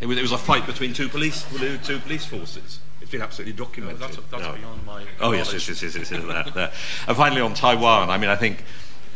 It 0.00 0.06
was, 0.06 0.18
it 0.18 0.22
was 0.22 0.32
a 0.32 0.38
fight 0.38 0.66
between 0.66 0.92
two 0.92 1.08
police, 1.08 1.44
two 1.84 1.98
police 2.00 2.26
forces. 2.26 2.80
It's 3.00 3.10
been 3.10 3.22
absolutely 3.22 3.52
documented. 3.52 4.00
that's 4.00 4.16
that's 4.16 4.42
No. 4.42 4.52
beyond 4.54 4.86
my. 4.86 5.04
Oh 5.20 5.32
yes, 5.32 5.52
yes, 5.52 5.68
yes, 5.68 5.82
yes, 5.82 5.94
yes, 5.94 6.10
yes 6.10 6.24
that, 6.24 6.54
that. 6.54 6.72
And 7.06 7.16
finally, 7.16 7.40
on 7.40 7.54
Taiwan, 7.54 8.10
I 8.10 8.18
mean, 8.18 8.30
I 8.30 8.36
think 8.36 8.64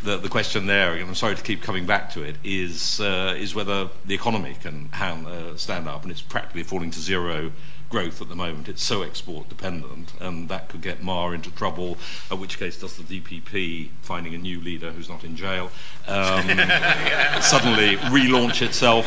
the, 0.02 0.18
the 0.18 0.28
question 0.28 0.66
there, 0.66 0.92
and 0.92 1.02
I'm 1.08 1.14
sorry 1.14 1.34
to 1.34 1.42
keep 1.42 1.62
coming 1.62 1.86
back 1.86 2.12
to 2.12 2.22
it, 2.22 2.36
is 2.44 3.00
uh, 3.00 3.34
is 3.38 3.54
whether 3.54 3.88
the 4.04 4.14
economy 4.14 4.56
can 4.60 4.88
hand, 4.90 5.26
uh, 5.26 5.56
stand 5.56 5.88
up, 5.88 6.02
and 6.02 6.10
it's 6.10 6.22
practically 6.22 6.62
falling 6.62 6.90
to 6.92 7.00
zero 7.00 7.50
growth 7.90 8.20
at 8.20 8.28
the 8.28 8.34
moment. 8.34 8.68
It's 8.68 8.82
so 8.82 9.02
export 9.02 9.48
dependent, 9.48 10.12
and 10.20 10.48
that 10.48 10.68
could 10.68 10.82
get 10.82 11.02
Ma 11.02 11.30
into 11.30 11.50
trouble. 11.50 11.98
In 12.30 12.40
which 12.40 12.58
case, 12.58 12.78
does 12.78 12.96
the 12.96 13.20
DPP, 13.20 13.90
finding 14.02 14.34
a 14.34 14.38
new 14.38 14.60
leader 14.60 14.92
who's 14.92 15.08
not 15.08 15.24
in 15.24 15.36
jail, 15.36 15.70
um, 16.06 16.46
suddenly 17.40 17.96
relaunch 18.08 18.62
itself? 18.62 19.06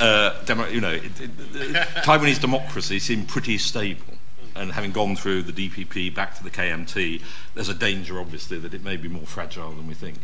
Uh, 0.00 0.42
demo, 0.44 0.66
you 0.68 0.80
know, 0.80 0.92
it, 0.92 1.20
it, 1.20 1.30
it, 1.54 1.88
Taiwanese 2.04 2.40
democracy 2.40 2.98
seemed 2.98 3.28
pretty 3.28 3.58
stable 3.58 4.14
and 4.58 4.72
having 4.72 4.92
gone 4.92 5.16
through 5.16 5.42
the 5.42 5.52
DPP 5.52 6.14
back 6.14 6.36
to 6.36 6.42
the 6.42 6.50
KMT, 6.50 7.22
there's 7.54 7.68
a 7.68 7.74
danger, 7.74 8.18
obviously, 8.20 8.58
that 8.58 8.74
it 8.74 8.82
may 8.82 8.96
be 8.96 9.08
more 9.08 9.26
fragile 9.26 9.70
than 9.70 9.86
we 9.86 9.94
think. 9.94 10.18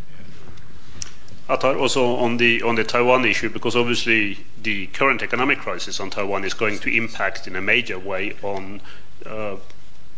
Athar, 1.49 1.79
also 1.79 2.17
on 2.17 2.39
the 2.39 2.63
on 2.63 2.75
the 2.75 2.85
Taiwan 2.85 3.27
issue, 3.27 3.51
because 3.51 3.77
obviously 3.77 4.39
the 4.63 4.87
current 4.89 5.23
economic 5.23 5.59
crisis 5.59 6.01
on 6.01 6.09
Taiwan 6.09 6.43
is 6.43 6.55
going 6.55 6.79
to 6.79 6.97
impact 6.97 7.47
in 7.47 7.55
a 7.55 7.61
major 7.61 7.99
way 7.99 8.35
on 8.43 8.81
uh, 9.27 9.57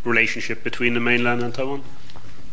relationship 0.05 0.63
between 0.63 0.95
the 0.95 1.01
mainland 1.01 1.43
and 1.43 1.53
Taiwan. 1.53 1.83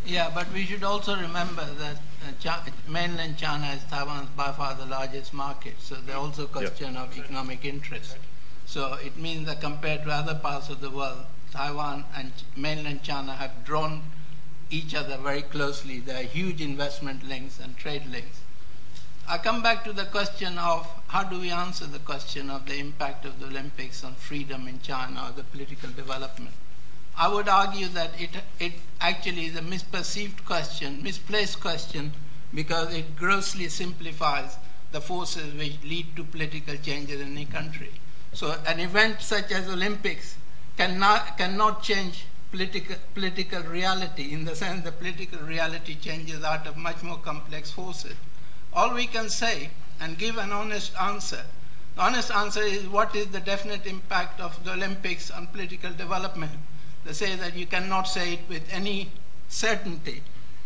Yeah, 0.06 0.32
but 0.34 0.52
we 0.52 0.66
should 0.66 0.84
also 0.84 1.16
remember 1.16 1.66
that 1.78 1.98
uh, 1.98 2.32
Chi- 2.44 2.72
mainland 2.90 3.38
China 3.38 3.68
is 3.68 3.84
Taiwan's 3.84 4.30
by 4.30 4.52
far 4.52 4.74
the 4.74 4.88
largest 4.88 5.34
market, 5.34 5.76
so 5.80 5.96
there's 5.96 6.18
also 6.18 6.46
a 6.46 6.48
question 6.48 6.98
of 6.98 7.16
economic 7.16 7.64
interest. 7.64 8.18
So 8.66 8.96
it 8.96 9.18
means 9.18 9.46
that 9.46 9.62
compared 9.62 10.04
to 10.06 10.10
other 10.10 10.34
parts 10.36 10.70
of 10.70 10.82
the 10.82 10.90
world, 10.90 11.26
Taiwan 11.52 12.06
and 12.18 12.32
mainland 12.58 13.04
China 13.04 13.36
have 13.36 13.64
drawn 13.64 14.02
each 14.72 14.96
other 14.96 15.18
very 15.18 15.44
closely. 15.44 16.00
There 16.00 16.20
are 16.20 16.24
huge 16.24 16.60
investment 16.60 17.24
links 17.24 17.60
and 17.60 17.78
trade 17.78 18.08
links. 18.08 18.40
I 19.26 19.38
come 19.38 19.64
back 19.64 19.86
to 19.86 19.94
the 19.94 20.06
question 20.06 20.58
of 20.58 20.86
how 21.08 21.24
do 21.24 21.40
we 21.40 21.50
answer 21.50 21.86
the 21.86 22.00
question 22.00 22.50
of 22.50 22.66
the 22.66 22.78
impact 22.78 23.26
of 23.26 23.40
the 23.40 23.46
Olympics 23.46 24.04
on 24.04 24.16
freedom 24.16 24.68
in 24.68 24.82
China 24.82 25.28
or 25.30 25.32
the 25.32 25.44
political 25.44 25.90
development. 25.90 26.52
I 27.18 27.30
would 27.30 27.48
argue 27.48 27.88
that 27.90 28.20
it, 28.20 28.32
it 28.60 28.74
actually 29.00 29.46
is 29.46 29.56
a 29.56 29.62
misperceived 29.62 30.44
question, 30.46 31.02
misplaced 31.02 31.62
question, 31.62 32.12
because 32.54 32.94
it 32.94 33.16
grossly 33.16 33.70
simplifies 33.70 34.58
the 34.92 35.00
forces 35.00 35.54
which 35.54 35.82
lead 35.84 36.16
to 36.18 36.24
political 36.24 36.76
changes 36.76 37.22
in 37.22 37.38
a 37.38 37.46
country. 37.46 37.92
So 38.34 38.60
an 38.68 38.80
event 38.80 39.22
such 39.22 39.52
as 39.52 39.70
Olympics 39.70 40.36
cannot, 40.76 41.38
cannot 41.38 41.82
change 41.82 42.26
political, 42.52 42.98
political 43.14 43.62
reality 43.64 44.34
in 44.34 44.44
the 44.44 44.56
sense 44.56 44.84
that 44.84 45.00
political 45.00 45.40
reality 45.40 45.96
changes 45.96 46.44
out 46.44 46.68
of 46.68 46.76
much 46.76 47.02
more 47.04 47.18
complex 47.18 47.72
forces. 47.72 48.16
All 48.76 48.94
we 48.94 49.08
can 49.08 49.30
say 49.30 49.70
and 50.00 50.18
give 50.18 50.38
an 50.38 50.52
honest 50.52 50.94
answer. 51.00 51.44
The 51.96 52.02
honest 52.02 52.32
answer 52.32 52.62
is 52.62 52.88
what 52.88 53.16
is 53.16 53.28
the 53.28 53.40
definite 53.40 53.86
impact 53.86 54.40
of 54.42 54.64
the 54.64 54.74
Olympics 54.74 55.30
on 55.30 55.48
political 55.48 55.92
development. 55.92 56.54
They 57.06 57.14
say 57.14 57.36
that 57.36 57.56
you 57.56 57.68
cannot 57.68 58.04
say 58.04 58.34
it 58.34 58.40
with 58.50 58.64
any 58.72 59.12
certainty. 59.48 60.24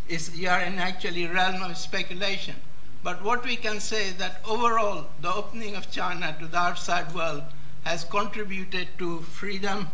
It's, 0.07 0.35
you 0.35 0.47
are 0.47 0.61
in 0.61 0.79
actually 0.79 1.27
realm 1.27 1.61
of 1.61 1.77
speculation. 1.77 2.55
But 3.03 3.23
what 3.23 3.43
we 3.45 3.57
can 3.57 3.79
say 3.79 4.07
is 4.07 4.15
that 4.15 4.41
overall, 4.47 5.07
the 5.21 5.33
opening 5.33 5.75
of 5.75 5.91
China 5.91 6.35
to 6.39 6.47
the 6.47 6.57
outside 6.57 7.13
world 7.13 7.43
has 7.83 8.03
contributed 8.05 8.87
to 8.99 9.19
freedom, 9.19 9.89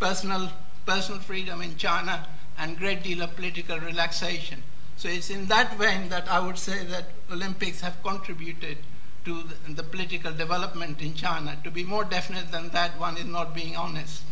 personal, 0.00 0.50
personal 0.86 1.20
freedom 1.20 1.62
in 1.62 1.76
China, 1.76 2.26
and 2.58 2.78
great 2.78 3.02
deal 3.02 3.22
of 3.22 3.36
political 3.36 3.78
relaxation. 3.78 4.62
So 5.04 5.10
it's 5.10 5.28
in 5.28 5.44
that 5.48 5.76
vein 5.76 6.08
that 6.08 6.30
I 6.30 6.40
would 6.40 6.56
say 6.56 6.82
that 6.86 7.04
Olympics 7.30 7.82
have 7.82 8.02
contributed 8.02 8.78
to 9.26 9.42
the, 9.42 9.74
the 9.74 9.82
political 9.82 10.32
development 10.32 11.02
in 11.02 11.12
China. 11.12 11.58
To 11.62 11.70
be 11.70 11.84
more 11.84 12.04
definite 12.04 12.50
than 12.50 12.70
that, 12.70 12.98
one 12.98 13.18
is 13.18 13.26
not 13.26 13.54
being 13.54 13.76
honest. 13.76 14.22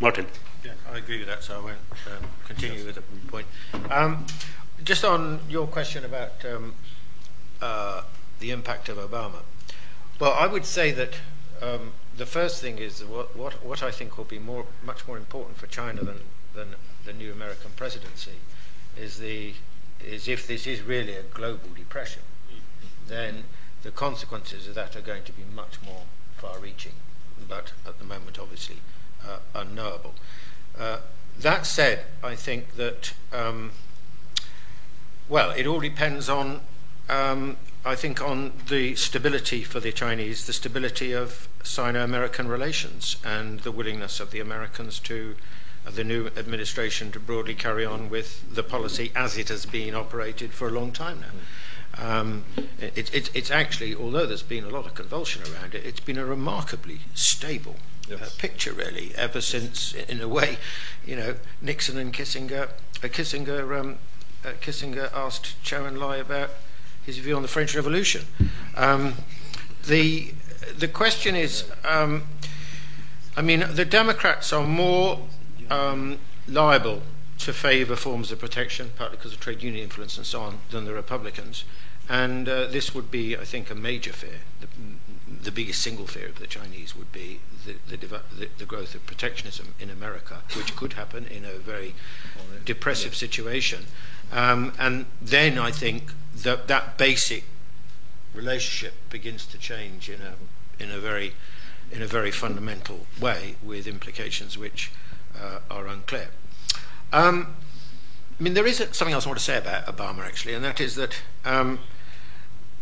Martin. 0.00 0.26
Yeah, 0.64 0.72
I 0.92 0.98
agree 0.98 1.20
with 1.20 1.28
that, 1.28 1.44
so 1.44 1.60
I 1.60 1.64
won't 1.66 1.78
um, 2.08 2.28
continue 2.48 2.84
with 2.84 2.96
the 2.96 3.02
point. 3.28 3.46
Um, 3.92 4.26
just 4.82 5.04
on 5.04 5.38
your 5.48 5.68
question 5.68 6.04
about 6.04 6.44
um, 6.44 6.74
uh, 7.62 8.02
the 8.40 8.50
impact 8.50 8.88
of 8.88 8.98
Obama. 8.98 9.42
Well, 10.18 10.32
I 10.32 10.48
would 10.48 10.64
say 10.64 10.90
that 10.90 11.12
um, 11.62 11.92
the 12.16 12.26
first 12.26 12.60
thing 12.60 12.78
is 12.78 13.04
what, 13.04 13.36
what, 13.36 13.64
what 13.64 13.84
I 13.84 13.92
think 13.92 14.18
will 14.18 14.24
be 14.24 14.40
more, 14.40 14.66
much 14.84 15.06
more 15.06 15.16
important 15.16 15.58
for 15.58 15.68
China 15.68 16.02
than, 16.02 16.22
than 16.56 16.74
the 17.08 17.14
new 17.14 17.32
American 17.32 17.70
presidency 17.74 18.38
is, 18.94 19.18
the, 19.18 19.54
is 20.04 20.28
if 20.28 20.46
this 20.46 20.66
is 20.66 20.82
really 20.82 21.14
a 21.14 21.22
global 21.22 21.70
depression, 21.74 22.20
then 23.08 23.44
the 23.82 23.90
consequences 23.90 24.68
of 24.68 24.74
that 24.74 24.94
are 24.94 25.00
going 25.00 25.22
to 25.22 25.32
be 25.32 25.42
much 25.54 25.80
more 25.82 26.02
far 26.36 26.58
reaching, 26.58 26.92
but 27.48 27.72
at 27.86 27.98
the 27.98 28.04
moment, 28.04 28.38
obviously, 28.38 28.76
uh, 29.26 29.38
unknowable. 29.54 30.14
Uh, 30.78 30.98
that 31.40 31.64
said, 31.64 32.04
I 32.22 32.34
think 32.34 32.74
that, 32.74 33.14
um, 33.32 33.72
well, 35.30 35.50
it 35.52 35.66
all 35.66 35.80
depends 35.80 36.28
on, 36.28 36.60
um, 37.08 37.56
I 37.86 37.94
think, 37.94 38.20
on 38.20 38.52
the 38.68 38.94
stability 38.96 39.62
for 39.62 39.80
the 39.80 39.92
Chinese, 39.92 40.46
the 40.46 40.52
stability 40.52 41.12
of 41.12 41.48
Sino 41.62 42.04
American 42.04 42.48
relations, 42.48 43.16
and 43.24 43.60
the 43.60 43.72
willingness 43.72 44.20
of 44.20 44.30
the 44.30 44.40
Americans 44.40 44.98
to, 45.00 45.36
the 45.94 46.04
new 46.04 46.28
administration, 46.36 47.10
to 47.12 47.20
broadly 47.20 47.54
carry 47.54 47.84
on 47.84 48.10
with 48.10 48.54
the 48.54 48.62
policy 48.62 49.10
as 49.14 49.36
it 49.36 49.48
has 49.48 49.66
been 49.66 49.94
operated 49.94 50.52
for 50.52 50.68
a 50.68 50.70
long 50.70 50.92
time 50.92 51.20
now. 51.20 51.32
Um, 52.00 52.44
it, 52.78 53.12
it, 53.12 53.30
it's 53.34 53.50
actually, 53.50 53.94
although 53.94 54.26
there's 54.26 54.42
been 54.42 54.64
a 54.64 54.68
lot 54.68 54.86
of 54.86 54.94
convulsion 54.94 55.42
around 55.42 55.74
it, 55.74 55.84
it's 55.84 56.00
been 56.00 56.18
a 56.18 56.24
remarkably 56.24 57.00
stable 57.14 57.76
yes. 58.08 58.20
uh, 58.20 58.30
picture, 58.38 58.72
really, 58.72 59.12
ever 59.16 59.40
since, 59.40 59.94
in 59.94 60.20
a 60.20 60.28
way, 60.28 60.58
you 61.04 61.16
know, 61.16 61.34
Nixon 61.60 61.98
and 61.98 62.12
Kissinger, 62.12 62.68
uh, 63.02 63.08
Kissinger, 63.08 63.80
um, 63.80 63.98
uh, 64.44 64.50
Kissinger 64.60 65.12
asked 65.12 65.60
Zhou 65.64 65.90
Enlai 65.90 66.20
about 66.20 66.50
his 67.04 67.18
view 67.18 67.34
on 67.34 67.42
the 67.42 67.48
French 67.48 67.74
Revolution. 67.74 68.26
Um, 68.76 69.14
the 69.86 70.32
the 70.76 70.88
question 70.88 71.34
is, 71.34 71.64
um, 71.84 72.24
I 73.36 73.42
mean, 73.42 73.64
the 73.70 73.84
Democrats 73.84 74.52
are 74.52 74.66
more 74.66 75.26
um, 75.70 76.18
liable 76.46 77.02
to 77.38 77.52
favour 77.52 77.96
forms 77.96 78.32
of 78.32 78.38
protection, 78.38 78.90
partly 78.96 79.16
because 79.16 79.32
of 79.32 79.40
trade 79.40 79.62
union 79.62 79.84
influence 79.84 80.16
and 80.16 80.26
so 80.26 80.40
on, 80.40 80.58
than 80.70 80.84
the 80.84 80.92
Republicans. 80.92 81.64
And 82.08 82.48
uh, 82.48 82.66
this 82.66 82.94
would 82.94 83.10
be, 83.10 83.36
I 83.36 83.44
think, 83.44 83.70
a 83.70 83.74
major 83.74 84.12
fear. 84.12 84.40
The, 84.60 84.66
the 85.42 85.52
biggest 85.52 85.82
single 85.82 86.06
fear 86.06 86.28
of 86.28 86.38
the 86.38 86.46
Chinese 86.46 86.96
would 86.96 87.12
be 87.12 87.40
the, 87.66 87.74
the, 87.88 88.06
the, 88.06 88.48
the, 88.58 88.64
growth 88.64 88.94
of 88.94 89.06
protectionism 89.06 89.74
in 89.78 89.90
America, 89.90 90.38
which 90.56 90.74
could 90.74 90.94
happen 90.94 91.26
in 91.26 91.44
a 91.44 91.58
very 91.58 91.94
depressive 92.64 93.14
situation. 93.14 93.86
Um, 94.32 94.72
and 94.78 95.06
then 95.20 95.58
I 95.58 95.70
think 95.70 96.12
that 96.34 96.66
that 96.68 96.98
basic 96.98 97.44
relationship 98.34 98.94
begins 99.10 99.46
to 99.46 99.58
change 99.58 100.08
in 100.08 100.20
a, 100.20 100.82
in 100.82 100.90
a, 100.90 100.98
very, 100.98 101.34
in 101.92 102.02
a 102.02 102.06
very 102.06 102.30
fundamental 102.30 103.06
way 103.20 103.56
with 103.62 103.86
implications 103.86 104.56
which 104.56 104.90
uh, 105.40 105.60
are 105.70 105.86
unclear. 105.86 106.28
Um, 107.12 107.54
I 108.38 108.42
mean, 108.42 108.54
there 108.54 108.66
is 108.66 108.78
something 108.92 109.12
else 109.12 109.26
I 109.26 109.30
want 109.30 109.38
to 109.38 109.44
say 109.44 109.58
about 109.58 109.86
Obama, 109.86 110.20
actually, 110.20 110.54
and 110.54 110.64
that 110.64 110.80
is 110.80 110.94
that 110.94 111.20
um, 111.44 111.80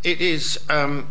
it 0.03 0.21
is. 0.21 0.59
Um, 0.69 1.09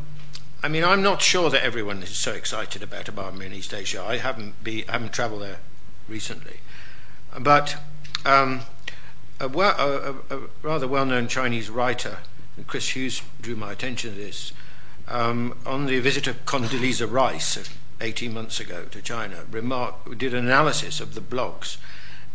I 0.61 0.67
mean, 0.67 0.83
I'm 0.83 1.01
not 1.01 1.21
sure 1.21 1.49
that 1.49 1.63
everyone 1.63 2.01
is 2.01 2.17
so 2.17 2.33
excited 2.33 2.81
about 2.81 3.05
Obama 3.05 3.45
in 3.45 3.53
East 3.53 3.73
Asia. 3.73 4.03
I 4.03 4.17
haven't 4.17 4.63
be 4.63 4.83
haven't 4.83 5.13
travelled 5.13 5.41
there 5.41 5.59
recently, 6.07 6.57
but 7.39 7.77
um, 8.25 8.61
a, 9.39 9.47
a, 9.47 10.15
a, 10.29 10.39
rather 10.61 10.87
well-known 10.87 11.27
Chinese 11.27 11.69
writer, 11.69 12.19
Chris 12.67 12.95
Hughes, 12.95 13.21
drew 13.41 13.55
my 13.55 13.71
attention 13.71 14.11
to 14.11 14.15
this 14.15 14.53
um, 15.07 15.57
on 15.65 15.85
the 15.85 15.99
visit 15.99 16.27
of 16.27 16.45
Condoleezza 16.45 17.11
Rice 17.11 17.69
18 18.01 18.33
months 18.33 18.59
ago 18.59 18.85
to 18.91 19.01
China. 19.01 19.45
Remarked, 19.49 20.17
did 20.17 20.33
an 20.33 20.45
analysis 20.45 20.99
of 20.99 21.15
the 21.15 21.21
blogs, 21.21 21.77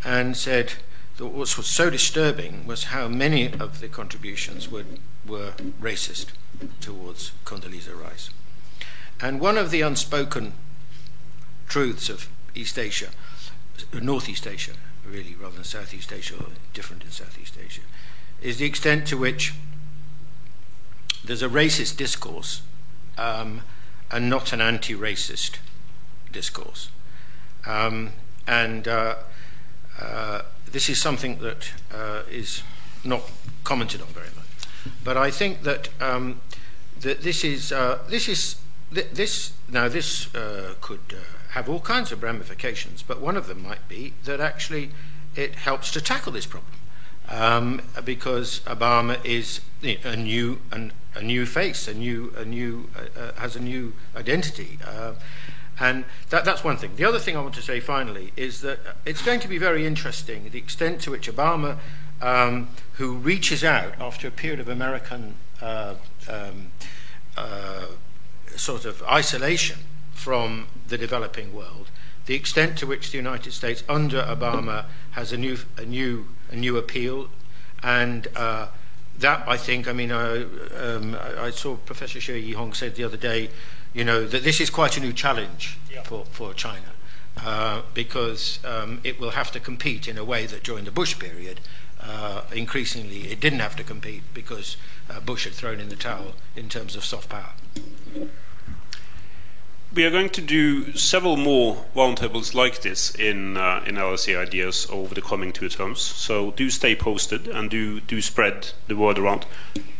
and 0.04 0.36
said 0.36 0.74
that 1.16 1.26
what 1.26 1.56
was 1.56 1.66
so 1.66 1.90
disturbing 1.90 2.66
was 2.66 2.84
how 2.84 3.08
many 3.08 3.52
of 3.52 3.80
the 3.80 3.88
contributions 3.88 4.70
were 4.70 4.84
were 5.26 5.52
racist 5.80 6.26
towards 6.80 7.32
Condoleezza 7.44 7.94
Rice. 7.94 8.30
And 9.20 9.40
one 9.40 9.58
of 9.58 9.70
the 9.70 9.82
unspoken 9.82 10.54
truths 11.68 12.08
of 12.08 12.28
East 12.54 12.78
Asia, 12.78 13.10
Northeast 13.92 14.46
Asia, 14.46 14.72
really, 15.06 15.34
rather 15.34 15.56
than 15.56 15.64
Southeast 15.64 16.12
Asia, 16.12 16.36
or 16.36 16.46
different 16.72 17.04
in 17.04 17.10
Southeast 17.10 17.56
Asia, 17.62 17.82
is 18.40 18.58
the 18.58 18.64
extent 18.64 19.06
to 19.08 19.16
which 19.16 19.54
there's 21.24 21.42
a 21.42 21.48
racist 21.48 21.96
discourse 21.96 22.62
um, 23.18 23.62
and 24.10 24.28
not 24.28 24.52
an 24.52 24.60
anti 24.60 24.94
racist 24.94 25.58
discourse. 26.32 26.90
Um, 27.66 28.12
and 28.46 28.88
uh, 28.88 29.16
uh, 30.00 30.42
this 30.70 30.88
is 30.88 31.00
something 31.00 31.38
that 31.40 31.72
uh, 31.92 32.22
is 32.30 32.62
not 33.04 33.22
commented 33.64 34.00
on 34.00 34.08
very 34.08 34.28
much. 34.36 34.94
But 35.04 35.16
I 35.16 35.30
think 35.30 35.62
that 35.62 35.88
um, 36.00 36.40
that 37.00 37.22
this 37.22 37.44
is 37.44 37.72
uh, 37.72 37.98
this 38.08 38.28
is 38.28 38.56
th- 38.94 39.10
this 39.12 39.52
now 39.68 39.88
this 39.88 40.34
uh, 40.34 40.74
could 40.80 41.16
have 41.50 41.68
all 41.68 41.80
kinds 41.80 42.12
of 42.12 42.22
ramifications, 42.22 43.02
but 43.02 43.20
one 43.20 43.36
of 43.36 43.46
them 43.46 43.62
might 43.62 43.88
be 43.88 44.14
that 44.24 44.40
actually 44.40 44.90
it 45.36 45.54
helps 45.54 45.90
to 45.92 46.00
tackle 46.00 46.32
this 46.32 46.46
problem 46.46 46.72
um, 47.28 47.82
because 48.04 48.60
Obama 48.60 49.24
is 49.24 49.60
a 49.82 50.16
new 50.16 50.60
and 50.70 50.92
a 51.14 51.22
new 51.22 51.46
face, 51.46 51.88
a 51.88 51.94
new 51.94 52.32
a 52.36 52.44
new 52.44 52.88
uh, 52.96 53.20
uh, 53.20 53.32
has 53.34 53.56
a 53.56 53.60
new 53.60 53.92
identity. 54.16 54.78
Uh, 54.84 55.14
and 55.78 56.04
that, 56.28 56.44
that's 56.44 56.62
one 56.62 56.76
thing. 56.76 56.96
The 56.96 57.06
other 57.06 57.18
thing 57.18 57.38
I 57.38 57.40
want 57.40 57.54
to 57.54 57.62
say 57.62 57.80
finally 57.80 58.32
is 58.36 58.60
that 58.60 58.80
it's 59.06 59.22
going 59.22 59.40
to 59.40 59.48
be 59.48 59.56
very 59.56 59.86
interesting 59.86 60.50
the 60.50 60.58
extent 60.58 61.00
to 61.02 61.10
which 61.10 61.26
Obama 61.30 61.78
um, 62.20 62.68
who 62.94 63.14
reaches 63.14 63.64
out 63.64 63.94
after 63.98 64.28
a 64.28 64.30
period 64.30 64.60
of 64.60 64.68
American 64.68 65.36
uh, 65.62 65.94
um, 66.28 66.70
uh, 67.36 67.86
sort 68.56 68.84
of 68.84 69.02
isolation 69.04 69.78
from 70.12 70.66
the 70.88 70.98
developing 70.98 71.54
world, 71.54 71.90
the 72.26 72.34
extent 72.34 72.76
to 72.78 72.86
which 72.86 73.10
the 73.10 73.16
United 73.16 73.52
States 73.52 73.82
under 73.88 74.22
Obama 74.22 74.84
has 75.12 75.32
a 75.32 75.36
new, 75.38 75.56
a 75.78 75.84
new, 75.84 76.26
a 76.50 76.56
new 76.56 76.76
appeal, 76.76 77.28
and 77.82 78.28
uh, 78.36 78.68
that 79.20 79.48
I 79.48 79.56
think, 79.56 79.88
I 79.88 79.92
mean, 79.92 80.10
uh, 80.10 80.46
um, 80.76 81.16
I 81.38 81.50
saw 81.50 81.76
Professor 81.76 82.18
Xue 82.18 82.54
Yihong 82.54 82.74
said 82.74 82.96
the 82.96 83.04
other 83.04 83.16
day, 83.16 83.50
you 83.92 84.04
know, 84.04 84.26
that 84.26 84.44
this 84.44 84.60
is 84.60 84.70
quite 84.70 84.96
a 84.96 85.00
new 85.00 85.12
challenge 85.12 85.78
yeah. 85.92 86.02
for, 86.02 86.24
for 86.26 86.54
China. 86.54 86.92
Uh, 87.42 87.82
because 87.94 88.58
um, 88.66 89.00
it 89.02 89.18
will 89.18 89.30
have 89.30 89.50
to 89.52 89.60
compete 89.60 90.06
in 90.06 90.18
a 90.18 90.24
way 90.24 90.44
that 90.46 90.62
during 90.62 90.84
the 90.84 90.90
Bush 90.90 91.18
period 91.18 91.60
uh, 92.02 92.42
increasingly 92.52 93.30
it 93.30 93.40
didn't 93.40 93.60
have 93.60 93.76
to 93.76 93.84
compete 93.84 94.22
because 94.34 94.76
uh, 95.08 95.20
Bush 95.20 95.44
had 95.44 95.54
thrown 95.54 95.80
in 95.80 95.88
the 95.88 95.96
towel 95.96 96.34
in 96.54 96.68
terms 96.68 96.96
of 96.96 97.04
soft 97.04 97.28
power. 97.30 97.52
We 99.92 100.04
are 100.04 100.10
going 100.10 100.30
to 100.30 100.40
do 100.40 100.92
several 100.96 101.36
more 101.36 101.84
roundtables 101.96 102.54
like 102.54 102.82
this 102.82 103.12
in 103.12 103.56
uh, 103.56 103.82
in 103.84 103.96
LSE 103.96 104.38
Ideas 104.38 104.86
over 104.88 105.16
the 105.16 105.20
coming 105.20 105.52
two 105.52 105.68
terms. 105.68 106.00
So 106.00 106.52
do 106.52 106.70
stay 106.70 106.94
posted 106.94 107.48
and 107.48 107.68
do 107.68 107.98
do 107.98 108.22
spread 108.22 108.70
the 108.86 108.94
word 108.94 109.18
around. 109.18 109.46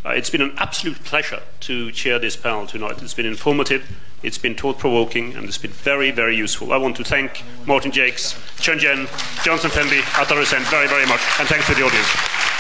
Uh, 0.07 0.11
it's 0.11 0.31
been 0.31 0.43
an 0.43 0.55
absolute 0.59 1.03
pleasure 1.03 1.43
to 1.61 1.91
chair 1.91 2.21
this 2.21 2.37
panel 2.37 2.69
tonight. 2.69 3.03
It's 3.03 3.15
been 3.15 3.27
informative, 3.27 3.85
it's 4.23 4.39
been 4.39 4.55
thought 4.55 4.79
provoking, 4.79 5.35
and 5.35 5.47
it's 5.47 5.59
been 5.59 5.73
very 5.73 6.13
very 6.13 6.37
useful. 6.37 6.73
I 6.73 6.77
want 6.77 6.97
to 6.99 7.05
thank 7.05 7.43
Martin 7.67 7.91
Jacques, 7.91 8.37
Chen 8.61 8.79
Jian, 8.79 9.09
Jonathan 9.43 9.73
Fenby, 9.73 10.03
Athar 10.23 10.37
Hussain 10.37 10.63
very 10.71 10.87
very 10.87 11.07
much, 11.07 11.21
and 11.41 11.49
thanks 11.49 11.67
to 11.67 11.75
the 11.75 11.83
audience. 11.83 12.60